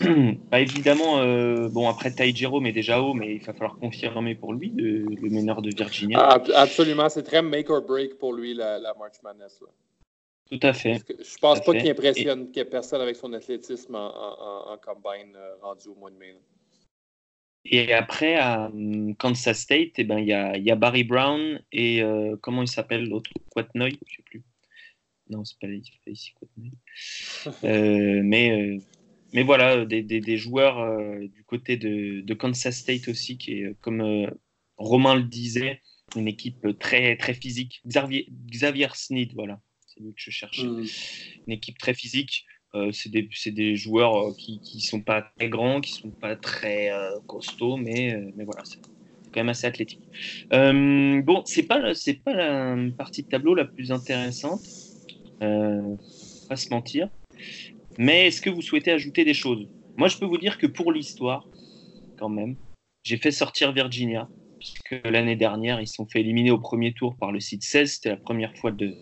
Bah, 0.50 0.60
évidemment, 0.60 1.18
euh, 1.18 1.68
bon, 1.68 1.86
après 1.88 2.10
Ty 2.10 2.34
Jerome 2.34 2.64
est 2.66 2.72
déjà 2.72 3.02
haut, 3.02 3.12
mais 3.12 3.34
il 3.34 3.42
va 3.42 3.52
falloir 3.52 3.76
confirmer 3.78 4.34
pour 4.34 4.54
lui, 4.54 4.72
le, 4.74 5.00
le 5.04 5.28
meneur 5.30 5.60
de 5.60 5.70
Virginia. 5.76 6.18
Ah, 6.18 6.42
absolument, 6.54 7.08
c'est 7.10 7.22
très 7.22 7.42
make 7.42 7.68
or 7.68 7.82
break 7.82 8.16
pour 8.18 8.32
lui, 8.32 8.54
la, 8.54 8.78
la 8.78 8.94
March 8.94 9.16
Madness. 9.22 9.60
là. 9.60 9.68
Tout 10.50 10.66
à 10.66 10.72
fait. 10.72 11.04
Que 11.04 11.12
Je 11.22 11.38
pense 11.38 11.60
pas 11.60 11.74
qu'il 11.74 11.90
impressionne 11.90 12.48
ait 12.54 12.64
personne 12.64 13.00
avec 13.00 13.16
son 13.16 13.32
athlétisme 13.34 13.94
en, 13.94 14.08
en- 14.08 14.72
en- 14.72 14.78
combine 14.78 15.36
rendu 15.60 15.88
au 15.88 15.94
mois 15.94 16.10
de 16.10 16.16
mai. 16.16 16.32
là. 16.32 16.38
Et 17.64 17.92
après, 17.92 18.36
à 18.36 18.66
hum, 18.68 19.14
Kansas 19.16 19.60
State, 19.60 19.92
eh 19.98 20.04
ben, 20.04 20.18
il 20.18 20.26
y, 20.28 20.32
a, 20.32 20.56
y 20.56 20.70
a 20.70 20.76
Barry 20.76 21.04
Brown 21.04 21.62
et 21.72 22.02
euh, 22.02 22.36
comment 22.40 22.62
il 22.62 22.68
s'appelle 22.68 23.08
l'autre? 23.08 23.30
Quatnoy 23.50 23.98
Je 24.06 24.16
sais 24.16 24.22
plus. 24.22 24.42
Non, 25.28 25.44
c'est 25.44 25.58
pas, 25.60 25.68
ici 25.68 26.32
Quatnoy. 26.34 26.70
Euh, 27.64 28.20
mais, 28.24 28.50
euh, 28.50 28.78
mais 29.32 29.42
voilà, 29.42 29.84
des, 29.84 30.02
des- 30.02 30.20
des 30.20 30.36
joueurs 30.36 30.78
du 31.20 31.44
côté 31.44 31.76
de, 31.76 32.20
de 32.20 32.34
Kansas 32.34 32.76
State 32.76 33.08
aussi, 33.08 33.38
qui 33.38 33.62
est, 33.62 33.74
comme 33.80 34.28
Romain 34.76 35.14
le 35.14 35.22
disait, 35.22 35.80
une 36.16 36.28
équipe 36.28 36.66
très, 36.78 37.16
très 37.16 37.34
physique. 37.34 37.80
Xavier, 37.86 38.26
Xavier 38.50 38.88
Sneed, 38.94 39.32
voilà, 39.34 39.60
c'est 39.86 40.00
lui 40.00 40.12
que 40.14 40.20
je 40.20 40.30
cherchais. 40.30 40.66
Mhm. 40.66 40.86
Une 41.46 41.52
équipe 41.52 41.78
très 41.78 41.94
physique. 41.94 42.44
Euh, 42.74 42.92
c'est 42.92 43.10
des, 43.10 43.76
joueurs 43.76 44.16
euh, 44.16 44.32
qui 44.38 44.60
qui 44.60 44.80
sont 44.80 45.00
pas 45.00 45.22
très 45.22 45.48
grands, 45.48 45.80
qui 45.80 45.92
sont 45.92 46.10
pas 46.10 46.36
très 46.36 46.90
euh, 46.92 47.18
costauds, 47.26 47.76
mais, 47.76 48.32
voilà, 48.44 48.62
c'est 48.64 48.78
quand 49.32 49.40
même 49.40 49.48
assez 49.48 49.66
athlétique. 49.66 50.00
Bon, 50.50 51.42
la- 51.80 51.94
c'est 51.94 52.14
pas 52.22 52.32
la 52.34 52.76
partie 52.96 53.22
de 53.22 53.28
tableau 53.28 53.54
la 53.54 53.64
plus 53.64 53.90
intéressante, 53.90 54.62
pas 55.40 56.56
se 56.56 56.70
mentir. 56.70 57.08
Mais 57.98 58.28
est-ce 58.28 58.40
que 58.40 58.50
vous 58.50 58.62
souhaitez 58.62 58.92
ajouter 58.92 59.24
des 59.24 59.34
choses? 59.34 59.66
Moi, 59.96 60.08
je 60.08 60.16
peux 60.16 60.26
vous 60.26 60.38
dire 60.38 60.58
que 60.58 60.66
pour 60.66 60.92
l'histoire, 60.92 61.48
quand 62.18 62.28
même, 62.28 62.56
j'ai 63.02 63.16
fait 63.16 63.32
sortir 63.32 63.72
Virginia, 63.72 64.28
puisque 64.58 65.00
l'année 65.04 65.36
dernière, 65.36 65.80
ils 65.80 65.88
se 65.88 65.94
sont 65.94 66.06
fait 66.06 66.20
éliminer 66.20 66.50
au 66.50 66.58
premier 66.58 66.92
tour 66.92 67.16
par 67.16 67.32
le 67.32 67.40
site 67.40 67.62
16. 67.62 67.94
C'était 67.94 68.10
la 68.10 68.16
première 68.16 68.56
fois 68.56 68.70
de 68.70 68.94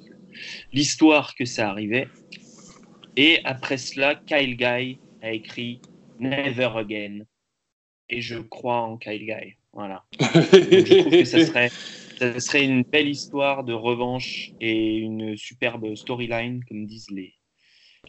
l'histoire 0.73 1.35
que 1.35 1.45
ça 1.45 1.69
arrivait. 1.69 2.09
Et 3.17 3.41
après 3.45 3.79
cela, 3.79 4.15
Kyle 4.15 4.57
Guy 4.57 4.99
a 5.23 5.33
écrit 5.33 5.81
Never 6.19 6.71
Again. 6.77 7.21
Et 8.11 8.21
je 8.21 8.39
crois 8.39 8.81
en 8.83 8.97
Kyle 8.97 9.25
Guy. 9.27 9.55
Voilà. 9.73 10.05
Donc, 10.21 10.31
je 10.33 10.99
trouve 11.01 11.13
que 11.13 11.25
ça 11.25 11.45
serait, 11.47 11.71
ça 12.19 12.41
serait 12.41 12.65
une 12.65 12.83
belle 12.83 13.09
histoire 13.09 13.65
de 13.65 13.73
revanche 13.75 14.53
et 14.61 14.97
une 14.97 15.37
superbe 15.37 15.95
storyline, 15.95 16.65
comme 16.67 16.87
disent 16.87 17.11
les, 17.11 17.35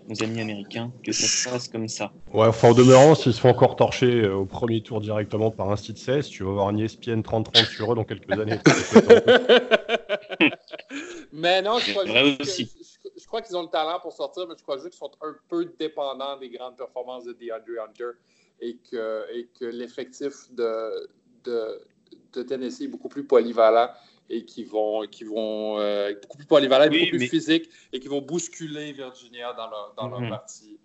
nos 0.07 0.23
amis 0.23 0.39
américains, 0.41 0.93
que 1.03 1.11
ça 1.11 1.27
se 1.27 1.49
passe 1.49 1.67
comme 1.67 1.87
ça. 1.89 2.13
Ouais, 2.33 2.47
enfin, 2.47 2.69
en 2.69 2.73
demeurant, 2.73 3.13
s'ils 3.13 3.33
se 3.33 3.41
font 3.41 3.49
encore 3.49 3.75
torcher 3.75 4.05
euh, 4.21 4.35
au 4.35 4.45
premier 4.45 4.81
tour 4.81 5.01
directement 5.01 5.51
par 5.51 5.69
un 5.69 5.75
site 5.75 5.97
16, 5.97 6.29
tu 6.29 6.43
vas 6.43 6.49
avoir 6.51 6.69
une 6.69 6.81
E 6.81 6.85
ESPN 6.85 7.19
30-30 7.21 7.65
sur 7.69 7.91
eux 7.91 7.95
dans 7.95 8.05
quelques 8.05 8.31
années. 8.39 8.57
mais 11.33 11.61
non, 11.61 11.77
je 11.79 11.85
C'est 11.85 11.91
crois, 11.91 12.05
que- 12.05 12.43
crois 13.29 13.41
qu'ils 13.43 13.55
ont 13.55 13.61
le 13.61 13.69
talent 13.69 13.99
pour 13.99 14.11
sortir, 14.11 14.47
mais 14.47 14.55
je 14.57 14.63
crois 14.63 14.77
juste 14.77 14.89
qu'ils 14.89 14.97
sont 14.97 15.11
un 15.21 15.35
peu 15.47 15.65
dépendants 15.77 16.35
des 16.37 16.49
grandes 16.49 16.75
performances 16.75 17.25
de 17.25 17.33
DeAndre 17.33 17.81
Hunter 17.87 18.11
et 18.59 18.77
que, 18.77 19.25
et 19.31 19.47
que 19.47 19.65
l'effectif 19.65 20.51
de, 20.51 21.09
de, 21.43 21.79
de 22.33 22.43
Tennessee 22.43 22.81
est 22.81 22.87
beaucoup 22.87 23.07
plus 23.07 23.23
polyvalent 23.25 23.89
et 24.29 24.45
qui 24.45 24.63
vont, 24.63 25.05
qui 25.07 25.23
vont 25.23 25.79
euh, 25.79 26.13
beaucoup 26.21 26.37
plus 26.37 26.47
polyvalent, 26.47 26.91
Oui, 26.91 26.99
beaucoup 27.05 27.17
plus 27.17 27.27
physique 27.27 27.69
et 27.93 27.99
qui 27.99 28.07
vont 28.07 28.21
bousculer 28.21 28.93
Virginia 28.93 29.53
dans 29.53 29.69
leur, 29.69 29.93
dans 29.95 30.09
leur 30.09 30.21
Mhm. 30.21 30.29
partie. 30.29 30.79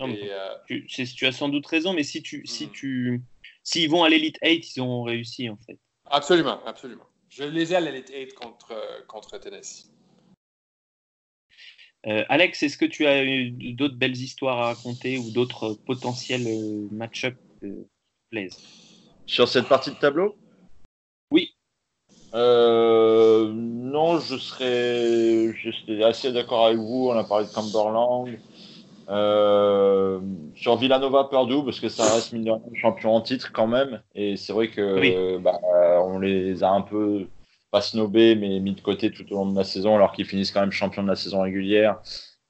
Euh, 0.00 0.56
tu, 0.66 1.26
as 1.26 1.32
sans 1.32 1.48
doute 1.50 1.66
raison, 1.66 1.92
mais 1.92 2.02
si 2.02 2.22
tu, 2.22 2.44
si 2.46 2.66
Mhm. 2.66 2.72
tu, 2.72 3.22
s'ils 3.62 3.90
vont 3.90 4.02
à 4.02 4.08
l'Elite 4.08 4.38
8, 4.42 4.76
ils 4.76 4.80
ont 4.80 5.02
réussi 5.02 5.48
en 5.50 5.58
fait. 5.58 5.78
absolument, 6.06 6.64
absolument. 6.64 7.06
Je 7.28 7.44
les 7.44 7.72
ai 7.72 7.76
à 7.76 7.80
l'Elite 7.80 8.10
8 8.12 8.34
contre, 8.34 8.74
contre 9.06 9.38
Tennessee. 9.38 9.91
Euh, 12.06 12.24
Alex, 12.28 12.62
est-ce 12.62 12.76
que 12.76 12.84
tu 12.84 13.06
as 13.06 13.22
d'autres 13.74 13.96
belles 13.96 14.16
histoires 14.16 14.58
à 14.58 14.66
raconter 14.66 15.18
ou 15.18 15.30
d'autres 15.30 15.74
potentiels 15.86 16.46
euh, 16.48 16.88
match-up 16.90 17.36
euh, 17.62 17.86
plaisent 18.30 18.58
Sur 19.26 19.46
cette 19.46 19.68
partie 19.68 19.90
de 19.90 19.96
tableau? 19.96 20.34
Oui. 21.30 21.54
Euh, 22.34 23.52
non, 23.54 24.18
je 24.18 24.36
serais, 24.36 25.54
je 25.54 25.70
serais 25.70 26.02
assez 26.02 26.32
d'accord 26.32 26.66
avec 26.66 26.78
vous. 26.78 27.08
On 27.10 27.16
a 27.16 27.24
parlé 27.24 27.46
de 27.46 27.52
Cumberland. 27.52 28.28
Euh, 29.08 30.20
sur 30.56 30.76
Villanova 30.76 31.24
Purdue, 31.24 31.64
parce 31.64 31.80
que 31.80 31.88
ça 31.88 32.14
reste 32.14 32.32
mine 32.32 32.44
de 32.44 32.50
rien, 32.50 32.62
champion 32.74 33.14
en 33.14 33.20
titre 33.20 33.52
quand 33.52 33.66
même. 33.66 34.00
Et 34.14 34.36
c'est 34.36 34.52
vrai 34.52 34.68
que 34.68 34.98
Oui. 34.98 35.14
bah, 35.40 35.60
on 36.04 36.18
les 36.18 36.64
a 36.64 36.70
un 36.70 36.80
peu 36.82 37.26
pas 37.72 37.82
snobés, 37.82 38.36
mais 38.36 38.60
mis 38.60 38.74
de 38.74 38.82
côté 38.82 39.10
tout 39.12 39.24
au 39.32 39.36
long 39.36 39.46
de 39.52 39.56
la 39.58 39.64
saison, 39.64 39.96
alors 39.96 40.12
qu'ils 40.12 40.26
finissent 40.26 40.52
quand 40.52 40.60
même 40.62 40.72
champions 40.72 41.02
de 41.04 41.08
la 41.08 41.16
saison 41.16 41.42
régulière. 41.42 41.98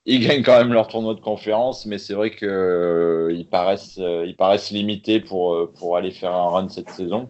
Ils 0.06 0.20
gagnent 0.26 0.42
quand 0.42 0.58
même 0.58 0.72
leur 0.74 0.88
tournoi 0.88 1.14
de 1.14 1.20
conférence, 1.20 1.86
mais 1.86 1.98
c'est 1.98 2.14
vrai 2.14 2.30
que 2.32 2.44
euh, 2.46 3.32
ils 3.32 3.48
paraissent, 3.48 3.98
euh, 4.00 4.26
ils 4.26 4.36
paraissent 4.36 4.72
limités 4.72 5.20
pour, 5.20 5.54
euh, 5.54 5.72
pour 5.78 5.96
aller 5.96 6.12
faire 6.12 6.34
un 6.34 6.48
run 6.50 6.68
cette 6.68 6.90
saison. 6.90 7.28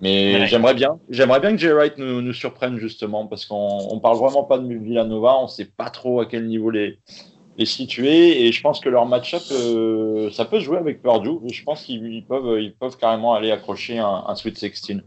Mais 0.00 0.40
Ouais. 0.40 0.46
j'aimerais 0.46 0.74
bien, 0.74 1.00
j'aimerais 1.08 1.40
bien 1.40 1.52
que 1.52 1.58
Jay 1.58 1.72
Wright 1.72 1.98
nous, 1.98 2.22
nous 2.22 2.32
surprenne 2.32 2.78
justement, 2.78 3.26
parce 3.26 3.46
qu'on 3.46 3.88
on 3.90 4.00
parle 4.00 4.18
vraiment 4.18 4.44
pas 4.44 4.58
de 4.58 4.66
Villanova, 4.74 5.36
on 5.40 5.48
sait 5.48 5.66
pas 5.66 5.90
trop 5.90 6.20
à 6.20 6.26
quel 6.26 6.46
niveau 6.48 6.70
les, 6.70 6.98
les 7.56 7.66
situer, 7.66 8.46
et 8.46 8.52
je 8.52 8.60
pense 8.62 8.80
que 8.80 8.88
leur 8.88 9.06
match-up, 9.06 9.42
euh, 9.52 10.30
ça 10.30 10.44
peut 10.44 10.60
se 10.60 10.64
jouer 10.66 10.78
avec 10.78 11.02
Purdue, 11.02 11.38
je 11.52 11.62
pense 11.64 11.84
qu'ils 11.84 12.06
ils 12.12 12.26
peuvent, 12.26 12.60
ils 12.60 12.74
peuvent 12.76 12.96
carrément 12.96 13.34
aller 13.34 13.50
accrocher 13.52 13.98
un, 13.98 14.24
un 14.26 14.34
Sweet 14.36 14.56
16. 14.58 15.02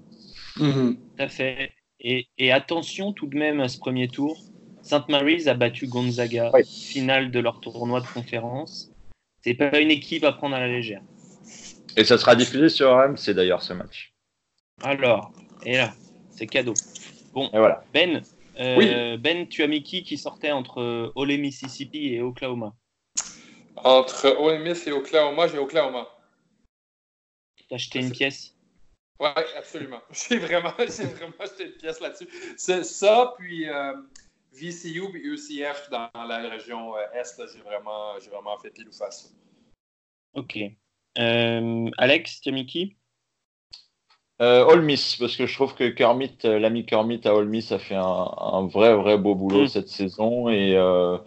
Tout 1.15 1.23
à 1.23 1.29
fait. 1.29 1.73
Et, 2.03 2.27
et 2.37 2.51
attention 2.51 3.13
tout 3.13 3.27
de 3.27 3.37
même 3.37 3.59
à 3.61 3.69
ce 3.69 3.77
premier 3.77 4.07
tour. 4.07 4.37
Saint 4.81 5.05
Mary's 5.07 5.47
a 5.47 5.53
battu 5.53 5.87
Gonzaga, 5.87 6.49
Oui. 6.53 6.63
finale 6.65 7.29
de 7.29 7.39
leur 7.39 7.59
tournoi 7.61 8.01
de 8.01 8.07
conférence. 8.07 8.91
C'est 9.43 9.53
pas 9.53 9.79
une 9.79 9.91
équipe 9.91 10.23
à 10.23 10.31
prendre 10.33 10.55
à 10.55 10.59
la 10.59 10.67
légère. 10.67 11.01
Et 11.95 12.03
ça 12.03 12.17
sera 12.17 12.35
diffusé 12.35 12.69
sur 12.69 12.91
RMC 12.91 13.33
d'ailleurs 13.35 13.61
ce 13.61 13.73
match. 13.73 14.13
Alors, 14.81 15.31
et 15.63 15.77
là, 15.77 15.93
c'est 16.31 16.47
cadeau. 16.47 16.73
Et 17.35 17.57
voilà. 17.57 17.83
Ben, 17.93 18.23
euh, 18.59 18.75
Oui. 18.77 19.17
Ben, 19.19 19.47
tu 19.47 19.61
as 19.61 19.67
mis 19.67 19.83
qui 19.83 20.03
qui 20.03 20.17
sortait 20.17 20.51
entre 20.51 21.11
Ole 21.15 21.37
Mississippi 21.37 22.13
et 22.13 22.21
Oklahoma? 22.21 22.73
Entre 23.77 24.35
Ole 24.39 24.63
Miss 24.63 24.85
et 24.87 24.91
Oklahoma, 24.91 25.47
j'ai 25.47 25.57
Oklahoma. 25.57 26.07
T'as 27.69 27.75
acheté 27.75 27.99
une 27.99 28.11
pièce? 28.11 28.55
Oui, 29.21 29.27
absolument. 29.55 30.01
J'ai 30.11 30.39
vraiment, 30.39 30.73
j'ai 30.79 31.05
vraiment 31.05 31.33
acheté 31.39 31.65
une 31.65 31.73
pièce 31.73 31.99
là-dessus. 31.99 32.27
C'est 32.57 32.83
ça, 32.83 33.35
puis 33.37 33.69
euh, 33.69 33.93
VCU 34.51 35.11
puis 35.11 35.21
UCF 35.23 35.89
dans 35.91 36.09
la 36.27 36.37
région 36.49 36.95
euh, 36.97 37.01
Est, 37.13 37.37
là, 37.37 37.45
j'ai 37.53 37.61
vraiment, 37.61 38.19
j'ai 38.19 38.31
vraiment 38.31 38.57
fait 38.57 38.71
pile 38.71 38.87
ou 38.87 38.91
face. 38.91 39.31
Ok. 40.33 40.57
Euh, 41.19 41.89
Alex, 41.99 42.41
tu 42.41 42.49
as 42.49 42.51
mis 42.51 42.65
qui? 42.65 42.97
Euh, 44.41 44.65
Ole 44.65 44.81
Miss, 44.81 45.17
parce 45.17 45.35
que 45.35 45.45
je 45.45 45.53
trouve 45.53 45.75
que 45.75 45.87
Kermit, 45.89 46.35
l'ami 46.43 46.83
Kermit 46.83 47.21
à 47.25 47.39
Miss 47.43 47.71
a 47.71 47.77
fait 47.77 47.93
un, 47.93 48.01
un 48.37 48.65
vrai, 48.65 48.95
vrai 48.95 49.19
beau 49.19 49.35
boulot 49.35 49.65
Mm. 49.65 49.67
cette 49.67 49.89
saison. 49.89 50.49
Et, 50.49 50.75
euh, 50.75 51.19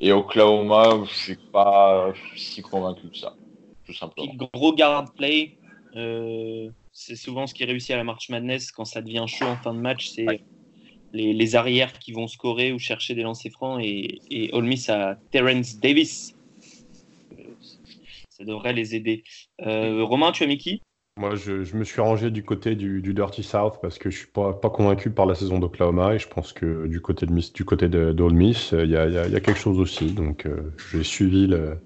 et 0.00 0.12
Oklahoma, 0.12 1.04
je 1.04 1.12
suis 1.14 1.36
pas 1.52 2.10
si 2.36 2.62
convaincu 2.62 3.10
que 3.10 3.18
ça, 3.18 3.36
tout 3.84 3.92
simplement. 3.92 4.28
Petit 4.32 4.48
gros 4.54 4.74
guard 4.74 5.12
play. 5.12 5.58
euh, 5.94 6.70
c'est 6.94 7.16
souvent 7.16 7.46
ce 7.46 7.54
qui 7.54 7.64
réussit 7.64 7.90
à 7.90 7.96
la 7.96 8.04
March 8.04 8.30
Madness 8.30 8.72
quand 8.72 8.84
ça 8.86 9.02
devient 9.02 9.24
chaud 9.28 9.46
en 9.46 9.56
fin 9.56 9.74
de 9.74 9.80
match. 9.80 10.10
C'est 10.14 10.26
Ouais. 10.26 10.40
les, 11.12 11.32
les 11.34 11.56
arrières 11.56 11.98
qui 11.98 12.12
vont 12.12 12.26
scorer 12.28 12.72
ou 12.72 12.78
chercher 12.78 13.14
des 13.14 13.22
lancers 13.22 13.52
francs. 13.52 13.80
Et, 13.84 14.20
et 14.30 14.50
Ole 14.54 14.64
Miss 14.64 14.88
a 14.88 15.16
Terrence 15.30 15.78
Davis. 15.78 16.32
Euh, 17.38 17.42
Ça 18.30 18.44
devrait 18.44 18.72
les 18.72 18.94
aider. 18.94 19.22
Euh, 19.62 20.04
Romain, 20.04 20.32
tu 20.32 20.44
as 20.44 20.46
mis 20.46 20.58
qui? 20.58 20.82
Moi, 21.16 21.36
je, 21.36 21.62
je 21.62 21.76
me 21.76 21.84
suis 21.84 22.00
rangé 22.00 22.30
du 22.32 22.42
côté 22.44 22.74
du, 22.74 23.00
du 23.00 23.14
Dirty 23.14 23.44
South 23.44 23.78
parce 23.80 23.98
que 23.98 24.10
je 24.10 24.18
suis 24.18 24.26
pas, 24.26 24.52
pas 24.52 24.70
convaincu 24.70 25.10
par 25.10 25.26
la 25.26 25.36
saison 25.36 25.60
d'Oklahoma 25.60 26.14
et 26.14 26.18
je 26.18 26.26
pense 26.26 26.52
que 26.52 26.88
du 26.88 27.00
côté 27.00 27.24
de 27.26 27.32
Miss, 27.32 27.52
du 27.52 27.64
côté 27.64 27.88
de, 27.88 28.12
d'Ole 28.12 28.34
Miss, 28.34 28.72
il 28.72 28.90
y 28.90 28.96
a, 28.96 29.06
il 29.06 29.12
y 29.14 29.18
a- 29.18 29.26
il 29.26 29.32
y 29.32 29.36
a 29.36 29.40
quelque 29.40 29.60
chose 29.60 29.78
aussi. 29.78 30.06
Donc, 30.06 30.46
euh, 30.46 30.72
j'ai 30.92 31.04
suivi 31.04 31.46
le, 31.46 31.78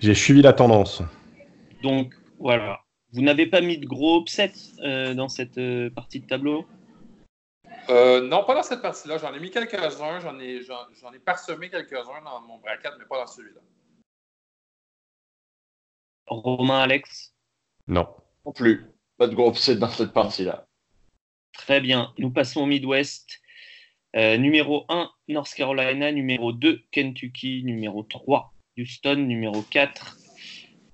j'ai 0.00 0.14
suivi 0.14 0.42
la 0.42 0.54
tendance. 0.54 1.02
Donc 1.82 2.14
voilà. 2.38 2.80
Vous 3.12 3.22
n'avez 3.22 3.46
pas 3.46 3.60
mis 3.60 3.78
de 3.78 3.86
gros 3.86 4.20
upsets 4.20 4.52
euh, 4.80 5.14
dans 5.14 5.28
cette 5.28 5.58
euh, 5.58 5.88
partie 5.90 6.20
de 6.20 6.26
tableau? 6.26 6.66
Euh, 7.88 8.20
non, 8.20 8.44
pas 8.44 8.54
dans 8.54 8.62
cette 8.62 8.82
partie-là. 8.82 9.16
J'en 9.16 9.32
ai 9.32 9.40
mis 9.40 9.50
quelques-uns. 9.50 10.20
J'en 10.20 10.38
ai, 10.38 10.62
j'en, 10.62 10.80
j'en 11.00 11.12
ai 11.12 11.18
parsemé 11.18 11.70
quelques-uns 11.70 12.22
dans 12.22 12.40
mon 12.42 12.58
bracket, 12.58 12.92
mais 12.98 13.06
pas 13.06 13.18
dans 13.18 13.26
celui-là. 13.26 13.60
Romain, 16.26 16.80
Alex? 16.80 17.34
Non. 17.86 18.06
Non 18.44 18.52
plus. 18.52 18.84
Pas 19.16 19.26
de 19.26 19.34
gros 19.34 19.50
upset 19.50 19.76
dans 19.76 19.88
cette 19.88 20.12
partie-là. 20.12 20.66
Très 21.54 21.80
bien. 21.80 22.12
Nous 22.18 22.30
passons 22.30 22.62
au 22.62 22.66
Midwest. 22.66 23.40
Euh, 24.16 24.36
numéro 24.36 24.84
1, 24.90 25.10
North 25.28 25.54
Carolina. 25.54 26.12
Numéro 26.12 26.52
2, 26.52 26.82
Kentucky. 26.90 27.64
Numéro 27.64 28.02
3, 28.02 28.52
Houston. 28.76 29.16
Numéro 29.16 29.62
4, 29.62 30.18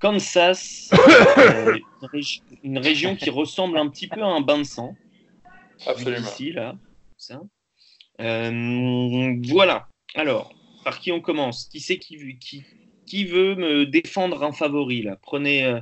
Kansas. 0.05 0.90
Euh, 1.39 1.76
une, 2.02 2.09
régi- 2.09 2.43
une 2.62 2.78
région 2.78 3.16
qui 3.16 3.31
ressemble 3.31 3.78
un 3.78 3.89
petit 3.89 4.06
peu 4.06 4.22
à 4.22 4.26
un 4.26 4.40
bain 4.43 4.59
de 4.59 4.64
sang. 4.64 4.94
Absolument. 5.86 6.26
Ici, 6.28 6.52
là. 6.52 6.74
Ça. 7.16 7.40
Euh, 8.20 9.36
voilà. 9.48 9.89
Alors, 10.14 10.52
par 10.85 11.01
qui 11.01 11.10
on 11.12 11.20
commence? 11.20 11.66
Qui 11.68 11.81
c'est 11.81 11.98
qui, 11.98 12.39
qui, 12.39 12.64
qui 13.06 13.24
veut 13.24 13.55
me 13.55 13.86
défendre 13.86 14.43
un 14.44 14.52
favori 14.52 15.02
là? 15.02 15.16
Prenez, 15.22 15.64
euh, 15.64 15.81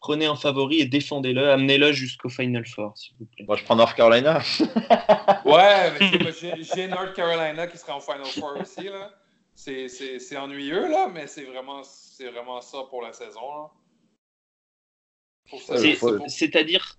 prenez 0.00 0.26
un 0.26 0.36
favori 0.36 0.80
et 0.80 0.86
défendez-le. 0.86 1.50
Amenez-le 1.50 1.92
jusqu'au 1.92 2.28
Final 2.28 2.64
Four, 2.66 2.96
s'il 2.96 3.14
vous 3.18 3.26
plaît. 3.26 3.44
Moi, 3.46 3.56
je 3.56 3.64
prends 3.64 3.76
North 3.76 3.96
Carolina. 3.96 4.40
Ouais, 5.44 5.92
j'ai 6.74 6.86
North 6.86 7.12
Carolina 7.14 7.66
qui 7.66 7.76
sera 7.78 7.96
en 7.96 8.00
Final 8.00 8.24
Four 8.26 8.56
aussi. 8.60 8.84
Là. 8.84 9.10
C'est, 9.54 10.36
ennuyeux, 10.36 10.88
là, 10.88 11.08
mais 11.08 11.26
c'est 11.26 11.44
vraiment, 11.44 11.82
vraiment 12.32 12.60
ça 12.60 12.84
pour 12.88 13.02
la 13.02 13.12
saison. 13.12 13.70
C'est-à-dire, 16.26 16.98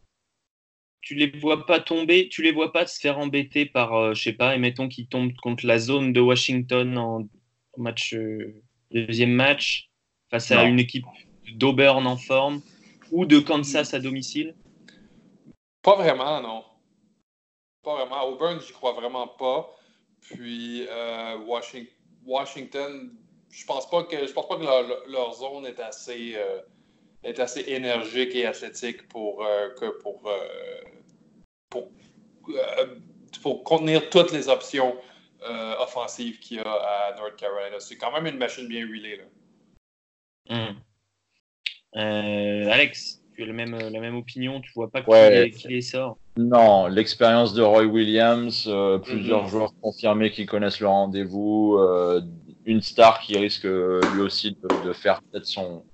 tu 1.02 1.16
les 1.16 1.30
vois 1.40 1.66
pas 1.66 1.80
tomber, 1.80 2.30
tu 2.30 2.42
les 2.42 2.52
vois 2.52 2.72
pas 2.72 2.88
se 2.88 3.00
faire 3.00 3.18
embêter 3.18 3.66
par, 3.66 3.94
euh, 3.94 4.14
je 4.14 4.24
sais 4.24 4.34
pas, 4.34 4.56
et 4.56 4.60
mettons 4.60 4.88
qu'ils 4.88 5.08
tombent 5.08 5.36
contre 5.42 5.66
la 5.66 5.78
zone 5.80 6.14
de 6.14 6.22
Washington 6.22 6.98
en 6.98 7.28
match 7.78 8.14
euh, 8.14 8.62
deuxième 8.92 9.34
match 9.34 9.90
face 10.30 10.52
à 10.52 10.64
une 10.64 10.80
équipe 10.80 11.06
d'Auburn 11.56 12.06
en 12.08 12.18
forme 12.18 12.62
ou 13.12 13.26
de 13.26 13.40
Kansas 13.40 13.94
à 13.94 14.00
domicile? 14.00 14.56
Pas 15.82 15.96
vraiment, 15.96 16.42
non. 16.42 16.64
Pas 17.84 17.96
vraiment. 17.96 18.24
Auburn, 18.24 18.62
j'y 18.62 18.72
crois 18.72 18.94
vraiment 18.94 19.28
pas. 19.28 19.70
Puis 20.22 20.86
euh, 20.88 21.38
Washing- 21.40 21.90
Washington, 22.26 23.12
je 23.52 23.66
pense 23.66 23.90
pas 23.90 24.04
que 24.04 24.26
je 24.26 24.32
pense 24.34 24.48
pas 24.48 24.58
que 24.58 24.64
leur, 24.64 25.08
leur 25.08 25.34
zone 25.34 25.66
est 25.66 25.80
assez 25.80 26.34
euh, 26.36 26.62
est 27.24 27.40
assez 27.40 27.62
énergique 27.68 28.36
et 28.36 28.46
athlétique 28.46 29.08
pour 29.08 29.46
euh, 29.46 29.70
que 29.80 29.90
pour 30.02 30.22
euh, 30.28 30.82
pour, 31.70 31.90
euh, 32.50 32.96
pour 33.42 33.64
contenir 33.64 34.10
toutes 34.10 34.32
les 34.32 34.48
options 34.50 34.96
euh, 35.44 35.76
offensives 35.80 36.40
qu'il 36.40 36.58
y 36.58 36.60
a 36.60 36.72
à 36.72 37.16
North 37.16 37.36
Carolina. 37.36 37.80
C'est 37.80 37.98
quand 37.98 38.12
même 38.12 38.28
une 38.28 38.38
machine 38.38 38.68
bien 38.68 38.82
huilée 38.82 39.18
là. 39.18 39.24
Hmm. 40.50 40.76
Euh, 41.96 42.70
Alex, 42.72 43.22
tu 43.36 43.44
as 43.44 43.46
la 43.46 43.54
même, 43.54 43.78
la 43.78 44.00
même 44.00 44.16
opinion 44.16 44.62
Tu 44.62 44.72
vois 44.74 44.90
pas 44.90 45.02
qui, 45.02 45.10
Ouais. 45.10 45.52
qui 45.52 45.68
les 45.68 45.82
sort? 45.82 46.18
Non, 46.36 46.88
l'expérience 46.88 47.54
de 47.54 47.62
Roy 47.62 47.84
Williams, 47.86 48.66
euh, 48.68 48.98
plusieurs 48.98 49.44
Mhm. 49.44 49.48
joueurs 49.48 49.72
confirmés 49.82 50.32
qui 50.32 50.48
connaissent 50.48 50.80
le 50.80 50.88
rendez-vous, 50.88 51.76
euh, 51.78 52.22
une 52.66 52.82
star 52.82 53.20
qui 53.20 53.38
risque 53.38 53.66
euh, 53.66 54.02
lui 54.16 54.22
aussi 54.22 54.52
de, 54.64 54.80
de 54.88 54.94
faire 54.94 55.22
peut-être 55.24 55.46
son, 55.46 55.86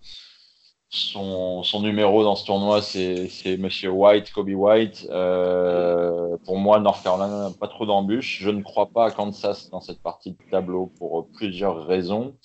son, 0.90 1.64
son 1.64 1.82
numéro 1.82 2.24
dans 2.24 2.36
ce 2.36 2.46
tournoi, 2.46 2.82
c'est 2.82 3.58
Monsieur 3.58 3.90
White, 3.92 4.32
Kobe 4.32 4.50
White. 4.52 5.08
Euh, 5.12 6.38
pour 6.46 6.58
moi, 6.58 6.80
North 6.80 7.04
Carolina 7.04 7.50
n'a 7.50 7.52
pas 7.60 7.68
trop 7.68 7.86
d'embûches. 7.86 8.40
Je 8.42 8.50
ne 8.50 8.62
crois 8.64 8.88
pas 8.92 9.08
à 9.08 9.12
Kansas 9.12 9.70
dans 9.70 9.82
cette 9.82 10.02
partie 10.02 10.32
de 10.32 10.38
tableau 10.52 10.88
pour 10.98 11.28
plusieurs 11.34 11.86
raisons. 11.86 12.36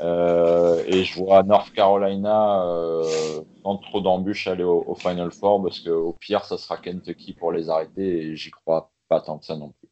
Euh, 0.00 0.82
et 0.86 1.04
je 1.04 1.18
vois 1.18 1.42
North 1.42 1.72
Carolina 1.72 2.64
euh, 2.64 3.42
sans 3.62 3.76
trop 3.78 4.00
d'embûches 4.00 4.46
aller 4.46 4.64
au, 4.64 4.84
au 4.86 4.94
Final 4.94 5.30
Four 5.30 5.62
parce 5.62 5.80
que 5.80 5.90
au 5.90 6.12
pire, 6.12 6.44
ça 6.44 6.58
sera 6.58 6.76
Kentucky 6.76 7.32
pour 7.32 7.52
les 7.52 7.68
arrêter 7.68 8.22
et 8.22 8.36
j'y 8.36 8.50
crois 8.50 8.90
pas 9.08 9.20
tant 9.20 9.38
que 9.38 9.46
ça 9.46 9.56
non 9.56 9.72
plus. 9.78 9.88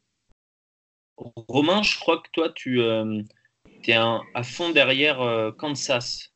Romain, 1.47 1.81
je 1.81 1.97
crois 1.99 2.17
que 2.17 2.29
toi, 2.33 2.49
tu 2.53 2.81
es 2.81 3.93
à 3.93 4.43
fond 4.43 4.71
derrière 4.71 5.21
euh, 5.21 5.51
Kansas. 5.51 6.31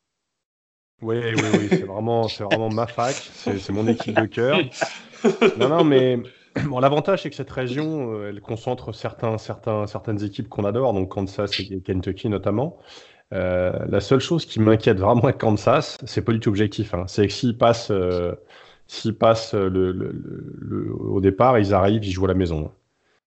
Oui, 1.02 1.18
oui, 1.18 1.42
oui, 1.54 1.68
c'est 1.70 1.84
vraiment, 1.86 2.28
c'est 2.28 2.44
vraiment 2.44 2.70
ma 2.70 2.86
fac, 2.86 3.16
c'est 3.16 3.58
c'est 3.58 3.72
mon 3.72 3.88
équipe 3.88 4.20
de 4.20 4.26
cœur. 4.26 4.60
Non, 5.58 5.70
non, 5.70 5.84
mais 5.84 6.18
bon, 6.66 6.80
l'avantage, 6.80 7.24
c'est 7.24 7.30
que 7.30 7.36
cette 7.36 7.52
région, 7.52 8.14
euh, 8.14 8.30
elle 8.30 8.42
concentre 8.42 8.94
certains, 8.94 9.38
certains, 9.38 9.88
certaines 9.88 10.24
équipes 10.24 10.50
qu'on 10.50 10.66
adore, 10.66 10.94
donc 10.94 11.10
Kansas 11.10 11.60
et 11.60 11.82
Kentucky 11.82 12.28
notamment. 12.30 12.78
Euh, 13.34 13.72
la 13.88 14.00
seule 14.00 14.20
chose 14.20 14.46
qui 14.46 14.60
m'inquiète 14.60 14.98
vraiment 15.00 15.24
avec 15.24 15.38
Kansas, 15.38 15.98
c'est 16.06 16.24
pas 16.24 16.32
du 16.34 16.40
tout 16.40 16.50
objectif, 16.50 16.94
hein, 16.96 17.04
c'est 17.08 17.28
que 17.28 17.34
s'ils 17.34 17.58
passent, 17.58 17.92
euh, 17.92 18.34
s'ils 18.88 19.16
passent 19.16 19.54
le, 19.54 19.70
le- 19.92 20.12
le- 20.12 20.56
le- 20.60 20.94
au 20.96 21.22
départ, 21.22 21.60
ils 21.60 21.74
arrivent, 21.74 22.04
ils 22.04 22.12
jouent 22.12 22.26
à 22.26 22.30
la 22.30 22.34
maison. 22.34 22.72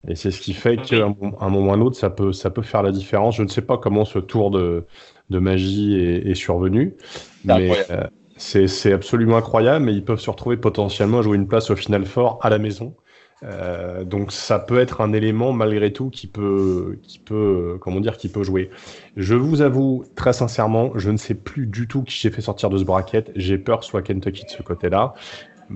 Et 0.07 0.15
c'est 0.15 0.31
ce 0.31 0.41
qui 0.41 0.53
fait 0.53 0.77
qu'à 0.77 0.97
un, 1.05 1.09
mom- 1.09 1.35
un 1.39 1.49
moment 1.49 1.71
ou 1.71 1.73
un 1.73 1.81
autre, 1.81 1.97
ça 1.97 2.09
peut, 2.09 2.33
ça 2.33 2.49
peut 2.51 2.61
faire 2.61 2.83
la 2.83 2.91
différence. 2.91 3.35
Je 3.37 3.43
ne 3.43 3.47
sais 3.49 3.61
pas 3.61 3.77
comment 3.77 4.05
ce 4.05 4.19
tour 4.19 4.51
de, 4.51 4.85
de 5.29 5.39
magie 5.39 5.95
est, 5.99 6.29
est 6.29 6.35
survenu, 6.35 6.95
mais 7.43 7.79
euh, 7.91 8.07
c'est 8.37 8.93
absolument 8.93 9.37
incroyable. 9.37 9.85
Mais 9.85 9.93
ils 9.93 10.05
peuvent 10.05 10.19
se 10.19 10.29
retrouver 10.29 10.57
potentiellement 10.57 11.19
à 11.19 11.21
jouer 11.23 11.37
une 11.37 11.47
place 11.47 11.69
au 11.71 11.75
final 11.75 12.05
fort 12.05 12.39
à 12.41 12.49
la 12.49 12.59
maison. 12.59 12.95
Euh, 13.43 14.03
donc 14.03 14.31
ça 14.33 14.59
peut 14.59 14.79
être 14.79 14.99
un 15.01 15.13
élément 15.13 15.53
malgré 15.53 15.93
tout 15.93 16.09
qui 16.09 16.27
peut, 16.27 16.99
qui 17.03 17.19
peut, 17.19 17.73
euh, 17.75 17.77
comment 17.77 18.01
dire, 18.01 18.17
qui 18.17 18.27
peut 18.29 18.43
jouer. 18.43 18.69
Je 19.15 19.33
vous 19.35 19.61
avoue 19.61 20.03
très 20.15 20.33
sincèrement, 20.33 20.91
je 20.95 21.09
ne 21.09 21.17
sais 21.17 21.35
plus 21.35 21.65
du 21.65 21.87
tout 21.87 22.03
qui 22.03 22.17
j'ai 22.19 22.31
fait 22.31 22.41
sortir 22.41 22.69
de 22.69 22.77
ce 22.77 22.83
bracket. 22.83 23.31
J'ai 23.35 23.57
peur 23.57 23.83
soit 23.83 24.01
Kentucky 24.01 24.43
de 24.45 24.49
ce 24.49 24.61
côté-là. 24.61 25.13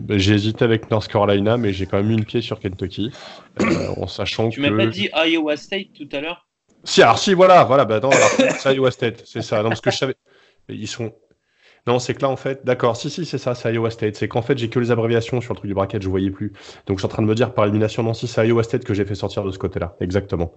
J'ai 0.09 0.33
hésité 0.33 0.65
avec 0.65 0.89
North 0.89 1.07
Carolina, 1.07 1.55
mais 1.57 1.71
j'ai 1.71 1.85
quand 1.85 1.97
même 1.97 2.07
mis 2.07 2.15
une 2.15 2.25
pied 2.25 2.41
sur 2.41 2.59
Kentucky, 2.59 3.11
euh, 3.61 3.89
en 3.97 4.07
sachant 4.07 4.49
Tu 4.49 4.59
que. 4.59 4.67
m'as 4.67 4.75
pas 4.85 4.89
dit 4.89 5.09
Iowa 5.13 5.55
State 5.55 5.93
tout 5.95 6.09
à 6.11 6.19
l'heure? 6.19 6.47
Si, 6.83 7.01
alors 7.01 7.19
si, 7.19 7.33
voilà, 7.33 7.63
voilà, 7.63 7.85
bah 7.85 7.95
attends, 7.95 8.09
c'est 8.57 8.73
Iowa 8.75 8.91
State, 8.91 9.21
c'est 9.25 9.41
ça. 9.41 9.61
Non, 9.61 9.69
parce 9.69 9.81
que 9.81 9.91
je 9.91 9.97
savais. 9.97 10.15
Ils 10.67 10.87
sont. 10.87 11.13
Non, 11.85 11.99
c'est 11.99 12.13
que 12.13 12.21
là, 12.21 12.29
en 12.29 12.35
fait, 12.37 12.63
d'accord, 12.63 12.95
si, 12.95 13.09
si, 13.09 13.25
c'est 13.25 13.37
ça, 13.37 13.55
c'est 13.55 13.73
Iowa 13.73 13.89
State. 13.91 14.15
C'est 14.15 14.27
qu'en 14.29 14.41
fait, 14.41 14.57
j'ai 14.57 14.69
que 14.69 14.79
les 14.79 14.91
abréviations 14.91 15.41
sur 15.41 15.53
le 15.53 15.57
truc 15.57 15.67
du 15.67 15.73
bracket, 15.73 16.01
je 16.01 16.07
voyais 16.09 16.29
plus. 16.31 16.53
Donc, 16.87 16.97
je 16.97 17.01
suis 17.01 17.05
en 17.05 17.09
train 17.09 17.21
de 17.23 17.27
me 17.27 17.35
dire 17.35 17.53
par 17.53 17.65
élimination, 17.65 18.03
non, 18.03 18.13
si, 18.13 18.27
c'est 18.27 18.47
Iowa 18.47 18.63
State 18.63 18.85
que 18.85 18.93
j'ai 18.93 19.03
fait 19.05 19.15
sortir 19.15 19.43
de 19.43 19.51
ce 19.51 19.59
côté-là. 19.59 19.95
Exactement. 19.99 20.53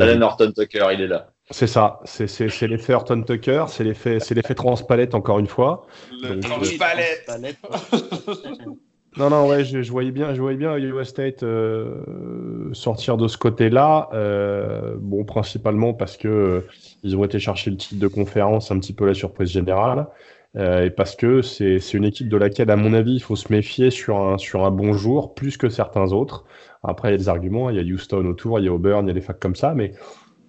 Allen. 0.00 0.18
Norton 0.18 0.50
Tucker, 0.56 0.86
il 0.92 1.02
est 1.02 1.06
là. 1.06 1.28
C'est 1.50 1.66
ça, 1.68 2.00
c'est 2.04 2.26
c'est- 2.26 2.48
c'est 2.48 2.66
l'effet 2.66 2.94
Horton 2.94 3.22
Tucker, 3.22 3.66
c'est 3.68 3.84
l'effet 3.84 4.18
transpalette, 4.54 5.14
encore 5.14 5.38
une 5.38 5.46
fois. 5.46 5.86
Le 6.22 6.36
Donc, 6.36 6.40
transpalette. 6.40 7.30
Non, 9.16 9.30
non, 9.30 9.46
ouais, 9.48 9.64
je, 9.64 9.80
je 9.80 9.92
voyais 9.92 10.10
bien, 10.10 10.34
je 10.34 10.40
voyais 10.40 10.56
bien 10.56 10.76
Iowa 10.76 11.04
State 11.04 11.44
euh, 11.44 12.70
sortir 12.72 13.16
de 13.16 13.28
ce 13.28 13.38
côté-là. 13.38 14.08
euh, 14.12 14.96
bon, 14.98 15.22
principalement 15.24 15.94
parce 15.94 16.16
que 16.16 16.26
euh, 16.26 16.60
ils 17.04 17.16
ont 17.16 17.22
été 17.24 17.38
chercher 17.38 17.70
le 17.70 17.76
titre 17.76 18.00
de 18.00 18.08
conférence, 18.08 18.72
un 18.72 18.78
petit 18.80 18.92
peu 18.92 19.06
la 19.06 19.14
surprise 19.14 19.50
générale, 19.50 20.08
et 20.56 20.90
parce 20.90 21.16
que 21.16 21.42
c'est 21.42 21.78
une 21.94 22.04
équipe 22.04 22.28
de 22.28 22.36
laquelle, 22.36 22.70
à 22.70 22.76
mon 22.76 22.94
avis, 22.94 23.14
il 23.14 23.20
faut 23.22 23.36
se 23.36 23.52
méfier 23.52 23.90
sur 23.90 24.18
un 24.18 24.38
sur 24.38 24.64
un 24.64 24.70
bon 24.70 24.92
jour 24.92 25.34
plus 25.34 25.56
que 25.56 25.68
certains 25.68 26.12
autres. 26.12 26.44
Après, 26.84 27.08
il 27.08 27.12
y 27.12 27.14
a 27.14 27.18
des 27.18 27.28
arguments, 27.28 27.70
il 27.70 27.76
y 27.76 27.80
a 27.80 27.82
Houston 27.94 28.24
autour, 28.26 28.60
il 28.60 28.66
y 28.66 28.68
a 28.68 28.72
Auburn, 28.72 29.04
il 29.06 29.08
y 29.08 29.10
a 29.10 29.14
des 29.14 29.20
facs 29.20 29.40
comme 29.40 29.56
ça, 29.56 29.74
mais 29.74 29.92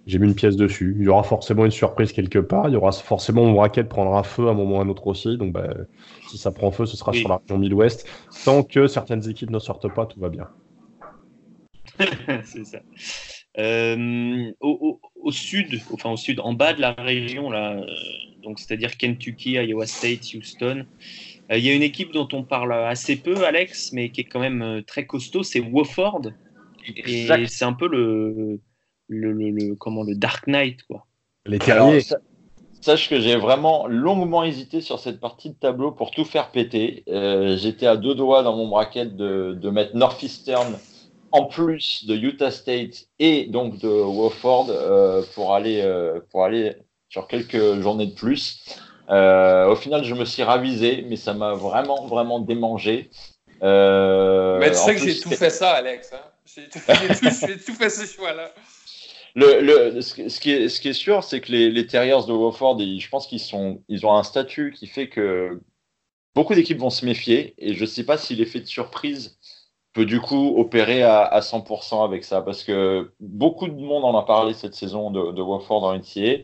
j'ai 0.06 0.18
mis 0.18 0.26
une 0.28 0.34
pièce 0.34 0.56
dessus. 0.56 0.96
Il 0.98 1.04
y 1.04 1.08
aura 1.08 1.22
forcément 1.24 1.64
une 1.64 1.70
surprise 1.72 2.12
quelque 2.12 2.38
part. 2.38 2.68
Il 2.68 2.74
y 2.74 2.76
aura 2.76 2.92
forcément 2.92 3.44
mon 3.44 3.52
bracket 3.54 3.88
prendra 3.88 4.22
feu 4.22 4.48
à 4.48 4.52
un 4.52 4.54
moment 4.54 4.76
ou 4.78 4.80
à 4.80 4.82
un 4.84 4.88
autre 4.88 5.06
aussi. 5.08 5.36
Donc, 5.38 5.52
bah, 5.52 5.68
si 6.26 6.38
ça 6.38 6.52
prend 6.52 6.70
feu, 6.72 6.86
ce 6.86 6.96
sera 6.96 7.12
Oui. 7.12 7.20
sur 7.20 7.28
la 7.28 7.40
région 7.48 7.58
Midwest. 7.58 8.08
Tant 8.44 8.62
que 8.64 8.86
certaines 8.88 9.28
équipes 9.28 9.50
ne 9.50 9.58
sortent 9.58 9.88
pas, 9.88 10.06
tout 10.06 10.20
va 10.20 10.28
bien. 10.30 10.48
c'est 12.44 12.64
ça. 12.64 12.78
Euh, 13.58 14.52
au, 14.60 14.70
au- 14.70 15.00
au 15.28 15.32
sud, 15.32 15.80
enfin 15.92 16.10
au 16.10 16.16
sud, 16.16 16.40
en 16.40 16.52
bas 16.52 16.74
de 16.74 16.80
la 16.80 16.92
région, 16.92 17.50
là, 17.50 17.72
euh, 17.76 17.86
donc 18.46 18.60
c'est-à-dire 18.60 18.96
Kentucky, 18.96 19.52
Iowa 19.52 19.86
State, 19.86 20.32
Houston, 20.34 20.86
euh, 21.50 21.58
il 21.58 21.64
y 21.64 21.70
a 21.70 21.74
une 21.74 21.82
équipe 21.82 22.12
dont 22.12 22.28
on 22.32 22.44
parle 22.44 22.72
assez 22.72 23.16
peu, 23.16 23.44
Alex, 23.44 23.92
mais 23.92 24.10
qui 24.10 24.22
est 24.22 24.24
quand 24.24 24.40
même 24.40 24.62
euh, 24.62 24.82
très 24.82 25.04
costaud, 25.06 25.42
c'est 25.42 25.60
Wofford. 25.60 26.22
Et 26.86 26.94
Exact. 26.96 27.48
c'est 27.48 27.64
un 27.64 27.72
peu 27.72 27.88
le, 27.88 28.60
le, 29.08 29.32
le- 29.32 29.50
le- 29.50 29.74
comment, 29.74 30.04
le 30.04 30.14
Dark 30.14 30.46
Knight, 30.46 30.82
quoi. 30.84 31.06
Les 31.44 31.58
terriers. 31.58 32.00
sa- 32.00 32.20
sache 32.80 33.08
que 33.08 33.20
j'ai 33.20 33.34
vraiment 33.34 33.88
longuement 33.88 34.44
hésité 34.44 34.80
sur 34.80 35.00
cette 35.00 35.18
partie 35.18 35.50
de 35.50 35.56
tableau 35.56 35.90
pour 35.90 36.12
tout 36.12 36.24
faire 36.24 36.52
péter. 36.52 37.02
Euh, 37.08 37.56
J'étais 37.56 37.86
à 37.86 37.96
deux 37.96 38.14
doigts 38.14 38.44
dans 38.44 38.56
mon 38.56 38.68
bracket 38.68 39.16
de, 39.16 39.58
de 39.60 39.70
mettre 39.70 39.96
Northeastern 39.96 40.78
en 41.32 41.46
plus 41.46 42.06
de 42.06 42.14
Utah 42.14 42.52
State 42.52 43.08
et 43.18 43.46
donc 43.46 43.78
de 43.80 43.88
Wofford 43.88 44.68
euh, 44.70 45.22
pour, 45.34 45.54
aller, 45.54 45.80
euh, 45.80 46.20
pour 46.30 46.44
aller 46.44 46.76
sur 47.08 47.26
quelques 47.28 47.80
journées 47.80 48.06
de 48.06 48.14
plus. 48.14 48.64
Euh, 49.10 49.68
au 49.68 49.76
final, 49.76 50.04
je 50.04 50.14
me 50.14 50.24
suis 50.24 50.42
ravisé, 50.42 51.04
mais 51.08 51.16
ça 51.16 51.32
m'a 51.34 51.54
vraiment, 51.54 52.06
vraiment 52.06 52.40
démangé. 52.40 53.10
Euh, 53.62 54.58
Mais 54.58 54.70
tu 54.70 54.76
sais 54.76 54.94
que 54.94 55.00
j'ai 55.00 55.18
tout 55.20 55.30
fait 55.30 55.50
ça, 55.50 55.70
Alex. 55.72 56.12
Hein? 56.12 56.20
J'ai 56.44 56.68
tout, 56.68 56.78
fait 57.74 57.90
ce 57.90 58.04
choix-là. 58.06 58.50
Le, 59.34 59.60
le, 59.60 60.00
ce, 60.00 60.14
qui- 60.14 60.30
ce 60.30 60.40
qui 60.40 60.50
est, 60.52 60.68
ce 60.68 60.80
qui 60.80 60.88
est 60.88 60.92
sûr, 60.94 61.22
c'est 61.22 61.40
que 61.40 61.52
les, 61.52 61.70
les 61.70 61.86
Terriers 61.86 62.26
de 62.26 62.32
Wofford, 62.32 62.80
ils- 62.80 63.00
je 63.00 63.08
pense 63.08 63.26
qu'ils 63.26 63.40
sont, 63.40 63.82
ils 63.88 64.06
ont 64.06 64.14
un 64.14 64.22
statut 64.22 64.72
qui 64.72 64.86
fait 64.86 65.08
que 65.08 65.60
beaucoup 66.34 66.54
d'équipes 66.54 66.78
vont 66.78 66.90
se 66.90 67.04
méfier. 67.04 67.54
Et 67.58 67.74
je 67.74 67.82
ne 67.82 67.86
sais 67.86 68.04
pas 68.04 68.16
si 68.18 68.34
l'effet 68.34 68.60
de 68.60 68.66
surprise 68.66 69.38
peut 69.92 70.06
du 70.06 70.20
coup 70.20 70.54
opérer 70.58 71.02
à, 71.02 71.22
à 71.22 71.40
100% 71.40 72.04
avec 72.04 72.24
ça. 72.24 72.40
Parce 72.42 72.64
que 72.64 73.12
beaucoup 73.20 73.68
de 73.68 73.74
monde 73.80 74.04
en 74.04 74.16
a 74.16 74.22
parlé 74.22 74.54
cette 74.54 74.74
saison 74.74 75.10
de, 75.10 75.32
de 75.32 75.42
Wofford 75.42 75.84
en 75.84 75.94
NCAA. 75.94 76.42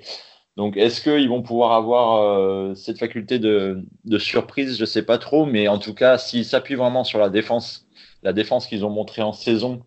Donc, 0.56 0.76
est-ce 0.76 1.00
qu'ils 1.00 1.28
vont 1.28 1.42
pouvoir 1.42 1.72
avoir 1.72 2.22
euh, 2.22 2.74
cette 2.74 2.98
faculté 2.98 3.38
de, 3.38 3.84
de 4.04 4.18
surprise? 4.18 4.76
Je 4.76 4.82
ne 4.82 4.86
sais 4.86 5.02
pas 5.02 5.18
trop. 5.18 5.46
Mais 5.46 5.68
en 5.68 5.78
tout 5.78 5.94
cas, 5.94 6.18
s'ils 6.18 6.44
s'appuient 6.44 6.74
vraiment 6.74 7.04
sur 7.04 7.18
la 7.18 7.30
défense, 7.30 7.86
la 8.22 8.32
défense 8.32 8.66
qu'ils 8.66 8.84
ont 8.84 8.90
montrée 8.90 9.22
en 9.22 9.32
saison, 9.32 9.82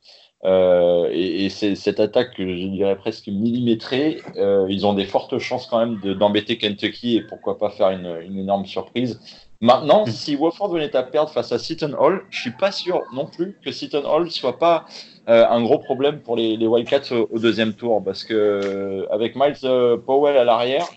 euh, 0.46 1.10
et, 1.12 1.50
cette 1.50 2.00
attaque 2.00 2.36
que 2.36 2.44
je 2.44 2.68
dirais 2.68 2.96
presque 2.96 3.28
millimétrée. 3.28 4.22
Euh, 4.36 4.68
ils 4.70 4.86
ont 4.86 4.94
des 4.94 5.06
fortes 5.06 5.40
chances 5.40 5.66
quand 5.66 5.80
même 5.80 6.00
de- 6.02 6.14
d'embêter 6.14 6.58
Kentucky 6.58 7.18
et 7.18 7.22
pourquoi 7.22 7.58
pas 7.58 7.70
faire 7.70 7.90
une, 7.90 8.20
une 8.22 8.38
énorme 8.38 8.66
surprise. 8.66 9.20
Maintenant, 9.62 10.06
si 10.06 10.36
Wofford 10.36 10.70
venait 10.70 10.96
à 10.96 11.02
perdre 11.02 11.32
face 11.32 11.52
à 11.52 11.58
Seton 11.58 11.94
Hall, 11.98 12.26
je 12.30 12.42
suis 12.42 12.52
pas 12.52 12.72
sûr 12.72 13.02
non 13.14 13.26
plus 13.26 13.58
que 13.64 13.72
Seton 13.72 14.04
Hall 14.06 14.30
soit 14.30 14.60
pas 14.60 14.86
euh, 15.28 15.46
un 15.50 15.64
gros 15.64 15.80
problème 15.80 16.20
pour 16.20 16.36
les, 16.36 16.68
Wildcats 16.68 17.12
au, 17.12 17.40
deuxième 17.40 17.74
tour 17.74 18.04
parce 18.04 18.24
que 18.24 18.34
euh, 18.34 19.06
avec 19.12 19.36
Miles 19.36 19.56
euh, 19.64 19.98
Powell 19.98 20.38
à 20.38 20.44
l'arrière, 20.44 20.88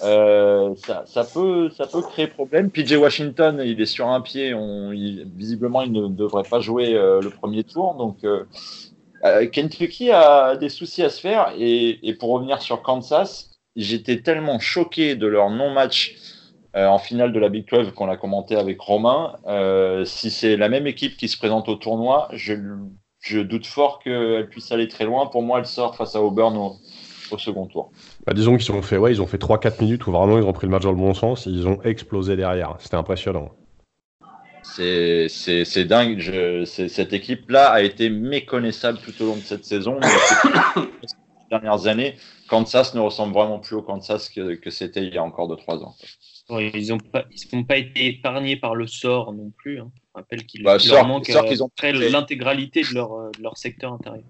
ça, 0.00 1.24
peut, 1.32 1.70
ça 1.70 1.86
peut 1.86 2.02
créer 2.02 2.26
problème. 2.26 2.70
PJ 2.70 2.92
Washington, 2.92 3.62
il 3.64 3.80
est 3.80 3.86
sur 3.86 4.08
un 4.08 4.20
pied. 4.20 4.54
Visiblement, 5.34 5.80
il 5.80 5.92
ne 5.92 6.08
devrait 6.08 6.42
pas 6.42 6.60
jouer 6.60 6.92
le 6.92 7.30
premier 7.30 7.64
tour. 7.64 7.94
Donc, 7.94 8.18
euh, 8.22 9.46
Kentucky 9.46 10.10
a 10.10 10.56
des 10.56 10.68
soucis 10.68 11.02
à 11.02 11.08
se 11.08 11.22
faire. 11.22 11.54
Et, 11.58 12.14
pour 12.20 12.32
revenir 12.32 12.60
sur 12.60 12.82
Kansas, 12.82 13.52
j'étais 13.76 14.20
tellement 14.20 14.58
choqué 14.58 15.16
de 15.16 15.26
leur 15.26 15.48
non-match 15.48 16.16
en 16.74 16.98
finale 16.98 17.32
de 17.32 17.38
la 17.38 17.48
Big 17.48 17.66
12 17.66 17.92
qu'on 17.92 18.10
a 18.10 18.18
commenté 18.18 18.56
avec 18.56 18.78
Romain. 18.80 19.36
Si 20.04 20.30
c'est 20.30 20.58
la 20.58 20.68
même 20.68 20.86
équipe 20.86 21.16
qui 21.16 21.28
se 21.28 21.38
présente 21.38 21.70
au 21.70 21.76
tournoi, 21.76 22.28
je, 22.32 22.52
je 23.24 23.40
doute 23.40 23.66
fort 23.66 24.00
qu'elle 24.00 24.48
puisse 24.48 24.70
aller 24.70 24.86
très 24.86 25.04
loin. 25.04 25.26
Pour 25.26 25.42
moi, 25.42 25.58
elle 25.58 25.66
sort 25.66 25.96
face 25.96 26.14
à 26.14 26.22
Auburn 26.22 26.56
au, 26.56 26.76
au 27.30 27.38
second 27.38 27.66
tour. 27.66 27.90
Bah, 28.26 28.34
disons 28.34 28.56
qu'ils 28.56 28.70
ont 28.72 28.82
fait, 28.82 28.98
ouais, 28.98 29.12
ils 29.12 29.22
ont 29.22 29.26
fait 29.26 29.40
3-4 29.40 29.80
minutes 29.82 30.06
où 30.06 30.12
vraiment 30.12 30.38
ils 30.38 30.44
ont 30.44 30.52
pris 30.52 30.66
le 30.66 30.70
match 30.70 30.82
dans 30.82 30.90
le 30.90 30.96
bon 30.96 31.14
sens 31.14 31.46
et 31.46 31.50
ils 31.50 31.66
ont 31.66 31.80
explosé 31.82 32.36
derrière. 32.36 32.76
C'était 32.78 32.96
impressionnant. 32.96 33.50
C'est 34.62 35.84
dingue. 35.86 36.18
Je, 36.18 36.64
cette 36.64 37.12
équipe-là 37.12 37.70
a 37.70 37.80
été 37.80 38.10
méconnaissable 38.10 38.98
tout 38.98 39.22
au 39.22 39.26
long 39.26 39.36
de 39.36 39.40
cette 39.40 39.64
saison. 39.64 39.98
mais 40.00 40.82
dernières 41.50 41.86
années, 41.86 42.16
Kansas 42.48 42.94
ne 42.94 43.00
ressemble 43.00 43.32
vraiment 43.32 43.58
plus 43.58 43.76
au 43.76 43.82
Kansas 43.82 44.28
que, 44.28 44.54
que 44.54 44.70
c'était 44.70 45.02
il 45.02 45.14
y 45.14 45.18
a 45.18 45.22
encore 45.22 45.48
2-3 45.48 45.82
ans. 45.82 45.94
Ils 46.50 46.88
n'ont 46.88 46.98
pas, 46.98 47.24
ils 47.30 47.56
ont 47.56 47.64
pas 47.64 47.78
été 47.78 48.06
épargnés 48.06 48.56
par 48.56 48.74
le 48.74 48.86
sort 48.86 49.32
non 49.32 49.50
plus. 49.56 49.80
Hein. 49.80 49.90
Je 49.96 50.10
rappelle 50.20 50.44
qu'il 50.46 50.62
Bah, 50.62 50.72
leur 50.72 50.80
sort- 50.80 51.06
manque 51.06 51.26
sort 51.26 51.44
euh, 51.44 51.48
qu'ils 51.48 51.62
ont 51.62 51.70
près 51.74 51.92
fait. 51.94 52.10
l'intégralité 52.10 52.82
de 52.82 52.92
leur, 52.94 53.12
euh, 53.14 53.30
de 53.36 53.42
leur 53.42 53.56
secteur 53.56 53.92
intérieur. 53.94 54.24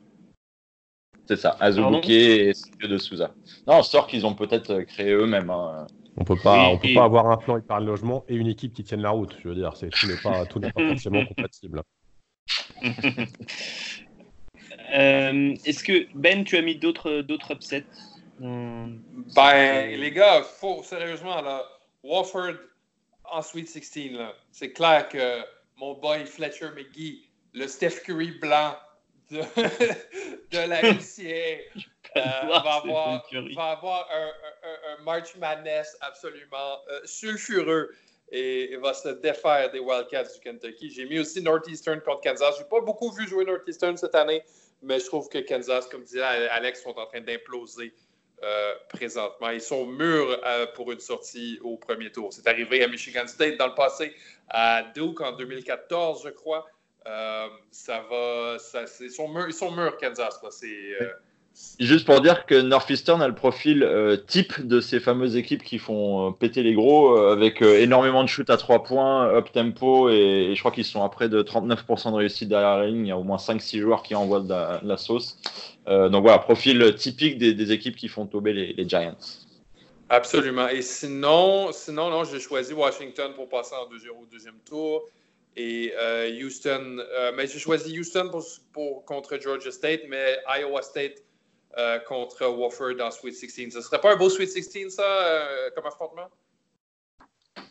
C'est 1.26 1.36
ça, 1.36 1.56
Azubuike 1.58 2.08
et 2.10 2.52
Sergio 2.54 2.86
de 2.88 2.98
Souza. 2.98 3.34
Non, 3.66 3.82
sort 3.82 4.06
qu'ils 4.06 4.26
ont 4.26 4.34
peut-être 4.34 4.70
euh, 4.70 4.84
créé 4.84 5.10
eux-mêmes. 5.12 5.50
hein. 5.50 5.86
On 6.16 6.24
peut 6.24 6.36
pas, 6.36 6.68
Oui, 6.68 6.74
on 6.74 6.78
peut 6.78 6.88
et- 6.88 6.94
pas 6.94 7.04
avoir 7.04 7.28
un 7.30 7.36
plan 7.38 7.56
épargne 7.56 7.84
logement 7.86 8.24
et 8.28 8.36
une 8.36 8.46
équipe 8.46 8.72
qui 8.74 8.84
tienne 8.84 9.00
la 9.02 9.10
route. 9.10 9.36
Je 9.42 9.48
veux 9.48 9.54
dire, 9.56 9.74
c'est 9.76 9.88
tout 9.90 10.06
n'est 10.06 10.20
pas, 10.22 10.44
tout 10.46 10.60
n'est 10.60 10.70
pas 10.70 10.80
forcément 11.02 11.24
compatible. 11.24 11.82
Euh, 14.94 15.54
Est-ce 15.64 15.82
que 15.82 16.06
Ben, 16.14 16.44
tu 16.44 16.56
as 16.56 16.62
mis 16.62 16.76
d'autres 16.76 17.20
d'autres 17.22 17.52
upsets? 17.52 17.84
Hum, 18.40 19.02
Ben, 19.34 19.98
les 19.98 20.10
gars, 20.12 20.42
faut 20.42 20.82
sérieusement, 20.82 21.40
là, 21.40 21.62
Wofford 22.04 22.56
en 23.24 23.42
Sweet 23.42 23.66
16, 23.68 24.12
là, 24.12 24.34
c'est 24.52 24.72
clair 24.72 25.08
que 25.08 25.40
mon 25.76 25.94
boy 25.94 26.26
Fletcher 26.26 26.70
McGee, 26.76 27.30
le 27.54 27.66
Steph 27.66 28.00
Curry 28.04 28.32
blanc 28.38 28.76
de, 29.30 29.40
de 30.50 30.68
la 30.68 30.82
NCAA, 30.92 31.64
euh, 32.16 32.20
va, 32.62 32.74
avoir, 32.74 33.24
va 33.56 33.64
avoir 33.70 34.08
un, 34.12 34.28
un- 34.28 35.02
March 35.02 35.34
Madness 35.36 35.96
absolument 36.02 36.78
euh, 36.90 37.00
sulfureux 37.04 37.90
et, 38.30 38.72
et 38.72 38.76
va 38.76 38.92
se 38.94 39.08
défaire 39.08 39.70
des 39.72 39.80
Wildcats 39.80 40.24
du 40.24 40.40
Kentucky. 40.40 40.90
J'ai 40.90 41.06
mis 41.06 41.18
aussi 41.18 41.42
Northeastern 41.42 42.00
contre 42.02 42.20
Kansas. 42.20 42.54
J'ai 42.58 42.64
pas 42.64 42.80
beaucoup 42.80 43.10
vu 43.12 43.26
jouer 43.26 43.44
Northeastern 43.44 43.96
cette 43.96 44.14
année, 44.14 44.42
mais 44.82 45.00
je 45.00 45.06
trouve 45.06 45.28
que 45.28 45.38
Kansas, 45.38 45.86
comme 45.88 46.04
disait 46.04 46.22
Alex, 46.22 46.82
sont 46.82 46.96
en 46.98 47.06
train 47.06 47.20
d'imploser 47.22 47.92
euh, 48.44 48.74
présentement. 48.90 49.48
Ils 49.48 49.60
sont 49.60 49.86
mûrs 49.86 50.38
euh, 50.44 50.66
pour 50.74 50.92
une 50.92 51.00
sortie 51.00 51.58
au 51.62 51.78
premier 51.78 52.12
tour. 52.12 52.30
C'est 52.30 52.46
arrivé 52.46 52.84
à 52.84 52.88
Michigan 52.88 53.26
State 53.26 53.56
dans 53.56 53.68
le 53.68 53.74
passé, 53.74 54.12
à 54.50 54.82
Duke 54.94 55.22
en 55.22 55.32
2014, 55.32 56.22
je 56.26 56.28
crois. 56.28 56.66
Euh, 57.06 57.46
ça 57.70 58.04
va, 58.10 58.58
ça, 58.58 58.82
ils, 59.00 59.10
sont 59.10 59.28
mûrs, 59.28 59.46
ils 59.48 59.54
sont 59.54 59.70
mûrs, 59.70 59.96
Kansas. 59.96 60.40
là. 60.42 61.06
Juste 61.78 62.04
pour 62.04 62.20
dire 62.20 62.44
que 62.44 62.60
Northeastern 62.60 63.22
a 63.22 63.28
le 63.28 63.34
profil 63.34 63.88
type 64.26 64.66
de 64.66 64.80
ces 64.80 65.00
fameuses 65.00 65.36
équipes 65.36 65.62
qui 65.62 65.78
font 65.78 66.32
péter 66.32 66.64
les 66.64 66.74
gros, 66.74 67.16
avec 67.16 67.62
énormément 67.62 68.24
de 68.24 68.28
shoots 68.28 68.50
à 68.50 68.56
3 68.56 68.82
points, 68.82 69.28
up 69.28 69.52
tempo, 69.52 70.10
et, 70.10 70.52
je 70.54 70.58
crois 70.58 70.72
qu'ils 70.72 70.84
sont 70.84 71.04
à 71.04 71.08
près 71.08 71.28
de 71.28 71.42
39% 71.42 72.10
de 72.10 72.16
réussite 72.16 72.48
derrière 72.48 72.78
la 72.78 72.88
ligne. 72.88 73.06
Il 73.06 73.08
y 73.08 73.12
a 73.12 73.16
au 73.16 73.22
moins 73.22 73.38
5-6 73.38 73.80
joueurs 73.80 74.02
qui 74.02 74.16
envoient 74.16 74.40
de 74.40 74.86
la 74.86 74.96
sauce. 74.96 75.38
Euh, 75.86 76.08
donc 76.08 76.22
voilà, 76.22 76.38
profil 76.38 76.94
typique 76.94 77.38
des, 77.38 77.54
des 77.54 77.72
équipes 77.72 77.96
qui 77.96 78.08
font 78.08 78.26
tomber 78.26 78.52
les, 78.52 78.72
les 78.72 78.88
Giants. 78.88 79.16
Absolument. 80.08 80.68
Et 80.68 80.82
sinon, 80.82 81.72
sinon 81.72 82.10
non, 82.10 82.24
j'ai 82.24 82.40
choisi 82.40 82.72
Washington 82.72 83.32
pour 83.34 83.48
passer 83.48 83.74
en 83.74 83.88
deuxième, 83.88 84.16
au 84.16 84.26
deuxième 84.26 84.58
tour. 84.64 85.08
Et 85.56 85.92
euh, 85.96 86.30
Houston, 86.44 86.98
euh, 86.98 87.32
mais 87.36 87.46
j'ai 87.46 87.58
choisi 87.58 87.98
Houston 87.98 88.28
pour, 88.30 88.44
pour- 88.72 89.04
contre 89.04 89.38
Georgia 89.40 89.70
State, 89.70 90.02
mais 90.08 90.38
Iowa 90.58 90.82
State 90.82 91.22
euh, 91.78 91.98
contre 92.00 92.46
Wofford 92.46 93.00
en 93.00 93.10
Sweet 93.10 93.34
16. 93.34 93.72
Ce 93.74 93.80
serait 93.80 94.00
pas 94.00 94.12
un 94.14 94.16
beau 94.16 94.28
Sweet 94.30 94.48
16, 94.50 94.94
ça, 94.94 95.02
euh, 95.02 95.70
comme 95.74 95.86
affrontement? 95.86 96.28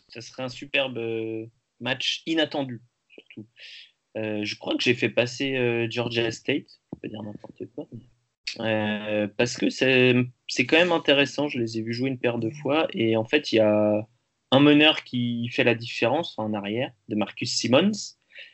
ça 0.10 0.22
serait 0.22 0.44
un 0.44 0.49
superbe 0.49 0.99
match 1.80 2.22
inattendu, 2.27 2.81
surtout. 3.10 3.48
Euh, 4.15 4.44
je 4.44 4.56
crois 4.57 4.76
que 4.76 4.84
j'ai 4.84 4.94
fait 4.94 5.10
passer 5.10 5.56
euh, 5.57 5.88
Georgia 5.90 6.30
State, 6.31 6.68
peux 7.03 7.09
dire 7.09 7.21
n'importe 7.21 7.61
quoi. 7.75 7.88
mais- 7.91 7.99
Euh, 8.59 9.27
parce 9.38 9.57
que 9.57 9.69
c'est 9.71 10.13
c'est 10.47 10.65
quand 10.67 10.77
même 10.77 10.91
intéressant, 10.91 11.47
je 11.47 11.57
les 11.59 11.77
ai 11.80 11.81
vus 11.81 11.93
jouer 11.93 12.09
une 12.09 12.19
paire 12.19 12.38
de 12.38 12.51
fois, 12.51 12.88
et 12.93 13.15
en 13.17 13.25
fait, 13.25 13.51
il 13.51 13.55
y 13.55 13.59
a 13.59 14.07
un 14.51 14.59
meneur 14.59 15.03
qui 15.03 15.47
fait 15.49 15.63
la 15.63 15.73
différence 15.73 16.38
en 16.38 16.53
arrière, 16.53 16.91
de 17.09 17.15
Marcus 17.15 17.51
Simmons, 17.51 17.91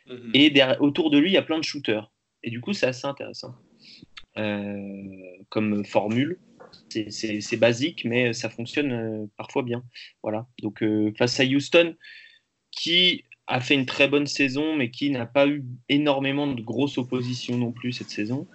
Mhm. 0.07 0.31
et 0.33 0.49
derrière- 0.51 0.81
autour 0.81 1.09
de 1.11 1.17
lui, 1.17 1.29
il 1.31 1.33
y 1.33 1.37
a 1.37 1.41
plein 1.41 1.57
de 1.59 1.63
shooters. 1.65 2.09
Et 2.43 2.49
du 2.49 2.61
coup, 2.61 2.71
c'est 2.73 2.85
assez 2.87 3.05
intéressant 3.07 3.55
euh, 4.37 4.93
comme 5.49 5.83
formule. 5.85 6.39
C'est- 6.89 7.57
basique, 7.57 8.05
mais 8.05 8.31
ça 8.31 8.49
fonctionne 8.49 8.91
euh, 8.93 9.25
parfois 9.35 9.63
bien. 9.63 9.83
Voilà. 10.23 10.47
Donc, 10.61 10.81
euh, 10.81 11.11
face 11.17 11.39
à 11.41 11.43
Houston, 11.43 11.95
qui 12.71 13.25
a 13.49 13.59
fait 13.59 13.73
une 13.73 13.87
très 13.87 14.07
bonne 14.07 14.27
saison, 14.27 14.75
mais 14.75 14.91
qui 14.91 15.09
n'a 15.09 15.25
pas 15.25 15.47
eu 15.47 15.65
énormément 15.89 16.47
de 16.47 16.61
grosses 16.61 16.97
oppositions 16.97 17.57
non 17.57 17.71
plus 17.71 17.91
cette 17.91 18.11
saison, 18.11 18.47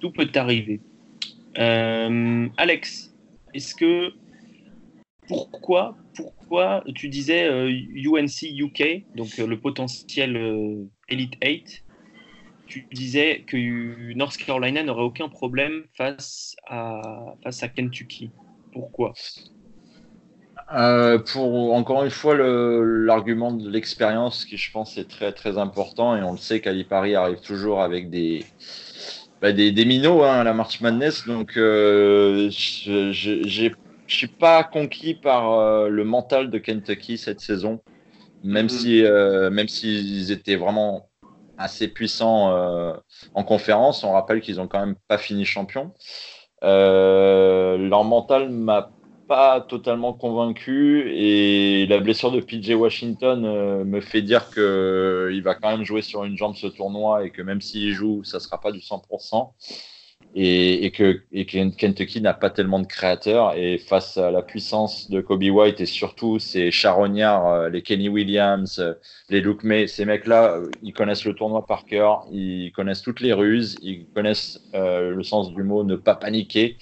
tout 0.00 0.12
peut 0.12 0.30
arriver. 0.36 0.80
Euh, 1.58 2.48
Alex, 2.56 3.12
est-ce 3.52 3.74
que 3.74 4.12
pourquoi, 5.26 5.96
pourquoi 6.14 6.84
tu 6.94 7.08
disais 7.08 7.48
euh, 7.48 7.68
UNC 7.68 8.42
UK, 8.42 9.04
donc 9.16 9.38
euh, 9.40 9.46
le 9.46 9.58
potentiel 9.58 10.36
euh, 10.36 10.84
Elite 11.08 11.34
8, 11.42 11.84
tu 12.68 12.86
disais 12.92 13.42
que 13.44 14.12
North 14.14 14.36
Carolina 14.36 14.84
n'aurait 14.84 15.02
aucun 15.02 15.28
problème 15.28 15.84
face 15.94 16.56
à 16.68 17.34
Kentucky. 17.74 18.30
Pourquoi? 18.72 19.14
Euh, 20.72 21.18
pour 21.20 21.74
encore 21.74 22.02
une 22.02 22.10
fois 22.10 22.34
le- 22.34 23.04
l'argument 23.04 23.52
de 23.52 23.70
l'expérience 23.70 24.44
qui 24.44 24.56
je 24.56 24.68
pense 24.72 24.98
est 24.98 25.08
très 25.08 25.32
très 25.32 25.58
important 25.58 26.16
et 26.16 26.22
on 26.24 26.32
le 26.32 26.38
sait 26.38 26.60
qu'Alipari 26.60 27.14
arrive 27.14 27.40
toujours 27.40 27.80
avec 27.82 28.10
des 28.10 28.44
bah, 29.40 29.52
des, 29.52 29.70
des 29.72 29.84
minots 29.84 30.24
hein, 30.24 30.40
à 30.40 30.44
la 30.44 30.54
March 30.54 30.80
Madness. 30.80 31.24
Donc 31.26 31.56
euh, 31.56 32.48
je 32.50 33.70
suis 34.08 34.28
pas 34.28 34.64
conquis 34.64 35.14
par 35.14 35.52
euh, 35.52 35.88
le 35.88 36.04
mental 36.04 36.50
de 36.50 36.58
Kentucky 36.58 37.18
cette 37.18 37.40
saison. 37.40 37.82
Même 38.42 38.68
Mhm. 38.68 38.78
si 38.78 39.04
euh, 39.04 39.50
même 39.50 39.68
s'ils 39.68 40.32
étaient 40.32 40.56
vraiment 40.56 41.10
assez 41.58 41.88
puissants 41.88 42.50
en 43.34 43.44
conférence 43.44 44.04
on 44.04 44.12
rappelle 44.12 44.40
qu'ils 44.42 44.60
ont 44.60 44.68
quand 44.68 44.80
même 44.80 44.96
pas 45.08 45.18
fini 45.18 45.44
champion 45.44 45.94
leur 46.62 48.04
mental 48.04 48.50
m'a 48.50 48.95
pas 49.26 49.60
totalement 49.60 50.12
convaincu 50.12 51.10
et 51.14 51.86
la 51.86 51.98
blessure 51.98 52.30
de 52.30 52.40
PJ 52.40 52.70
Washington 52.70 53.44
euh, 53.44 53.84
me 53.84 54.00
fait 54.00 54.22
dire 54.22 54.50
que 54.50 55.30
il 55.32 55.42
va 55.42 55.54
quand 55.54 55.70
même 55.70 55.84
jouer 55.84 56.02
sur 56.02 56.24
une 56.24 56.36
jambe 56.36 56.54
ce 56.54 56.66
tournoi 56.66 57.24
et 57.24 57.30
que 57.30 57.42
même 57.42 57.60
s'il 57.60 57.92
joue, 57.92 58.24
ça 58.24 58.40
sera 58.40 58.60
pas 58.60 58.72
du 58.72 58.80
100%. 58.80 59.52
Et, 60.38 60.90
que, 60.90 61.22
Kentucky 61.76 62.20
n'a 62.20 62.34
pas 62.34 62.50
tellement 62.50 62.78
de 62.78 62.86
créateurs 62.86 63.54
et 63.56 63.78
face 63.78 64.18
à 64.18 64.30
la 64.30 64.42
puissance 64.42 65.10
de 65.10 65.22
Kobe 65.22 65.44
White 65.44 65.80
et 65.80 65.86
surtout 65.86 66.38
ces 66.38 66.70
charognards, 66.70 67.46
euh, 67.46 67.68
les 67.70 67.80
Kenny 67.80 68.10
Williams, 68.10 68.78
euh, 68.78 68.92
les 69.30 69.40
Luke 69.40 69.64
May, 69.64 69.86
ces 69.86 70.04
mecs-là, 70.04 70.56
euh, 70.56 70.70
ils 70.82 70.92
connaissent 70.92 71.24
le 71.24 71.34
tournoi 71.34 71.64
par 71.64 71.86
cœur, 71.86 72.26
ils 72.30 72.70
connaissent 72.72 73.00
toutes 73.00 73.20
les 73.20 73.32
ruses, 73.32 73.76
ils 73.80 74.04
connaissent 74.14 74.60
euh, 74.74 75.14
le 75.14 75.22
sens 75.22 75.54
du 75.54 75.62
mot 75.62 75.84
ne 75.84 75.96
pas 75.96 76.14
paniquer. 76.14 76.76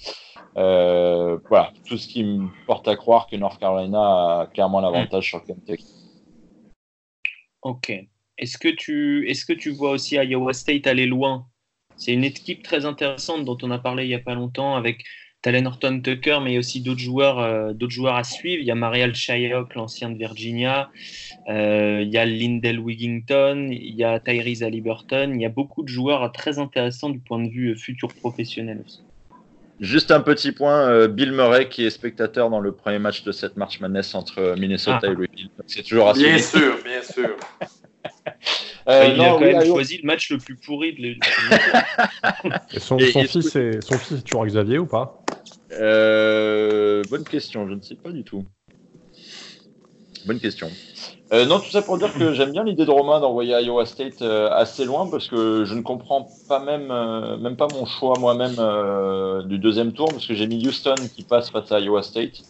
Euh, 0.57 1.37
voilà, 1.49 1.73
tout 1.85 1.97
ce 1.97 2.07
qui 2.07 2.23
me 2.23 2.47
porte 2.65 2.87
à 2.87 2.95
croire 2.95 3.27
que 3.27 3.35
North 3.35 3.59
Carolina 3.59 3.99
a 4.39 4.49
clairement 4.53 4.79
l'avantage 4.79 5.29
sur 5.29 5.43
Kentucky. 5.43 5.85
Ok. 7.61 7.91
Est-ce 8.37 8.57
que, 8.57 8.67
tu, 8.67 9.29
est-ce 9.29 9.45
que 9.45 9.53
tu 9.53 9.71
vois 9.71 9.91
aussi 9.91 10.15
Iowa 10.15 10.53
State 10.53 10.87
aller 10.87 11.05
loin? 11.05 11.47
C'est 11.97 12.13
une 12.13 12.23
équipe 12.23 12.63
très 12.63 12.85
intéressante 12.85 13.45
dont 13.45 13.57
on 13.63 13.71
a 13.71 13.79
parlé 13.79 14.03
il 14.03 14.09
n'y 14.09 14.13
a 14.13 14.19
pas 14.19 14.35
longtemps 14.35 14.75
avec 14.75 15.05
Talen 15.41 15.67
Horton 15.67 16.01
Tucker, 16.01 16.39
mais 16.43 16.57
aussi 16.57 16.81
d'autres 16.81 16.99
joueurs, 16.99 17.39
euh, 17.39 17.71
d'autres 17.71 17.93
joueurs 17.93 18.15
à 18.15 18.23
suivre. 18.23 18.61
Il 18.61 18.65
y 18.65 18.71
a 18.71 18.75
Marial 18.75 19.13
Shyok, 19.13 19.75
l'ancien 19.75 20.09
de 20.09 20.17
Virginia. 20.17 20.89
Euh, 21.47 22.01
il 22.01 22.09
y 22.09 22.17
a 22.17 22.25
Lindell 22.25 22.79
Wigington. 22.79 23.69
Il 23.71 23.95
y 23.95 24.03
a 24.03 24.19
Tyrese 24.19 24.63
Halliburton. 24.63 25.33
Il 25.35 25.41
y 25.41 25.45
a 25.45 25.49
beaucoup 25.49 25.83
de 25.83 25.87
joueurs 25.87 26.31
très 26.31 26.59
intéressants 26.59 27.09
du 27.09 27.19
point 27.19 27.39
de 27.39 27.49
vue 27.49 27.77
futur 27.77 28.09
professionnel 28.09 28.81
aussi. 28.83 29.04
Juste 29.81 30.11
un 30.11 30.21
petit 30.21 30.51
point, 30.53 30.87
euh, 30.89 31.07
Bill 31.09 31.33
Murray 31.33 31.67
qui 31.67 31.85
est 31.85 31.89
spectateur 31.89 32.49
dans 32.49 32.61
le 32.61 32.71
premier 32.71 32.97
match 32.99 33.23
de 33.23 33.31
cette 33.33 33.57
March 33.57 33.81
Madness 33.81 34.15
entre 34.15 34.55
Minnesota 34.57 34.99
Ah. 35.03 35.07
et 35.07 35.13
Louisville. 35.13 35.49
C'est 35.67 35.83
toujours 35.83 36.09
assez. 36.09 36.21
Bien 36.23 36.37
sûr, 36.37 36.77
bien 36.83 37.01
sûr. 37.03 37.35
Euh, 38.87 39.07
il 39.11 39.17
non, 39.17 39.23
a 39.23 39.27
quand 39.39 39.45
oui, 39.45 39.53
même 39.53 39.65
choisi 39.65 39.97
le 39.97 40.05
match 40.05 40.29
le 40.31 40.37
plus 40.37 40.55
pourri 40.55 40.93
de 40.93 41.17
Et 42.75 42.79
son, 42.79 42.97
Et- 42.97 43.11
son 43.11 43.21
et- 43.23 43.27
fils 43.27 43.55
est, 43.55 43.81
son 43.83 43.97
fils 43.97 44.19
est 44.19 44.21
toujours 44.21 44.45
Xavier 44.45 44.77
ou 44.77 44.85
pas? 44.85 45.23
Euh, 45.73 47.01
bonne 47.09 47.23
question, 47.23 47.67
je 47.67 47.73
ne 47.73 47.81
sais 47.81 47.95
pas 47.95 48.11
du 48.11 48.23
tout. 48.23 48.45
Bonne 50.25 50.39
question. 50.39 50.69
Euh, 51.33 51.45
non, 51.45 51.59
tout 51.59 51.71
ça 51.71 51.81
pour 51.81 51.97
dire 51.97 52.13
que 52.13 52.33
j'aime 52.33 52.51
bien 52.51 52.63
l'idée 52.63 52.85
de 52.85 52.91
Romain 52.91 53.19
d'envoyer 53.19 53.59
Iowa 53.63 53.85
State 53.85 54.21
euh, 54.21 54.49
assez 54.51 54.85
loin 54.85 55.07
parce 55.07 55.27
que 55.27 55.65
je 55.65 55.73
ne 55.73 55.81
comprends 55.81 56.39
pas 56.47 56.59
même, 56.59 56.91
euh, 56.91 57.37
même 57.37 57.57
pas 57.57 57.67
mon 57.67 57.85
choix 57.85 58.17
moi-même 58.17 58.57
du 59.47 59.57
deuxième 59.57 59.93
tour 59.93 60.11
parce 60.13 60.27
que 60.27 60.35
j'ai 60.35 60.45
mis 60.47 60.65
Houston 60.67 61.09
qui 61.11 61.23
passe 61.23 61.49
face 61.49 61.71
à 61.71 61.79
Iowa 61.79 62.03
State 62.03 62.45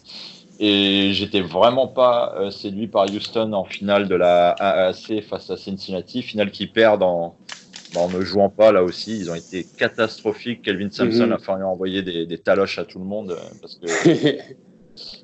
et 0.58 1.10
j'étais 1.12 1.40
vraiment 1.40 1.88
pas 1.88 2.50
séduit 2.50 2.88
par 2.88 3.06
Houston 3.06 3.52
en 3.54 3.64
finale 3.64 4.08
de 4.08 4.14
la 4.14 4.50
AAC 4.50 5.22
face 5.22 5.50
à 5.50 5.56
Cincinnati, 5.56 6.22
finale 6.22 6.50
qui 6.50 6.66
perd 6.66 7.00
dans, 7.00 7.38
bah, 7.92 8.00
en 8.00 8.10
ne 8.10 8.22
jouant 8.22 8.50
pas 8.50 8.72
là 8.72 8.84
aussi, 8.84 9.16
ils 9.18 9.30
ont 9.30 9.34
été 9.34 9.70
catastrophiques. 9.76 10.62
Kelvin 10.62 10.90
Sampson 10.90 11.24
Mhm. 11.26 11.32
a 11.32 11.38
fallu 11.38 11.64
envoyer 11.64 12.02
des, 12.02 12.26
des 12.26 12.38
taloches 12.38 12.78
à 12.78 12.84
tout 12.84 12.98
le 12.98 13.04
monde 13.06 13.38
parce 13.60 13.76
que 13.76 13.86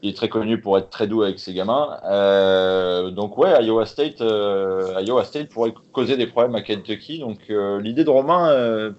il 0.03 0.11
est 0.11 0.16
très 0.16 0.28
connu 0.28 0.61
pour 0.61 0.77
être 0.78 0.90
très 0.90 1.07
doux 1.07 1.23
avec 1.23 1.39
ses 1.39 1.55
gamins. 1.55 1.99
Euh, 2.05 3.11
donc 3.11 3.36
ouais, 3.39 3.62
Iowa 3.65 3.86
State, 3.86 4.20
euh, 4.20 4.94
Iowa 5.01 5.24
State 5.24 5.49
pourrait 5.49 5.73
causer 5.93 6.16
des 6.16 6.27
problèmes 6.27 6.55
à 6.55 6.62
Kentucky. 6.62 7.19
Donc 7.20 7.39
euh, 7.51 7.81
l'idée 7.81 8.05
de 8.05 8.11
Romain 8.11 8.93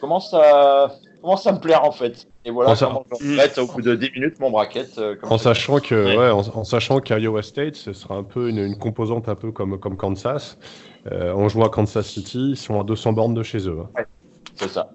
commence 0.00 0.32
à 0.34 0.92
commence 1.22 1.46
à 1.46 1.52
me 1.52 1.58
plaire 1.58 1.84
en 1.84 1.92
fait. 1.92 2.26
Et 2.44 2.50
voilà 2.50 2.72
En 2.72 2.74
sa- 2.74 2.86
comment 2.88 3.04
je 3.10 3.26
regrette 3.30 3.56
au 3.56 3.66
bout 3.66 3.80
de 3.80 3.94
10 3.94 4.10
minutes 4.14 4.38
mon 4.38 4.50
bracket. 4.50 5.00
En 5.22 5.38
sachant 5.38 5.78
que, 5.78 5.94
Ouais. 6.18 6.30
en, 6.30 6.40
en 6.40 6.64
sachant 6.64 7.00
qu'Iowa 7.00 7.42
State, 7.42 7.76
ce 7.76 7.94
sera 7.94 8.16
un 8.16 8.22
peu 8.22 8.50
une, 8.50 8.58
une 8.58 8.76
composante 8.76 9.30
un 9.30 9.34
peu 9.34 9.50
comme, 9.50 9.78
comme 9.80 9.96
Kansas. 9.96 10.58
En 11.10 11.48
jouant 11.48 11.66
à 11.66 11.68
Kansas 11.70 12.06
City, 12.06 12.50
ils 12.50 12.56
sont 12.58 12.80
à 12.80 12.84
200 12.84 13.12
bornes 13.14 13.34
de 13.34 13.42
chez 13.42 13.66
eux. 13.68 13.78
hein. 13.96 14.02
C'est 14.56 14.68
ça. 14.68 14.90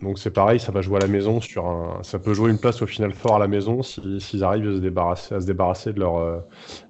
Donc 0.00 0.18
c'est 0.18 0.30
pareil, 0.30 0.60
ça 0.60 0.70
va 0.70 0.80
jouer 0.80 0.96
à 0.96 1.00
la 1.00 1.08
maison 1.08 1.40
sur 1.40 1.66
un, 1.66 2.02
ça 2.04 2.18
peut 2.20 2.32
jouer 2.32 2.50
une 2.50 2.58
place 2.58 2.80
au 2.82 2.86
final 2.86 3.12
fort 3.12 3.36
à 3.36 3.38
la 3.40 3.48
maison 3.48 3.82
si- 3.82 4.20
s'ils 4.20 4.44
arrivent 4.44 4.68
à 4.68 4.74
se 4.74 4.80
débarrasser, 4.80 5.34
à 5.34 5.40
se 5.40 5.46
débarrasser 5.46 5.92
de 5.92 5.98
leur, 5.98 6.16
euh, 6.18 6.38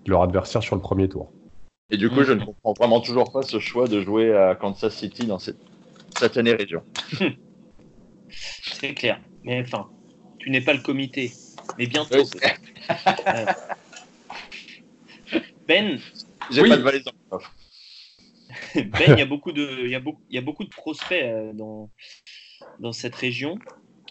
de 0.05 0.11
leur 0.11 0.23
adversaire 0.23 0.63
sur 0.63 0.77
le 0.77 0.83
premier 0.83 1.09
tour. 1.09 1.33
Et 1.91 1.97
du 1.97 2.11
coup, 2.11 2.23
je 2.23 2.33
ne 2.33 2.45
comprends 2.45 2.75
vraiment 2.75 3.01
toujours 3.01 3.33
pas 3.33 3.41
ce 3.43 3.59
choix 3.59 3.89
de 3.89 4.03
jouer 4.03 4.37
à 4.37 4.55
Kansas 4.55 4.95
City 4.95 5.27
dans 5.27 5.39
cette 5.39 5.57
satanée 6.19 6.53
région. 6.53 6.83
C'est 8.31 8.93
clair. 8.93 9.21
Mais 9.43 9.63
enfin, 9.63 9.89
tu 10.39 10.51
n'es 10.51 10.61
pas 10.61 10.75
le 10.75 10.83
comité. 10.83 11.33
Mais 11.79 11.87
bientôt. 11.87 12.17
Ouais. 12.17 13.47
Ben, 15.67 15.99
J'ai 16.51 16.63
Oui. 16.63 16.69
pas 16.69 16.77
de 16.77 16.83
valise 16.83 17.05
dans 17.05 17.13
le 17.13 17.31
coffre. 17.39 17.55
Ben, 18.75 19.13
il 19.13 19.19
y 19.19 19.23
a 19.23 19.27
beaucoup 19.27 19.53
de, 19.53 19.85
il 19.85 19.91
y 19.91 19.95
a 19.95 20.01
beaucoup, 20.01 20.23
il 20.29 20.35
y 20.37 20.39
a 20.39 20.43
beaucoup 20.43 20.65
de 20.65 20.71
prospects 20.71 21.23
euh, 21.23 21.53
dans 21.53 21.91
dans 22.79 22.93
cette 22.93 23.15
région. 23.17 23.59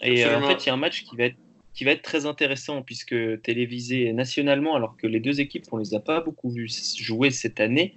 Et 0.02 0.24
euh, 0.26 0.38
en 0.38 0.48
fait, 0.48 0.66
il 0.66 0.68
y 0.68 0.70
a 0.70 0.74
un 0.74 0.78
match 0.78 1.04
qui 1.06 1.16
va 1.16 1.26
être 1.26 1.38
qui 1.74 1.84
va 1.84 1.92
être 1.92 2.02
très 2.02 2.26
intéressant 2.26 2.82
puisque 2.82 3.16
télévisé 3.44 4.12
nationalement, 4.12 4.76
alors 4.76 4.98
que 4.98 5.06
les 5.06 5.20
deux 5.20 5.40
équipes, 5.42 5.66
on 5.72 5.78
les 5.78 5.94
a 5.94 6.00
pas 6.00 6.22
beaucoup 6.22 6.50
vues 6.50 6.72
jouer 6.98 7.30
cette 7.30 7.60
année. 7.60 7.94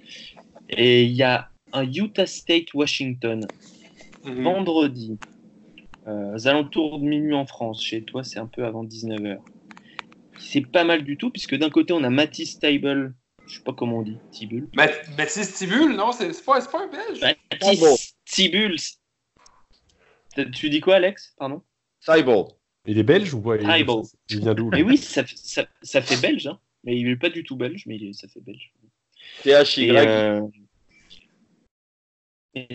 Et 0.68 1.04
il 1.04 1.12
y 1.12 1.22
a 1.22 1.48
un 1.72 1.90
Utah 1.90 2.26
State 2.26 2.74
Washington 2.74 3.48
Mhm. 4.22 4.42
vendredi, 4.44 5.18
euh, 6.06 6.34
aux 6.34 6.46
alentours 6.46 6.98
de 6.98 7.04
minuit 7.06 7.32
en 7.34 7.46
France. 7.46 7.82
Chez 7.82 8.04
toi, 8.04 8.22
c'est 8.22 8.38
un 8.38 8.46
peu 8.46 8.66
avant 8.66 8.84
19h. 8.84 9.38
C'est 10.38 10.60
pas 10.60 10.84
mal 10.84 11.04
du 11.04 11.16
tout, 11.16 11.30
puisque 11.30 11.54
d'un 11.54 11.70
côté, 11.70 11.94
on 11.94 12.04
a 12.04 12.10
Matisse 12.10 12.58
Table, 12.58 13.14
je 13.46 13.56
sais 13.56 13.62
pas 13.64 13.72
comment 13.72 13.98
on 13.98 14.02
dit, 14.02 14.20
Tibul. 14.30 14.68
Math- 14.74 15.08
Mathis 15.16 15.54
Tibul, 15.54 15.94
non, 15.96 16.12
c'est 16.12 16.28
pas, 16.44 16.60
c'est 16.60 16.70
pas 16.70 16.84
un 16.84 16.88
belge. 16.88 17.20
Matisse 17.20 18.14
Tibul. 18.26 18.76
Tu 20.52 20.70
dis 20.70 20.80
quoi, 20.80 20.96
Alex? 20.96 21.34
Pardon? 21.38 21.62
Cyborg. 22.00 22.52
Il 22.86 22.98
est 22.98 23.02
belge 23.02 23.34
ou 23.34 23.40
pas? 23.42 23.56
Il, 23.56 23.62
il 24.30 24.40
vient 24.40 24.54
d'où 24.54 24.70
Mais 24.70 24.82
oui, 24.82 24.96
ça, 24.96 25.24
fait- 25.24 25.36
ça, 25.36 25.64
ça 25.82 26.00
fait 26.00 26.16
belge, 26.20 26.46
hein. 26.46 26.58
mais 26.84 26.98
il 26.98 27.08
est 27.08 27.16
pas 27.16 27.28
du 27.28 27.44
tout 27.44 27.56
belge, 27.56 27.84
mais 27.86 27.96
il 27.96 28.14
ça 28.14 28.26
fait 28.28 28.40
belge. 28.40 28.72
THY. 29.42 29.90
Euh, 29.90 30.40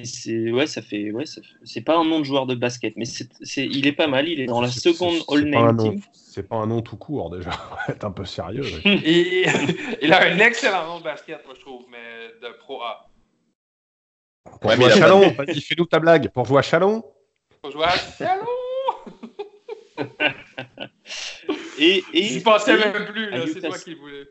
c'est 0.03 0.52
ouais, 0.52 0.68
ça 0.68 0.82
fait 0.82 1.11
ouais, 1.11 1.26
ça 1.26 1.41
fait- 1.41 1.48
c'est 1.65 1.82
pas 1.82 1.98
un 1.98 2.06
nom 2.06 2.19
de 2.19 2.23
joueur 2.23 2.45
de 2.45 2.56
basket, 2.56 2.95
mais 2.95 3.03
c'est, 3.06 3.27
il 3.57 3.88
est 3.88 3.91
pas 3.94 4.07
mal. 4.07 4.30
Il 4.30 4.40
est 4.40 4.45
dans 4.45 4.61
la 4.61 4.69
seconde 4.69 5.15
c'est- 5.27 5.34
All 5.34 5.40
c'est 5.44 5.52
pas 5.52 5.57
un 5.60 5.65
Name 5.65 5.76
nom- 5.76 5.91
Team. 5.91 6.02
C'est 6.14 6.48
pas 6.48 6.56
un 6.57 6.68
nom 6.68 6.82
tout 6.82 6.98
court 6.98 7.30
déjà. 7.36 7.49
Être 7.90 8.06
un 8.06 8.11
peu 8.11 8.26
sérieux. 8.26 8.61
ouais. 8.64 8.82
Et- 9.06 9.45
il 10.02 10.14
a 10.14 10.23
un 10.23 10.38
excellent 10.40 10.86
nom 10.88 10.99
de 10.99 11.03
basket, 11.03 11.44
moi, 11.45 11.56
je 11.56 11.61
trouve, 11.61 11.86
mais 11.90 12.30
de 12.41 12.53
Pro 12.60 12.82
A. 12.84 13.10
Pour 14.61 14.69
Ouais, 14.69 14.76
jouer 14.76 14.86
mais 14.86 14.91
à 14.91 14.95
Chalon, 14.98 15.32
vas-y, 15.32 15.60
fais-nous 15.61 15.86
ta 15.86 15.99
blague. 15.99 16.30
Pour 16.30 16.45
jouer 16.45 16.60
à 16.60 16.61
Chalon 16.61 17.03
Faut 17.66 17.72
jouer 17.72 17.86
à! 17.86 17.96
Et, 21.80 22.04
et 22.14 22.24
J'y 22.24 22.42
pensais 22.42 22.78
même 22.78 23.06
plus, 23.08 23.32
c'est 23.32 23.58
Utah- 23.58 23.70
toi 23.70 23.80
qui 23.80 23.96
voulais. 23.96 24.28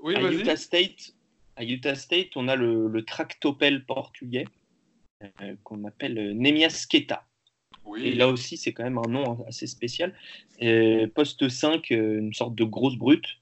Oui, 0.00 0.14
à. 0.14 0.22
Utah 0.30 0.56
State, 0.56 1.12
à 1.56 1.64
Utah 1.64 1.96
State, 1.96 2.36
on 2.36 2.46
a 2.46 2.54
le, 2.54 2.86
le 2.86 3.04
tractopelle 3.04 3.84
portugais 3.84 4.46
euh, 5.42 5.56
qu'on 5.64 5.84
appelle 5.84 6.16
euh, 6.18 6.32
Nemias 6.34 6.86
Keita. 6.88 7.26
Et 7.96 8.14
là 8.14 8.28
aussi, 8.28 8.56
c'est 8.56 8.72
quand 8.72 8.84
même 8.84 8.98
un 8.98 9.08
nom 9.08 9.44
assez 9.48 9.66
spécial. 9.66 10.16
Euh, 10.62 11.08
poste 11.08 11.48
5, 11.48 11.90
euh, 11.90 12.18
une 12.20 12.32
sorte 12.32 12.54
de 12.54 12.64
grosse 12.64 12.96
brute, 12.96 13.38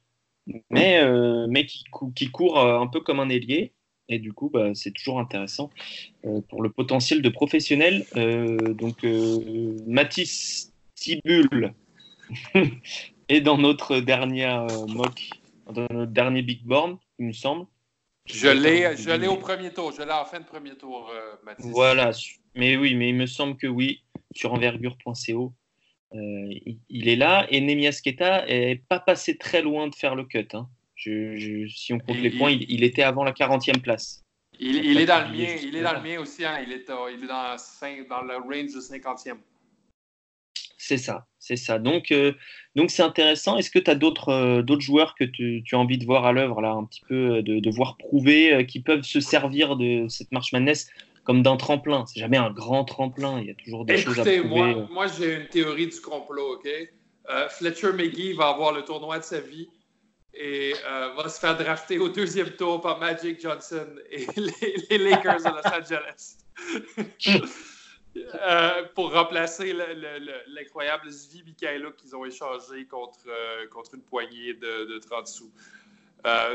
mais, 0.70 1.02
euh, 1.02 1.46
mais 1.48 1.66
qui, 1.66 1.84
qui 2.16 2.30
court 2.30 2.59
un 2.59 2.86
peu 2.86 3.01
comme 3.01 3.20
un 3.20 3.28
ailier. 3.28 3.74
Et 4.09 4.18
du 4.18 4.32
coup, 4.32 4.51
bah, 4.51 4.74
c'est 4.74 4.90
toujours 4.90 5.18
intéressant 5.18 5.70
euh, 6.24 6.40
pour 6.48 6.62
le 6.62 6.70
potentiel 6.70 7.22
de 7.22 7.28
professionnel. 7.28 8.05
Euh, 8.16 8.74
donc, 8.74 9.05
euh, 9.05 9.76
Mathis 9.86 10.72
Tibul 10.94 11.72
est 13.28 13.40
dans 13.40 13.56
notre 13.56 14.01
dernière 14.01 14.62
euh, 14.62 14.86
mock, 14.86 15.31
dans 15.70 15.86
notre 15.90 16.12
dernier 16.12 16.43
Big 16.43 16.62
Board, 16.64 16.98
il 17.18 17.26
me 17.26 17.32
semble. 17.32 17.66
Je 18.26 18.48
l'ai, 18.48 18.97
je 18.97 19.10
l'ai 19.10 19.28
au 19.28 19.36
premier 19.36 19.70
tour. 19.70 19.93
Je 19.93 20.02
l'ai 20.02 20.12
en 20.12 20.24
fin 20.24 20.40
de 20.40 20.44
premier 20.44 20.74
tour, 20.76 21.10
Mathis. 21.44 21.66
Voilà, 21.66 22.10
mais 22.55 22.76
oui, 22.76 22.94
mais 22.94 23.10
il 23.10 23.14
me 23.14 23.26
semble 23.26 23.56
que 23.56 23.66
oui, 23.66 24.02
sur 24.35 24.55
envergure.co, 24.55 25.52
il, 26.12 27.09
est 27.09 27.16
là. 27.16 27.47
Et 27.51 27.60
Nemias 27.60 28.01
Keita 28.02 28.48
est 28.48 28.82
pas 28.89 28.98
passé 28.98 29.36
très 29.36 29.60
loin 29.60 29.89
de 29.89 29.94
faire 29.94 30.14
le 30.14 30.24
cut. 30.24 30.48
hein. 30.55 30.68
Je- 30.96 31.36
je- 31.36 31.66
si 31.66 31.92
on 31.92 31.98
compte 31.98 32.18
les 32.18 32.30
points, 32.30 32.50
il, 32.50 32.64
il 32.68 32.84
était 32.84 33.02
avant 33.02 33.24
la 33.24 33.32
40e 33.32 33.80
place. 33.80 34.24
Il, 34.60 34.76
il 34.76 35.00
est 35.00 35.06
dans 35.06 35.26
le 35.26 35.36
mien, 35.36 35.46
juste 35.46 35.64
il 35.64 35.76
est 35.76 35.82
dans 35.82 35.92
le 35.94 36.00
mien 36.02 36.20
aussi, 36.20 36.44
hein. 36.44 36.60
il, 36.64 36.72
est, 36.72 36.88
euh, 36.88 38.04
dans, 38.08 38.22
le 38.22 38.36
range 38.36 38.72
de 38.72 38.80
50e. 38.80 39.38
C'est 40.78 40.98
ça, 40.98 41.26
c'est 41.38 41.56
ça. 41.56 41.78
Donc, 41.78 42.12
euh, 42.12 42.32
donc 42.76 42.90
c'est 42.90 43.02
intéressant. 43.02 43.56
Est-ce 43.56 43.70
que 43.70 43.78
tu 43.78 43.90
as 43.90 43.94
d'autres 43.94 44.28
euh, 44.28 44.62
d'autres 44.62 44.82
joueurs 44.82 45.14
que 45.14 45.24
tu, 45.24 45.62
tu 45.64 45.74
as 45.74 45.78
envie 45.78 45.98
de 45.98 46.04
voir 46.04 46.26
à 46.26 46.32
l'œuvre, 46.32 46.60
là, 46.60 46.72
un 46.72 46.84
petit 46.84 47.00
peu, 47.08 47.36
euh, 47.36 47.42
de, 47.42 47.58
de 47.58 47.70
voir 47.70 47.96
prouver, 47.96 48.52
euh, 48.52 48.64
qui 48.64 48.80
peuvent 48.80 49.02
se 49.02 49.20
servir 49.20 49.76
de 49.76 50.06
cette 50.08 50.30
marche 50.30 50.52
Madness 50.52 50.88
comme 51.24 51.42
d'un 51.42 51.56
tremplin? 51.56 52.04
C'est 52.06 52.20
jamais 52.20 52.36
un 52.36 52.50
grand 52.50 52.84
tremplin, 52.84 53.40
il 53.40 53.46
y 53.46 53.50
a 53.50 53.54
toujours 53.54 53.86
des 53.86 53.96
choses 53.96 54.20
à 54.20 54.22
Écoutez, 54.22 54.40
prouver. 54.40 54.74
moi, 54.74 54.88
moi 54.90 55.06
j'ai 55.06 55.34
une 55.36 55.48
théorie 55.48 55.86
du 55.88 56.00
complot, 56.00 56.56
OK? 56.56 56.68
Euh, 57.30 57.48
Fletcher 57.48 57.92
McGee 57.94 58.34
va 58.34 58.48
avoir 58.48 58.72
le 58.72 58.84
tournoi 58.84 59.18
de 59.18 59.24
sa 59.24 59.40
vie 59.40 59.70
et 60.36 60.74
euh, 60.85 61.15
va 61.15 61.28
se 61.28 61.39
faire 61.39 61.56
drafter 61.56 61.98
au 61.98 62.09
deuxième 62.09 62.51
tour 62.51 62.81
par 62.81 62.98
Magic 62.98 63.40
Johnson 63.40 63.86
et 64.11 64.27
les, 64.90 64.98
Lakers 64.98 65.43
de 65.43 65.48
Los 65.51 65.74
Angeles. 65.74 66.36
Euh, 68.16 68.85
pour 68.94 69.12
remplacer 69.12 69.73
le- 69.73 69.93
le- 69.93 70.20
le- 70.20 70.43
l'incroyable 70.47 71.11
Zvi 71.11 71.43
Mikhailo 71.43 71.90
qu'ils 71.94 72.15
ont 72.15 72.24
échangé 72.24 72.86
contre, 72.86 73.19
euh, 73.27 73.66
contre 73.66 73.97
une 73.97 74.02
poignée 74.02 74.55
de, 74.55 74.85
de 74.85 74.98
30 75.01 75.27
sous. 75.27 75.51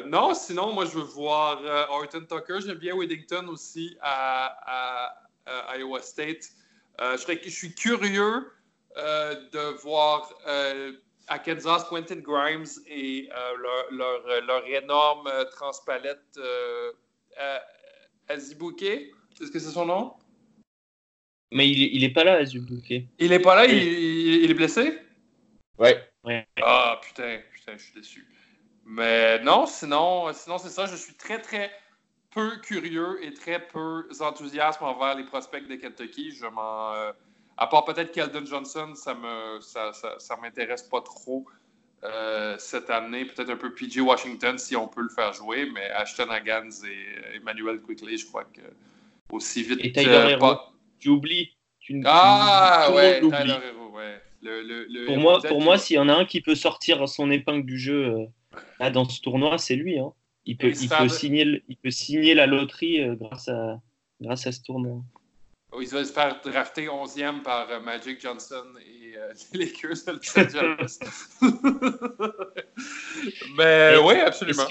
Non, 0.06 0.34
sinon, 0.34 0.72
moi, 0.72 0.86
je 0.86 0.92
veux 0.92 1.04
voir 1.04 1.62
Horton 1.90 2.22
Tucker. 2.22 2.62
J'aime 2.66 2.78
bien 2.78 2.96
Weddington 2.96 3.46
aussi 3.50 3.98
à, 4.02 5.14
Iowa 5.78 6.02
State. 6.02 6.48
Je, 6.98 7.50
suis 7.50 7.76
curieux 7.76 8.54
de 8.96 9.82
voir 9.82 10.34
à 11.30 11.40
Kansas 11.40 11.86
Quentin 11.86 12.18
Grimes 12.18 12.66
et 12.88 13.30
euh, 13.32 13.58
leur, 13.58 13.92
leur- 13.92 14.42
leur 14.46 14.68
énorme 14.68 15.28
euh, 15.28 15.46
transpalette 15.46 16.38
euh, 16.38 16.92
à-. 17.38 17.64
Est-ce 18.30 18.54
que 19.52 19.60
c'est 19.60 19.72
son 19.72 19.86
nom? 19.86 20.14
Mais 21.52 21.68
il, 21.70 21.82
est- 21.84 21.90
il 21.94 22.04
est 22.04 22.14
pas 22.14 22.24
là, 22.24 22.34
Azubuke. 22.34 23.06
Il 23.18 23.32
est 23.32 23.40
pas 23.40 23.56
là, 23.56 23.66
il, 23.66 23.74
il- 23.78 24.44
il 24.44 24.52
est 24.52 24.54
blessé? 24.54 25.00
Ouais. 25.78 26.04
Ouais. 26.24 26.46
Ah, 26.62 27.00
putain, 27.02 27.40
putain, 27.54 27.78
je 27.78 27.84
suis 27.84 27.94
déçu. 27.94 28.28
Mais 28.86 29.40
non, 29.44 29.66
sinon, 29.66 30.32
sinon 30.34 30.58
c'est 30.58 30.70
ça. 30.70 30.86
Je 30.86 30.96
suis 30.96 31.14
très, 31.14 31.42
très 31.42 31.72
peu 32.32 32.58
curieux 32.58 33.24
et 33.24 33.34
très 33.34 33.66
peu 33.68 34.08
enthousiaste 34.20 34.82
envers 34.82 35.16
les 35.16 35.24
prospects 35.24 35.68
de 35.68 35.76
Kentucky. 35.76 36.32
Je 36.32 36.46
m'en. 36.46 36.94
euh, 36.94 37.12
à 37.62 37.68
part 37.68 37.86
peut-être 37.86 38.12
Keldon 38.12 38.46
Johnson, 38.46 38.94
ça 38.96 39.14
me 39.14 39.60
ça, 39.62 39.92
ça, 39.94 40.16
ça 40.18 40.38
m'intéresse 40.42 40.84
pas 40.84 41.02
trop 41.02 41.46
euh, 42.04 42.56
cette 42.58 42.90
année. 42.90 43.26
Peut-être 43.26 43.50
un 43.50 43.58
peu 43.58 43.74
PJ 43.74 43.98
Washington 44.00 44.58
si 44.58 44.76
on 44.76 44.88
peut 44.88 45.02
le 45.02 45.10
faire 45.10 45.34
jouer, 45.34 45.70
mais 45.74 45.90
Ashton 45.92 46.30
Hagans 46.30 46.70
et 46.88 47.36
Emmanuel 47.38 47.82
Quickly, 47.82 48.18
je 48.18 48.26
crois 48.26 48.46
que 48.46 48.62
aussi 49.32 49.64
vite. 49.64 49.80
Et 49.84 49.92
Tyler 49.92 50.34
euh, 50.34 50.38
pas- 50.38 50.72
Tu 51.00 51.10
oublies. 51.10 51.52
Tu, 51.80 52.02
Ah 52.06 52.88
le 52.90 52.96
ouais. 52.96 53.20
Tyler 53.20 53.58
Hero, 53.68 53.90
ouais. 53.96 54.22
Le- 54.42 54.62
le- 54.62 54.86
le 54.90 55.06
Pour 55.06 55.18
moi, 55.18 55.42
pour 55.42 55.62
moi, 55.62 55.76
il- 55.76 55.80
s'il 55.80 55.96
y 55.98 56.00
en 56.00 56.08
a 56.08 56.14
un 56.14 56.26
qui 56.26 56.40
peut 56.42 56.56
sortir 56.56 57.08
son 57.10 57.30
épingle 57.30 57.66
du 57.66 57.78
jeu 57.78 58.06
euh, 58.06 58.26
là, 58.80 58.90
dans 58.90 59.04
ce 59.04 59.20
tournoi, 59.22 59.58
c'est 59.58 59.76
lui. 59.76 60.00
hein. 60.00 60.14
Il, 60.46 60.56
peut, 60.58 60.72
il, 60.82 60.88
peut 60.88 61.10
signer, 61.10 61.64
il 61.68 61.76
peut 61.78 61.92
signer 61.92 62.34
la 62.34 62.48
loterie 62.48 63.02
euh, 63.02 63.16
grâce, 63.16 63.50
à, 63.50 63.82
grâce 64.22 64.48
à 64.48 64.52
ce 64.54 64.62
tournoi. 64.62 65.02
Oh, 65.72 65.82
Il 65.82 65.88
va 65.90 66.04
se 66.04 66.12
faire 66.12 66.42
drafter 66.44 66.88
11e 66.88 67.44
par 67.44 67.70
euh, 67.70 67.80
Magic 67.80 68.20
Johnson 68.20 68.66
et 68.80 69.16
euh, 69.18 69.32
les 69.54 69.66
Lakers 69.68 70.04
de 70.08 70.14
Los 70.14 70.40
Angeles. 70.40 71.00
Mais 73.58 73.94
Et 73.94 73.98
oui, 73.98 74.16
absolument. 74.16 74.64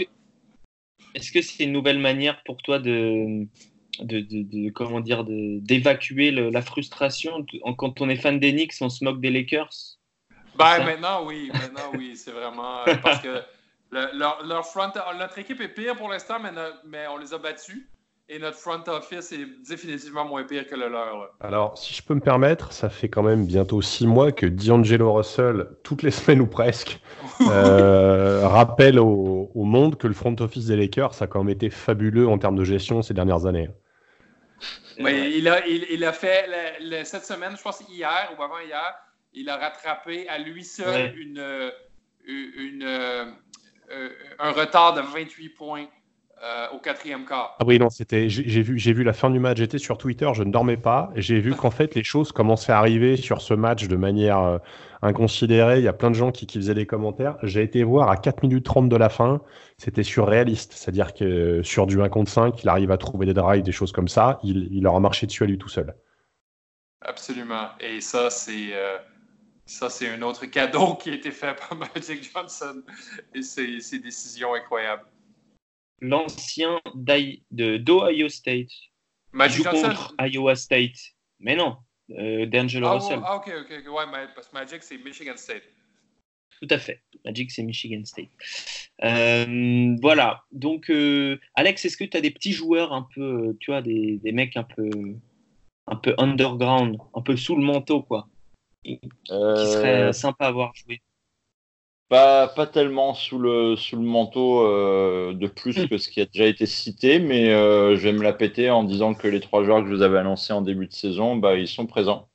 Est-ce 1.14 1.32
que 1.32 1.40
c'est 1.40 1.64
une 1.64 1.72
nouvelle 1.72 1.98
manière 1.98 2.42
pour 2.44 2.58
toi 2.62 2.78
de, 2.78 3.46
de, 4.00 4.20
de- 4.20 4.42
de- 4.42 4.70
comment 4.70 5.00
dire, 5.00 5.24
d'évacuer 5.24 6.30
la 6.30 6.62
frustration. 6.62 7.44
Quand 7.76 8.00
on 8.00 8.08
est 8.08 8.16
fan 8.16 8.38
des 8.38 8.52
Knicks, 8.52 8.74
on 8.80 8.88
se 8.88 9.04
moque 9.04 9.20
des 9.20 9.30
Lakers? 9.30 9.70
Ben, 10.56 10.84
maintenant, 10.84 11.24
oui. 11.24 11.50
Maintenant, 11.52 11.92
oui. 11.96 12.16
C'est 12.16 12.32
vraiment. 12.32 12.86
euh, 12.86 12.94
parce 12.96 13.20
que 13.20 13.42
le- 13.90 14.10
leur, 14.18 14.44
leur 14.44 14.66
front. 14.66 14.92
Notre 15.16 15.38
équipe 15.38 15.60
est 15.60 15.68
pire 15.68 15.96
pour 15.96 16.08
l'instant, 16.08 16.38
mais, 16.40 16.50
mais 16.84 17.06
on 17.06 17.16
les 17.16 17.32
a 17.32 17.38
battus. 17.38 17.86
Et 18.30 18.38
notre 18.38 18.58
front 18.58 18.82
office 18.88 19.32
est 19.32 19.46
définitivement 19.66 20.24
moins 20.26 20.44
pire 20.44 20.66
que 20.66 20.74
le 20.74 20.88
leur. 20.88 21.18
là. 21.18 21.30
Alors, 21.40 21.78
si 21.78 21.94
je 21.94 22.02
peux 22.02 22.14
me 22.14 22.20
permettre, 22.20 22.72
ça 22.72 22.90
fait 22.90 23.08
quand 23.08 23.22
même 23.22 23.46
bientôt 23.46 23.80
six 23.80 24.06
mois 24.06 24.32
que 24.32 24.44
D'Angelo 24.44 25.14
Russell, 25.14 25.68
toutes 25.82 26.02
les 26.02 26.10
semaines 26.18 26.40
ou 26.42 26.46
presque, 26.46 27.00
euh, 27.48 28.46
rappelle 28.46 28.98
au, 28.98 29.50
au 29.54 29.64
monde 29.64 29.96
que 29.96 30.06
le 30.06 30.12
front 30.14 30.36
office 30.40 30.66
des 30.66 30.76
Lakers 30.76 31.22
a 31.22 31.26
quand 31.26 31.42
même 31.42 31.54
été 31.54 31.70
fabuleux 31.70 32.28
en 32.28 32.36
termes 32.38 32.56
de 32.56 32.64
gestion 32.64 33.00
ces 33.02 33.14
dernières 33.14 33.46
années. 33.46 33.70
Mais 34.98 35.30
il, 35.32 35.48
a, 35.48 35.66
il, 35.66 35.86
il 35.90 36.04
a 36.04 36.12
fait 36.12 36.46
le- 36.48 36.90
le- 36.98 37.04
cette 37.04 37.24
semaine, 37.24 37.56
je 37.56 37.62
pense 37.62 37.82
hier 37.88 38.34
ou 38.38 38.42
avant 38.42 38.58
hier, 38.58 38.94
il 39.32 39.48
a 39.48 39.56
rattrapé 39.56 40.28
à 40.28 40.38
lui 40.38 40.64
seul 40.64 40.88
Ouais. 40.90 41.14
une, 41.16 41.72
une, 42.26 42.82
euh, 42.82 43.24
euh, 43.90 44.10
un 44.38 44.50
retard 44.50 44.94
de 44.94 45.00
28 45.00 45.50
points 45.50 45.86
euh, 46.42 46.66
au 46.72 46.78
quatrième 46.78 47.24
quart. 47.24 47.56
Ah 47.58 47.64
oui, 47.66 47.78
non, 47.78 47.90
c'était. 47.90 48.28
J'ai 48.28 48.62
vu, 48.62 48.78
j'ai 48.78 48.92
vu 48.92 49.02
la 49.02 49.12
fin 49.12 49.30
du 49.30 49.38
match. 49.40 49.58
J'étais 49.58 49.78
sur 49.78 49.98
Twitter, 49.98 50.30
je 50.34 50.42
ne 50.42 50.52
dormais 50.52 50.76
pas. 50.76 51.10
J'ai 51.16 51.40
vu 51.40 51.54
qu'en 51.54 51.70
fait 51.70 51.94
les 51.94 52.04
choses 52.04 52.32
commençaient 52.32 52.72
à 52.72 52.78
arriver 52.78 53.16
sur 53.16 53.40
ce 53.40 53.54
match 53.54 53.88
de 53.88 53.96
manière 53.96 54.38
euh, 54.38 54.58
inconsidérée. 55.02 55.78
Il 55.78 55.84
y 55.84 55.88
a 55.88 55.92
plein 55.92 56.10
de 56.10 56.14
gens 56.14 56.30
qui, 56.30 56.46
qui 56.46 56.58
faisaient 56.58 56.74
des 56.74 56.86
commentaires. 56.86 57.36
J'ai 57.42 57.62
été 57.62 57.82
voir 57.82 58.10
à 58.10 58.16
4 58.16 58.42
minutes 58.42 58.64
30 58.64 58.88
de 58.88 58.96
la 58.96 59.08
fin. 59.08 59.40
C'était 59.78 60.02
surréaliste. 60.02 60.72
C'est-à-dire 60.74 61.14
que 61.14 61.24
euh, 61.24 61.62
sur 61.62 61.86
du 61.86 62.00
1 62.00 62.08
contre 62.08 62.30
5, 62.30 62.62
il 62.62 62.68
arrive 62.68 62.90
à 62.90 62.98
trouver 62.98 63.26
des 63.26 63.34
drives, 63.34 63.62
des 63.62 63.72
choses 63.72 63.92
comme 63.92 64.08
ça. 64.08 64.38
Il, 64.42 64.68
il 64.70 64.82
leur 64.82 64.94
a 64.94 65.00
marché 65.00 65.26
dessus 65.26 65.42
à 65.42 65.46
lui 65.46 65.58
tout 65.58 65.68
seul. 65.68 65.94
Absolument. 67.00 67.70
Et 67.80 68.00
ça, 68.00 68.30
c'est 68.30 68.72
euh, 68.72 68.98
ça, 69.66 69.90
c'est 69.90 70.08
un 70.08 70.22
autre 70.22 70.46
cadeau 70.46 70.94
qui 71.00 71.10
a 71.10 71.14
été 71.14 71.30
fait 71.30 71.54
par 71.54 71.76
Magic 71.76 72.30
Johnson 72.32 72.82
et 73.34 73.42
ses, 73.42 73.80
ses 73.80 73.98
décisions 73.98 74.54
incroyables. 74.54 75.04
L'ancien 76.00 76.80
d'Ohio 76.94 78.28
State 78.28 78.68
Magic 79.32 79.56
joue 79.58 79.64
Johnson? 79.64 79.88
contre 79.88 80.14
Iowa 80.20 80.54
State. 80.56 80.96
Mais 81.40 81.56
non, 81.56 81.76
euh, 82.18 82.46
D'Angelo 82.46 82.86
Ah, 82.86 82.92
Russell. 82.94 83.20
ah, 83.24 83.36
ok, 83.36 83.50
ok. 83.62 83.92
Ouais, 83.92 84.04
parce 84.34 84.48
que 84.48 84.54
Magic, 84.54 84.82
c'est 84.82 84.98
Michigan 84.98 85.36
State. 85.36 85.62
Tout 86.60 86.68
à 86.70 86.78
fait. 86.78 87.02
Magic, 87.24 87.50
c'est 87.50 87.62
Michigan 87.62 88.04
State. 88.04 88.28
Euh, 89.04 89.96
voilà. 90.00 90.42
Donc, 90.50 90.90
euh, 90.90 91.38
Alex, 91.54 91.84
est-ce 91.84 91.96
que 91.96 92.04
tu 92.04 92.16
as 92.16 92.20
des 92.20 92.30
petits 92.32 92.52
joueurs 92.52 92.92
un 92.92 93.06
peu, 93.14 93.56
tu 93.60 93.70
vois, 93.70 93.82
des, 93.82 94.16
des 94.18 94.32
mecs 94.32 94.56
un 94.56 94.64
peu, 94.64 94.90
un 95.86 95.96
peu 95.96 96.14
underground, 96.18 96.96
un 97.14 97.20
peu 97.22 97.36
sous 97.36 97.54
le 97.54 97.62
manteau, 97.62 98.02
quoi, 98.02 98.28
qui 98.84 98.98
seraient 99.34 100.12
sympas 100.12 100.46
à 100.46 100.48
avoir 100.48 100.74
joué 100.74 101.00
Pas, 102.08 102.48
pas 102.48 102.66
tellement 102.66 103.12
sous 103.12 103.38
le, 103.38 103.76
sous 103.76 103.96
le 103.96 104.02
manteau 104.02 104.62
euh, 104.66 105.34
de 105.34 105.46
plus 105.46 105.86
que 105.88 105.98
ce 105.98 106.08
qui 106.08 106.22
a 106.22 106.24
déjà 106.24 106.46
été 106.46 106.64
cité, 106.64 107.18
mais 107.18 107.52
euh, 107.52 107.96
je 107.96 108.02
vais 108.04 108.12
me 108.14 108.22
la 108.22 108.32
péter 108.32 108.70
en 108.70 108.82
disant 108.82 109.12
que 109.12 109.28
les 109.28 109.40
trois 109.40 109.62
joueurs 109.62 109.82
que 109.82 109.90
je 109.90 109.94
vous 109.94 110.00
avais 110.02 110.16
annoncés 110.18 110.54
en 110.54 110.62
début 110.62 110.86
de 110.86 110.92
saison, 110.94 111.36
bah, 111.36 111.56
ils 111.56 111.68
sont 111.68 111.86
présents 111.86 112.26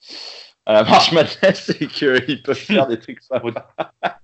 à 0.65 0.73
la 0.73 0.84
marche 0.84 1.11
madness 1.11 1.69
et 1.81 1.88
qu'ils 1.88 2.41
peuvent 2.44 2.56
faire 2.57 2.88
des 2.88 2.99
trucs 2.99 3.22
sympas. 3.22 3.68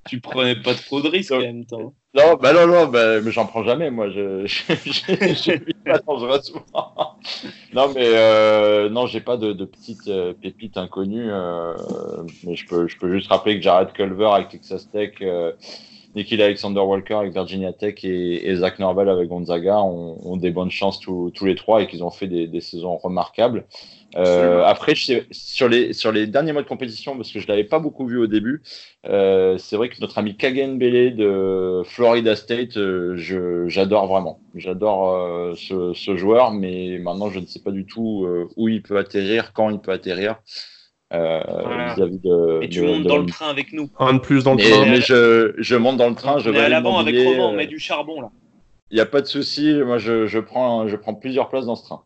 Tu 0.08 0.20
prenais 0.22 0.56
pas 0.56 0.74
trop 0.76 1.02
de 1.02 1.08
risques 1.10 1.32
en 1.32 1.40
même 1.40 1.66
temps. 1.66 1.94
Non, 2.16 2.36
bah 2.42 2.54
non, 2.54 2.66
non, 2.66 2.88
bah, 2.88 3.22
mais 3.22 3.32
j'en 3.32 3.46
prends 3.46 3.64
jamais, 3.64 3.92
moi. 3.92 4.10
Je, 4.10 4.46
je, 4.48 4.74
je, 4.74 5.14
je 5.14 5.64
vis 5.64 5.74
pas 5.86 6.00
dangereusement. 6.00 6.66
non, 7.74 7.90
mais 7.94 8.08
euh, 8.08 8.90
non, 8.90 9.06
j'ai 9.06 9.22
pas 9.22 9.38
de, 9.38 9.54
de 9.54 9.66
petites 9.66 10.08
euh, 10.08 10.34
pépites 10.34 10.78
inconnues. 10.78 11.30
euh, 11.32 11.76
mais 12.44 12.56
je 12.56 12.66
peux, 12.68 12.88
je 12.88 12.98
peux 12.98 13.12
juste 13.12 13.28
rappeler 13.30 13.58
que 13.58 13.62
Jared 13.62 13.92
Culver 13.94 14.30
avec 14.34 14.50
Texas 14.50 14.90
Tech, 14.90 15.12
euh, 15.22 15.52
Nikhil 16.16 16.42
Alexander 16.42 16.80
Walker 16.82 17.14
avec 17.16 17.34
Virginia 17.34 17.72
Tech 17.74 18.04
et, 18.04 18.50
et 18.50 18.56
Zach 18.56 18.80
Norvell 18.80 19.10
avec 19.10 19.30
Gonzaga 19.30 19.80
ont, 19.82 20.18
ont 20.24 20.38
des 20.38 20.50
bonnes 20.52 20.72
chances 20.72 21.00
tous, 21.00 21.32
tous 21.36 21.46
les 21.46 21.56
trois 21.56 21.82
et 21.84 21.88
qu'ils 21.88 22.04
ont 22.04 22.10
fait 22.12 22.28
des, 22.28 22.48
des 22.48 22.62
saisons 22.62 22.98
remarquables. 22.98 23.66
Euh, 24.16 24.64
après, 24.64 24.96
sais- 24.96 25.28
sur 25.32 25.70
les, 25.70 25.94
sur 25.94 26.12
les 26.12 26.26
derniers 26.26 26.52
mois 26.52 26.64
de 26.64 26.68
compétition, 26.68 27.16
parce 27.16 27.32
que 27.32 27.40
je 27.40 27.48
l'avais 27.48 27.64
pas 27.64 27.78
beaucoup 27.80 28.08
vu 28.08 28.18
au 28.18 28.26
début, 28.28 28.62
euh, 29.06 29.58
c'est 29.60 29.76
vrai 29.76 29.90
que 29.90 30.02
notre 30.02 30.18
ami 30.18 30.36
Kagan 30.36 30.76
Bele 30.76 31.16
de 31.16 31.84
Florida 31.86 32.36
State, 32.36 32.78
euh, 32.78 33.16
j'adore 33.68 34.08
vraiment. 34.08 34.40
J'adore 34.56 35.14
euh, 35.16 35.54
ce, 35.56 35.94
ce 35.94 36.16
joueur, 36.16 36.52
mais 36.52 36.98
maintenant 36.98 37.30
je 37.30 37.40
ne 37.40 37.46
sais 37.46 37.60
pas 37.62 37.72
du 37.72 37.86
tout 37.86 38.26
euh, 38.26 38.48
où 38.58 38.68
il 38.68 38.82
peut 38.82 38.98
atterrir, 38.98 39.54
quand 39.54 39.70
il 39.70 39.80
peut 39.80 39.92
atterrir. 39.92 40.38
euh, 41.14 41.42
Voilà. 41.64 41.94
vis-à-vis 41.96 42.20
de, 42.20 42.60
Et 42.64 42.70
tu 42.70 42.82
de- 42.82 42.86
montes 42.86 43.04
de- 43.04 43.08
dans 43.10 43.18
le 43.18 43.26
train 43.28 43.50
avec 43.50 43.74
nous. 43.74 43.90
Un 44.00 44.14
de 44.14 44.20
plus 44.20 44.44
dans 44.44 44.52
le 44.56 44.58
Mais, 44.58 44.70
train. 44.70 44.86
mais 44.86 45.02
je, 45.02 45.54
je 45.58 45.76
monte 45.76 45.98
dans 45.98 46.10
le 46.10 46.16
train, 46.16 46.40
je 46.40 46.50
on 46.50 46.54
est 46.54 46.58
vais 46.58 46.64
à 46.64 46.70
l'avant 46.70 46.98
avec 46.98 47.16
Romain, 47.16 47.46
on 47.46 47.54
met 47.54 47.68
du 47.68 47.80
charbon 47.80 48.22
là. 48.22 48.30
Il 48.92 48.96
n'y 48.96 49.02
a 49.02 49.06
pas 49.06 49.22
de 49.22 49.28
souci, 49.28 49.74
moi 49.86 49.98
je, 50.00 50.26
je, 50.26 50.40
prends, 50.40 50.88
je 50.88 50.96
prends 50.96 51.14
plusieurs 51.14 51.50
places 51.50 51.66
dans 51.68 51.76
ce 51.76 51.84
train. 51.86 52.04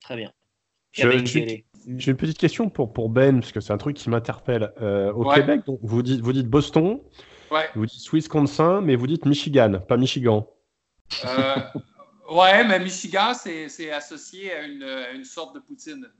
Très 0.00 0.14
bien. 0.16 0.30
Je- 0.30 0.32
Kevin 0.32 0.32
je- 0.32 0.32
Kelly. 0.32 0.85
J'ai 0.96 2.10
une 2.10 2.16
petite 2.16 2.38
question 2.38 2.68
pour, 2.68 2.92
pour 2.92 3.08
Ben, 3.10 3.40
parce 3.40 3.52
que 3.52 3.60
c'est 3.60 3.72
un 3.72 3.78
truc 3.78 3.96
qui 3.96 4.10
m'interpelle. 4.10 4.72
Euh, 4.80 5.12
au 5.12 5.24
Ouais. 5.24 5.36
Québec, 5.36 5.60
donc, 5.66 5.78
vous, 5.82 6.02
dites, 6.02 6.20
vous 6.20 6.32
dites 6.32 6.48
Boston, 6.48 7.00
Ouais. 7.50 7.68
vous 7.76 7.86
dites 7.86 8.12
Wisconsin, 8.12 8.80
mais 8.80 8.96
vous 8.96 9.06
dites 9.06 9.24
Michigan, 9.24 9.80
pas 9.86 9.96
Michigan. 9.96 10.48
Euh, 11.24 11.54
ouais, 12.32 12.64
mais 12.66 12.80
Michigan, 12.80 13.32
c'est 13.34 13.68
c'est 13.68 13.92
associé 13.92 14.52
à 14.52 14.62
une, 14.66 14.82
à 14.82 15.10
une 15.12 15.24
sorte 15.24 15.54
de 15.54 15.60
poutine, 15.60 16.10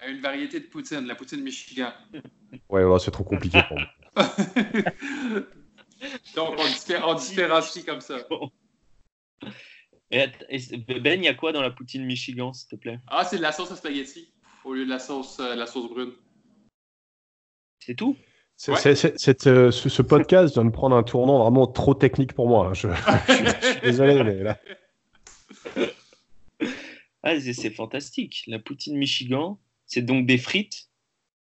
à 0.00 0.08
une 0.08 0.20
variété 0.22 0.60
de 0.60 0.64
poutine, 0.66 1.06
la 1.06 1.14
poutine 1.14 1.42
Michigan. 1.42 1.92
Ouais, 2.70 2.84
ouais, 2.84 2.98
c'est 2.98 3.10
trop 3.10 3.24
compliqué 3.24 3.60
pour 3.68 3.78
moi. 3.78 3.88
Donc, 6.34 6.54
on, 6.58 6.64
diffé- 6.64 7.00
on 7.04 7.14
différencie 7.14 7.84
comme 7.84 8.00
ça. 8.00 8.16
Et 10.12 10.26
Ben, 11.00 11.20
il 11.20 11.24
y 11.24 11.28
a 11.28 11.34
quoi 11.34 11.52
dans 11.52 11.62
la 11.62 11.70
poutine 11.70 12.04
Michigan, 12.04 12.52
s'il 12.52 12.68
te 12.68 12.76
plaît? 12.76 13.00
Ah, 13.08 13.24
c'est 13.24 13.38
de 13.38 13.42
la 13.42 13.50
sauce 13.52 13.72
à 13.72 13.76
spaghetti 13.76 14.30
au 14.64 14.74
lieu 14.74 14.84
de 14.84 14.90
la 14.90 14.98
sauce, 14.98 15.40
euh, 15.40 15.54
la 15.54 15.66
sauce 15.66 15.88
brune. 15.90 16.12
C'est 17.80 17.94
tout? 17.96 18.16
C'est- 18.56 18.72
Ouais. 18.72 18.78
c'est- 18.78 18.94
c'est- 18.94 19.18
cette, 19.18 19.46
euh, 19.46 19.70
ce, 19.72 19.88
ce 19.88 20.02
podcast 20.02 20.54
vient 20.54 20.64
de 20.66 20.70
prendre 20.70 20.94
un 20.94 21.02
tournant 21.02 21.42
vraiment 21.42 21.66
trop 21.66 21.94
technique 21.94 22.34
pour 22.34 22.46
moi. 22.46 22.68
hein. 22.68 22.74
Je, 22.74 22.88
je 22.92 23.32
suis- 23.32 23.44
je 23.62 23.66
suis 23.72 23.80
désolé, 23.80 24.22
mais 24.22 24.42
là. 24.42 24.58
Ah, 27.24 27.38
c'est 27.40 27.52
c'est 27.52 27.70
fantastique. 27.70 28.42
La 28.48 28.58
poutine 28.58 28.96
Michigan, 28.96 29.58
c'est 29.86 30.02
donc 30.02 30.26
des 30.26 30.38
frites? 30.38 30.88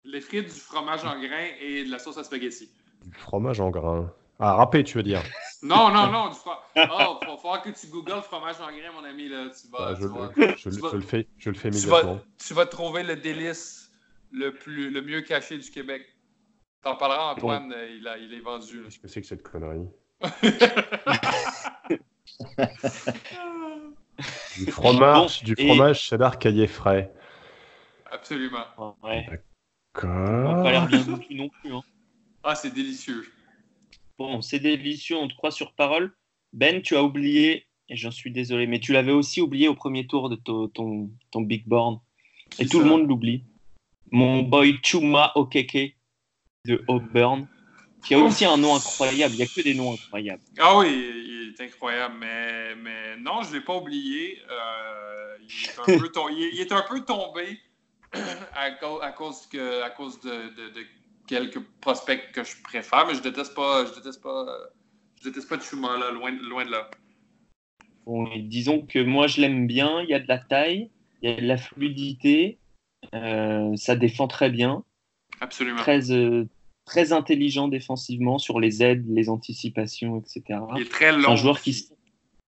Les 0.03 0.22
frites, 0.22 0.45
du 0.45 0.60
fromage 0.60 1.03
en 1.03 1.19
grains 1.19 1.49
et 1.61 1.84
de 1.85 1.90
la 1.90 1.98
sauce 1.98 2.18
à 2.19 2.23
spaghetti. 2.23 2.69
Du 3.06 3.18
fromage 3.18 3.60
en 3.60 3.72
grain. 3.72 4.14
Ah, 4.39 4.55
râpé, 4.55 4.84
tu 4.84 4.97
veux 4.97 5.03
dire 5.03 5.22
Non, 5.64 5.89
non, 5.91 6.11
non, 6.11 6.30
du 6.30 6.35
fromage. 6.35 6.60
Oh, 6.76 7.19
il 7.22 7.27
va 7.27 7.38
falloir 7.38 7.61
que 7.61 7.69
tu 7.69 7.88
googles 7.88 8.22
fromage 8.23 8.55
en 8.60 8.68
grains, 8.68 8.91
mon 8.93 9.03
ami. 9.05 9.30
Là. 9.30 9.45
Tu, 9.49 9.68
vas, 9.72 9.93
tu, 9.95 10.01
je, 10.01 10.07
vas, 10.07 10.31
le- 10.35 10.55
je, 10.57 10.69
le- 10.69 10.76
tu 10.76 10.81
vas- 10.81 10.89
je 10.91 10.95
le 10.97 11.01
fais, 11.01 11.27
je 11.38 11.49
le 11.49 11.55
fais 11.55 11.69
tu 11.69 11.77
immédiatement. 11.77 12.14
vas- 12.15 12.23
tu 12.45 12.53
vas 12.53 12.65
trouver 12.65 13.03
le 13.03 13.15
délice 13.15 13.89
le, 14.31 14.53
plus, 14.53 14.89
le 14.89 15.01
mieux 15.01 15.22
caché 15.22 15.57
du 15.57 15.69
Québec. 15.72 16.05
T'en 16.81 16.97
parleras, 16.97 17.31
Antoine, 17.34 17.73
il, 17.97 18.05
a, 18.07 18.18
il 18.18 18.34
est 18.34 18.41
vendu. 18.41 18.81
Qu'est-ce 18.84 18.99
que 18.99 19.07
c'est 19.07 19.22
que 19.22 19.27
cette 19.27 19.43
connerie? 19.43 19.88
Du 24.57 24.72
fromage, 24.72 25.39
Bon, 25.41 25.45
du 25.45 25.55
et- 25.57 25.68
fromage 25.68 26.01
cheddar 26.01 26.38
caillé 26.38 26.68
frais. 26.68 27.11
Absolument. 28.11 28.65
Ouais. 29.03 29.26
Quoi 29.93 30.10
On 30.10 30.55
n'a 30.57 30.64
pas 30.64 30.72
l'air 30.72 30.88
bien 30.88 31.03
non 31.31 31.49
plus. 31.49 31.73
hein. 31.73 31.81
Ah, 32.43 32.55
c'est 32.55 32.72
délicieux. 32.72 33.26
Bon, 34.24 34.41
c'est 34.41 34.60
délicieux, 34.60 35.18
on 35.18 35.28
te 35.28 35.36
croit 35.36 35.52
sur 35.52 35.74
parole. 35.74 36.16
Ben, 36.54 36.82
tu 36.82 36.95
as 36.95 37.04
oublié, 37.04 37.68
et 37.90 37.98
j'en 37.98 38.10
suis 38.10 38.32
désolé, 38.32 38.68
mais 38.68 38.80
tu 38.80 38.94
l'avais 38.94 39.12
aussi 39.12 39.41
oublié 39.41 39.68
au 39.68 39.76
premier 39.76 40.08
tour 40.08 40.30
de 40.30 40.38
ton, 40.38 40.70
ton, 40.70 41.12
ton 41.30 41.41
Big 41.41 41.68
Board. 41.68 42.00
Et 42.58 42.66
tout 42.66 42.78
ça? 42.78 42.84
le 42.86 42.90
monde 42.90 43.06
l'oublie. 43.06 43.44
Mon 44.12 44.44
boy 44.44 44.80
Chuma 44.82 45.34
Okeke 45.36 45.98
de 46.64 46.82
Auburn, 46.88 47.50
qui 48.06 48.14
a 48.14 48.20
aussi 48.20 48.45
un 48.45 48.56
nom 48.56 48.74
incroyable. 48.78 49.34
Il 49.34 49.38
n'y 49.40 49.44
a 49.44 49.48
que 49.48 49.62
des 49.62 49.74
noms 49.74 49.94
incroyables. 49.94 50.41
Ah 50.58 50.78
oui, 50.78 50.88
il 50.88 51.54
est 51.60 51.62
incroyable, 51.62 52.16
mais, 52.18 52.76
mais 52.76 53.18
non, 53.18 53.44
je 53.44 53.50
ne 53.50 53.56
l'ai 53.56 53.62
pas 53.62 53.76
oublié. 53.76 54.40
Euh, 54.50 55.36
il, 55.41 55.66
est 55.66 55.80
un 55.80 56.00
peu 56.00 56.10
tom- 56.14 56.32
il 56.32 56.44
est- 56.44 56.52
il 56.54 56.62
est 56.62 56.72
un 56.72 56.86
peu 56.88 57.04
tombé 57.04 57.60
à, 58.56 58.72
cause, 58.72 59.02
à 59.02 59.12
cause, 59.12 59.48
que, 59.48 59.82
à 59.82 59.90
cause 59.90 60.22
de, 60.22 60.32
de- 60.32 60.70
de 60.70 60.86
quelques 61.28 61.60
prospects 61.82 62.32
que 62.34 62.44
je 62.44 62.62
préfère, 62.64 63.08
mais 63.08 63.16
je 63.16 63.22
déteste 63.22 63.56
pas, 63.56 63.86
je 63.86 63.94
déteste 63.95 64.22
pas, 64.22 64.45
je 65.22 65.30
déteste 65.30 65.50
pas 65.50 65.60
Chuma, 65.60 65.98
là, 65.98 66.12
loin, 66.12 66.32
loin 66.32 66.66
de 66.66 66.72
là. 66.72 66.90
Bon, 68.06 68.28
disons 68.38 68.82
que 68.82 69.00
moi, 69.00 69.28
je 69.28 69.41
l'aime 69.41 69.68
bien. 69.68 70.02
Il 70.02 70.10
y 70.10 70.14
a 70.14 70.20
de 70.20 70.28
la 70.28 70.40
taille, 70.40 70.90
il 71.22 71.30
y 71.30 71.34
a 71.34 71.40
de 71.40 71.48
la 71.48 71.58
fluidité. 71.58 72.58
euh, 73.14 73.76
ça 73.76 73.95
défend 73.95 74.28
très 74.28 74.50
bien. 74.50 74.84
Absolument. 75.40 75.78
Très, 75.78 76.12
euh, 76.12 76.45
très 76.86 77.14
intelligent 77.14 77.68
défensivement 77.68 78.38
sur 78.38 78.60
les 78.60 78.84
aides, 78.84 79.06
les 79.10 79.30
anticipations, 79.30 80.20
etc. 80.20 80.60
Il 80.76 80.84
est 80.84 80.91
très 80.91 81.12
long. 81.12 81.32
Un 81.32 81.36
joueur 81.36 81.62
qui, 81.62 81.72
aussi. 81.72 81.90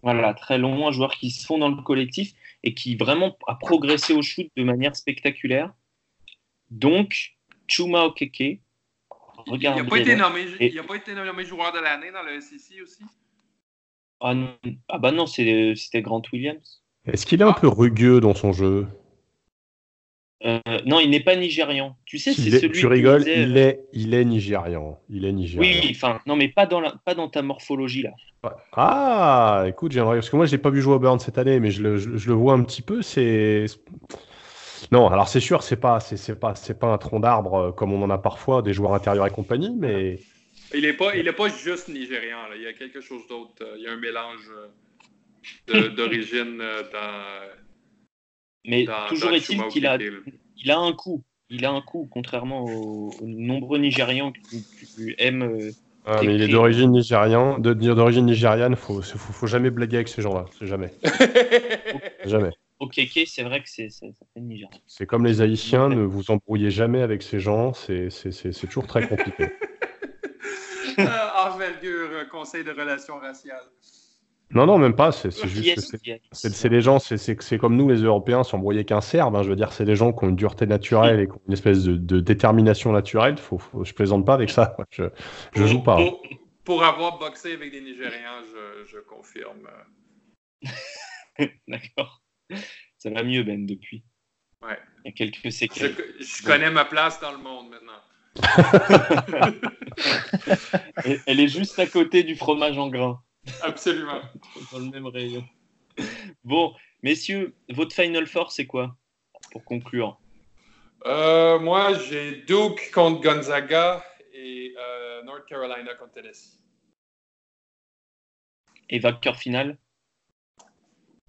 Voilà, 0.02 0.32
très 0.34 0.58
long, 0.58 0.88
un 0.88 0.92
joueur 0.92 1.14
qui 1.14 1.30
se 1.30 1.44
fond 1.44 1.58
dans 1.58 1.68
le 1.68 1.82
collectif 1.82 2.32
et 2.62 2.74
qui 2.74 2.96
vraiment 2.96 3.36
a 3.46 3.54
progressé 3.54 4.14
au 4.14 4.22
shoot 4.22 4.48
de 4.56 4.64
manière 4.64 4.96
spectaculaire. 4.96 5.72
Donc, 6.70 7.36
Chuma 7.70 8.04
Okeke, 8.04 8.40
Il 9.46 9.58
n'a 9.62 9.84
pas, 9.84 9.98
été 9.98 10.14
nommé- 10.16 10.46
il 10.60 10.78
a 10.78 10.82
pas 10.82 10.96
été 10.96 11.14
nommé 11.14 11.44
joueur 11.44 11.72
de 11.72 11.78
l'année 11.78 12.10
dans 12.12 12.22
le 12.22 12.40
SEC 12.40 12.82
aussi? 12.82 13.02
Ah. 14.20 14.34
Ah 14.88 14.98
bah 14.98 15.12
non, 15.12 15.26
c'était 15.26 16.02
Grant 16.02 16.22
Williams. 16.32 16.82
Est-ce 17.06 17.24
qu'il 17.24 17.40
est 17.40 17.44
un 17.44 17.52
peu 17.54 17.68
rugueux 17.68 18.20
dans 18.20 18.34
son 18.34 18.52
jeu? 18.52 18.86
Euh, 20.44 20.58
non, 20.86 21.00
il 21.00 21.10
n'est 21.10 21.20
pas 21.20 21.36
nigérian. 21.36 21.96
Tu 22.06 22.18
sais, 22.18 22.32
c'est 22.32 22.50
celui 22.50 22.72
Tu 22.72 22.80
qui 22.80 22.86
rigoles, 22.86 23.24
disait- 23.24 23.42
il 23.42 23.56
est, 23.56 23.84
il 23.92 24.14
est 24.14 24.24
nigérian. 24.24 24.98
Il 25.10 25.24
est 25.24 25.32
nigérian. 25.32 25.70
Oui, 25.70 25.80
oui, 25.82 25.92
enfin, 25.94 26.18
non, 26.26 26.36
mais 26.36 26.48
pas 26.48 26.66
dans, 26.66 26.80
la, 26.80 26.94
pas 27.04 27.14
dans 27.14 27.28
ta 27.28 27.42
morphologie 27.42 28.02
là. 28.02 28.12
Ah, 28.72 29.64
écoute, 29.66 29.92
j'aimerais 29.92 30.16
parce 30.16 30.30
que 30.30 30.36
moi, 30.36 30.46
je 30.46 30.52
l'ai 30.52 30.58
pas 30.58 30.70
vu 30.70 30.80
jouer 30.80 30.94
au 30.94 30.98
Burn 30.98 31.18
cette 31.18 31.36
année, 31.36 31.60
mais 31.60 31.70
je 31.70 31.82
le, 31.82 31.98
je- 31.98 32.16
je 32.16 32.28
le 32.28 32.34
vois 32.34 32.54
un 32.54 32.62
petit 32.62 32.80
peu. 32.80 33.02
C'est 33.02 33.66
non, 34.92 35.08
alors 35.08 35.28
c'est 35.28 35.40
sûr, 35.40 35.62
c'est 35.62 35.76
pas, 35.76 36.00
c'est 36.00 36.16
c'est 36.16 36.38
pas, 36.38 36.54
c'est 36.54 36.78
pas 36.78 36.88
un 36.88 36.98
tronc 36.98 37.20
d'arbre 37.20 37.54
euh, 37.54 37.72
comme 37.72 37.92
on 37.92 38.02
en 38.02 38.10
a 38.10 38.18
parfois 38.18 38.62
des 38.62 38.72
joueurs 38.72 38.94
intérieurs 38.94 39.26
et 39.26 39.30
compagnie, 39.30 39.74
mais 39.78 40.18
Il 40.74 40.82
n'est 40.82 40.92
pas, 40.92 41.16
il 41.16 41.26
est 41.26 41.32
pas 41.32 41.48
juste 41.48 41.88
nigérian. 41.88 42.48
là. 42.48 42.56
Il 42.56 42.62
y 42.62 42.66
a 42.66 42.72
quelque 42.72 43.00
chose 43.00 43.26
d'autre. 43.28 43.52
euh, 43.62 43.74
Il 43.76 43.82
y 43.82 43.88
a 43.88 43.92
un 43.92 43.96
mélange 43.96 44.50
euh, 44.50 44.68
de- 45.68 45.88
d'origine 45.96 46.58
dans. 46.58 47.48
Mais 48.66 48.84
dans- 48.84 49.06
toujours 49.08 49.30
dans 49.30 49.36
est-il 49.36 49.56
Chuma 49.56 49.68
qu'il 49.68 49.86
a, 49.86 49.98
il 50.56 50.70
a 50.70 50.78
un 50.78 50.92
coup. 50.92 51.22
Il 51.52 51.64
a 51.64 51.72
un 51.72 51.80
coup, 51.80 52.08
contrairement 52.10 52.64
aux, 52.64 53.10
aux 53.20 53.26
nombreux 53.26 53.78
Nigérians 53.78 54.30
que 54.32 54.38
tu, 54.38 54.86
tu 54.86 55.14
aimes. 55.18 55.42
euh, 55.42 55.70
Ah, 56.06 56.22
mais 56.24 56.36
il 56.36 56.42
est 56.42 56.48
d'origine 56.48 56.92
nigériane, 56.92 57.60
de- 57.60 57.74
d'origine 57.74 58.26
nigériane. 58.26 58.76
Faut, 58.76 59.02
faut, 59.02 59.32
faut 59.32 59.46
jamais 59.48 59.70
blaguer 59.70 59.96
avec 59.96 60.08
ces 60.08 60.22
gens-là. 60.22 60.44
C'est 60.58 60.66
jamais, 60.66 60.90
jamais. 62.24 62.50
Au 62.80 62.88
kéké, 62.88 63.26
c'est 63.26 63.42
vrai 63.42 63.62
que 63.62 63.68
c'est, 63.68 63.90
ça, 63.90 64.06
fait. 64.34 64.42
C'est 64.86 65.06
comme 65.06 65.26
les 65.26 65.42
Haïtiens, 65.42 65.90
ne 65.90 66.02
vous 66.02 66.30
embrouillez 66.30 66.70
jamais 66.70 67.02
avec 67.02 67.22
ces 67.22 67.38
gens. 67.38 67.74
C'est, 67.74 68.08
c'est, 68.08 68.32
c'est, 68.32 68.52
c'est 68.52 68.66
toujours 68.66 68.86
très 68.86 69.06
compliqué. 69.06 69.46
Euh, 70.98 71.46
envergure, 71.46 72.10
euh, 72.10 72.24
conseil 72.26 72.62
de 72.62 72.72
relations 72.72 73.18
raciales? 73.18 73.64
non, 74.50 74.66
non, 74.66 74.76
même 74.76 74.94
pas. 74.94 75.12
C'est, 75.12 75.30
juste, 75.46 75.96
c'est, 76.32 76.68
des 76.68 76.82
gens. 76.82 76.98
C'est, 76.98 77.16
c'est, 77.16 77.40
c'est 77.40 77.56
comme 77.56 77.74
nous, 77.76 77.88
les 77.88 78.02
Européens, 78.02 78.42
s'embrouiller 78.42 78.84
qu'un 78.84 79.00
Serbe. 79.00 79.34
hein. 79.36 79.42
je 79.42 79.48
veux 79.48 79.56
dire, 79.56 79.72
c'est 79.72 79.86
des 79.86 79.96
gens 79.96 80.12
qui 80.12 80.24
ont 80.24 80.28
une 80.28 80.36
dureté 80.36 80.66
naturelle 80.66 81.20
et 81.20 81.26
qui 81.26 81.32
ont 81.32 81.40
une 81.46 81.54
espèce 81.54 81.84
de, 81.84 81.96
de 81.96 82.20
détermination 82.20 82.92
naturelle. 82.92 83.38
Faut, 83.38 83.56
faut, 83.56 83.82
je 83.82 83.94
plaisante 83.94 84.26
pas 84.26 84.34
avec 84.34 84.50
ça. 84.50 84.76
Je, 84.90 85.04
je 85.54 85.64
joue 85.64 85.82
pas. 85.82 85.96
Pour, 85.96 86.22
pour 86.64 86.84
avoir 86.84 87.18
boxé 87.18 87.54
avec 87.54 87.70
des 87.70 87.80
Nigérians, 87.80 88.42
je, 88.52 88.90
je 88.90 88.98
confirme. 88.98 89.68
D'accord. 91.68 92.19
Ça 92.98 93.10
va 93.10 93.22
mieux, 93.22 93.42
Ben, 93.42 93.66
depuis. 93.66 94.02
Ouais. 94.62 94.78
Il 95.04 95.08
y 95.08 95.10
a 95.10 95.12
quelques 95.12 95.50
séquelles. 95.52 95.96
je 96.20 96.42
connais 96.44 96.70
ma 96.70 96.84
place 96.84 97.18
dans 97.20 97.32
le 97.32 97.38
monde 97.38 97.70
maintenant. 97.70 98.00
Elle, 101.04 101.20
elle 101.26 101.40
est 101.40 101.48
juste 101.48 101.78
à 101.78 101.86
côté 101.86 102.22
du 102.22 102.36
fromage 102.36 102.78
en 102.78 102.88
grains, 102.88 103.20
Absolument. 103.62 104.20
dans 104.72 104.78
le 104.78 104.90
même 104.90 105.06
rayon. 105.06 105.44
Bon, 106.44 106.74
messieurs, 107.02 107.54
votre 107.70 107.94
Final 107.94 108.26
Four, 108.26 108.52
c'est 108.52 108.66
quoi? 108.66 108.96
Pour 109.50 109.64
conclure. 109.64 110.20
Euh, 111.06 111.58
moi, 111.58 111.94
j'ai 111.94 112.42
Duke 112.42 112.90
contre 112.92 113.20
Gonzaga 113.22 114.04
et 114.32 114.74
euh, 114.78 115.22
North 115.24 115.46
Carolina 115.46 115.94
contre 115.94 116.12
Tennessee. 116.12 116.60
Et 118.90 118.98
vainqueur 118.98 119.36
final? 119.36 119.78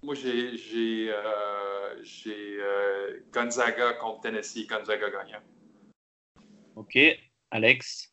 Moi, 0.04 0.16
j'ai 0.16 1.10
euh, 1.10 2.02
euh, 2.26 3.20
Gonzaga 3.32 3.92
contre 3.94 4.22
Tennessee, 4.22 4.66
Gonzaga 4.66 5.10
gagnant. 5.10 5.42
Ok. 6.74 6.98
Alex 7.52 8.12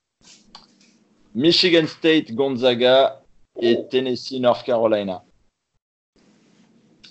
Michigan 1.34 1.88
State, 1.88 2.34
Gonzaga 2.34 3.24
et 3.60 3.88
Tennessee, 3.90 4.40
North 4.40 4.64
Carolina. 4.64 5.24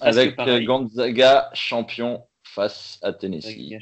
Avec 0.00 0.38
euh, 0.38 0.64
Gonzaga 0.64 1.50
champion 1.55 2.24
face 2.44 3.00
à 3.02 3.12
Tennessee. 3.12 3.74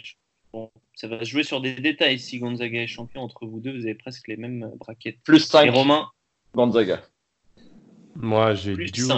Bon, 0.52 0.70
ça 0.94 1.08
va 1.08 1.18
se 1.18 1.24
jouer 1.24 1.42
sur 1.42 1.60
des 1.60 1.74
détails. 1.74 2.18
Si 2.18 2.38
Gonzaga 2.38 2.80
est 2.80 2.86
champion, 2.86 3.20
entre 3.20 3.44
vous 3.44 3.60
deux, 3.60 3.76
vous 3.76 3.84
avez 3.84 3.94
presque 3.94 4.28
les 4.28 4.38
mêmes 4.38 4.72
braquettes. 4.78 5.18
Plus 5.24 5.44
Et 5.44 5.46
5, 5.46 5.70
Romain, 5.74 6.08
Gonzaga. 6.54 7.02
Moi, 8.14 8.54
j'ai 8.54 8.72
plus 8.72 8.92
Duke. 8.92 9.10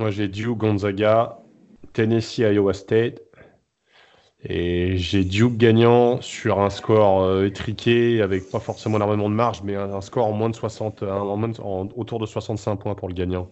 5. 0.00 0.06
C'est 0.06 0.08
précis. 0.08 0.08
Moi, 0.08 0.10
j'ai 0.10 0.28
Duke, 0.28 0.58
Gonzaga, 0.58 1.38
Tennessee, 1.92 2.38
Iowa 2.38 2.74
State. 2.74 3.20
Et 4.42 4.96
j'ai 4.96 5.24
Duke 5.24 5.58
gagnant 5.58 6.20
sur 6.22 6.60
un 6.60 6.70
score 6.70 7.22
euh, 7.22 7.44
étriqué, 7.46 8.22
avec 8.22 8.50
pas 8.50 8.60
forcément 8.60 8.96
énormément 8.96 9.28
de 9.28 9.34
marge, 9.34 9.62
mais 9.62 9.76
un, 9.76 9.92
un 9.92 10.00
score 10.00 10.26
en 10.26 10.32
moins 10.32 10.48
de 10.48 10.54
60, 10.56 11.02
euh, 11.02 11.10
en 11.12 11.36
moins 11.36 11.48
de- 11.48 11.60
en- 11.60 11.88
autour 11.94 12.18
de 12.18 12.26
65 12.26 12.76
points 12.76 12.94
pour 12.94 13.08
le 13.08 13.14
gagnant. 13.14 13.50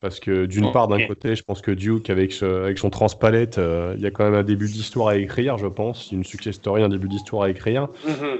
Parce 0.00 0.20
que 0.20 0.46
d'une 0.46 0.64
part, 0.72 0.88
d'un 0.88 0.98
côté, 1.08 1.36
je 1.36 1.42
pense 1.44 1.62
que 1.62 1.70
Duke, 1.70 2.10
avec, 2.10 2.32
ce- 2.32 2.44
avec 2.64 2.78
son 2.78 2.90
transpalette, 2.90 3.58
euh, 3.58 3.94
il 3.96 4.02
y 4.02 4.06
a 4.06 4.10
quand 4.10 4.24
même 4.24 4.34
un 4.34 4.42
début 4.44 4.68
d'histoire 4.68 5.08
à 5.08 5.16
écrire, 5.16 5.58
je 5.58 5.66
pense. 5.68 6.12
Une 6.12 6.24
success 6.24 6.56
story, 6.56 6.82
un 6.82 6.90
début 6.90 7.08
d'histoire 7.08 7.44
à 7.44 7.50
écrire 7.50 7.88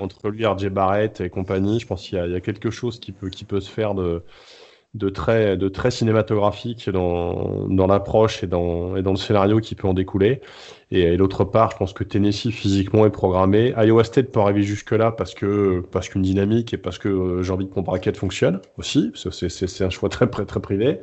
entre 0.01 0.29
lui, 0.31 0.47
RJ 0.47 0.69
Barrett 0.69 1.21
et 1.23 1.31
compagnie, 1.31 1.81
je 1.81 1.87
pense 1.87 2.03
qu'il 2.07 2.19
y, 2.25 2.31
y 2.31 2.37
a 2.37 2.41
quelque 2.41 2.71
chose 2.71 3.01
qui 3.01 3.13
peut, 3.13 3.31
qui 3.31 3.45
peut 3.47 3.61
se 3.61 3.71
faire 3.71 3.95
de, 3.95 4.25
de, 4.95 5.09
très, 5.09 5.57
de 5.57 5.69
très 5.69 5.91
cinématographique 5.91 6.89
dans, 6.89 7.66
dans 7.69 7.87
l'approche 7.87 8.43
et 8.45 8.47
dans, 8.47 8.97
et 8.97 9.03
dans 9.03 9.11
le 9.11 9.16
scénario 9.16 9.61
qui 9.61 9.75
peut 9.75 9.89
en 9.89 9.95
découler. 9.95 10.41
Et, 10.91 11.03
et 11.03 11.16
d'autre 11.16 11.45
part, 11.45 11.73
je 11.73 11.77
pense 11.77 11.93
que 11.93 12.05
Tennessee 12.05 12.51
physiquement 12.51 13.05
est 13.05 13.11
programmé. 13.11 13.75
Iowa 13.77 14.05
State 14.05 14.31
peut 14.31 14.41
arriver 14.41 14.62
jusque-là 14.62 15.11
parce 15.11 15.35
que 15.35 15.83
parce 15.91 16.09
qu'une 16.09 16.23
dynamique 16.23 16.73
et 16.73 16.79
parce 16.79 16.99
que 16.99 17.09
euh, 17.09 17.43
j'ai 17.43 17.53
envie 17.53 17.69
que 17.69 17.75
mon 17.75 17.83
bracket 17.83 18.16
fonctionne 18.16 18.61
aussi. 18.79 19.12
C'est 19.15 19.85
un 19.85 19.91
choix 19.91 20.09
très, 20.09 20.29
très, 20.29 20.45
très 20.45 20.61
privé. 20.61 21.01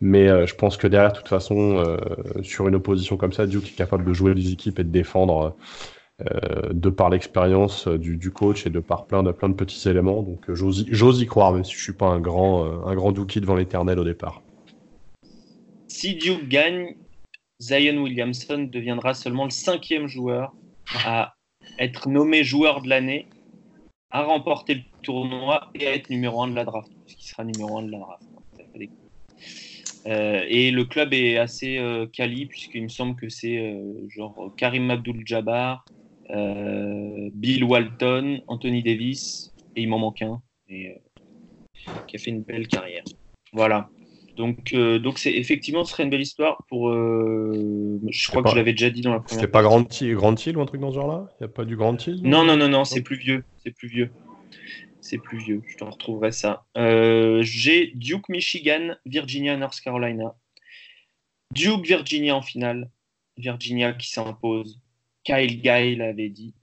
Mais 0.00 0.28
euh, 0.28 0.46
je 0.46 0.54
pense 0.54 0.76
que 0.76 0.88
derrière, 0.88 1.12
de 1.12 1.18
toute 1.18 1.28
façon, 1.28 1.76
euh, 1.76 1.96
sur 2.42 2.66
une 2.66 2.74
opposition 2.74 3.16
comme 3.16 3.32
ça, 3.32 3.46
Duke 3.46 3.68
est 3.68 3.76
capable 3.76 4.04
de 4.04 4.12
jouer 4.12 4.34
les 4.34 4.52
équipes 4.52 4.80
et 4.80 4.84
de 4.84 4.90
défendre 4.90 5.54
euh, 6.20 6.72
de 6.72 6.90
par 6.90 7.10
l'expérience 7.10 7.86
euh, 7.86 7.96
du, 7.96 8.32
coach 8.32 8.66
et 8.66 8.70
de 8.70 8.80
par 8.80 9.06
plein 9.06 9.22
de, 9.22 9.30
petits 9.30 9.88
éléments. 9.88 10.24
Donc 10.24 10.50
euh, 10.50 10.54
j'ose 10.56 11.20
y, 11.20 11.26
croire, 11.26 11.52
même 11.52 11.62
si 11.62 11.74
je 11.74 11.80
suis 11.80 11.92
pas 11.92 12.08
un 12.08 12.18
grand, 12.18 12.64
un 12.88 12.94
grand 12.96 13.12
Dookie 13.12 13.40
devant 13.40 13.54
l'éternel 13.54 14.00
au 14.00 14.04
départ. 14.04 14.42
Si 15.86 16.16
Duke 16.16 16.48
gagne, 16.48 16.96
Zion 17.60 18.02
Williamson 18.02 18.68
deviendra 18.68 19.14
seulement 19.14 19.44
le 19.44 19.50
cinquième 19.50 20.08
joueur 20.08 20.52
à 21.04 21.34
être 21.78 22.08
nommé 22.08 22.42
joueur 22.42 22.82
de 22.82 22.88
l'année, 22.88 23.28
à 24.10 24.24
remporter 24.24 24.74
le 24.74 24.82
tournoi 25.02 25.70
et 25.76 25.86
à 25.86 25.94
être 25.94 26.10
numéro 26.10 26.42
1 26.42 26.48
de 26.48 26.56
la 26.56 26.64
draft, 26.64 26.90
puisqu'il 27.06 27.28
sera 27.28 27.44
numéro 27.44 27.78
1 27.78 27.82
de 27.84 27.92
la 27.92 27.98
draft. 27.98 28.24
Et 30.50 30.70
le 30.72 30.84
club 30.84 31.14
est 31.14 31.36
assez 31.36 31.78
quali, 32.12 32.46
puisqu'il 32.46 32.82
me 32.82 32.88
semble 32.88 33.14
que 33.14 33.28
c'est 33.28 33.78
genre 34.08 34.52
Karim 34.56 34.90
Abdul-Jabbar, 34.90 35.84
Bill 36.30 37.64
Walton, 37.64 38.42
Anthony 38.46 38.82
Davis, 38.82 39.54
et 39.76 39.82
il 39.82 39.88
m'en 39.88 39.98
manque 39.98 40.22
un, 40.22 40.42
et, 40.68 40.88
euh, 40.88 41.92
qui 42.06 42.16
a 42.16 42.18
fait 42.18 42.30
une 42.30 42.42
belle 42.42 42.68
carrière. 42.68 43.04
Voilà. 43.52 43.88
Donc, 44.36 44.72
euh, 44.72 44.98
donc 45.00 45.18
c'est 45.18 45.32
effectivement, 45.34 45.84
ce 45.84 45.92
serait 45.92 46.04
une 46.04 46.10
belle 46.10 46.20
histoire 46.20 46.64
pour. 46.68 46.90
euh, 46.90 48.00
je 48.08 48.28
crois 48.28 48.42
pas- 48.42 48.50
que 48.50 48.52
je 48.52 48.56
l'avais 48.58 48.72
déjà 48.72 48.90
dit 48.90 49.00
dans 49.00 49.12
la 49.12 49.20
première. 49.20 49.40
C'était 49.40 49.50
pas 49.50 49.62
Grand 49.62 50.00
Hill, 50.00 50.14
Grand 50.14 50.46
Hill 50.46 50.56
ou 50.56 50.60
un 50.60 50.66
truc 50.66 50.80
dans 50.80 50.90
ce 50.90 50.94
genre-là? 50.94 51.28
Il 51.40 51.44
n'y 51.44 51.46
a 51.46 51.48
pas 51.48 51.64
du 51.64 51.76
Grand 51.76 52.06
Hill 52.06 52.20
Non, 52.22 52.44
non, 52.44 52.56
non, 52.56 52.68
non, 52.68 52.84
c'est 52.84 53.02
plus 53.02 53.16
vieux. 53.16 53.44
C'est 53.64 53.72
plus 53.72 53.88
vieux. 53.88 54.10
C'est 55.00 55.18
plus 55.18 55.38
vieux. 55.38 55.62
Je 55.66 55.76
te 55.76 55.84
retrouverai 55.84 56.30
ça. 56.32 56.66
Euh, 56.76 57.42
J'ai 57.42 57.92
Duke, 57.94 58.28
Michigan, 58.28 58.94
Virginia, 59.06 59.56
North 59.56 59.80
Carolina. 59.80 60.36
Duke, 61.54 61.84
Virginia 61.86 62.36
en 62.36 62.42
finale. 62.42 62.90
Virginia 63.38 63.92
qui 63.92 64.08
s'impose. 64.08 64.80
Kyle 65.28 65.60
Guy 65.60 65.96
l'avait 65.96 66.30
dit. 66.30 66.54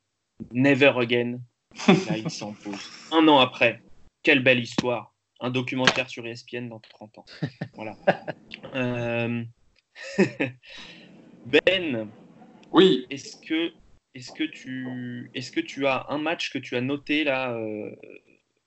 Never 0.51 0.93
again. 0.97 1.39
Là, 1.87 2.17
il 2.17 2.29
s'impose. 2.31 2.89
Un 3.11 3.27
an 3.27 3.37
après. 3.37 3.83
Quelle 4.23 4.41
belle 4.41 4.59
histoire. 4.59 5.13
Un 5.39 5.51
documentaire 5.51 6.09
sur 6.09 6.25
ESPN 6.25 6.69
dans 6.69 6.79
30 6.79 7.19
ans. 7.19 7.25
Voilà. 7.75 7.95
Euh, 8.73 9.43
ben, 11.45 12.09
Oui, 12.71 13.05
est-ce 13.09 13.37
que, 13.37 13.71
tu, 14.43 15.31
est 15.33 15.53
que 15.53 15.61
tu 15.61 15.87
as 15.87 16.07
un 16.09 16.17
match 16.17 16.51
que 16.51 16.57
tu 16.57 16.75
as 16.75 16.81
noté 16.81 17.23
là, 17.23 17.53
euh, 17.53 17.95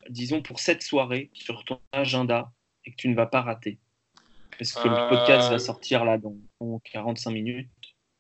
disons 0.09 0.41
pour 0.41 0.61
cette 0.61 0.83
soirée, 0.83 1.29
sur 1.35 1.65
ton 1.67 1.81
agenda 1.93 2.51
et 2.87 2.93
que 2.93 2.97
tu 2.97 3.09
ne 3.09 3.15
vas 3.15 3.27
pas 3.27 3.43
rater? 3.43 3.79
Parce 4.59 4.73
que 4.73 4.89
Euh, 4.89 5.03
le 5.03 5.09
podcast 5.11 5.51
va 5.51 5.59
sortir 5.59 6.07
là 6.07 6.17
dans 6.17 6.35
45 6.85 7.31
minutes. 7.33 7.69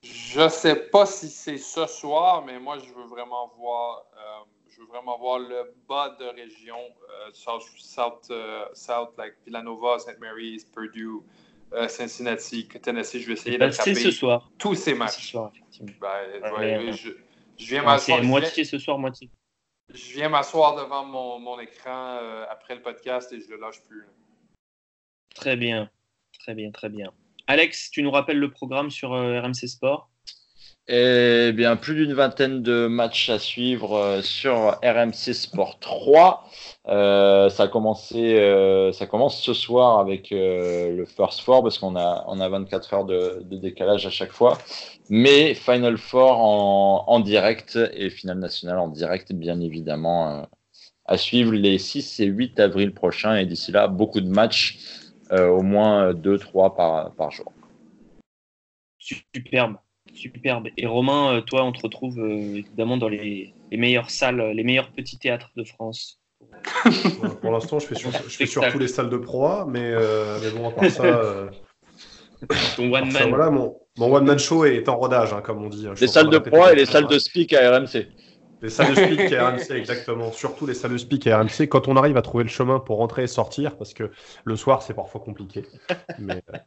Je 0.02 0.48
sais 0.48 0.76
pas 0.90 1.06
si 1.06 1.28
c'est 1.28 1.58
ce 1.58 1.86
soir, 1.86 2.44
mais 2.44 2.58
moi, 2.58 2.78
je 2.78 2.92
veux 2.92 3.06
vraiment 3.06 3.52
voir, 3.58 4.04
euh, 4.16 4.44
je 4.70 4.80
veux 4.80 4.86
vraiment 4.86 5.18
voir 5.18 5.38
le 5.40 5.74
bas 5.88 6.16
de 6.20 6.24
région, 6.26 6.78
euh, 6.78 7.30
South, 7.32 7.64
South, 7.76 8.28
euh, 8.30 8.64
South, 8.74 9.10
like 9.18 9.34
Villanova, 9.44 9.98
St. 9.98 10.18
Mary's, 10.20 10.64
Purdue, 10.64 11.20
Cincinnati, 11.88 12.66
Tennessee. 12.68 13.20
Je 13.20 13.26
vais 13.26 13.32
essayer 13.34 13.58
d'attraper 13.58 13.94
ce 13.94 14.10
soir. 14.10 14.50
tous 14.58 14.74
ces 14.74 14.94
matchs. 14.94 15.16
ce 15.16 15.20
soir, 15.32 15.50
effectivement. 15.54 15.92
Ben, 16.00 16.40
Ouais, 16.42 16.50
ouais, 16.58 16.84
ouais. 16.86 16.92
je, 16.92 17.10
je 17.58 17.66
viens 17.66 17.82
m'asseoir. 17.82 18.22
moitié 18.22 18.64
ce 18.64 18.78
soir, 18.78 18.98
moitié. 18.98 19.28
Je 19.92 20.12
viens 20.14 20.28
m'asseoir 20.30 20.76
devant 20.76 21.04
mon, 21.04 21.38
mon 21.38 21.58
écran 21.60 22.18
après 22.48 22.74
le 22.74 22.80
podcast 22.82 23.32
et 23.32 23.40
je 23.40 23.50
le 23.50 23.56
lâche 23.58 23.82
plus. 23.82 24.06
Très 25.34 25.56
bien. 25.56 25.90
Très 26.38 26.54
bien, 26.54 26.70
très 26.70 26.88
bien. 26.88 27.12
Alex, 27.50 27.90
tu 27.90 28.02
nous 28.02 28.10
rappelles 28.10 28.38
le 28.38 28.50
programme 28.50 28.90
sur 28.90 29.14
euh, 29.14 29.40
RMC 29.40 29.66
Sport? 29.68 30.10
Eh 30.86 31.52
bien, 31.52 31.76
plus 31.76 31.94
d'une 31.94 32.12
vingtaine 32.12 32.62
de 32.62 32.86
matchs 32.88 33.30
à 33.30 33.38
suivre 33.38 33.96
euh, 33.96 34.20
sur 34.20 34.78
RMC 34.84 35.32
Sport 35.32 35.78
3. 35.80 36.44
Euh, 36.88 37.48
ça, 37.48 37.56
ça 37.56 39.06
commence 39.06 39.40
ce 39.40 39.54
soir 39.54 39.98
avec 39.98 40.28
le 40.30 41.06
First 41.06 41.40
Four 41.40 41.62
parce 41.62 41.78
qu'on 41.78 41.96
a, 41.96 42.22
on 42.28 42.38
a 42.38 42.48
24 42.50 42.94
heures 42.94 43.04
de, 43.06 43.42
décalage 43.50 44.06
à 44.06 44.10
chaque 44.10 44.32
fois. 44.32 44.58
Mais 45.08 45.54
Final 45.54 45.96
Four 45.96 46.38
en, 46.38 47.04
en 47.06 47.20
direct 47.20 47.78
et 47.94 48.10
finale 48.10 48.40
nationale 48.40 48.78
en 48.78 48.88
direct, 48.88 49.32
bien 49.32 49.58
évidemment, 49.60 50.46
à 51.06 51.16
suivre 51.16 51.52
les 51.52 51.78
6 51.78 52.20
et 52.20 52.26
8 52.26 52.60
avril 52.60 52.92
prochains. 52.92 53.36
Et 53.36 53.46
d'ici 53.46 53.72
là, 53.72 53.88
beaucoup 53.88 54.20
de 54.20 54.28
matchs, 54.28 54.78
au 55.32 55.62
moins 55.62 56.12
2-3 56.12 56.76
par, 56.76 57.12
par 57.14 57.30
jour. 57.30 57.52
Superbe. 58.98 59.76
Superbe. 60.14 60.68
Et 60.76 60.86
Romain, 60.86 61.34
euh, 61.36 61.40
toi, 61.40 61.64
on 61.64 61.72
te 61.72 61.80
retrouve 61.82 62.18
euh, 62.18 62.56
évidemment 62.56 62.96
dans 62.96 63.08
les, 63.08 63.52
les 63.70 63.76
meilleures 63.76 64.10
salles, 64.10 64.40
les 64.54 64.64
meilleurs 64.64 64.90
petits 64.90 65.18
théâtres 65.18 65.50
de 65.56 65.64
France. 65.64 66.20
Pour 67.40 67.52
l'instant, 67.52 67.78
je 67.78 67.86
fais, 67.86 67.94
sur, 67.94 68.10
je 68.10 68.16
fais 68.18 68.46
Spectacle. 68.46 68.48
surtout 68.48 68.78
les 68.78 68.88
salles 68.88 69.10
de 69.10 69.16
proie, 69.16 69.66
mais, 69.68 69.82
euh, 69.82 70.38
mais 70.42 70.50
bon, 70.50 70.68
à 70.68 70.72
part 70.72 70.90
ça, 70.90 71.04
euh, 71.04 71.48
Ton 72.76 72.92
one 72.92 73.10
ça, 73.10 73.20
man. 73.20 73.28
voilà, 73.30 73.50
mon, 73.50 73.76
mon 73.98 74.38
show 74.38 74.64
est 74.64 74.88
en 74.88 74.96
rodage, 74.96 75.32
hein, 75.32 75.40
comme 75.42 75.64
on 75.64 75.68
dit. 75.68 75.82
Suis 75.82 76.00
Les 76.00 76.06
salles 76.06 76.30
de 76.30 76.38
proie 76.38 76.72
et 76.72 76.76
les 76.76 76.86
salles 76.86 77.08
de 77.08 77.18
speak 77.18 77.52
à 77.52 77.70
RMC. 77.76 78.06
Les 78.60 78.70
salles 78.70 78.90
de 78.90 78.94
speak 78.96 79.20
et 79.32 79.38
RMC, 79.38 79.70
exactement. 79.72 80.32
Surtout 80.32 80.66
les 80.66 80.74
salles 80.74 80.92
de 80.92 80.98
speak 80.98 81.26
et 81.26 81.34
RMC, 81.34 81.68
quand 81.68 81.86
on 81.86 81.96
arrive 81.96 82.16
à 82.16 82.22
trouver 82.22 82.42
le 82.44 82.50
chemin 82.50 82.80
pour 82.80 82.98
rentrer 82.98 83.22
et 83.22 83.26
sortir, 83.28 83.76
parce 83.76 83.94
que 83.94 84.10
le 84.44 84.56
soir, 84.56 84.82
c'est 84.82 84.94
parfois 84.94 85.20
compliqué. 85.20 85.64
Mais 86.18 86.42
euh, 86.52 86.58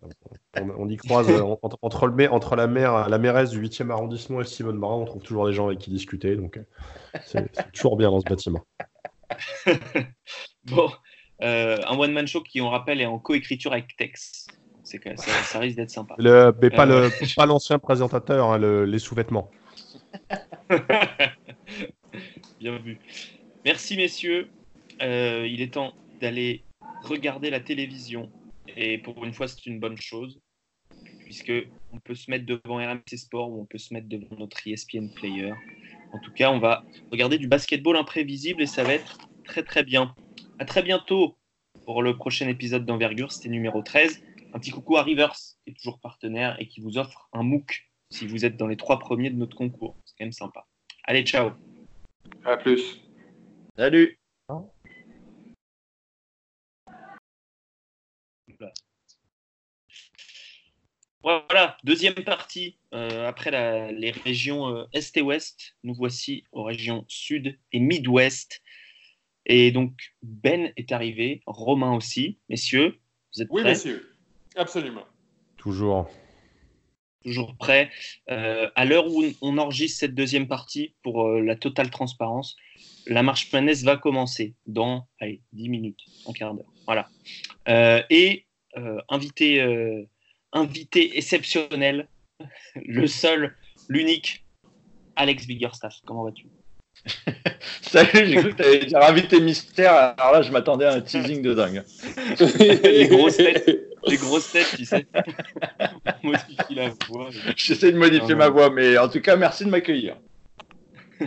on, 0.61 0.85
on 0.85 0.89
y 0.89 0.95
croise, 0.95 1.29
euh, 1.29 1.41
entre, 1.81 2.07
le, 2.07 2.55
la, 2.55 2.67
maire, 2.67 3.09
la 3.09 3.17
mairesse 3.17 3.49
du 3.49 3.61
8e 3.61 3.91
arrondissement 3.91 4.39
et 4.41 4.45
Simone 4.45 4.79
Brun, 4.79 4.95
on 4.95 5.05
trouve 5.05 5.21
toujours 5.21 5.47
des 5.47 5.53
gens 5.53 5.67
avec 5.67 5.79
qui 5.79 5.89
discuter. 5.89 6.35
Donc, 6.37 6.57
euh, 6.57 6.63
c'est 7.25 7.71
toujours 7.73 7.97
bien 7.97 8.09
dans 8.09 8.21
ce 8.21 8.25
bâtiment. 8.25 8.63
Bon, 10.65 10.89
euh, 11.41 11.77
un 11.87 11.97
one 11.97 12.13
man 12.13 12.27
show 12.27 12.41
qui, 12.41 12.61
on 12.61 12.69
rappelle, 12.69 13.01
est 13.01 13.05
en 13.05 13.19
coécriture 13.19 13.73
avec 13.73 13.95
Tex. 13.97 14.47
C'est 14.83 14.99
que 14.99 15.15
ça, 15.15 15.31
ça 15.43 15.59
risque 15.59 15.77
d'être 15.77 15.89
sympa. 15.91 16.15
Le, 16.17 16.53
mais 16.61 16.69
pas 16.69 16.87
Euh, 16.87 17.09
l'ancien 17.45 17.79
présentateur, 17.79 18.51
hein, 18.51 18.57
le- 18.57 18.85
les 18.85 18.99
sous-vêtements. 18.99 19.49
Bien 22.59 22.77
vu. 22.77 22.99
Merci 23.65 23.97
messieurs. 23.97 24.49
Euh, 25.01 25.47
il 25.49 25.61
est 25.61 25.73
temps 25.73 25.93
d'aller 26.19 26.63
regarder 27.03 27.49
la 27.49 27.59
télévision. 27.59 28.31
Et 28.75 28.97
pour 28.97 29.23
une 29.23 29.33
fois, 29.33 29.47
c'est 29.47 29.65
une 29.65 29.79
bonne 29.79 29.97
chose. 29.97 30.39
Puisque 31.23 31.53
on 31.91 31.99
peut 31.99 32.15
se 32.15 32.29
mettre 32.29 32.45
devant 32.45 32.77
RMC 32.77 33.17
Sport 33.17 33.51
ou 33.51 33.61
on 33.61 33.65
peut 33.65 33.77
se 33.77 33.93
mettre 33.93 34.07
devant 34.07 34.35
notre 34.37 34.67
ESPN 34.67 35.09
Player. 35.13 35.53
En 36.13 36.19
tout 36.19 36.31
cas, 36.31 36.51
on 36.51 36.59
va 36.59 36.83
regarder 37.11 37.37
du 37.37 37.47
basketball 37.47 37.95
imprévisible 37.95 38.61
et 38.61 38.65
ça 38.65 38.83
va 38.83 38.93
être 38.93 39.17
très 39.45 39.63
très 39.63 39.83
bien. 39.83 40.13
À 40.59 40.65
très 40.65 40.83
bientôt 40.83 41.37
pour 41.85 42.03
le 42.03 42.15
prochain 42.15 42.47
épisode 42.47 42.85
d'Envergure. 42.85 43.31
C'était 43.31 43.49
numéro 43.49 43.81
13. 43.81 44.21
Un 44.53 44.59
petit 44.59 44.71
coucou 44.71 44.97
à 44.97 45.03
Rivers, 45.03 45.35
qui 45.63 45.71
est 45.71 45.73
toujours 45.73 45.99
partenaire 45.99 46.57
et 46.59 46.67
qui 46.67 46.81
vous 46.81 46.97
offre 46.97 47.29
un 47.31 47.43
MOOC 47.43 47.89
si 48.09 48.27
vous 48.27 48.43
êtes 48.43 48.57
dans 48.57 48.67
les 48.67 48.75
trois 48.75 48.99
premiers 48.99 49.29
de 49.29 49.37
notre 49.37 49.55
concours. 49.55 49.95
C'est 50.05 50.15
quand 50.17 50.25
même 50.25 50.33
sympa. 50.33 50.67
Allez, 51.05 51.23
ciao 51.23 51.51
À 52.45 52.57
plus. 52.57 53.01
Salut 53.77 54.17
Voilà, 61.23 61.77
deuxième 61.83 62.15
partie. 62.15 62.77
Euh, 62.93 63.27
après 63.27 63.51
la- 63.51 63.91
les 63.91 64.11
régions 64.11 64.67
euh, 64.75 64.85
Est 64.93 65.15
et 65.17 65.21
Ouest, 65.21 65.75
nous 65.83 65.93
voici 65.93 66.45
aux 66.51 66.63
régions 66.63 67.05
Sud 67.07 67.59
et 67.71 67.79
Mid-Ouest. 67.79 68.61
Et 69.45 69.71
donc, 69.71 69.93
Ben 70.23 70.73
est 70.77 70.91
arrivé, 70.91 71.43
Romain 71.45 71.95
aussi. 71.95 72.39
Messieurs, 72.49 72.99
vous 73.35 73.41
êtes 73.43 73.49
Oui, 73.51 73.61
prêts? 73.61 73.71
monsieur. 73.71 74.15
Absolument. 74.55 75.05
Toujours. 75.57 76.09
Toujours 77.23 77.55
prêts 77.55 77.89
Euh, 78.29 78.69
À 78.75 78.85
l'heure 78.85 79.07
où 79.07 79.23
on 79.41 79.57
enregistre 79.57 79.99
cette 79.99 80.15
deuxième 80.15 80.47
partie, 80.47 80.95
pour 81.03 81.27
euh, 81.27 81.41
la 81.41 81.55
totale 81.55 81.89
transparence, 81.89 82.55
la 83.07 83.23
marche 83.23 83.51
manesse 83.51 83.83
va 83.83 83.97
commencer 83.97 84.55
dans 84.65 85.07
allez, 85.19 85.41
10 85.53 85.69
minutes, 85.69 85.99
un 86.27 86.33
quart 86.33 86.53
d'heure. 86.53 86.71
Voilà. 86.85 87.09
Euh, 87.67 88.01
et 88.09 88.45
invité, 89.09 89.61
invité 90.53 91.17
exceptionnel, 91.17 92.07
le 92.75 93.05
seul, 93.05 93.55
l'unique, 93.89 94.45
Alex 95.17 95.45
Biggerstaff. 95.45 95.95
Comment 96.05 96.23
vas-tu? 96.23 96.47
Salut, 97.81 98.09
j'ai 98.13 98.35
cru 98.35 98.53
que 98.53 98.61
tu 98.61 98.63
allais 98.63 98.85
dire 98.85 99.01
invité 99.01 99.39
mystère. 99.41 99.93
Alors 100.17 100.33
là, 100.33 100.41
je 100.41 100.51
m'attendais 100.51 100.85
à 100.85 100.93
un 100.93 101.01
teasing 101.01 101.41
de 101.41 101.53
dingue. 101.53 101.83
Les 102.83 103.07
grosses 103.07 103.37
têtes. 103.37 103.90
Les 104.07 104.17
grosses 104.17 104.51
têtes, 104.51 104.73
tu 104.75 104.85
sais. 104.85 105.07
On 106.23 106.27
modifie 106.27 106.75
la 106.75 106.89
voix. 107.07 107.29
J'essaie 107.55 107.91
de 107.91 107.97
modifier 107.97 108.33
Ah, 108.33 108.35
ma 108.35 108.49
voix, 108.49 108.69
mais 108.69 108.97
en 108.97 109.07
tout 109.07 109.21
cas, 109.21 109.35
merci 109.35 109.65
de 109.65 109.69
m'accueillir. 109.69 110.17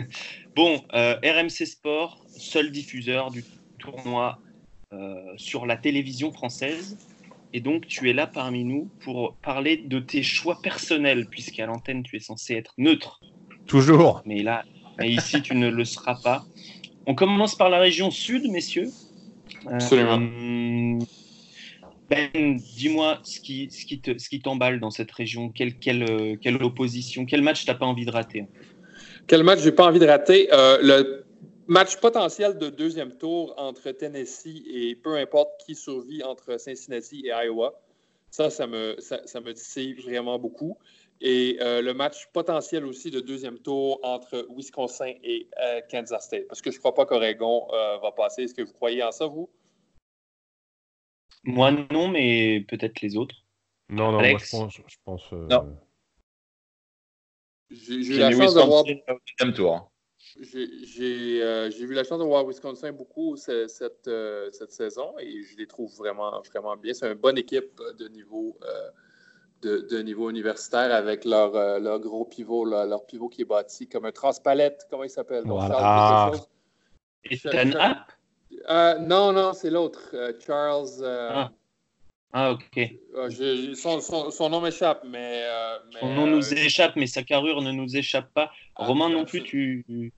Bon, 0.55 0.81
euh, 0.93 1.15
RMC 1.21 1.65
Sport, 1.65 2.23
seul 2.29 2.71
diffuseur 2.71 3.29
du 3.29 3.43
tournoi 3.77 4.39
euh, 4.93 5.17
sur 5.35 5.65
la 5.65 5.75
télévision 5.75 6.31
française. 6.31 6.97
Et 7.51 7.59
donc, 7.59 7.87
tu 7.87 8.09
es 8.09 8.13
là 8.13 8.25
parmi 8.25 8.63
nous 8.63 8.89
pour 9.01 9.35
parler 9.41 9.75
de 9.75 9.99
tes 9.99 10.23
choix 10.23 10.61
personnels, 10.61 11.27
puisqu'à 11.29 11.65
l'antenne, 11.65 12.03
tu 12.03 12.15
es 12.15 12.19
censé 12.19 12.53
être 12.53 12.73
neutre. 12.77 13.19
Toujours. 13.67 14.21
Mais 14.25 14.43
là, 14.43 14.63
mais 14.97 15.11
ici, 15.11 15.41
tu 15.41 15.55
ne 15.55 15.69
le 15.69 15.83
seras 15.83 16.15
pas. 16.23 16.45
On 17.05 17.15
commence 17.15 17.55
par 17.55 17.69
la 17.69 17.79
région 17.79 18.09
sud, 18.11 18.49
messieurs. 18.49 18.89
Euh, 19.67 19.71
Absolument. 19.71 20.19
Ben, 22.09 22.55
dis-moi 22.55 23.19
ce 23.23 23.39
qui, 23.39 23.69
ce 23.71 24.37
t'emballe 24.43 24.79
dans 24.79 24.91
cette 24.91 25.11
région. 25.11 25.51
Euh, 25.59 26.35
quelle 26.39 26.63
opposition 26.63 27.25
Quel 27.25 27.41
match 27.41 27.65
t'as 27.65 27.73
pas 27.73 27.87
envie 27.87 28.05
de 28.05 28.11
rater 28.11 28.45
Quel 29.25 29.43
match 29.43 29.61
j'ai 29.61 29.71
pas 29.71 29.87
envie 29.87 29.97
de 29.97 30.05
rater? 30.05 30.47
Euh, 30.53 30.77
le 30.81 31.25
match 31.67 31.97
potentiel 31.97 32.59
de 32.59 32.69
deuxième 32.69 33.17
tour 33.17 33.55
entre 33.57 33.89
Tennessee 33.89 34.63
et 34.71 34.95
peu 34.95 35.15
importe 35.15 35.49
qui 35.65 35.73
survit 35.73 36.21
entre 36.21 36.59
Cincinnati 36.59 37.25
et 37.25 37.29
Iowa. 37.29 37.73
Ça, 38.29 38.51
ça 38.51 38.67
me, 38.67 38.95
ça, 38.99 39.19
vraiment 40.03 40.37
beaucoup. 40.37 40.77
Et 41.21 41.57
euh, 41.61 41.81
le 41.81 41.93
match 41.95 42.27
potentiel 42.33 42.85
aussi 42.85 43.09
de 43.09 43.19
deuxième 43.19 43.57
tour 43.57 43.99
entre 44.03 44.45
Wisconsin 44.55 45.13
et 45.23 45.47
Kansas 45.89 46.25
State. 46.25 46.47
Parce 46.49 46.61
que 46.61 46.69
je 46.69 46.75
ne 46.75 46.79
crois 46.79 46.93
pas 46.93 47.05
qu'Oregon 47.07 47.65
va 47.71 48.11
passer. 48.11 48.43
Est-ce 48.43 48.53
que 48.53 48.61
vous 48.61 48.73
croyez 48.73 49.01
en 49.01 49.11
ça, 49.11 49.25
vous? 49.25 49.49
Moi, 51.45 51.71
non, 51.91 52.07
mais 52.07 52.65
peut-être 52.67 53.01
les 53.01 53.15
autres. 53.17 53.35
Non, 53.89 54.11
non, 54.11 54.19
Alex 54.19 54.51
moi 54.53 54.67
je 54.69 54.81
pense. 54.81 54.91
Je 54.91 54.97
pense 55.03 55.33
euh, 55.33 55.47
Non. 55.47 55.77
J'ai 57.69 57.95
eu 57.95 58.17
la 58.19 58.31
chance 58.31 58.55
de 58.55 58.61
voir 58.61 58.83
Wisconsin 58.83 59.13
au 59.13 59.19
deuxième 59.39 59.55
tour. 59.55 59.91
J'ai 60.39 60.85
j'ai, 60.85 61.43
euh, 61.43 61.69
j'ai 61.69 61.83
eu 61.83 61.93
la 61.93 62.03
chance 62.03 62.19
de 62.19 62.23
voir 62.23 62.45
Wisconsin 62.45 62.91
beaucoup 62.91 63.35
ce- 63.37 63.67
cette, 63.67 64.07
euh, 64.07 64.49
cette 64.51 64.71
saison 64.71 65.13
et 65.19 65.43
je 65.43 65.55
les 65.57 65.67
trouve 65.67 65.95
vraiment, 65.95 66.41
vraiment 66.41 66.75
bien. 66.75 66.93
C'est 66.93 67.07
une 67.07 67.13
bonne 67.17 67.37
équipe 67.37 67.79
de 67.99 68.07
niveau, 68.07 68.57
euh, 68.63 68.89
de, 69.61 69.77
de 69.89 70.01
niveau 70.01 70.29
universitaire 70.29 70.93
avec 70.93 71.25
leur, 71.25 71.55
euh, 71.55 71.79
leur 71.79 71.99
gros 71.99 72.25
pivot, 72.25 72.65
leur, 72.65 72.85
leur 72.87 73.05
pivot 73.05 73.29
qui 73.29 73.43
est 73.43 73.45
bâti 73.45 73.87
comme 73.87 74.05
un 74.05 74.11
transpalette. 74.11 74.85
Comment 74.89 75.03
il 75.03 75.09
s'appelle? 75.09 75.43
Voilà. 75.45 76.31
Ethan 77.23 77.71
Happ 77.79 78.11
Euh, 78.69 78.99
non, 78.99 79.31
non, 79.33 79.53
c'est 79.53 79.69
l'autre. 79.69 80.09
Euh, 80.13 80.33
Charles. 80.45 80.87
euh, 81.01 81.29
Ah. 81.33 81.51
Ah, 82.37 82.51
ok. 82.51 82.61
je- 82.75 83.29
je- 83.29 83.73
son, 83.75 84.01
son- 84.01 84.29
son 84.29 84.49
nom 84.49 84.59
m'échappe, 84.59 85.03
mais. 85.09 85.41
euh, 85.43 85.77
mais, 85.93 85.99
Son 86.01 86.13
nom 86.13 86.27
nous 86.27 86.53
échappe, 86.53 86.95
mais 86.97 87.07
sa 87.07 87.23
carrure 87.23 87.61
ne 87.61 87.71
nous 87.71 87.95
échappe 87.95 88.33
pas. 88.33 88.51
Ah, 88.75 88.85
Romain 88.87 89.09
non 89.09 89.23
plus, 89.23 89.41
tu, 89.43 90.11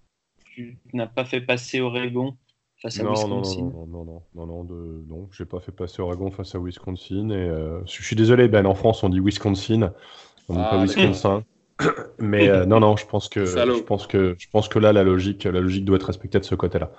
tu 0.55 0.77
n'as 0.93 1.05
pas 1.05 1.25
fait 1.25 1.41
passer 1.41 1.79
Oregon 1.79 2.35
face 2.81 2.99
à 2.99 3.03
Non, 3.03 3.11
non, 3.11 3.27
non, 3.27 3.39
Wisconsin. 3.41 3.61
non, 3.61 3.85
non, 3.85 4.03
non, 4.05 4.23
non, 4.33 4.45
non, 4.47 4.63
de, 4.63 5.03
non, 5.07 5.29
j'ai 5.31 5.45
pas 5.45 5.59
fait 5.59 5.71
passer 5.71 6.01
Oregon 6.01 6.31
face 6.31 6.55
à 6.55 6.59
Wisconsin. 6.59 7.29
Et, 7.29 7.33
euh, 7.35 7.81
je 7.85 8.01
suis 8.03 8.15
désolé, 8.15 8.47
Ben, 8.47 8.65
en 8.65 8.73
France, 8.73 9.03
on 9.03 9.09
dit 9.09 9.19
Wisconsin, 9.19 9.93
on 10.49 10.53
dit 10.53 10.59
Ah, 10.59 10.69
pas 10.71 10.77
d'accord. 10.77 10.83
Wisconsin. 10.83 11.43
Mais 12.17 12.49
euh, 12.49 12.65
non, 12.65 12.79
non, 12.79 12.97
je 12.97 13.05
pense 13.05 13.29
que 13.29 13.45
Salaud. 13.45 13.75
je 13.75 13.83
pense 13.83 14.07
que 14.07 14.35
je 14.39 14.47
pense 14.49 14.67
que 14.67 14.79
là 14.79 14.91
la 14.91 15.03
logique, 15.03 15.43
la 15.43 15.51
logique 15.59 15.85
doit 15.85 15.97
être 15.97 16.07
respectée 16.07 16.39
de 16.39 16.45
ce 16.45 16.55
côté-là. 16.55 16.91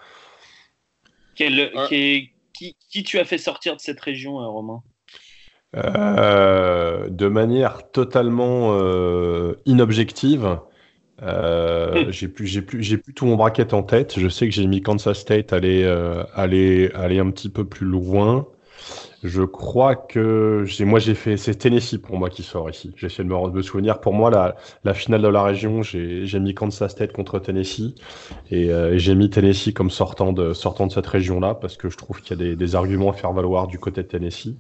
Quel- 1.39 1.73
qui, 1.89 2.33
qui, 2.53 2.77
qui 2.91 3.03
tu 3.05 3.19
as 3.19 3.25
fait 3.25 3.39
sortir 3.39 3.77
de 3.77 3.81
cette 3.81 4.01
région, 4.01 4.41
euh, 4.41 4.49
Romain? 4.49 4.83
Euh, 5.77 7.09
de 7.11 7.29
manière 7.29 7.91
totalement 7.93 8.71
euh, 8.73 9.55
inobjective. 9.67 10.59
euh, 11.23 12.11
j'ai 12.11 12.29
plus, 12.29 12.47
j'ai 12.47 12.63
plus, 12.63 12.83
j'ai 12.83 12.99
plus 12.99 13.15
tout 13.15 13.27
mon 13.27 13.37
bracket 13.37 13.75
en 13.75 13.83
tête. 13.83 14.19
Je 14.19 14.29
sais 14.29 14.49
que 14.49 14.55
j'ai 14.55 14.67
mis 14.67 14.83
Kansas 14.83 15.19
State 15.21 15.53
aller, 15.53 15.85
euh, 15.85 16.25
aller, 16.35 16.91
aller 16.95 17.19
un 17.21 17.31
petit 17.31 17.51
peu 17.51 17.67
plus 17.67 17.87
loin. 17.87 18.49
Je 19.25 19.43
crois 19.43 19.97
que 19.97 20.63
j'ai, 20.65 20.85
moi 20.85 21.01
j'ai 21.01 21.15
fait, 21.17 21.37
c'est 21.37 21.57
Tennessee 21.57 21.99
pour 21.99 22.17
moi 22.19 22.31
qui 22.31 22.45
sort 22.45 22.71
ici. 22.71 22.93
J'essaie 22.97 23.25
de 23.25 23.29
me, 23.29 23.51
me 23.51 23.63
souvenir. 23.63 24.01
Pour 24.01 24.13
moi, 24.15 24.31
la, 24.31 24.55
la 24.85 24.95
finale 24.95 25.23
de 25.23 25.27
la 25.29 25.43
région, 25.43 25.83
j'ai, 25.83 26.25
j'ai 26.25 26.39
mis 26.39 26.55
Kansas 26.55 26.93
State 26.93 27.13
contre 27.13 27.41
Tennessee 27.41 27.97
et, 28.53 28.71
euh, 28.71 28.95
et 28.95 28.99
j'ai 29.01 29.17
mis 29.17 29.29
Tennessee 29.29 29.75
comme 29.75 29.91
sortant 29.91 30.33
de, 30.33 30.53
sortant 30.53 30.87
de 30.87 30.93
cette 30.93 31.07
région-là 31.09 31.55
parce 31.57 31.77
que 31.77 31.89
je 31.91 31.97
trouve 31.97 32.21
qu'il 32.23 32.39
y 32.39 32.41
a 32.41 32.45
des, 32.45 32.55
des 32.55 32.75
arguments 32.77 33.11
à 33.11 33.13
faire 33.13 33.33
valoir 33.33 33.67
du 33.67 33.81
côté 33.81 34.03
de 34.05 34.09
Tennessee 34.09 34.55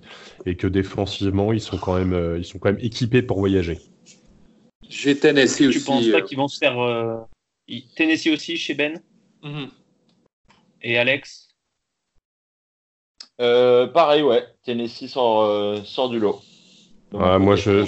et 0.45 0.57
que 0.57 0.67
défensivement, 0.67 1.53
ils 1.53 1.61
sont 1.61 1.79
quand 1.79 1.95
même, 1.97 2.13
euh, 2.13 2.39
ils 2.39 2.45
sont 2.45 2.59
quand 2.59 2.73
même 2.73 2.81
équipés 2.83 3.23
pour 3.23 3.39
voyager. 3.39 3.79
J'ai 4.89 5.17
Tennessee 5.17 5.59
Tu 5.59 5.69
aussi. 5.69 5.85
penses 5.85 6.09
pas 6.09 6.19
euh, 6.19 6.23
qu'ils 6.23 6.37
vont 6.39 6.49
se 6.49 6.59
faire. 6.59 6.81
euh, 6.81 7.17
Tennessee 7.95 8.29
aussi 8.33 8.57
chez 8.57 8.75
Ben? 8.75 9.01
Mhm. 9.45 9.69
et 10.83 10.99
Alex? 10.99 11.48
Euh, 13.41 13.87
pareil, 13.87 14.23
ouais. 14.23 14.45
Tennessee 14.65 15.09
sort, 15.09 15.43
euh, 15.43 15.83
sort 15.85 16.09
du 16.11 16.19
lot. 16.19 16.49
Donc, 17.13 17.23
Ouais, 17.23 17.39
moi, 17.39 17.57
je, 17.57 17.85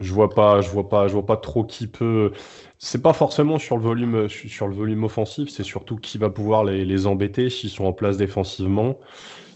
je, 0.00 0.12
vois 0.12 0.34
pas, 0.34 0.60
je 0.60 0.70
vois 0.70 0.88
pas, 0.88 1.08
je 1.08 1.12
vois 1.14 1.26
pas 1.26 1.36
trop 1.36 1.64
qui 1.64 1.86
peut. 1.86 2.32
C'est 2.78 3.02
pas 3.02 3.12
forcément 3.12 3.58
sur 3.58 3.76
le 3.76 3.82
volume, 3.82 4.28
sur 4.28 4.68
le 4.68 4.74
volume 4.74 5.04
offensif, 5.04 5.48
c'est 5.50 5.64
surtout 5.64 5.96
qui 5.96 6.18
va 6.18 6.30
pouvoir 6.30 6.64
les, 6.64 6.84
les 6.84 7.06
embêter 7.06 7.50
s'ils 7.50 7.70
sont 7.70 7.84
en 7.84 7.92
place 7.92 8.16
défensivement. 8.16 8.98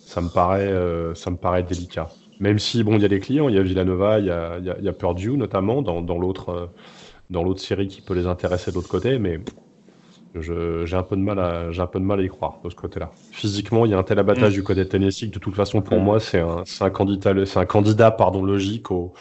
Ça 0.04 0.20
me 0.22 0.30
paraît, 0.30 0.68
euh, 0.68 1.14
ça 1.14 1.30
me 1.30 1.36
paraît 1.38 1.62
délicat. 1.64 2.16
Même 2.40 2.58
si 2.58 2.84
bon, 2.84 2.96
il 2.96 3.02
y 3.02 3.04
a 3.06 3.08
des 3.08 3.20
clients, 3.20 3.48
il 3.48 3.56
y 3.56 3.58
a 3.58 3.62
Villanova, 3.62 4.20
il 4.20 4.26
y 4.26 4.30
a, 4.30 4.58
il 4.58 4.66
y 4.66 4.70
a, 4.70 4.76
il 4.78 4.84
y 4.84 4.88
a 4.88 4.92
Purdue 4.94 5.36
notamment 5.36 5.82
dans, 5.82 6.02
dans 6.02 6.18
l'autre, 6.18 6.50
euh, 6.50 6.66
dans 7.30 7.42
l'autre 7.44 7.60
série 7.62 7.88
qui 7.88 8.02
peut 8.02 8.14
les 8.14 8.26
intéresser 8.26 8.70
de 8.70 8.76
l'autre 8.76 8.88
côté, 8.90 9.18
mais 9.18 9.40
j'ai 10.40 10.96
un 10.96 11.02
peu 11.02 11.16
de 11.16 11.20
mal 11.20 11.38
à, 11.38 11.70
j'ai 11.70 11.80
un 11.82 11.86
peu 11.86 11.98
de 12.00 12.04
mal 12.04 12.20
à 12.20 12.22
y 12.22 12.28
croire 12.28 12.60
de 12.64 12.70
ce 12.70 12.74
côté-là. 12.74 13.10
Physiquement, 13.32 13.84
il 13.86 13.92
y 13.92 13.94
a 13.94 13.98
un 13.98 14.02
tel 14.02 14.18
abattage 14.18 14.52
Mm. 14.52 14.56
du 14.56 14.62
côté 14.62 14.80
de 14.84 14.88
Tennessee 14.88 15.28
que 15.30 15.34
de 15.34 15.38
toute 15.38 15.54
façon, 15.54 15.80
pour 15.82 15.98
Mm. 15.98 16.02
moi, 16.04 16.20
c'est 16.20 16.40
un, 16.40 16.64
c'est 16.66 16.84
un 16.84 16.90
candidat, 16.90 17.46
c'est 17.46 17.58
un 17.58 17.66
candidat, 17.66 18.10
pardon, 18.10 18.42
logique 18.42 18.90
au, 18.90 19.12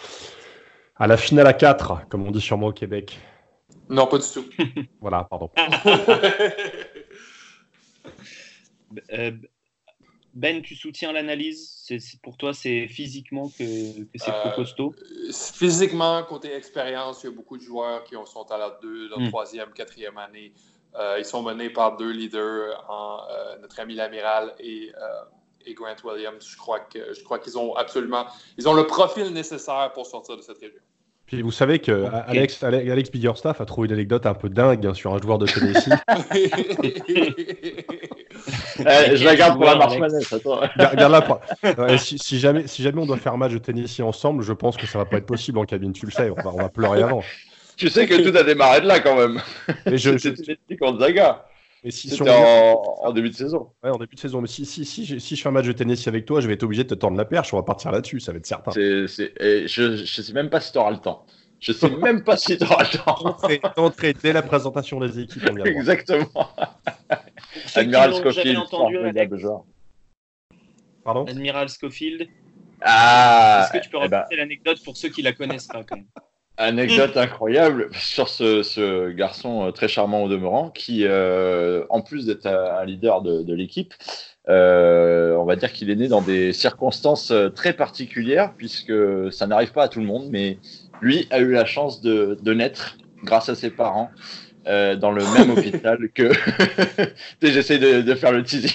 à 0.95 1.07
la 1.07 1.17
finale 1.17 1.47
à 1.47 1.53
4, 1.53 2.07
comme 2.09 2.25
on 2.27 2.31
dit 2.31 2.41
sûrement 2.41 2.67
au 2.67 2.73
Québec. 2.73 3.19
Non, 3.89 4.07
pas 4.07 4.17
du 4.17 4.25
tout. 4.31 4.45
Voilà, 5.01 5.23
pardon. 5.29 5.49
Euh, 9.11 9.31
Ben, 10.35 10.63
tu 10.63 10.73
soutiens 10.75 11.11
l'analyse? 11.11 11.87
Pour 12.23 12.37
toi, 12.37 12.53
c'est 12.55 12.87
physiquement 12.87 13.49
que, 13.49 14.03
que 14.03 14.17
c'est 14.17 14.31
trop 14.31 14.49
Euh, 14.49 14.55
costaud? 14.55 14.95
Physiquement, 15.31 16.23
côté 16.23 16.53
expérience, 16.55 17.21
il 17.23 17.27
y 17.27 17.29
a 17.29 17.35
beaucoup 17.35 17.55
de 17.55 17.61
joueurs 17.61 18.03
qui 18.03 18.15
ont- 18.15 18.25
sont 18.25 18.43
à 18.51 18.57
la 18.57 18.75
deux, 18.81 19.09
leur 19.09 19.19
Mm. 19.19 19.27
troisième, 19.27 19.69
quatrième 19.73 20.17
année. 20.17 20.51
Euh, 20.99 21.15
ils 21.19 21.25
sont 21.25 21.41
menés 21.41 21.69
par 21.69 21.97
deux 21.97 22.11
leaders, 22.11 22.83
en, 22.89 23.19
euh, 23.31 23.57
notre 23.61 23.79
ami 23.79 23.95
l'amiral 23.95 24.53
et, 24.59 24.91
euh, 24.95 24.99
et 25.65 25.73
Grant 25.73 25.95
Williams. 26.03 26.45
Je 26.47 26.57
crois 26.57 26.79
que 26.81 27.13
je 27.13 27.23
crois 27.23 27.39
qu'ils 27.39 27.57
ont 27.57 27.75
absolument, 27.75 28.25
ils 28.57 28.67
ont 28.69 28.73
le 28.73 28.85
profil 28.85 29.33
nécessaire 29.33 29.91
pour 29.93 30.05
sortir 30.05 30.37
de 30.37 30.41
cette 30.41 30.59
région. 30.59 30.79
Puis 31.25 31.41
vous 31.41 31.51
savez 31.51 31.79
que. 31.79 32.05
Alex, 32.27 32.61
Alex, 32.63 32.91
Alex 32.91 33.11
Biggerstaff 33.11 33.61
a 33.61 33.65
trouvé 33.65 33.87
une 33.87 33.93
anecdote 33.93 34.25
un 34.25 34.33
peu 34.33 34.49
dingue 34.49 34.85
hein, 34.85 34.93
sur 34.93 35.13
un 35.13 35.19
joueur 35.19 35.37
de 35.39 35.47
Tennessee. 35.47 35.89
Eh, 38.79 39.15
je 39.15 39.23
la 39.23 39.35
garde 39.35 39.55
pour 39.55 39.65
la 39.65 39.75
marche 39.75 39.97
manette. 39.97 40.25
Regarde- 40.27 41.39
regarde 41.63 41.97
si, 41.97 42.17
si 42.17 42.39
jamais, 42.39 42.67
si 42.67 42.81
jamais 42.81 43.01
on 43.01 43.05
doit 43.05 43.17
faire 43.17 43.33
un 43.33 43.37
match 43.37 43.53
de 43.53 43.57
Tennessee 43.59 44.01
ensemble, 44.01 44.43
je 44.43 44.53
pense 44.53 44.77
que 44.77 44.87
ça 44.87 44.97
va 44.97 45.05
pas 45.05 45.17
être 45.17 45.25
possible 45.25 45.59
en 45.59 45.65
cabine, 45.65 45.93
tu 45.93 46.05
le 46.07 46.11
sais, 46.11 46.29
on 46.31 46.35
va, 46.35 46.51
on 46.53 46.57
va 46.57 46.69
pleurer 46.69 47.03
avant. 47.03 47.23
Tu 47.77 47.89
sais 47.89 48.07
que 48.07 48.29
tout 48.29 48.35
a 48.37 48.43
démarré 48.43 48.81
de 48.81 48.87
là 48.87 48.99
quand 48.99 49.15
même. 49.15 49.41
Mais 49.85 49.97
je, 49.97 50.17
C'était 50.17 50.77
contre 50.77 50.99
Zaga. 50.99 51.45
mais 51.83 51.91
si, 51.91 52.09
C'était 52.09 52.29
en, 52.29 52.43
en 53.01 53.11
début 53.11 53.29
de 53.29 53.35
saison. 53.35 53.71
ouais, 53.83 53.89
en 53.89 53.97
début 53.97 54.15
de 54.15 54.19
saison, 54.19 54.41
mais 54.41 54.47
si, 54.47 54.65
si, 54.65 54.85
si, 54.85 55.05
je- 55.05 55.17
si 55.17 55.35
je 55.35 55.41
fais 55.41 55.49
un 55.49 55.51
match 55.51 55.65
de 55.65 55.71
Tennessee 55.71 56.07
avec 56.07 56.25
toi, 56.25 56.41
je 56.41 56.47
vais 56.47 56.53
être 56.53 56.63
obligé 56.63 56.83
de 56.83 56.89
te 56.89 56.95
tendre 56.95 57.17
la 57.17 57.25
perche, 57.25 57.53
on 57.53 57.57
va 57.57 57.63
partir 57.63 57.91
là-dessus, 57.91 58.19
ça 58.19 58.31
va 58.31 58.37
être 58.37 58.45
certain. 58.45 58.71
C'est, 58.71 59.07
c'est- 59.07 59.33
et 59.41 59.67
je, 59.67 59.97
je 59.97 60.21
sais 60.21 60.33
même 60.33 60.49
pas 60.49 60.61
si 60.61 60.71
tu 60.71 60.77
auras 60.77 60.91
le 60.91 60.97
temps. 60.99 61.25
Je 61.59 61.71
sais 61.71 61.89
même 62.01 62.23
pas 62.23 62.37
si 62.37 62.57
tu 62.57 62.63
auras 62.63 62.83
le 62.83 62.97
temps. 62.97 63.15
Entrée, 63.25 63.61
entrée 63.77 64.13
dès 64.13 64.33
la 64.33 64.41
présentation 64.41 64.99
des 64.99 65.19
équipes, 65.19 65.43
on. 65.49 65.65
Exactement. 65.65 66.27
Admiral 67.75 68.13
Scofield, 68.13 68.57
entendu. 68.57 68.97
Pardon? 71.03 71.25
Admiral 71.25 71.67
Schofield, 71.69 72.29
Ah, 72.81 73.59
est-ce 73.61 73.77
que 73.77 73.83
tu 73.83 73.89
peux 73.89 73.97
eh 74.01 74.07
ben, 74.07 74.17
raconter 74.17 74.35
l'anecdote 74.37 74.81
pour 74.85 74.95
ceux 74.95 75.09
qui 75.09 75.21
la 75.21 75.33
connaissent 75.33 75.67
pas 75.67 75.83
quand 75.83 75.97
même? 75.97 76.05
Anecdote 76.57 77.17
incroyable 77.17 77.89
sur 77.95 78.29
ce, 78.29 78.61
ce 78.61 79.09
garçon 79.11 79.67
euh, 79.67 79.71
très 79.71 79.87
charmant 79.87 80.23
au 80.23 80.29
demeurant 80.29 80.69
qui, 80.69 81.03
euh, 81.05 81.83
en 81.89 82.01
plus 82.01 82.27
d'être 82.27 82.45
un 82.45 82.85
leader 82.85 83.23
de, 83.23 83.41
de 83.41 83.53
l'équipe, 83.55 83.93
euh, 84.49 85.35
on 85.37 85.45
va 85.45 85.55
dire 85.55 85.73
qu'il 85.73 85.89
est 85.89 85.95
né 85.95 86.07
dans 86.07 86.21
des 86.21 86.53
circonstances 86.53 87.33
très 87.55 87.73
particulières 87.73 88.53
puisque 88.55 88.93
ça 89.31 89.47
n'arrive 89.47 89.71
pas 89.71 89.83
à 89.83 89.87
tout 89.87 89.99
le 89.99 90.05
monde, 90.05 90.27
mais 90.29 90.59
lui 91.01 91.27
a 91.31 91.39
eu 91.39 91.51
la 91.53 91.65
chance 91.65 92.01
de, 92.01 92.37
de 92.39 92.53
naître 92.53 92.97
grâce 93.23 93.49
à 93.49 93.55
ses 93.55 93.71
parents. 93.71 94.11
euh, 94.67 94.95
dans 94.95 95.11
le 95.11 95.27
même 95.27 95.49
hôpital 95.51 96.09
que 96.13 96.31
j'essaie 97.41 97.79
de, 97.79 98.01
de 98.01 98.15
faire 98.15 98.31
le 98.31 98.43
teasing 98.43 98.71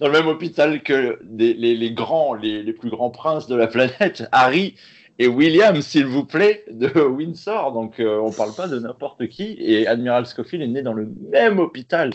dans 0.00 0.06
le 0.08 0.12
même 0.12 0.26
hôpital 0.28 0.82
que 0.82 1.18
des- 1.24 1.54
les, 1.54 1.74
les 1.76 1.92
grands 1.92 2.34
les, 2.34 2.62
les 2.62 2.72
plus 2.72 2.90
grands 2.90 3.10
princes 3.10 3.46
de 3.46 3.56
la 3.56 3.66
planète 3.66 4.24
Harry 4.32 4.74
et 5.22 5.28
William, 5.28 5.80
s'il 5.82 6.06
vous 6.06 6.24
plaît, 6.24 6.64
de 6.70 6.88
Windsor. 7.00 7.72
Donc, 7.72 8.00
euh, 8.00 8.18
on 8.18 8.32
parle 8.32 8.54
pas 8.54 8.66
de 8.68 8.78
n'importe 8.78 9.26
qui. 9.28 9.54
Et 9.58 9.86
Admiral 9.86 10.24
Scofield 10.26 10.62
est 10.64 10.68
né 10.68 10.82
dans 10.82 10.94
le 10.94 11.08
même 11.30 11.58
hôpital. 11.58 12.12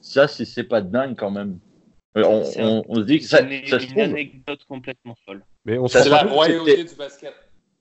Ça, 0.00 0.26
si 0.26 0.46
c'est 0.46 0.64
pas 0.64 0.80
dingue 0.80 1.16
quand 1.16 1.30
même. 1.30 1.58
Euh, 2.16 2.22
On, 2.24 2.44
C'est 2.44 2.62
on- 2.64 2.82
on 2.88 2.94
se 2.96 3.00
dit 3.02 3.18
que 3.18 3.26
ça, 3.26 3.42
Une, 3.42 3.66
ça 3.66 3.78
se 3.78 3.84
une 3.84 3.90
trouve. 3.90 4.02
anecdote 4.04 4.60
complètement 4.68 5.14
folle. 5.26 5.42
Mais 5.66 5.76
on 5.78 5.86
se 5.86 5.98
la 6.08 6.18
trouve, 6.18 6.32
royauté 6.32 6.70
c'était- 6.76 6.84
du 6.90 6.94
basket. 6.96 7.34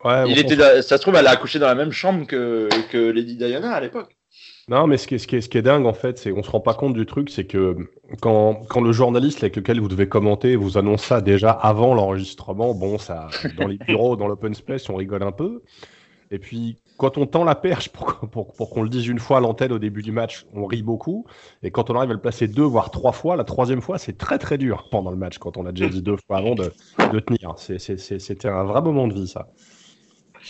Ouais, 0.03 0.29
Il 0.29 0.37
était, 0.37 0.55
ça 0.81 0.97
se 0.97 1.01
trouve, 1.01 1.15
elle 1.15 1.25
a 1.27 1.31
accouché 1.31 1.57
dans 1.57 1.67
la 1.67 1.75
même 1.75 1.91
chambre 1.91 2.27
que, 2.27 2.67
que 2.91 2.97
Lady 2.97 3.37
Diana 3.37 3.71
à 3.73 3.79
l'époque. 3.79 4.14
Non, 4.67 4.87
mais 4.87 4.97
ce 4.97 5.07
qui 5.07 5.15
est, 5.15 5.41
ce 5.41 5.59
dingue, 5.59 5.85
en 5.85 5.93
fait, 5.93 6.17
c'est 6.17 6.31
qu'on 6.31 6.41
se 6.41 6.49
rend 6.49 6.59
pas 6.59 6.73
compte 6.73 6.95
du 6.95 7.05
truc, 7.05 7.29
c'est 7.29 7.45
que 7.45 7.75
quand, 8.19 8.65
le 8.81 8.91
journaliste 8.91 9.43
avec 9.43 9.55
lequel 9.55 9.79
vous 9.79 9.87
devez 9.87 10.09
commenter 10.09 10.55
vous 10.55 10.79
annonce 10.79 11.03
ça 11.03 11.21
déjà 11.21 11.51
avant 11.51 11.93
l'enregistrement, 11.93 12.73
bon, 12.73 12.97
ça, 12.97 13.27
dans 13.57 13.67
les 13.67 13.77
bureaux, 13.77 14.15
dans 14.15 14.27
l'open 14.27 14.55
space, 14.55 14.89
on 14.89 14.95
rigole 14.95 15.21
un 15.21 15.31
peu. 15.31 15.61
Et 16.31 16.39
puis, 16.39 16.77
quand 16.97 17.19
on 17.19 17.27
tend 17.27 17.43
la 17.43 17.53
perche 17.53 17.89
pour, 17.89 18.71
qu'on 18.71 18.81
le 18.81 18.89
dise 18.89 19.07
une 19.07 19.19
fois 19.19 19.37
à 19.37 19.39
l'antenne 19.39 19.71
au 19.71 19.77
début 19.77 20.01
du 20.01 20.11
match, 20.11 20.47
on 20.55 20.65
rit 20.65 20.81
beaucoup. 20.81 21.27
Et 21.61 21.69
quand 21.69 21.91
on 21.91 21.95
arrive 21.95 22.09
à 22.09 22.13
le 22.13 22.21
placer 22.21 22.47
deux, 22.47 22.63
voire 22.63 22.89
trois 22.89 23.11
fois, 23.11 23.35
la 23.35 23.43
troisième 23.43 23.81
fois, 23.81 23.99
c'est 23.99 24.17
très 24.17 24.39
très 24.39 24.57
dur 24.57 24.87
pendant 24.89 25.11
le 25.11 25.17
match, 25.17 25.37
quand 25.37 25.57
on 25.57 25.67
a 25.67 25.71
déjà 25.71 25.89
dit 25.89 26.01
deux 26.01 26.17
fois 26.17 26.37
avant 26.37 26.55
de, 26.55 26.73
de 27.11 27.19
tenir. 27.19 27.53
C'était 27.57 28.47
un 28.47 28.63
vrai 28.63 28.81
moment 28.81 29.07
de 29.07 29.13
vie, 29.13 29.27
ça. 29.27 29.47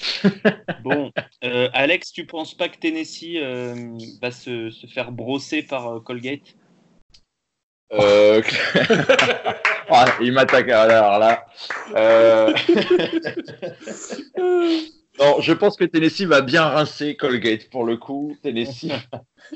Bon, 0.84 1.12
euh, 1.44 1.70
Alex, 1.74 2.12
tu 2.12 2.26
penses 2.26 2.54
pas 2.56 2.70
que 2.70 2.78
Tennessee 2.78 3.38
euh, 3.38 3.98
va 4.22 4.32
se, 4.32 4.70
se 4.70 4.88
faire 4.88 5.12
brosser 5.12 5.64
par 5.64 5.88
euh, 5.88 6.00
Colgate? 6.00 6.56
Euh... 7.94 8.42
ah, 9.90 10.06
il 10.22 10.32
m'attaque 10.34 10.70
alors 10.70 11.20
là. 11.20 11.46
Euh... 11.96 12.54
non, 15.20 15.40
je 15.40 15.54
pense 15.54 15.78
que 15.78 15.86
Tennessee 15.86 16.26
va 16.26 16.42
bien 16.42 16.66
rincer 16.66 17.16
Colgate 17.16 17.70
pour 17.70 17.86
le 17.86 17.98
coup. 17.98 18.36
Tennessee 18.42 18.92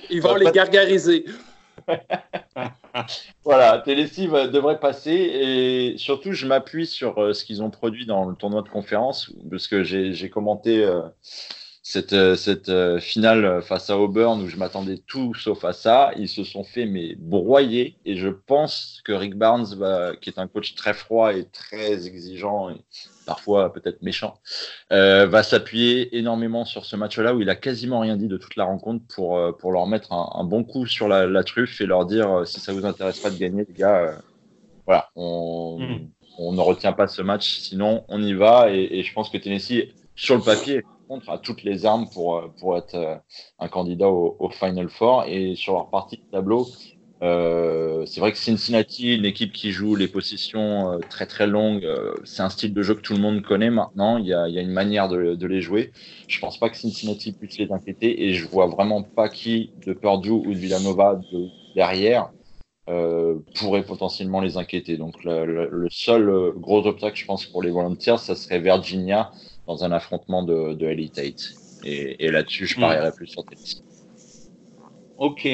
Ils 0.09 0.21
vont 0.21 0.35
les 0.35 0.51
gargariser. 0.51 1.25
Voilà, 3.43 3.79
Tennessee 3.79 4.27
va- 4.27 4.47
devrait 4.47 4.79
passer 4.79 5.11
et 5.13 5.97
surtout 5.97 6.33
je 6.33 6.45
m'appuie 6.45 6.85
sur 6.85 7.17
euh, 7.19 7.33
ce 7.33 7.43
qu'ils 7.45 7.63
ont 7.63 7.69
produit 7.69 8.05
dans 8.05 8.25
le 8.25 8.35
tournoi 8.35 8.61
de 8.61 8.69
conférence 8.69 9.31
parce 9.49 9.67
que 9.67 9.83
j'ai 9.83 10.29
commenté 10.29 10.83
euh, 10.83 11.01
cette, 11.81 12.13
euh, 12.13 12.35
euh, 12.69 12.99
finale 12.99 13.61
face 13.61 13.89
à 13.89 13.97
Auburn 13.97 14.41
où 14.41 14.47
je 14.47 14.57
m'attendais 14.57 14.97
tout 15.07 15.33
sauf 15.33 15.63
à 15.65 15.73
ça. 15.73 16.11
Ils 16.17 16.29
se 16.29 16.43
sont 16.43 16.63
fait 16.63 16.85
mais 16.85 17.15
broyer 17.17 17.95
et 18.05 18.17
je 18.17 18.29
pense 18.29 19.01
que 19.05 19.11
Rick 19.13 19.35
Barnes, 19.35 19.67
qui 20.21 20.29
est 20.29 20.39
un 20.39 20.47
coach 20.47 20.75
très 20.75 20.93
froid 20.93 21.33
et 21.33 21.45
très 21.45 22.07
exigeant 22.07 22.69
parfois 23.30 23.72
peut-être 23.72 24.01
méchant, 24.01 24.34
euh, 24.91 25.27
va 25.27 25.43
s'appuyer 25.43 26.18
énormément 26.18 26.65
sur 26.65 26.84
ce 26.84 26.95
match-là 26.95 27.35
où 27.35 27.41
il 27.41 27.49
a 27.49 27.56
quasiment 27.56 27.99
rien 27.99 28.18
dit 28.18 28.27
de 28.27 28.38
toute 28.38 28.56
la 28.56 28.65
rencontre 28.65 29.06
pour, 29.14 29.38
euh, 29.38 29.51
pour 29.51 29.72
leur 29.72 29.85
mettre 29.85 30.11
un, 30.11 30.31
un 30.34 30.43
bon 30.43 30.64
coup 30.64 30.85
sur 30.88 31.07
la, 31.07 31.27
la 31.27 31.43
truffe 31.43 31.80
et 31.80 31.85
leur 31.85 32.06
dire 32.06 32.30
euh, 32.39 32.45
si 32.45 32.60
ça 32.60 32.73
vous 32.73 32.85
intéresse 32.85 33.19
pas 33.19 33.30
de 33.30 33.38
gagner, 33.38 33.65
les 33.68 33.73
gars, 33.73 33.97
euh, 33.97 34.15
voilà, 34.88 35.10
on, 35.15 35.77
Mm. 35.80 36.10
on 36.39 36.51
ne 36.53 36.61
retient 36.61 36.93
pas 36.93 37.07
ce 37.07 37.22
match, 37.22 37.60
sinon 37.60 38.03
on 38.07 38.22
y 38.22 38.34
va 38.34 38.72
et, 38.72 38.88
et 38.97 39.03
je 39.03 39.14
pense 39.14 39.30
que 39.30 39.38
Tennessee, 39.38 39.84
sur 40.15 40.35
le 40.35 40.41
papier, 40.41 40.81
contre, 41.07 41.30
a 41.31 41.38
toutes 41.39 41.64
les 41.64 41.85
armes 41.85 42.07
pour, 42.14 42.53
pour 42.60 42.77
être 42.77 43.22
un 43.57 43.68
candidat 43.68 44.10
au, 44.10 44.35
au 44.39 44.49
Final 44.49 44.89
Four. 44.89 45.23
Et 45.27 45.56
sur 45.56 45.73
leur 45.73 45.89
partie 45.89 46.18
de 46.18 46.23
tableau, 46.31 46.68
euh, 47.21 48.05
c'est 48.05 48.21
vrai 48.21 48.31
que 48.31 48.37
Cincinnati, 48.37 49.15
une 49.15 49.25
équipe 49.25 49.51
qui 49.51 49.71
joue 49.71 49.95
les 49.95 50.07
positions 50.07 50.93
euh, 50.93 50.99
très 51.09 51.25
très 51.25 51.47
longues, 51.47 51.83
euh, 51.83 52.13
c'est 52.23 52.41
un 52.41 52.49
style 52.49 52.73
de 52.73 52.81
jeu 52.81 52.95
que 52.95 53.01
tout 53.01 53.13
le 53.13 53.19
monde 53.19 53.41
connaît 53.41 53.69
maintenant. 53.69 54.17
Il 54.17 54.25
y 54.25 54.33
a, 54.33 54.47
il 54.47 54.53
y 54.53 54.59
a 54.59 54.61
une 54.61 54.71
manière 54.71 55.09
de, 55.09 55.35
de, 55.35 55.47
les 55.47 55.61
jouer. 55.61 55.91
Je 56.27 56.39
pense 56.39 56.57
pas 56.57 56.69
que 56.69 56.77
Cincinnati 56.77 57.33
puisse 57.33 57.57
les 57.57 57.71
inquiéter 57.71 58.23
et 58.25 58.33
je 58.33 58.47
vois 58.47 58.67
vraiment 58.67 59.03
pas 59.03 59.27
qui 59.27 59.71
de 59.85 59.93
Purdue 59.93 60.29
ou 60.31 60.53
de 60.53 60.57
Villanova 60.57 61.19
de, 61.31 61.47
derrière 61.75 62.31
pourrait 63.53 63.83
potentiellement 63.83 64.41
les 64.41 64.57
inquiéter. 64.57 64.97
Donc 64.97 65.23
le, 65.23 65.45
le, 65.45 65.69
le, 65.71 65.87
seul 65.91 66.53
gros 66.55 66.87
obstacle, 66.87 67.19
je 67.19 67.25
pense, 67.25 67.45
pour 67.45 67.61
les 67.61 67.69
Volunteers, 67.69 68.17
ça 68.17 68.33
serait 68.33 68.59
Virginia 68.59 69.29
dans 69.67 69.83
un 69.83 69.91
affrontement 69.91 70.41
de, 70.41 70.73
de 70.73 70.87
Elite 70.87 71.17
8. 71.17 71.55
Et, 71.83 72.25
et 72.25 72.31
là-dessus, 72.31 72.65
je 72.65 72.79
parierais 72.79 73.09
mmh. 73.09 73.13
plus 73.13 73.27
sur 73.27 73.45
Tennessee. 73.45 73.83
Ok. 75.19 75.47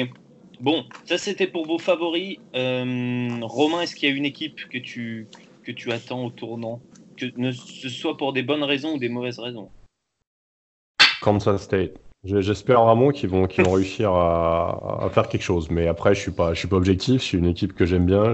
Bon, 0.60 0.84
ça 1.04 1.18
c'était 1.18 1.46
pour 1.46 1.66
vos 1.66 1.78
favoris. 1.78 2.38
Euh, 2.54 3.38
Romain, 3.42 3.82
est-ce 3.82 3.94
qu'il 3.94 4.08
y 4.08 4.12
a 4.12 4.14
une 4.14 4.24
équipe 4.24 4.60
que 4.70 4.78
tu, 4.78 5.28
que 5.64 5.72
tu 5.72 5.92
attends 5.92 6.24
au 6.24 6.30
tournant 6.30 6.80
Que 7.16 7.26
ne 7.36 7.52
ce 7.52 7.88
soit 7.88 8.16
pour 8.16 8.32
des 8.32 8.42
bonnes 8.42 8.64
raisons 8.64 8.94
ou 8.94 8.98
des 8.98 9.08
mauvaises 9.08 9.38
raisons 9.38 9.68
Kansas 11.20 11.62
State. 11.62 11.98
J'espère 12.24 12.84
vraiment 12.84 13.10
qu'ils 13.10 13.28
vont, 13.28 13.46
qu'ils 13.46 13.64
vont 13.64 13.72
réussir 13.72 14.12
à, 14.12 15.04
à, 15.04 15.10
faire 15.10 15.28
quelque 15.28 15.42
chose. 15.42 15.70
Mais 15.70 15.86
après, 15.86 16.14
je 16.14 16.20
suis 16.20 16.30
pas, 16.30 16.54
je 16.54 16.58
suis 16.58 16.68
pas 16.68 16.76
objectif. 16.76 17.22
C'est 17.22 17.36
une 17.36 17.46
équipe 17.46 17.74
que 17.74 17.84
j'aime 17.84 18.06
bien. 18.06 18.32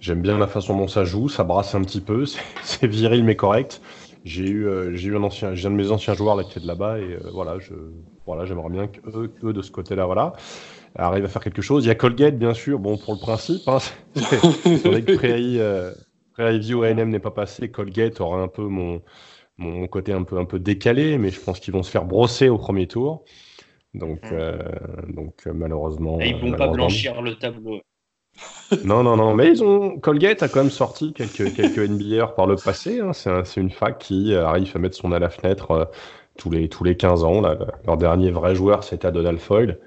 J'aime 0.00 0.22
bien 0.22 0.38
la 0.38 0.46
façon 0.46 0.76
dont 0.76 0.88
ça 0.88 1.04
joue. 1.04 1.28
Ça 1.28 1.44
brasse 1.44 1.74
un 1.74 1.82
petit 1.82 2.00
peu. 2.00 2.24
C'est 2.62 2.86
viril 2.86 3.24
mais 3.24 3.36
correct. 3.36 3.80
J'ai 4.24 4.44
eu, 4.44 4.66
euh, 4.66 4.94
j'ai 4.94 5.08
eu 5.08 5.16
un 5.16 5.22
ancien, 5.22 5.54
j'ai 5.54 5.66
un 5.66 5.70
de 5.70 5.76
mes 5.76 5.90
anciens 5.90 6.14
joueurs 6.14 6.36
là 6.36 6.44
qui 6.44 6.52
était 6.52 6.60
de 6.60 6.66
là-bas 6.66 6.98
et 6.98 7.14
euh, 7.14 7.30
voilà, 7.32 7.58
je, 7.58 7.74
voilà, 8.24 8.44
j'aimerais 8.44 8.70
bien 8.70 8.86
que 8.86 9.00
eux, 9.44 9.52
de 9.52 9.62
ce 9.62 9.70
côté-là, 9.70 10.06
voilà 10.06 10.34
arrive 10.94 11.24
à 11.24 11.28
faire 11.28 11.42
quelque 11.42 11.62
chose. 11.62 11.84
Il 11.84 11.88
y 11.88 11.90
a 11.90 11.94
Colgate, 11.94 12.38
bien 12.38 12.54
sûr, 12.54 12.78
bon, 12.78 12.96
pour 12.96 13.14
le 13.14 13.18
principe. 13.18 13.66
Hein, 13.66 13.78
c'est 14.14 14.86
vrai 14.86 15.02
que 15.02 15.12
Prairie, 15.16 15.58
euh, 15.58 15.92
AM 16.38 17.10
n'est 17.10 17.18
pas 17.18 17.30
passé. 17.30 17.70
Colgate 17.70 18.20
aura 18.20 18.40
un 18.40 18.48
peu 18.48 18.62
mon, 18.62 19.02
mon 19.58 19.86
côté 19.86 20.12
un 20.12 20.22
peu, 20.22 20.38
un 20.38 20.44
peu 20.44 20.58
décalé, 20.58 21.18
mais 21.18 21.30
je 21.30 21.40
pense 21.40 21.60
qu'ils 21.60 21.72
vont 21.72 21.82
se 21.82 21.90
faire 21.90 22.04
brosser 22.04 22.48
au 22.48 22.58
premier 22.58 22.86
tour. 22.86 23.24
Donc, 23.94 24.20
euh, 24.32 24.58
donc 25.08 25.46
malheureusement. 25.46 26.18
Et 26.20 26.30
ils 26.30 26.36
vont 26.36 26.56
pas 26.56 26.68
blanchir 26.68 27.20
le 27.22 27.34
tableau. 27.34 27.80
Non, 28.84 29.02
non, 29.02 29.16
non, 29.16 29.34
mais 29.34 29.48
ils 29.48 29.62
ont. 29.62 29.98
Colgate 29.98 30.42
a 30.42 30.48
quand 30.48 30.60
même 30.60 30.70
sorti 30.70 31.12
quelques, 31.12 31.54
quelques 31.54 31.78
NBAers 31.78 32.34
par 32.34 32.46
le 32.46 32.56
passé. 32.56 33.00
Hein. 33.00 33.12
C'est 33.12 33.30
un, 33.30 33.42
une 33.56 33.70
fac 33.70 33.98
qui 33.98 34.34
arrive 34.34 34.70
à 34.74 34.78
mettre 34.78 34.96
son 34.96 35.12
à 35.12 35.18
la 35.18 35.30
fenêtre 35.30 35.70
euh, 35.72 35.84
tous, 36.38 36.50
les, 36.50 36.68
tous 36.68 36.84
les 36.84 36.96
15 36.96 37.24
ans. 37.24 37.40
Là. 37.40 37.58
Leur 37.86 37.96
dernier 37.96 38.30
vrai 38.30 38.54
joueur, 38.54 38.84
c'était 38.84 39.12
Donald 39.12 39.38
Foyle. 39.38 39.78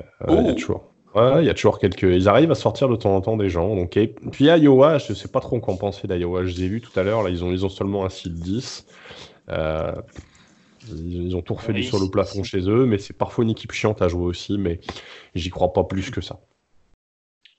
Euh, 0.00 0.36
il 0.40 0.46
y 0.46 0.50
a 0.50 0.54
toujours. 0.54 0.84
Ouais, 1.14 1.42
il 1.42 1.46
y 1.46 1.50
a 1.50 1.54
toujours 1.54 1.78
quelques. 1.78 2.02
Ils 2.02 2.28
arrivent 2.28 2.52
à 2.52 2.54
sortir 2.54 2.88
de 2.88 2.96
temps 2.96 3.14
en 3.14 3.20
temps 3.20 3.36
des 3.36 3.50
gens. 3.50 3.74
Donc, 3.74 3.96
et... 3.96 4.08
Puis 4.32 4.48
à 4.48 4.56
Iowa, 4.56 4.98
je 4.98 5.12
ne 5.12 5.16
sais 5.16 5.28
pas 5.28 5.40
trop 5.40 5.58
quoi 5.60 5.74
en 5.74 5.76
penser 5.76 6.06
d'Iowa. 6.06 6.44
Je 6.44 6.56
les 6.56 6.64
ai 6.64 6.68
vus 6.68 6.80
tout 6.80 6.98
à 6.98 7.02
l'heure. 7.02 7.22
Là, 7.22 7.30
ils 7.30 7.44
ont, 7.44 7.50
ils 7.50 7.64
ont 7.66 7.68
seulement 7.70 8.04
un 8.04 8.10
site 8.10 8.34
10. 8.34 8.86
Euh... 9.50 9.92
Ils 10.88 11.36
ont 11.36 11.42
tout 11.42 11.54
refait 11.54 11.72
oui, 11.72 11.82
du 11.82 11.86
sur 11.86 12.00
le 12.00 12.08
plafond 12.08 12.42
chez 12.42 12.68
eux, 12.68 12.86
mais 12.86 12.98
c'est 12.98 13.16
parfois 13.16 13.44
une 13.44 13.50
équipe 13.50 13.70
chiante 13.70 14.00
à 14.00 14.08
jouer 14.08 14.24
aussi, 14.24 14.56
mais 14.56 14.80
j'y 15.34 15.50
crois 15.50 15.72
pas 15.72 15.84
plus 15.84 16.10
que 16.10 16.20
ça. 16.20 16.40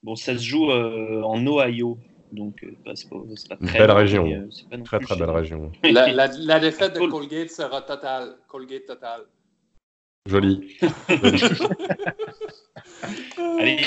Bon, 0.04 0.16
ça 0.16 0.38
se 0.38 0.44
joue 0.44 0.72
euh, 0.72 1.22
en 1.22 1.46
Ohio, 1.46 1.98
donc 2.32 2.64
euh, 2.64 2.76
bah, 2.86 2.94
c'est 2.96 3.10
pas, 3.10 3.18
pas, 3.50 3.68
très 3.68 3.80
belle 3.80 3.92
région, 3.92 4.24
mais, 4.24 4.36
euh, 4.36 4.50
pas 4.70 4.78
très 4.80 5.00
très 5.00 5.16
belle 5.16 5.30
région. 5.30 5.72
La, 5.84 6.12
la, 6.12 6.28
la, 6.28 6.60
défaite 6.60 6.96
de 6.96 7.06
Colgate 7.06 7.50
sera 7.50 7.82
totale. 7.82 8.38
Colgate 8.48 8.86
total. 8.88 9.26
Joli. 10.28 10.78
Allez. 13.38 13.80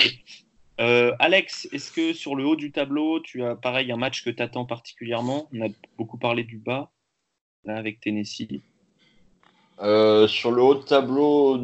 Euh, 0.81 1.12
Alex, 1.20 1.69
est-ce 1.73 1.93
que 1.93 2.12
sur 2.12 2.35
le 2.35 2.45
haut 2.45 2.57
du 2.57 2.73
tableau, 2.73 3.20
tu 3.20 3.45
as 3.45 3.55
pareil 3.55 3.93
un 3.93 3.97
match 3.97 4.24
que 4.24 4.31
tu 4.31 4.43
attends 4.43 4.65
particulièrement? 4.66 5.49
On 5.53 5.66
a 5.66 5.69
beaucoup 5.97 6.19
parlé 6.19 6.43
du 6.43 6.59
bas, 6.59 6.91
là, 7.65 7.77
avec 7.77 8.01
Tennessee. 8.01 8.61
Euh, 9.81 10.27
sur 10.27 10.51
le 10.51 10.62
haut 10.62 10.74
de 10.74 10.82
tableau, 10.82 11.59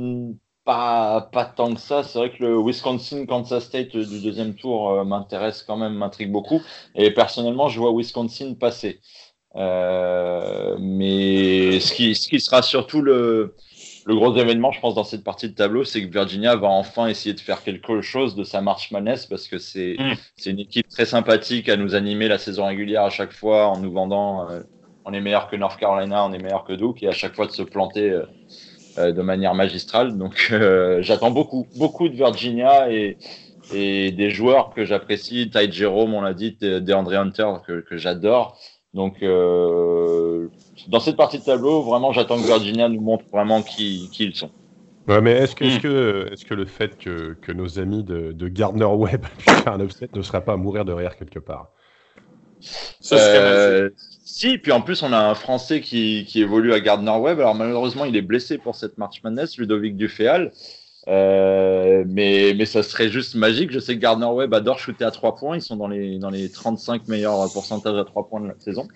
pas, 0.65 1.28
pas 1.32 1.45
tant 1.45 1.74
que 1.74 1.81
ça. 1.81 2.03
C'est 2.03 2.19
vrai 2.19 2.31
que 2.31 2.43
le 2.43 2.59
Wisconsin-Kansas 2.59 3.65
State 3.65 3.97
du 3.97 4.20
deuxième 4.20 4.55
tour 4.55 4.91
euh, 4.91 5.05
m'intéresse 5.05 5.62
quand 5.62 5.77
même, 5.77 5.95
m'intrigue 5.95 6.31
beaucoup. 6.31 6.61
Et 6.95 7.12
personnellement, 7.12 7.69
je 7.69 7.81
vois 7.81 7.93
Wisconsin 7.93 8.55
passer. 8.55 9.01
Euh, 9.57 10.77
mais 10.78 11.81
ce 11.81 11.93
qui, 11.93 12.15
ce 12.15 12.28
qui 12.28 12.39
sera 12.39 12.62
surtout 12.62 13.03
le, 13.03 13.57
le 14.07 14.15
gros 14.15 14.37
événement, 14.37 14.70
je 14.70 14.81
pense, 14.81 14.95
dans 14.95 15.05
cette 15.05 15.24
partie 15.24 15.49
de 15.49 15.55
tableau, 15.55 15.85
c'est 15.85 16.07
que 16.07 16.12
Virginia 16.12 16.57
va 16.57 16.69
enfin 16.69 17.09
essayer 17.09 17.35
de 17.35 17.41
faire 17.41 17.62
quelque 17.62 18.01
chose 18.01 18.35
de 18.35 18.45
sa 18.45 18.61
marche 18.61 18.91
Madness 18.91 19.27
parce 19.27 19.49
que 19.49 19.59
c'est 19.59 19.97
mm. 19.99 20.51
une 20.51 20.61
équipe 20.61 20.89
très 20.89 21.07
sympathique 21.07 21.69
à 21.69 21.77
nous 21.77 21.95
animer 21.95 22.28
la 22.28 22.39
saison 22.39 22.66
régulière 22.66 23.03
à 23.03 23.11
chaque 23.11 23.32
fois 23.32 23.66
en 23.66 23.78
nous 23.78 23.93
vendant 23.93 24.49
euh, 24.49 24.61
on 25.05 25.12
est 25.12 25.20
meilleur 25.20 25.49
que 25.49 25.57
North 25.57 25.78
Carolina, 25.78 26.24
on 26.24 26.32
est 26.32 26.39
meilleur 26.39 26.65
que 26.65 26.73
Duke 26.73 27.03
et 27.03 27.09
à 27.09 27.12
chaque 27.12 27.35
fois 27.35 27.47
de 27.47 27.53
se 27.53 27.62
planter 27.62 28.11
euh, 28.11 28.27
de 28.97 29.23
manière 29.23 29.55
magistrale. 29.55 30.17
Donc 30.17 30.49
euh, 30.53 31.03
j'attends 31.03 31.31
beaucoup, 31.31 31.67
beaucoup 31.77 32.09
de 32.09 32.15
Virginia 32.15 32.91
et, 32.91 33.17
et 33.73 34.11
des 34.12 34.31
joueurs 34.31 34.71
que 34.75 34.85
j'apprécie. 34.85 35.51
Ty 35.51 35.71
Jerome, 35.71 36.15
on 36.15 36.23
l'a 36.23 36.35
dit, 36.35 36.57
DeAndre 36.61 37.15
Hunter 37.15 37.53
que, 37.67 37.81
que 37.81 37.97
j'adore. 37.97 38.59
Donc, 38.93 39.23
euh, 39.23 40.49
dans 40.89 40.99
cette 40.99 41.17
partie 41.17 41.39
de 41.39 41.45
tableau, 41.45 41.83
vraiment, 41.83 42.12
j'attends 42.12 42.37
que 42.37 42.47
Virginia 42.47 42.89
nous 42.89 43.01
montre 43.01 43.25
vraiment 43.31 43.62
qui, 43.62 44.09
qui 44.12 44.25
ils 44.25 44.35
sont. 44.35 44.51
Ouais, 45.07 45.21
mais 45.21 45.31
est-ce 45.31 45.55
que, 45.55 45.65
est 45.65 45.69
-ce 45.69 45.81
que, 45.81 46.29
est 46.33 46.35
-ce 46.35 46.45
que 46.45 46.55
le 46.55 46.67
fait 46.67 46.99
que, 46.99 47.37
que 47.41 47.53
nos 47.53 47.79
amis 47.79 48.03
de, 48.03 48.33
de 48.33 48.49
Gardner 48.49 48.87
Webb 48.87 49.27
puissent 49.39 49.62
faire 49.62 49.75
un 49.75 49.81
upset 49.81 50.09
ne 50.12 50.23
serait 50.23 50.45
pas 50.45 50.55
à 50.55 50.57
mourir 50.57 50.85
de 50.85 50.93
rire 50.93 51.17
quelque 51.17 51.39
part? 51.39 51.69
Ça 53.01 53.17
euh, 53.17 53.91
Si, 54.32 54.59
puis 54.59 54.70
en 54.70 54.81
plus, 54.81 55.02
on 55.02 55.12
a 55.12 55.19
un 55.19 55.35
Français 55.35 55.81
qui, 55.81 56.24
qui 56.24 56.40
évolue 56.40 56.73
à 56.73 56.78
Gardner 56.78 57.11
Webb. 57.11 57.40
Alors, 57.40 57.57
malheureusement, 57.57 58.05
il 58.05 58.15
est 58.16 58.23
blessé 58.23 58.59
pour 58.59 58.77
cette 58.77 58.97
March 58.97 59.23
Madness, 59.24 59.59
Ludovic 59.59 59.97
Duféal. 59.97 60.52
Euh, 61.09 62.05
mais, 62.07 62.55
mais 62.57 62.65
ça 62.65 62.85
serait 62.85 63.09
juste 63.09 63.35
magique. 63.35 63.73
Je 63.73 63.81
sais 63.81 63.97
que 63.97 64.01
Gardner 64.01 64.27
Webb 64.27 64.55
adore 64.55 64.78
shooter 64.78 65.05
à 65.05 65.11
3 65.11 65.35
points. 65.35 65.57
Ils 65.57 65.62
sont 65.62 65.77
dans 65.77 65.89
les, 65.89 66.19
dans 66.19 66.31
les 66.31 66.48
35 66.48 67.09
meilleurs 67.09 67.52
pourcentages 67.52 67.98
à 67.98 68.05
3 68.05 68.28
points 68.28 68.40
de 68.40 68.47
la 68.47 68.55
saison. 68.61 68.86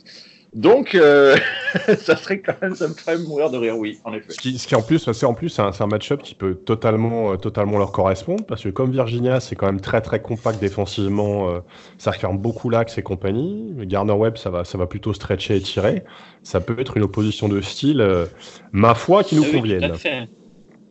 Donc, 0.55 0.95
euh, 0.95 1.37
ça 1.99 2.17
serait 2.17 2.41
quand 2.41 2.55
même, 2.63 2.75
ça 2.77 2.87
me 2.87 2.95
ferait 2.95 3.19
mourir 3.19 3.51
de 3.51 3.59
rire, 3.59 3.77
oui, 3.77 3.99
en 4.05 4.15
effet. 4.15 4.33
Ce 4.33 4.39
qui, 4.39 4.59
ce 4.59 4.67
qui 4.69 4.75
en 4.77 4.83
plus, 4.83 4.99
c'est 5.13 5.27
en 5.27 5.35
plus 5.35 5.59
un, 5.59 5.71
un 5.79 5.87
match-up 5.87 6.23
qui 6.23 6.35
peut 6.35 6.55
totalement, 6.55 7.33
euh, 7.33 7.37
totalement 7.37 7.79
leur 7.79 7.91
correspondre, 7.91 8.45
parce 8.47 8.63
que 8.63 8.69
comme 8.69 8.93
Virginia, 8.93 9.41
c'est 9.41 9.57
quand 9.57 9.67
même 9.67 9.81
très 9.81 10.01
très 10.01 10.23
compact 10.23 10.61
défensivement, 10.61 11.51
euh, 11.51 11.59
ça 11.99 12.13
ferme 12.13 12.39
beaucoup 12.39 12.71
l'axe 12.71 12.99
et 12.99 13.03
compagnie. 13.03 13.73
Gardner 13.81 14.13
Webb, 14.13 14.37
ça 14.37 14.51
va, 14.51 14.65
ça 14.65 14.79
va 14.79 14.87
plutôt 14.87 15.13
stretcher 15.13 15.57
et 15.57 15.61
tirer. 15.61 16.05
Ça 16.45 16.61
peut 16.61 16.79
être 16.79 16.97
une 16.97 17.03
opposition 17.03 17.49
de 17.49 17.61
style, 17.61 18.01
euh, 18.01 18.27
ma 18.73 18.95
foi, 18.95 19.25
qui 19.25 19.35
nous 19.35 19.45
Ah 19.45 19.49
oui, 19.53 19.59
convienne. 19.59 19.89
tout 19.89 19.95
à 19.95 19.99
fait. 19.99 20.29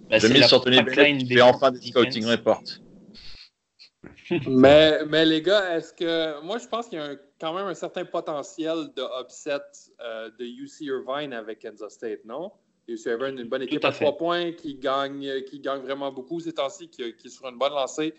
Bah, 0.09 0.19
J'ai 0.19 0.27
c'est 0.27 0.33
mis 0.33 0.43
sur 0.43 0.61
Tony 0.61 0.81
Bennett 0.81 1.17
qui 1.17 1.33
fait 1.33 1.41
enfin 1.41 1.71
des 1.71 1.81
scouting 1.81 2.25
reports. 2.25 2.63
mais, 4.47 5.05
mais 5.05 5.25
les 5.25 5.41
gars, 5.41 5.75
est-ce 5.77 5.93
que. 5.93 6.41
Moi, 6.43 6.57
je 6.57 6.67
pense 6.67 6.87
qu'il 6.87 6.99
y 6.99 7.01
a 7.01 7.05
un- 7.05 7.17
quand 7.43 7.53
même 7.53 7.67
un 7.67 7.73
certain 7.73 8.05
potentiel 8.05 8.87
de 8.95 9.03
upset 9.21 9.59
euh, 9.99 10.29
de 10.39 10.45
UC 10.45 10.79
Irvine 10.81 11.33
avec 11.33 11.61
Kansas 11.61 11.93
State, 11.93 12.23
non? 12.23 12.53
UC 12.87 13.05
Irvine, 13.05 13.37
une 13.37 13.49
bonne 13.49 13.63
équipe 13.63 13.83
à 13.83 13.91
trois 13.91 14.15
points 14.15 14.53
qui 14.53 14.75
gagne, 14.75 15.41
qui 15.49 15.59
gagne 15.59 15.81
vraiment 15.81 16.09
beaucoup 16.09 16.39
ces 16.39 16.53
temps-ci, 16.53 16.87
qui, 16.87 17.13
qui 17.15 17.27
est 17.27 17.29
sur 17.29 17.45
une 17.49 17.57
bonne 17.57 17.73
lancée. 17.73 18.13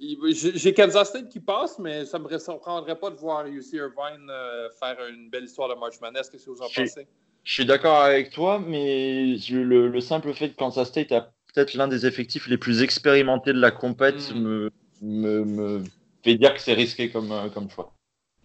J'ai 0.00 0.74
Kansas 0.74 1.10
State 1.10 1.28
qui 1.28 1.38
passe, 1.38 1.78
mais 1.78 2.04
ça 2.06 2.18
ne 2.18 2.24
me 2.24 2.38
surprendrait 2.38 2.98
pas 2.98 3.10
de 3.10 3.14
voir 3.14 3.46
UC 3.46 3.74
Irvine 3.74 4.28
euh, 4.28 4.68
faire 4.80 4.96
une 5.08 5.30
belle 5.30 5.44
histoire 5.44 5.68
de 5.68 5.78
March 5.78 6.00
Madness. 6.00 6.28
Qu'est-ce 6.28 6.46
que 6.46 6.50
vous 6.50 6.60
en 6.62 6.68
pensez? 6.68 7.06
Je 7.44 7.52
suis 7.52 7.64
d'accord 7.66 7.98
avec 8.00 8.32
toi, 8.32 8.58
mais 8.58 9.36
le, 9.48 9.86
le 9.86 10.00
simple 10.00 10.34
fait 10.34 10.50
que 10.50 10.56
Kansas 10.56 10.88
State 10.88 11.12
a 11.12 11.20
peut-être 11.54 11.74
l'un 11.74 11.86
des 11.86 12.04
effectifs 12.04 12.48
les 12.48 12.58
plus 12.58 12.82
expérimentés 12.82 13.52
de 13.52 13.60
la 13.60 13.70
compète 13.70 14.34
Mm. 14.34 14.40
me, 14.40 14.70
me, 15.02 15.44
me 15.44 15.84
fait 16.24 16.34
dire 16.34 16.52
que 16.52 16.60
c'est 16.60 16.74
risqué 16.74 17.10
comme, 17.10 17.30
euh, 17.30 17.48
comme 17.48 17.70
choix. 17.70 17.92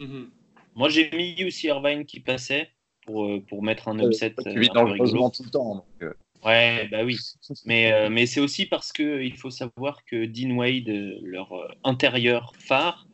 Mhm. 0.02 0.32
Moi, 0.76 0.90
j'ai 0.90 1.12
mis 1.12 1.44
aussi 1.46 1.68
Irvine 1.68 2.06
qui 2.06 2.20
passait 2.20 2.70
pour, 3.06 3.26
euh, 3.26 3.40
pour 3.48 3.62
mettre 3.62 3.88
un 3.88 4.00
upset 4.00 4.34
euh, 4.40 4.42
un 4.42 4.44
peu 4.44 4.66
dangereusement 4.74 5.04
rigolo. 5.04 5.30
tout 5.30 5.44
le 5.44 5.50
temps. 5.50 5.76
donc, 5.76 5.86
euh. 6.02 6.14
Ouais, 6.44 6.88
bah 6.92 7.04
oui. 7.04 7.18
Mais, 7.66 7.94
euh, 7.94 8.10
mais 8.10 8.26
c'est 8.26 8.40
aussi 8.40 8.66
parce 8.66 8.92
que 8.92 9.22
il 9.22 9.38
faut 9.38 9.52
savoir 9.52 10.04
que 10.06 10.26
Dean 10.26 10.56
Wade, 10.56 10.90
euh, 10.90 11.20
leur 11.22 11.54
euh, 11.54 11.68
intérieur 11.84 12.54
phare, 12.58 13.06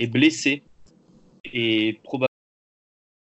est 0.00 0.08
blessé 0.08 0.64
et 1.44 2.00
probablement 2.02 2.31